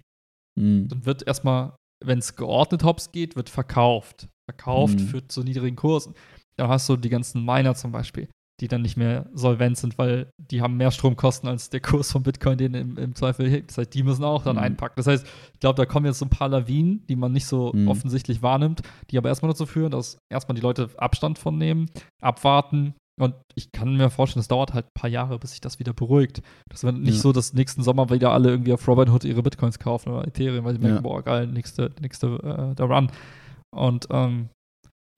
mhm. 0.58 0.88
dann 0.88 1.04
wird 1.04 1.26
erstmal, 1.26 1.76
wenn 2.02 2.20
es 2.20 2.36
geordnet 2.36 2.84
hops 2.84 3.12
geht, 3.12 3.36
wird 3.36 3.50
verkauft. 3.50 4.28
Verkauft 4.50 4.98
mhm. 4.98 5.06
für 5.06 5.28
zu 5.28 5.42
niedrigen 5.42 5.76
Kursen. 5.76 6.14
Dann 6.60 6.68
hast 6.68 6.86
du 6.90 6.96
die 6.96 7.08
ganzen 7.08 7.42
Miner 7.42 7.74
zum 7.74 7.90
Beispiel, 7.90 8.28
die 8.60 8.68
dann 8.68 8.82
nicht 8.82 8.98
mehr 8.98 9.30
solvent 9.32 9.78
sind, 9.78 9.96
weil 9.96 10.30
die 10.36 10.60
haben 10.60 10.76
mehr 10.76 10.90
Stromkosten 10.90 11.48
als 11.48 11.70
der 11.70 11.80
Kurs 11.80 12.12
von 12.12 12.22
Bitcoin, 12.22 12.58
den 12.58 12.74
im, 12.74 12.98
im 12.98 13.14
Zweifel 13.14 13.48
hebt. 13.48 13.70
Das 13.70 13.78
heißt, 13.78 13.94
die 13.94 14.02
müssen 14.02 14.24
auch 14.24 14.44
dann 14.44 14.56
mhm. 14.56 14.62
einpacken. 14.62 14.96
Das 14.96 15.06
heißt, 15.06 15.26
ich 15.54 15.60
glaube, 15.60 15.78
da 15.78 15.86
kommen 15.86 16.04
jetzt 16.04 16.18
so 16.18 16.26
ein 16.26 16.30
paar 16.30 16.50
Lawinen, 16.50 17.06
die 17.08 17.16
man 17.16 17.32
nicht 17.32 17.46
so 17.46 17.72
mhm. 17.72 17.88
offensichtlich 17.88 18.42
wahrnimmt, 18.42 18.82
die 19.10 19.16
aber 19.16 19.30
erstmal 19.30 19.50
dazu 19.52 19.64
führen, 19.64 19.90
dass 19.90 20.18
erstmal 20.30 20.54
die 20.54 20.60
Leute 20.60 20.90
Abstand 20.98 21.38
von 21.38 21.56
nehmen, 21.56 21.86
abwarten. 22.20 22.94
Und 23.18 23.34
ich 23.54 23.72
kann 23.72 23.96
mir 23.96 24.10
vorstellen, 24.10 24.42
es 24.42 24.48
dauert 24.48 24.74
halt 24.74 24.84
ein 24.84 25.00
paar 25.00 25.10
Jahre, 25.10 25.38
bis 25.38 25.52
sich 25.52 25.62
das 25.62 25.78
wieder 25.78 25.94
beruhigt. 25.94 26.42
Das 26.68 26.84
wird 26.84 26.98
nicht 26.98 27.14
ja. 27.14 27.20
so, 27.20 27.32
dass 27.32 27.54
nächsten 27.54 27.82
Sommer 27.82 28.10
wieder 28.10 28.32
alle 28.32 28.50
irgendwie 28.50 28.74
auf 28.74 28.86
Robinhood 28.86 29.24
ihre 29.24 29.42
Bitcoins 29.42 29.78
kaufen 29.78 30.10
oder 30.10 30.28
Ethereum, 30.28 30.66
weil 30.66 30.74
sie 30.74 30.80
merken, 30.80 31.02
boah, 31.02 31.22
geil, 31.22 31.46
nächste, 31.46 31.90
nächste, 32.02 32.26
äh, 32.26 32.74
der 32.74 32.86
Run. 32.86 33.10
Und 33.74 34.06
ähm, 34.10 34.50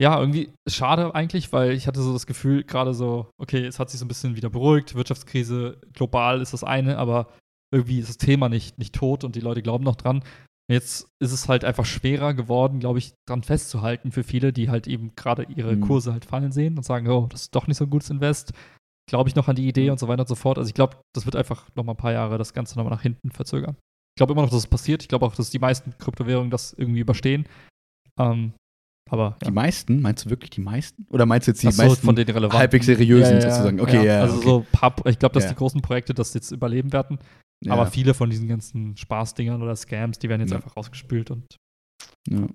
ja, 0.01 0.19
irgendwie 0.19 0.53
schade 0.67 1.13
eigentlich, 1.13 1.53
weil 1.53 1.71
ich 1.71 1.87
hatte 1.87 2.01
so 2.01 2.13
das 2.13 2.25
Gefühl, 2.25 2.63
gerade 2.63 2.93
so, 2.93 3.29
okay, 3.37 3.65
es 3.65 3.79
hat 3.79 3.89
sich 3.89 3.99
so 3.99 4.05
ein 4.05 4.07
bisschen 4.07 4.35
wieder 4.35 4.49
beruhigt, 4.49 4.95
Wirtschaftskrise, 4.95 5.79
global 5.93 6.41
ist 6.41 6.53
das 6.53 6.63
eine, 6.63 6.97
aber 6.97 7.27
irgendwie 7.73 7.99
ist 7.99 8.09
das 8.09 8.17
Thema 8.17 8.49
nicht, 8.49 8.77
nicht 8.77 8.95
tot 8.95 9.23
und 9.23 9.35
die 9.35 9.39
Leute 9.39 9.61
glauben 9.61 9.83
noch 9.83 9.95
dran. 9.95 10.23
Jetzt 10.71 11.07
ist 11.19 11.33
es 11.33 11.49
halt 11.49 11.65
einfach 11.65 11.85
schwerer 11.85 12.33
geworden, 12.33 12.79
glaube 12.79 12.99
ich, 12.99 13.13
dran 13.27 13.43
festzuhalten 13.43 14.11
für 14.11 14.23
viele, 14.23 14.53
die 14.53 14.69
halt 14.69 14.87
eben 14.87 15.13
gerade 15.15 15.43
ihre 15.43 15.75
mhm. 15.75 15.81
Kurse 15.81 16.13
halt 16.13 16.25
fallen 16.25 16.51
sehen 16.51 16.77
und 16.77 16.83
sagen, 16.83 17.07
oh, 17.09 17.27
das 17.29 17.43
ist 17.43 17.55
doch 17.55 17.67
nicht 17.67 17.77
so 17.77 17.83
ein 17.83 17.89
gutes 17.89 18.09
Invest. 18.09 18.53
Glaube 19.09 19.27
ich 19.27 19.35
noch 19.35 19.49
an 19.49 19.57
die 19.57 19.67
Idee 19.67 19.89
und 19.89 19.99
so 19.99 20.07
weiter 20.07 20.21
und 20.21 20.29
so 20.29 20.35
fort. 20.35 20.57
Also 20.57 20.69
ich 20.69 20.73
glaube, 20.73 20.97
das 21.13 21.25
wird 21.25 21.35
einfach 21.35 21.67
noch 21.75 21.83
mal 21.83 21.93
ein 21.93 21.97
paar 21.97 22.13
Jahre 22.13 22.37
das 22.37 22.53
Ganze 22.53 22.77
noch 22.77 22.85
mal 22.85 22.91
nach 22.91 23.01
hinten 23.01 23.31
verzögern. 23.31 23.75
Ich 24.15 24.19
glaube 24.19 24.31
immer 24.31 24.43
noch, 24.43 24.49
dass 24.49 24.59
es 24.59 24.67
passiert. 24.67 25.01
Ich 25.01 25.09
glaube 25.09 25.25
auch, 25.25 25.35
dass 25.35 25.49
die 25.49 25.59
meisten 25.59 25.97
Kryptowährungen 25.97 26.51
das 26.51 26.71
irgendwie 26.73 27.01
überstehen. 27.01 27.45
Ähm, 28.17 28.53
aber, 29.13 29.37
ja. 29.43 29.49
Die 29.49 29.51
meisten? 29.51 30.01
Meinst 30.01 30.25
du 30.25 30.31
wirklich 30.31 30.49
die 30.49 30.61
meisten? 30.61 31.05
Oder 31.11 31.27
meinst 31.27 31.47
du 31.47 31.51
jetzt 31.51 31.61
die 31.61 31.71
so, 31.71 31.83
meisten 31.83 32.03
von 32.03 32.15
den 32.15 32.25
relevanten? 32.25 32.57
halbwegs 32.57 32.87
seriösen 32.87 33.35
ja, 33.35 33.41
ja, 33.43 33.51
sozusagen? 33.51 33.79
Okay, 33.79 34.05
ja. 34.07 34.21
also 34.21 34.37
okay. 34.37 34.45
so 34.45 34.65
paar, 34.71 34.95
ich 35.05 35.19
glaube, 35.19 35.35
dass 35.35 35.47
die 35.47 35.53
großen 35.53 35.81
Projekte 35.81 36.15
das 36.15 36.33
jetzt 36.33 36.51
überleben 36.51 36.91
werden. 36.91 37.19
Aber 37.69 37.85
viele 37.85 38.15
von 38.15 38.31
diesen 38.31 38.47
ganzen 38.47 38.97
Spaßdingern 38.97 39.61
oder 39.61 39.75
Scams, 39.75 40.17
die 40.17 40.29
werden 40.29 40.41
jetzt 40.41 40.51
einfach 40.51 40.75
rausgespült 40.75 41.29
und. 41.29 41.57
Ja. 42.27 42.47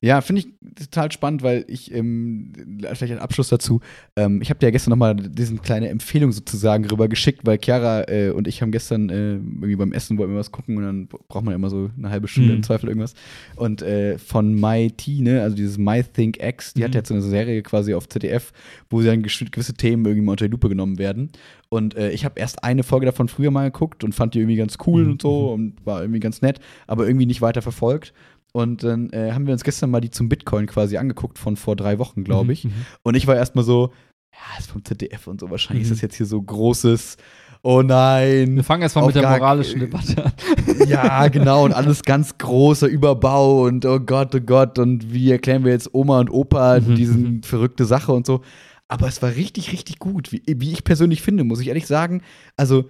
Ja, 0.00 0.20
finde 0.20 0.42
ich 0.42 0.48
total 0.84 1.10
spannend, 1.12 1.42
weil 1.42 1.64
ich, 1.68 1.92
ähm, 1.94 2.52
vielleicht 2.94 3.12
ein 3.12 3.18
Abschluss 3.18 3.48
dazu, 3.48 3.80
ähm, 4.16 4.42
ich 4.42 4.50
habe 4.50 4.58
dir 4.58 4.66
ja 4.66 4.70
gestern 4.70 4.90
nochmal 4.90 5.14
diese 5.14 5.54
kleine 5.56 5.88
Empfehlung 5.88 6.32
sozusagen 6.32 6.84
rüber 6.86 7.08
geschickt, 7.08 7.40
weil 7.44 7.58
Chiara 7.62 8.08
äh, 8.08 8.30
und 8.30 8.48
ich 8.48 8.62
haben 8.62 8.72
gestern 8.72 9.08
äh, 9.10 9.34
irgendwie 9.34 9.76
beim 9.76 9.92
Essen 9.92 10.18
wollten 10.18 10.32
wir 10.32 10.38
was 10.38 10.52
gucken 10.52 10.76
und 10.76 10.82
dann 10.82 11.06
braucht 11.06 11.44
man 11.44 11.54
immer 11.54 11.70
so 11.70 11.90
eine 11.96 12.10
halbe 12.10 12.28
Stunde 12.28 12.50
mhm. 12.50 12.56
im 12.56 12.62
Zweifel 12.62 12.88
irgendwas. 12.88 13.14
Und 13.56 13.82
äh, 13.82 14.18
von 14.18 14.54
MyT, 14.54 15.08
ne, 15.20 15.42
also 15.42 15.56
dieses 15.56 15.78
MyThinkX, 15.78 16.74
die 16.74 16.80
mhm. 16.80 16.84
hat 16.84 16.94
jetzt 16.94 17.08
so 17.08 17.14
eine 17.14 17.22
Serie 17.22 17.62
quasi 17.62 17.94
auf 17.94 18.08
ZDF, 18.08 18.52
wo 18.90 19.00
dann 19.02 19.22
gewisse 19.22 19.74
Themen 19.74 20.04
irgendwie 20.04 20.24
mal 20.24 20.32
unter 20.32 20.46
die 20.46 20.52
Lupe 20.52 20.68
genommen 20.68 20.98
werden. 20.98 21.30
Und 21.68 21.96
äh, 21.96 22.10
ich 22.10 22.24
habe 22.24 22.38
erst 22.38 22.62
eine 22.62 22.82
Folge 22.82 23.06
davon 23.06 23.28
früher 23.28 23.50
mal 23.50 23.70
geguckt 23.70 24.04
und 24.04 24.14
fand 24.14 24.34
die 24.34 24.38
irgendwie 24.38 24.56
ganz 24.56 24.78
cool 24.86 25.04
mhm. 25.04 25.12
und 25.12 25.22
so 25.22 25.52
und 25.52 25.74
war 25.84 26.00
irgendwie 26.00 26.20
ganz 26.20 26.42
nett, 26.42 26.60
aber 26.86 27.06
irgendwie 27.06 27.26
nicht 27.26 27.42
weiter 27.42 27.62
verfolgt. 27.62 28.12
Und 28.56 28.84
dann 28.84 29.10
äh, 29.10 29.32
haben 29.32 29.46
wir 29.46 29.52
uns 29.52 29.64
gestern 29.64 29.90
mal 29.90 30.00
die 30.00 30.08
zum 30.08 30.30
Bitcoin 30.30 30.64
quasi 30.64 30.96
angeguckt 30.96 31.38
von 31.38 31.58
vor 31.58 31.76
drei 31.76 31.98
Wochen, 31.98 32.24
glaube 32.24 32.54
ich. 32.54 32.64
Mhm, 32.64 32.70
mhm, 32.70 32.86
und 33.02 33.14
ich 33.14 33.26
war 33.26 33.36
erstmal 33.36 33.66
so, 33.66 33.92
ja, 34.32 34.58
ist 34.58 34.70
vom 34.70 34.82
ZDF 34.82 35.26
und 35.26 35.40
so. 35.40 35.50
Wahrscheinlich 35.50 35.84
mhm. 35.86 35.92
ist 35.92 35.98
das 35.98 36.00
jetzt 36.00 36.16
hier 36.16 36.24
so 36.24 36.40
großes. 36.40 37.18
Oh 37.60 37.82
nein. 37.82 38.56
Wir 38.56 38.64
fangen 38.64 38.80
erstmal 38.80 39.04
mit 39.04 39.14
der 39.14 39.28
moralischen 39.28 39.80
Debatte 39.80 40.24
an. 40.24 40.32
Ja, 40.88 41.28
genau. 41.28 41.66
Und 41.66 41.74
alles 41.74 42.02
ganz 42.02 42.38
großer 42.38 42.86
Überbau 42.86 43.66
und 43.66 43.84
oh 43.84 44.00
Gott, 44.00 44.34
oh 44.34 44.40
Gott. 44.40 44.78
Und 44.78 45.12
wie 45.12 45.30
erklären 45.30 45.62
wir 45.62 45.72
jetzt 45.72 45.92
Oma 45.92 46.20
und 46.20 46.30
Opa 46.30 46.80
mhm. 46.80 46.94
diese 46.94 47.18
mhm. 47.18 47.42
verrückte 47.42 47.84
Sache 47.84 48.12
und 48.12 48.24
so. 48.24 48.40
Aber 48.88 49.06
es 49.06 49.20
war 49.20 49.34
richtig, 49.34 49.70
richtig 49.72 49.98
gut. 49.98 50.32
Wie, 50.32 50.42
wie 50.46 50.72
ich 50.72 50.82
persönlich 50.82 51.20
finde, 51.20 51.44
muss 51.44 51.60
ich 51.60 51.68
ehrlich 51.68 51.86
sagen. 51.86 52.22
Also, 52.56 52.88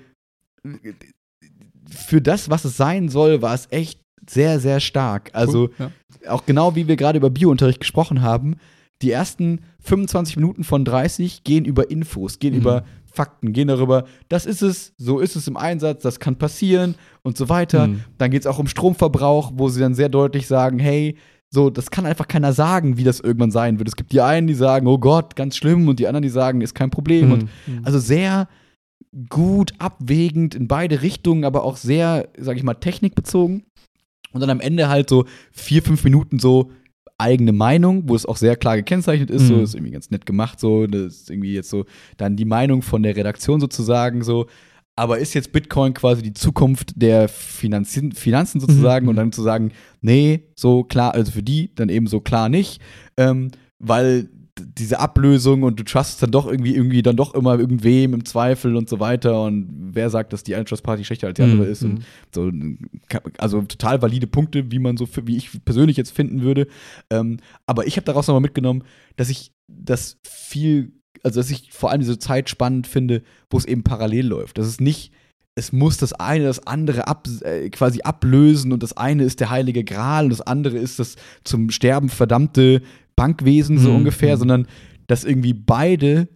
für 1.91 2.23
das, 2.23 2.51
was 2.51 2.65
es 2.65 2.77
sein 2.77 3.09
soll, 3.09 3.43
war 3.43 3.55
es 3.55 3.67
echt 3.73 4.06
sehr, 4.31 4.61
sehr 4.61 4.81
stark. 4.81 5.31
Also 5.33 5.71
cool, 5.79 5.91
ja. 6.25 6.31
auch 6.31 6.47
genau 6.47 6.75
wie 6.75 6.89
wir 6.89 6.97
gerade 6.97 7.19
über 7.19 7.31
Biounterricht 7.31 7.81
gesprochen 7.81 8.23
haben, 8.23 8.57
die 9.03 9.11
ersten 9.11 9.61
25 9.81 10.37
Minuten 10.37 10.65
von 10.65 10.85
30 10.85 11.45
gehen 11.45 11.65
über 11.65 11.91
Infos, 11.91 12.39
gehen 12.39 12.55
mhm. 12.55 12.61
über 12.61 12.85
Fakten, 13.05 13.53
gehen 13.53 13.69
darüber, 13.69 14.05
das 14.29 14.47
ist 14.47 14.63
es, 14.63 14.93
so 14.99 15.21
ist 15.21 15.37
es 15.37 15.49
im 15.49 15.57
Einsatz, 15.57 16.03
das 16.03 16.21
kann 16.21 16.37
passieren 16.37 16.95
und 17.23 17.37
so 17.37 17.49
weiter. 17.49 17.89
Mhm. 17.89 18.05
Dann 18.19 18.31
geht 18.31 18.43
es 18.43 18.47
auch 18.47 18.59
um 18.59 18.67
Stromverbrauch, 18.67 19.53
wo 19.55 19.69
sie 19.69 19.81
dann 19.81 19.95
sehr 19.95 20.09
deutlich 20.09 20.47
sagen, 20.47 20.79
hey, 20.79 21.17
so, 21.49 21.71
das 21.71 21.91
kann 21.91 22.07
einfach 22.07 22.29
keiner 22.29 22.53
sagen, 22.53 22.99
wie 22.99 23.05
das 23.05 23.21
irgendwann 23.21 23.51
sein 23.51 23.79
wird. 23.79 23.89
Es 23.89 23.97
gibt 23.97 24.13
die 24.13 24.21
einen, 24.21 24.47
die 24.47 24.55
sagen, 24.55 24.87
oh 24.87 24.99
Gott, 24.99 25.37
ganz 25.37 25.57
schlimm, 25.57 25.89
und 25.89 25.99
die 25.99 26.07
anderen, 26.07 26.23
die 26.23 26.29
sagen, 26.29 26.61
ist 26.61 26.75
kein 26.75 26.91
Problem. 26.91 27.27
Mhm. 27.27 27.33
Und 27.33 27.49
also 27.85 27.99
sehr 27.99 28.49
gut 29.31 29.73
abwägend 29.79 30.55
in 30.55 30.69
beide 30.69 31.03
Richtungen, 31.03 31.45
aber 31.45 31.65
auch 31.65 31.77
sehr, 31.77 32.29
sag 32.39 32.57
ich 32.57 32.63
mal, 32.63 32.75
technikbezogen. 32.75 33.65
Und 34.33 34.41
dann 34.41 34.51
am 34.51 34.61
Ende 34.61 34.89
halt 34.89 35.09
so 35.09 35.25
vier, 35.53 35.83
fünf 35.83 36.05
Minuten 36.05 36.39
so 36.39 36.71
eigene 37.19 37.53
Meinung, 37.53 38.09
wo 38.09 38.15
es 38.15 38.27
auch 38.27 38.37
sehr 38.37 38.57
klar 38.57 38.77
gekennzeichnet 38.77 39.31
ist, 39.31 39.43
mhm. 39.43 39.47
so 39.47 39.61
ist 39.63 39.75
irgendwie 39.75 39.93
ganz 39.93 40.11
nett 40.11 40.27
gemacht, 40.27 40.61
so, 40.61 40.87
das 40.87 41.15
ist 41.15 41.31
irgendwie 41.31 41.55
jetzt 41.55 41.71
so 41.71 41.87
dann 42.17 42.37
die 42.37 42.45
Meinung 42.45 42.83
von 42.83 43.03
der 43.03 43.17
Redaktion 43.17 43.61
sozusagen 43.61 44.23
so. 44.23 44.47
Aber 44.99 45.19
ist 45.19 45.35
jetzt 45.35 45.53
Bitcoin 45.53 45.93
quasi 45.93 46.23
die 46.23 46.33
Zukunft 46.33 46.93
der 46.97 47.29
Finanzen, 47.29 48.13
Finanzen 48.13 48.61
sozusagen 48.61 49.05
mhm. 49.05 49.11
und 49.11 49.17
dann 49.17 49.33
zu 49.33 49.43
sagen, 49.43 49.73
nee, 50.01 50.45
so 50.55 50.85
klar, 50.85 51.13
also 51.13 51.33
für 51.33 51.43
die 51.43 51.75
dann 51.75 51.91
eben 51.91 52.07
so 52.07 52.21
klar 52.21 52.49
nicht, 52.49 52.81
ähm, 53.19 53.51
weil 53.79 54.31
diese 54.59 55.01
Ablösung 55.01 55.63
und 55.63 55.79
du 55.79 55.85
trustest 55.85 56.23
dann 56.23 56.31
doch 56.31 56.47
irgendwie, 56.47 56.75
irgendwie 56.75 57.03
dann 57.03 57.17
doch 57.17 57.35
immer 57.35 57.59
irgendwem 57.59 58.15
im 58.15 58.25
Zweifel 58.25 58.77
und 58.77 58.89
so 58.89 59.01
weiter 59.01 59.43
und 59.43 59.69
wer 59.93 60.09
sagt, 60.09 60.33
dass 60.33 60.45
die 60.45 60.55
eine 60.55 60.65
Trust-Party 60.65 61.05
schlechter 61.05 61.27
als 61.27 61.37
die 61.37 61.43
andere 61.43 61.67
mm, 61.67 61.73
ist 61.73 61.83
und 61.85 61.95
mhm. 61.95 62.03
so, 62.35 62.51
also 63.39 63.63
total 63.63 64.01
valide 64.01 64.27
Punkte, 64.27 64.71
wie 64.71 64.79
man 64.79 64.97
so, 64.97 65.07
wie 65.25 65.37
ich 65.37 65.65
persönlich 65.65 65.97
jetzt 65.97 66.13
finden 66.13 66.43
würde. 66.43 66.67
Ähm, 67.11 67.39
aber 67.67 67.87
ich 67.87 67.97
habe 67.97 68.07
daraus 68.07 68.27
nochmal 68.27 68.41
mitgenommen, 68.41 68.85
dass 69.17 69.29
ich 69.29 69.53
das 69.69 70.19
viel, 70.27 70.93
also 71.23 71.41
dass 71.41 71.51
ich 71.51 71.73
vor 71.73 71.91
allem 71.91 72.01
diese 72.01 72.19
Zeit 72.19 72.49
spannend 72.49 72.87
finde, 72.87 73.23
wo 73.51 73.59
es 73.59 73.67
eben 73.67 73.83
parallel 73.83 74.27
läuft. 74.27 74.59
Das 74.59 74.67
ist 74.67 74.81
nicht 74.81 75.13
es 75.59 75.73
muss 75.73 75.97
das 75.97 76.13
eine 76.13 76.45
das 76.45 76.67
andere 76.67 77.09
ab, 77.09 77.27
äh, 77.41 77.71
quasi 77.71 78.03
ablösen 78.03 78.73
und 78.73 78.83
das 78.83 78.95
eine 78.97 79.25
ist 79.25 79.41
der 79.41 79.49
heilige 79.49 79.85
Gral 79.85 80.25
und 80.25 80.31
das 80.31 80.43
andere 80.43 80.77
ist 80.77 80.99
das 80.99 81.17
zum 81.45 81.71
Sterben 81.71 82.11
verdammte 82.11 82.83
Bankwesen 83.17 83.79
so 83.79 83.91
mhm. 83.91 83.97
ungefähr, 83.97 84.37
mhm. 84.37 84.39
sondern 84.39 84.67
dass 85.07 85.25
irgendwie 85.25 85.55
beide 85.55 86.29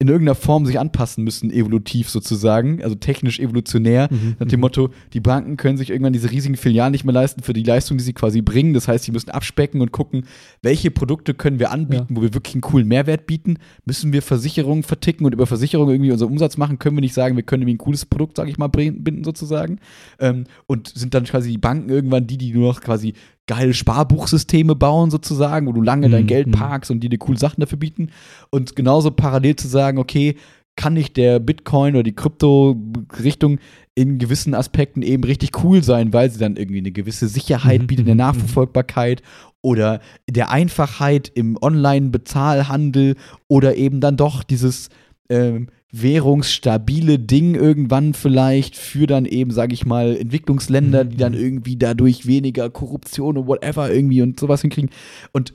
in 0.00 0.08
irgendeiner 0.08 0.34
Form 0.34 0.66
sich 0.66 0.78
anpassen 0.78 1.22
müssen, 1.22 1.50
evolutiv 1.52 2.10
sozusagen, 2.10 2.82
also 2.82 2.96
technisch 2.96 3.38
evolutionär, 3.38 4.08
Mhm. 4.10 4.36
nach 4.40 4.48
dem 4.48 4.60
Motto, 4.60 4.90
die 5.12 5.20
Banken 5.20 5.56
können 5.56 5.78
sich 5.78 5.90
irgendwann 5.90 6.12
diese 6.12 6.30
riesigen 6.30 6.56
Filialen 6.56 6.90
nicht 6.92 7.04
mehr 7.04 7.14
leisten 7.14 7.42
für 7.42 7.52
die 7.52 7.62
Leistung, 7.62 7.96
die 7.96 8.04
sie 8.04 8.12
quasi 8.12 8.42
bringen. 8.42 8.74
Das 8.74 8.88
heißt, 8.88 9.04
sie 9.04 9.12
müssen 9.12 9.30
abspecken 9.30 9.80
und 9.80 9.92
gucken, 9.92 10.26
welche 10.62 10.90
Produkte 10.90 11.32
können 11.32 11.60
wir 11.60 11.70
anbieten, 11.70 12.16
wo 12.16 12.22
wir 12.22 12.34
wirklich 12.34 12.54
einen 12.54 12.62
coolen 12.62 12.88
Mehrwert 12.88 13.26
bieten. 13.26 13.58
Müssen 13.84 14.12
wir 14.12 14.20
Versicherungen 14.20 14.82
verticken 14.82 15.24
und 15.24 15.32
über 15.32 15.46
Versicherungen 15.46 15.94
irgendwie 15.94 16.12
unseren 16.12 16.32
Umsatz 16.32 16.56
machen? 16.56 16.78
Können 16.78 16.96
wir 16.96 17.00
nicht 17.00 17.14
sagen, 17.14 17.36
wir 17.36 17.44
können 17.44 17.62
irgendwie 17.62 17.76
ein 17.76 17.78
cooles 17.86 18.04
Produkt, 18.04 18.36
sage 18.36 18.50
ich 18.50 18.58
mal, 18.58 18.68
binden 18.68 19.22
sozusagen? 19.22 19.78
Ähm, 20.18 20.44
und 20.66 20.88
sind 20.88 21.14
dann 21.14 21.24
quasi 21.24 21.50
die 21.50 21.58
Banken 21.58 21.88
irgendwann 21.88 22.26
die, 22.26 22.36
die 22.36 22.52
nur 22.52 22.68
noch 22.68 22.80
quasi 22.80 23.14
geile 23.46 23.74
Sparbuchsysteme 23.74 24.74
bauen 24.74 25.10
sozusagen, 25.10 25.66
wo 25.66 25.72
du 25.72 25.82
lange 25.82 26.08
dein 26.08 26.22
Mhm, 26.22 26.28
Geld 26.28 26.46
mhm. 26.48 26.52
parkst 26.52 26.90
und 26.90 27.00
die 27.00 27.08
dir 27.08 27.18
coole 27.18 27.38
Sachen 27.38 27.60
dafür 27.60 27.78
bieten. 27.78 28.10
Und 28.50 28.74
genauso 28.76 29.10
parallel 29.10 29.56
zu 29.56 29.68
sagen, 29.68 29.98
okay, 29.98 30.36
kann 30.76 30.94
nicht 30.94 31.16
der 31.16 31.38
Bitcoin 31.38 31.94
oder 31.94 32.02
die 32.02 32.16
Krypto-Richtung 32.16 33.58
in 33.94 34.18
gewissen 34.18 34.54
Aspekten 34.54 35.02
eben 35.02 35.22
richtig 35.22 35.62
cool 35.62 35.84
sein, 35.84 36.12
weil 36.12 36.30
sie 36.30 36.38
dann 36.40 36.56
irgendwie 36.56 36.78
eine 36.80 36.90
gewisse 36.90 37.28
Sicherheit 37.28 37.82
Mhm, 37.82 37.86
bietet, 37.86 38.06
eine 38.06 38.14
mhm, 38.14 38.18
Nachverfolgbarkeit 38.18 39.22
oder 39.62 40.00
der 40.28 40.50
Einfachheit 40.50 41.30
im 41.32 41.56
Online-Bezahlhandel 41.60 43.16
oder 43.48 43.76
eben 43.76 44.00
dann 44.00 44.16
doch 44.16 44.42
dieses 44.42 44.88
ähm, 45.28 45.68
währungsstabile 46.02 47.18
Ding 47.18 47.54
irgendwann 47.54 48.14
vielleicht 48.14 48.76
für 48.76 49.06
dann 49.06 49.26
eben, 49.26 49.52
sage 49.52 49.74
ich 49.74 49.86
mal, 49.86 50.16
Entwicklungsländer, 50.16 51.04
die 51.04 51.16
dann 51.16 51.32
mhm. 51.32 51.38
irgendwie 51.38 51.76
dadurch 51.76 52.26
weniger 52.26 52.68
Korruption 52.68 53.38
und 53.38 53.46
whatever 53.46 53.92
irgendwie 53.92 54.22
und 54.22 54.40
sowas 54.40 54.62
hinkriegen. 54.62 54.90
Und 55.32 55.54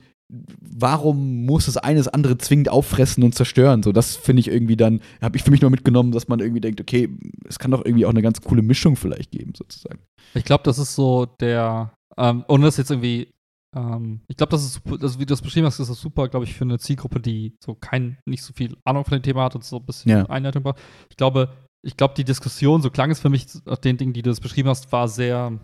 warum 0.60 1.44
muss 1.44 1.66
das 1.66 1.76
eine 1.76 1.98
das 1.98 2.08
andere 2.08 2.38
zwingend 2.38 2.70
auffressen 2.70 3.22
und 3.22 3.34
zerstören? 3.34 3.82
So, 3.82 3.92
das 3.92 4.16
finde 4.16 4.40
ich 4.40 4.48
irgendwie 4.48 4.76
dann, 4.76 5.00
habe 5.20 5.36
ich 5.36 5.42
für 5.42 5.50
mich 5.50 5.60
nur 5.60 5.70
mitgenommen, 5.70 6.12
dass 6.12 6.28
man 6.28 6.40
irgendwie 6.40 6.60
denkt, 6.60 6.80
okay, 6.80 7.08
es 7.48 7.58
kann 7.58 7.70
doch 7.70 7.84
irgendwie 7.84 8.06
auch 8.06 8.10
eine 8.10 8.22
ganz 8.22 8.40
coole 8.40 8.62
Mischung 8.62 8.96
vielleicht 8.96 9.32
geben, 9.32 9.52
sozusagen. 9.56 9.98
Ich 10.34 10.44
glaube, 10.44 10.62
das 10.64 10.78
ist 10.78 10.94
so 10.94 11.26
der, 11.26 11.92
ähm, 12.16 12.44
ohne 12.48 12.64
das 12.64 12.76
jetzt 12.76 12.90
irgendwie, 12.90 13.28
ähm, 13.76 14.20
ich 14.28 14.36
glaube, 14.36 14.50
das 14.50 14.64
ist 14.64 14.74
super, 14.74 14.98
das, 14.98 15.16
wie 15.18 15.26
du 15.26 15.32
das 15.32 15.42
beschrieben 15.42 15.66
hast, 15.66 15.78
ist 15.78 15.88
das 15.90 16.00
super, 16.00 16.28
glaube 16.28 16.44
ich, 16.44 16.54
für 16.54 16.64
eine 16.64 16.78
Zielgruppe, 16.78 17.20
die 17.20 17.54
so 17.62 17.74
kein, 17.74 18.18
nicht 18.26 18.42
so 18.42 18.52
viel 18.52 18.76
Ahnung 18.84 19.04
von 19.04 19.18
dem 19.18 19.22
Thema 19.22 19.44
hat 19.44 19.54
und 19.54 19.64
so 19.64 19.76
ein 19.76 19.86
bisschen 19.86 20.10
Ja. 20.10 20.26
Einleitung 20.26 20.62
braucht. 20.62 20.80
Ich 21.08 21.16
glaube, 21.16 21.56
ich 21.82 21.96
glaube, 21.96 22.14
die 22.14 22.24
Diskussion, 22.24 22.82
so 22.82 22.90
klang 22.90 23.10
es 23.10 23.20
für 23.20 23.30
mich 23.30 23.46
nach 23.64 23.78
den 23.78 23.96
Dingen, 23.96 24.12
die 24.12 24.22
du 24.22 24.30
das 24.30 24.40
beschrieben 24.40 24.68
hast, 24.68 24.90
war 24.92 25.08
sehr 25.08 25.58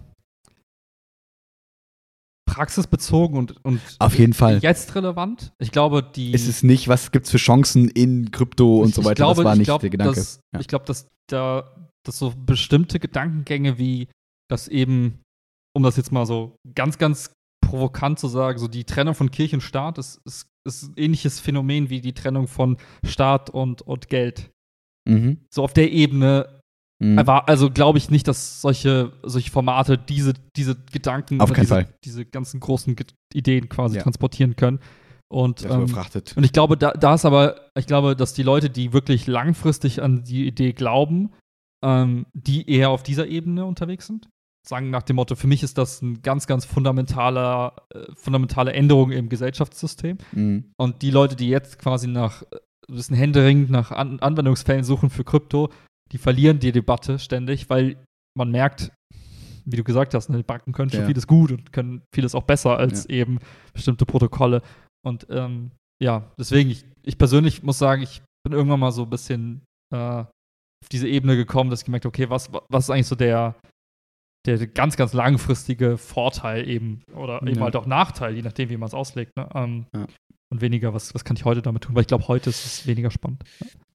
praxisbezogen 2.48 3.36
und, 3.36 3.64
und 3.64 3.80
Auf 3.98 4.16
jeden 4.18 4.32
Fall. 4.32 4.58
jetzt 4.60 4.94
relevant. 4.94 5.52
Ich 5.58 5.72
glaube, 5.72 6.02
die 6.02 6.32
Es 6.32 6.46
ist 6.46 6.62
nicht, 6.62 6.88
was 6.88 7.10
gibt's 7.10 7.30
für 7.30 7.36
Chancen 7.38 7.88
in 7.88 8.30
Krypto 8.30 8.80
und 8.82 8.94
so 8.94 9.00
ich 9.02 9.06
weiter. 9.08 9.16
glaube, 9.16 9.36
das 9.42 9.44
war 9.44 9.52
ich 9.54 9.58
nicht 9.58 9.66
glaub, 9.66 9.80
der 9.80 9.90
Gedanke. 9.90 10.14
Dass, 10.14 10.40
Ja. 10.54 10.60
Ich 10.60 10.68
glaube, 10.68 10.84
dass 10.86 11.08
da 11.28 11.72
dass 12.06 12.18
so 12.18 12.32
bestimmte 12.36 13.00
Gedankengänge 13.00 13.78
wie 13.78 14.06
das 14.48 14.68
eben, 14.68 15.22
um 15.74 15.82
das 15.82 15.96
jetzt 15.96 16.12
mal 16.12 16.24
so 16.24 16.54
ganz, 16.76 16.98
ganz 16.98 17.32
provokant 17.66 18.18
zu 18.18 18.28
sagen, 18.28 18.58
so 18.58 18.68
die 18.68 18.84
Trennung 18.84 19.14
von 19.14 19.30
Kirche 19.30 19.56
und 19.56 19.60
Staat 19.62 19.98
ist, 19.98 20.20
ist, 20.24 20.48
ist 20.64 20.82
ein 20.84 20.94
ähnliches 20.96 21.40
Phänomen 21.40 21.90
wie 21.90 22.00
die 22.00 22.14
Trennung 22.14 22.48
von 22.48 22.76
Staat 23.04 23.50
und, 23.50 23.82
und 23.82 24.08
Geld. 24.08 24.50
Mhm. 25.08 25.38
So 25.50 25.62
auf 25.64 25.72
der 25.72 25.90
Ebene 25.92 26.48
Mhm. 26.98 27.26
war, 27.26 27.46
also 27.46 27.70
glaube 27.70 27.98
ich 27.98 28.10
nicht, 28.10 28.26
dass 28.26 28.62
solche, 28.62 29.12
solche 29.22 29.50
Formate 29.50 29.98
diese, 29.98 30.32
diese 30.56 30.76
Gedanken, 30.90 31.42
Auf 31.42 31.52
diese, 31.52 31.66
Fall. 31.66 31.94
diese 32.04 32.24
ganzen 32.24 32.58
großen 32.58 32.96
Ideen 33.34 33.68
quasi 33.68 33.96
Ja. 33.96 34.02
transportieren 34.02 34.56
können. 34.56 34.80
Und 35.28 35.62
ähm, 35.64 35.94
und 36.36 36.44
ich 36.44 36.52
glaube, 36.52 36.78
da, 36.78 36.92
da 36.92 37.14
ist 37.14 37.26
aber, 37.26 37.68
ich 37.76 37.86
glaube, 37.86 38.16
dass 38.16 38.32
die 38.32 38.44
Leute, 38.44 38.70
die 38.70 38.94
wirklich 38.94 39.26
langfristig 39.26 40.00
an 40.00 40.22
die 40.24 40.46
Idee 40.46 40.72
glauben, 40.72 41.32
ähm, 41.84 42.26
die 42.32 42.70
eher 42.70 42.88
auf 42.90 43.02
dieser 43.02 43.26
Ebene 43.26 43.66
unterwegs 43.66 44.06
sind. 44.06 44.28
Sagen 44.68 44.90
nach 44.90 45.02
dem 45.02 45.16
Motto, 45.16 45.36
für 45.36 45.46
mich 45.46 45.62
ist 45.62 45.78
das 45.78 46.02
ein 46.02 46.22
ganz, 46.22 46.46
ganz 46.46 46.64
fundamentaler, 46.64 47.76
äh, 47.94 48.06
fundamentale 48.16 48.72
Änderung 48.72 49.12
im 49.12 49.28
Gesellschaftssystem. 49.28 50.18
Mhm. 50.32 50.72
Und 50.76 51.02
die 51.02 51.10
Leute, 51.10 51.36
die 51.36 51.48
jetzt 51.48 51.78
quasi 51.78 52.08
nach 52.08 52.42
äh, 52.42 52.56
ein 52.88 52.94
bisschen 52.96 53.16
händeringend 53.16 53.70
nach 53.70 53.90
An 53.92 54.20
Anwendungsfällen 54.20 54.84
suchen 54.84 55.10
für 55.10 55.24
Krypto, 55.24 55.70
die 56.12 56.18
verlieren 56.18 56.58
die 56.58 56.72
Debatte 56.72 57.18
ständig, 57.18 57.68
weil 57.70 57.96
man 58.36 58.50
merkt, 58.50 58.92
wie 59.64 59.76
du 59.76 59.84
gesagt 59.84 60.14
hast, 60.14 60.28
ne, 60.30 60.36
die 60.36 60.42
Banken 60.42 60.72
können 60.72 60.90
schon 60.90 61.00
Ja. 61.00 61.06
vieles 61.06 61.26
gut 61.26 61.50
und 61.52 61.72
können 61.72 62.02
vieles 62.14 62.34
auch 62.34 62.44
besser 62.44 62.78
als 62.78 63.06
eben 63.06 63.38
bestimmte 63.72 64.06
Protokolle. 64.06 64.62
Und 65.04 65.26
ähm, 65.30 65.72
ja, 66.02 66.30
deswegen, 66.38 66.70
ich, 66.70 66.84
ich 67.04 67.18
persönlich 67.18 67.62
muss 67.62 67.78
sagen, 67.78 68.02
ich 68.02 68.22
bin 68.44 68.52
irgendwann 68.52 68.80
mal 68.80 68.92
so 68.92 69.02
ein 69.02 69.10
bisschen 69.10 69.62
äh, 69.92 70.24
auf 70.26 70.88
diese 70.92 71.08
Ebene 71.08 71.36
gekommen, 71.36 71.70
dass 71.70 71.80
ich 71.80 71.84
gemerkt 71.86 72.04
habe, 72.04 72.10
okay, 72.14 72.30
was, 72.30 72.50
was 72.68 72.84
ist 72.84 72.90
eigentlich 72.90 73.06
so 73.08 73.16
der, 73.16 73.56
der 74.46 74.66
ganz, 74.66 74.96
ganz 74.96 75.12
langfristige 75.12 75.98
Vorteil 75.98 76.68
eben 76.68 77.00
oder 77.14 77.42
eben 77.42 77.56
Ja. 77.56 77.62
halt 77.62 77.76
auch 77.76 77.86
Nachteil, 77.86 78.34
je 78.34 78.42
nachdem, 78.42 78.70
wie 78.70 78.76
man 78.76 78.86
es 78.86 78.94
auslegt. 78.94 79.36
Ne? 79.36 79.48
Ähm, 79.54 79.86
Ja. 79.94 80.06
Und 80.48 80.60
weniger, 80.60 80.94
was, 80.94 81.12
was 81.12 81.24
kann 81.24 81.36
ich 81.36 81.44
heute 81.44 81.60
damit 81.60 81.82
tun? 81.82 81.94
Weil 81.96 82.02
ich 82.02 82.06
glaube, 82.06 82.28
heute 82.28 82.50
ist 82.50 82.64
es 82.64 82.86
weniger 82.86 83.10
spannend. 83.10 83.42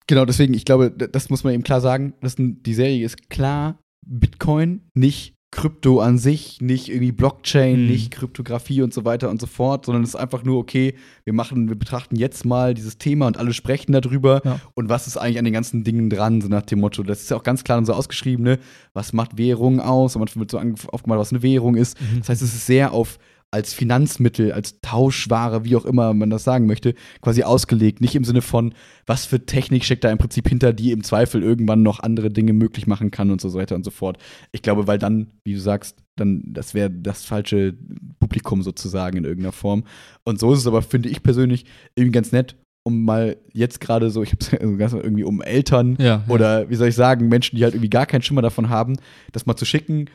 Genau, 0.08 0.26
deswegen, 0.26 0.54
ich 0.54 0.66
glaube, 0.66 0.92
das 0.92 1.30
muss 1.30 1.46
man 1.46 1.54
eben 1.54 1.64
klar 1.64 1.80
sagen. 1.80 2.14
Das, 2.22 2.36
die 2.38 2.74
Serie 2.74 3.06
ist 3.06 3.30
klar 3.30 3.80
Bitcoin, 4.06 4.82
nicht 4.94 5.34
Krypto 5.52 6.00
an 6.00 6.18
sich, 6.18 6.62
nicht 6.62 6.88
irgendwie 6.88 7.12
Blockchain, 7.12 7.82
Mhm. 7.84 7.88
nicht 7.92 8.12
Kryptographie 8.12 8.82
und 8.82 8.94
so 8.94 9.04
weiter 9.04 9.30
und 9.30 9.42
so 9.42 9.48
fort, 9.48 9.86
sondern 9.86 10.04
es 10.04 10.10
ist 10.12 10.16
einfach 10.16 10.44
nur, 10.46 10.58
okay, 10.58 10.96
wir 11.26 11.34
machen, 11.34 11.68
wir 11.68 11.76
betrachten 11.76 12.16
jetzt 12.16 12.46
mal 12.46 12.74
dieses 12.74 12.98
Thema 12.98 13.28
und 13.28 13.38
alle 13.38 13.52
sprechen 13.54 13.92
darüber 13.92 14.42
Ja. 14.46 14.62
und 14.76 14.88
was 14.88 15.08
ist 15.08 15.18
eigentlich 15.18 15.40
an 15.40 15.44
den 15.46 15.54
ganzen 15.54 15.84
Dingen 15.84 16.10
dran, 16.10 16.40
so 16.40 16.48
nach 16.48 16.62
dem 16.62 16.80
Motto. 16.80 17.04
Das 17.04 17.22
ist 17.22 17.30
ja 17.32 17.38
auch 17.38 17.44
ganz 17.44 17.66
klar 17.66 17.78
und 17.78 17.86
so 17.86 17.94
ausgeschrieben, 17.94 18.46
ne? 18.46 18.60
Was 18.94 19.12
macht 19.12 19.38
Währung 19.38 19.82
aus? 19.82 20.16
Und 20.16 20.22
manchmal 20.22 20.42
wird 20.50 20.52
so 20.52 20.88
aufgemalt, 20.90 21.20
was 21.20 21.32
eine 21.34 21.44
Währung 21.44 21.76
ist. 21.76 21.98
Das 22.20 22.30
heißt, 22.30 22.42
es 22.42 22.54
ist 22.56 22.66
sehr 22.66 22.94
auf 22.94 23.20
als 23.52 23.74
Finanzmittel, 23.74 24.54
als 24.54 24.80
Tauschware, 24.82 25.66
wie 25.66 25.76
auch 25.76 25.84
immer 25.86 26.14
man 26.14 26.30
das 26.30 26.46
sagen 26.46 26.68
möchte, 26.68 26.96
quasi 27.22 27.44
ausgelegt. 27.44 28.00
Nicht 28.00 28.16
im 28.16 28.24
Sinne 28.24 28.42
von, 28.42 28.74
was 29.06 29.26
für 29.26 29.46
Technik 29.46 29.84
steckt 29.84 30.06
da 30.06 30.10
im 30.12 30.18
Prinzip 30.18 30.48
hinter, 30.48 30.72
die 30.72 30.92
im 30.92 31.04
Zweifel 31.04 31.44
irgendwann 31.44 31.84
noch 31.84 32.00
andere 32.00 32.30
Dinge 32.30 32.54
möglich 32.54 32.88
machen 32.88 33.12
kann 33.12 33.30
und 33.30 33.42
so 33.42 33.54
weiter 33.54 33.76
und 33.76 33.84
so 33.84 33.92
fort. 33.92 34.18
Ich 34.54 34.62
glaube, 34.62 34.88
weil 34.88 34.98
dann, 35.00 35.28
wie 35.44 35.54
du 35.54 35.60
sagst, 35.60 35.98
dann, 36.16 36.44
das 36.48 36.74
wäre 36.74 36.90
das 36.90 37.26
falsche 37.26 37.74
Publikum 38.20 38.64
sozusagen 38.64 39.18
in 39.18 39.26
irgendeiner 39.26 39.52
Form. 39.52 39.84
Und 40.24 40.40
so 40.40 40.54
ist 40.54 40.60
es 40.60 40.68
aber, 40.68 40.82
finde 40.82 41.10
ich 41.10 41.22
persönlich, 41.22 41.66
irgendwie 41.96 42.14
ganz 42.14 42.32
nett, 42.32 42.56
um 42.84 43.04
mal 43.04 43.38
jetzt 43.54 43.80
gerade 43.82 44.10
so, 44.10 44.24
ich 44.24 44.32
habe 44.32 44.44
es 44.44 44.82
also 44.82 44.98
irgendwie 45.04 45.24
um 45.24 45.42
Eltern 45.42 45.98
Ja. 46.00 46.24
oder 46.28 46.70
wie 46.70 46.76
soll 46.76 46.88
ich 46.88 46.96
sagen, 46.96 47.28
Menschen, 47.28 47.58
die 47.58 47.64
halt 47.64 47.74
irgendwie 47.76 47.90
gar 47.90 48.06
keinen 48.06 48.22
Schimmer 48.24 48.42
davon 48.42 48.70
haben, 48.70 48.98
das 49.34 49.46
mal 49.46 49.56
zu 49.56 49.66
schicken, 49.66 50.06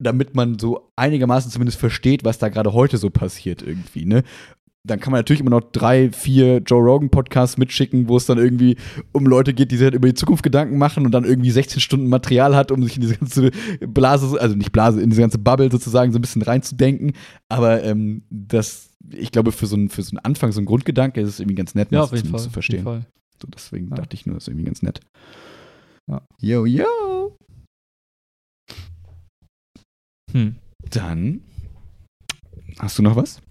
damit 0.00 0.34
man 0.34 0.58
so 0.58 0.90
einigermaßen 0.96 1.50
zumindest 1.50 1.78
versteht, 1.78 2.24
was 2.24 2.38
da 2.38 2.48
gerade 2.48 2.72
heute 2.72 2.96
so 2.96 3.10
passiert 3.10 3.62
irgendwie, 3.62 4.04
ne? 4.06 4.22
Dann 4.82 4.98
kann 4.98 5.10
man 5.10 5.18
natürlich 5.18 5.40
immer 5.40 5.50
noch 5.50 5.60
drei, 5.72 6.10
vier 6.10 6.62
Joe 6.66 6.80
Rogan 6.82 7.10
Podcasts 7.10 7.58
mitschicken, 7.58 8.08
wo 8.08 8.16
es 8.16 8.24
dann 8.24 8.38
irgendwie 8.38 8.76
um 9.12 9.26
Leute 9.26 9.52
geht, 9.52 9.70
die 9.72 9.76
sich 9.76 9.84
halt 9.84 9.94
über 9.94 10.08
die 10.08 10.14
Zukunft 10.14 10.42
Gedanken 10.42 10.78
machen 10.78 11.04
und 11.04 11.12
dann 11.12 11.26
irgendwie 11.26 11.50
16 11.50 11.80
Stunden 11.82 12.08
Material 12.08 12.56
hat, 12.56 12.72
um 12.72 12.82
sich 12.82 12.96
in 12.96 13.02
diese 13.02 13.18
ganze 13.18 13.50
Blase, 13.86 14.40
also 14.40 14.56
nicht 14.56 14.72
Blase, 14.72 15.02
in 15.02 15.10
diese 15.10 15.20
ganze 15.20 15.36
Bubble 15.36 15.70
sozusagen 15.70 16.12
so 16.12 16.18
ein 16.18 16.22
bisschen 16.22 16.40
reinzudenken. 16.40 17.12
Aber 17.50 17.84
ähm, 17.84 18.22
das, 18.30 18.88
ich 19.12 19.30
glaube, 19.32 19.52
für 19.52 19.66
so, 19.66 19.76
einen, 19.76 19.90
für 19.90 20.00
so 20.02 20.12
einen 20.12 20.24
Anfang, 20.24 20.50
so 20.50 20.60
einen 20.60 20.66
Grundgedanke 20.66 21.20
ist 21.20 21.28
es 21.28 21.40
irgendwie 21.40 21.56
ganz 21.56 21.74
nett, 21.74 21.92
Ja, 21.92 22.00
das 22.06 22.08
Fall. 22.08 22.24
zu 22.24 22.34
Auf 22.34 22.50
verstehen. 22.50 22.76
jeden 22.76 22.84
Fall. 22.86 23.06
So, 23.42 23.48
deswegen 23.54 23.90
Ja. 23.90 23.96
dachte 23.96 24.14
ich 24.14 24.24
nur, 24.24 24.36
das 24.36 24.44
ist 24.44 24.48
irgendwie 24.48 24.64
ganz 24.64 24.80
nett. 24.80 25.00
Ja. 26.08 26.22
Yo, 26.40 26.64
yo. 26.64 27.36
Hm. 30.32 30.56
Dann 30.90 31.42
hast 32.78 32.98
du 32.98 33.02
noch 33.02 33.16
was? 33.16 33.42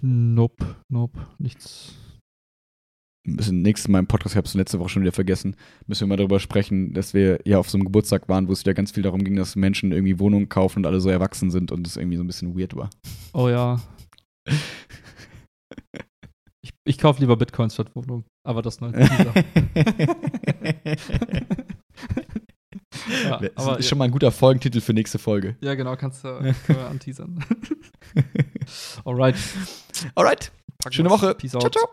Nope, 0.00 0.76
nope, 0.88 1.26
nichts. 1.38 1.94
Müssen 3.26 3.62
nächstes 3.62 3.88
Mal 3.88 3.98
im 3.98 4.06
Podcast, 4.06 4.34
ich 4.34 4.36
habe 4.36 4.46
es 4.46 4.54
letzte 4.54 4.78
Woche 4.78 4.88
schon 4.88 5.02
wieder 5.02 5.12
vergessen, 5.12 5.54
müssen 5.86 6.02
wir 6.02 6.06
mal 6.08 6.16
darüber 6.16 6.40
sprechen, 6.40 6.94
dass 6.94 7.12
wir 7.12 7.40
ja 7.44 7.58
auf 7.58 7.68
so 7.68 7.76
einem 7.76 7.84
Geburtstag 7.84 8.28
waren, 8.28 8.48
wo 8.48 8.52
es 8.52 8.60
wieder 8.60 8.74
ganz 8.74 8.92
viel 8.92 9.02
darum 9.02 9.22
ging, 9.22 9.36
dass 9.36 9.54
Menschen 9.54 9.92
irgendwie 9.92 10.18
Wohnungen 10.18 10.48
kaufen 10.48 10.80
und 10.80 10.86
alle 10.86 11.00
so 11.00 11.10
erwachsen 11.10 11.50
sind 11.50 11.70
und 11.70 11.86
es 11.86 11.96
irgendwie 11.96 12.16
so 12.16 12.24
ein 12.24 12.26
bisschen 12.26 12.58
weird 12.58 12.74
war. 12.76 12.90
Oh 13.34 13.48
ja. 13.48 13.80
Ich, 16.60 16.72
ich 16.84 16.98
kaufe 16.98 17.20
lieber 17.20 17.36
Bitcoins 17.36 17.74
statt 17.74 17.94
Wohnung. 17.94 18.24
Aber 18.44 18.62
das 18.62 18.78
Teaser. 18.78 18.92
ja, 23.24 23.38
Das 23.38 23.50
aber, 23.66 23.78
ist 23.78 23.88
schon 23.88 23.98
mal 23.98 24.04
ein 24.06 24.10
guter 24.10 24.30
Folgentitel 24.32 24.80
für 24.80 24.92
nächste 24.92 25.18
Folge. 25.18 25.56
ja, 25.60 25.74
genau, 25.74 25.96
kannst 25.96 26.24
du 26.24 26.28
anteasern. 26.90 27.44
Alright. 29.04 29.36
Alright, 30.14 30.52
Packen 30.78 30.94
schöne. 30.94 31.10
Woche. 31.10 31.34
Peace 31.34 31.50
Ciao, 31.52 31.62
out. 31.64 31.72
ciao. 31.74 31.88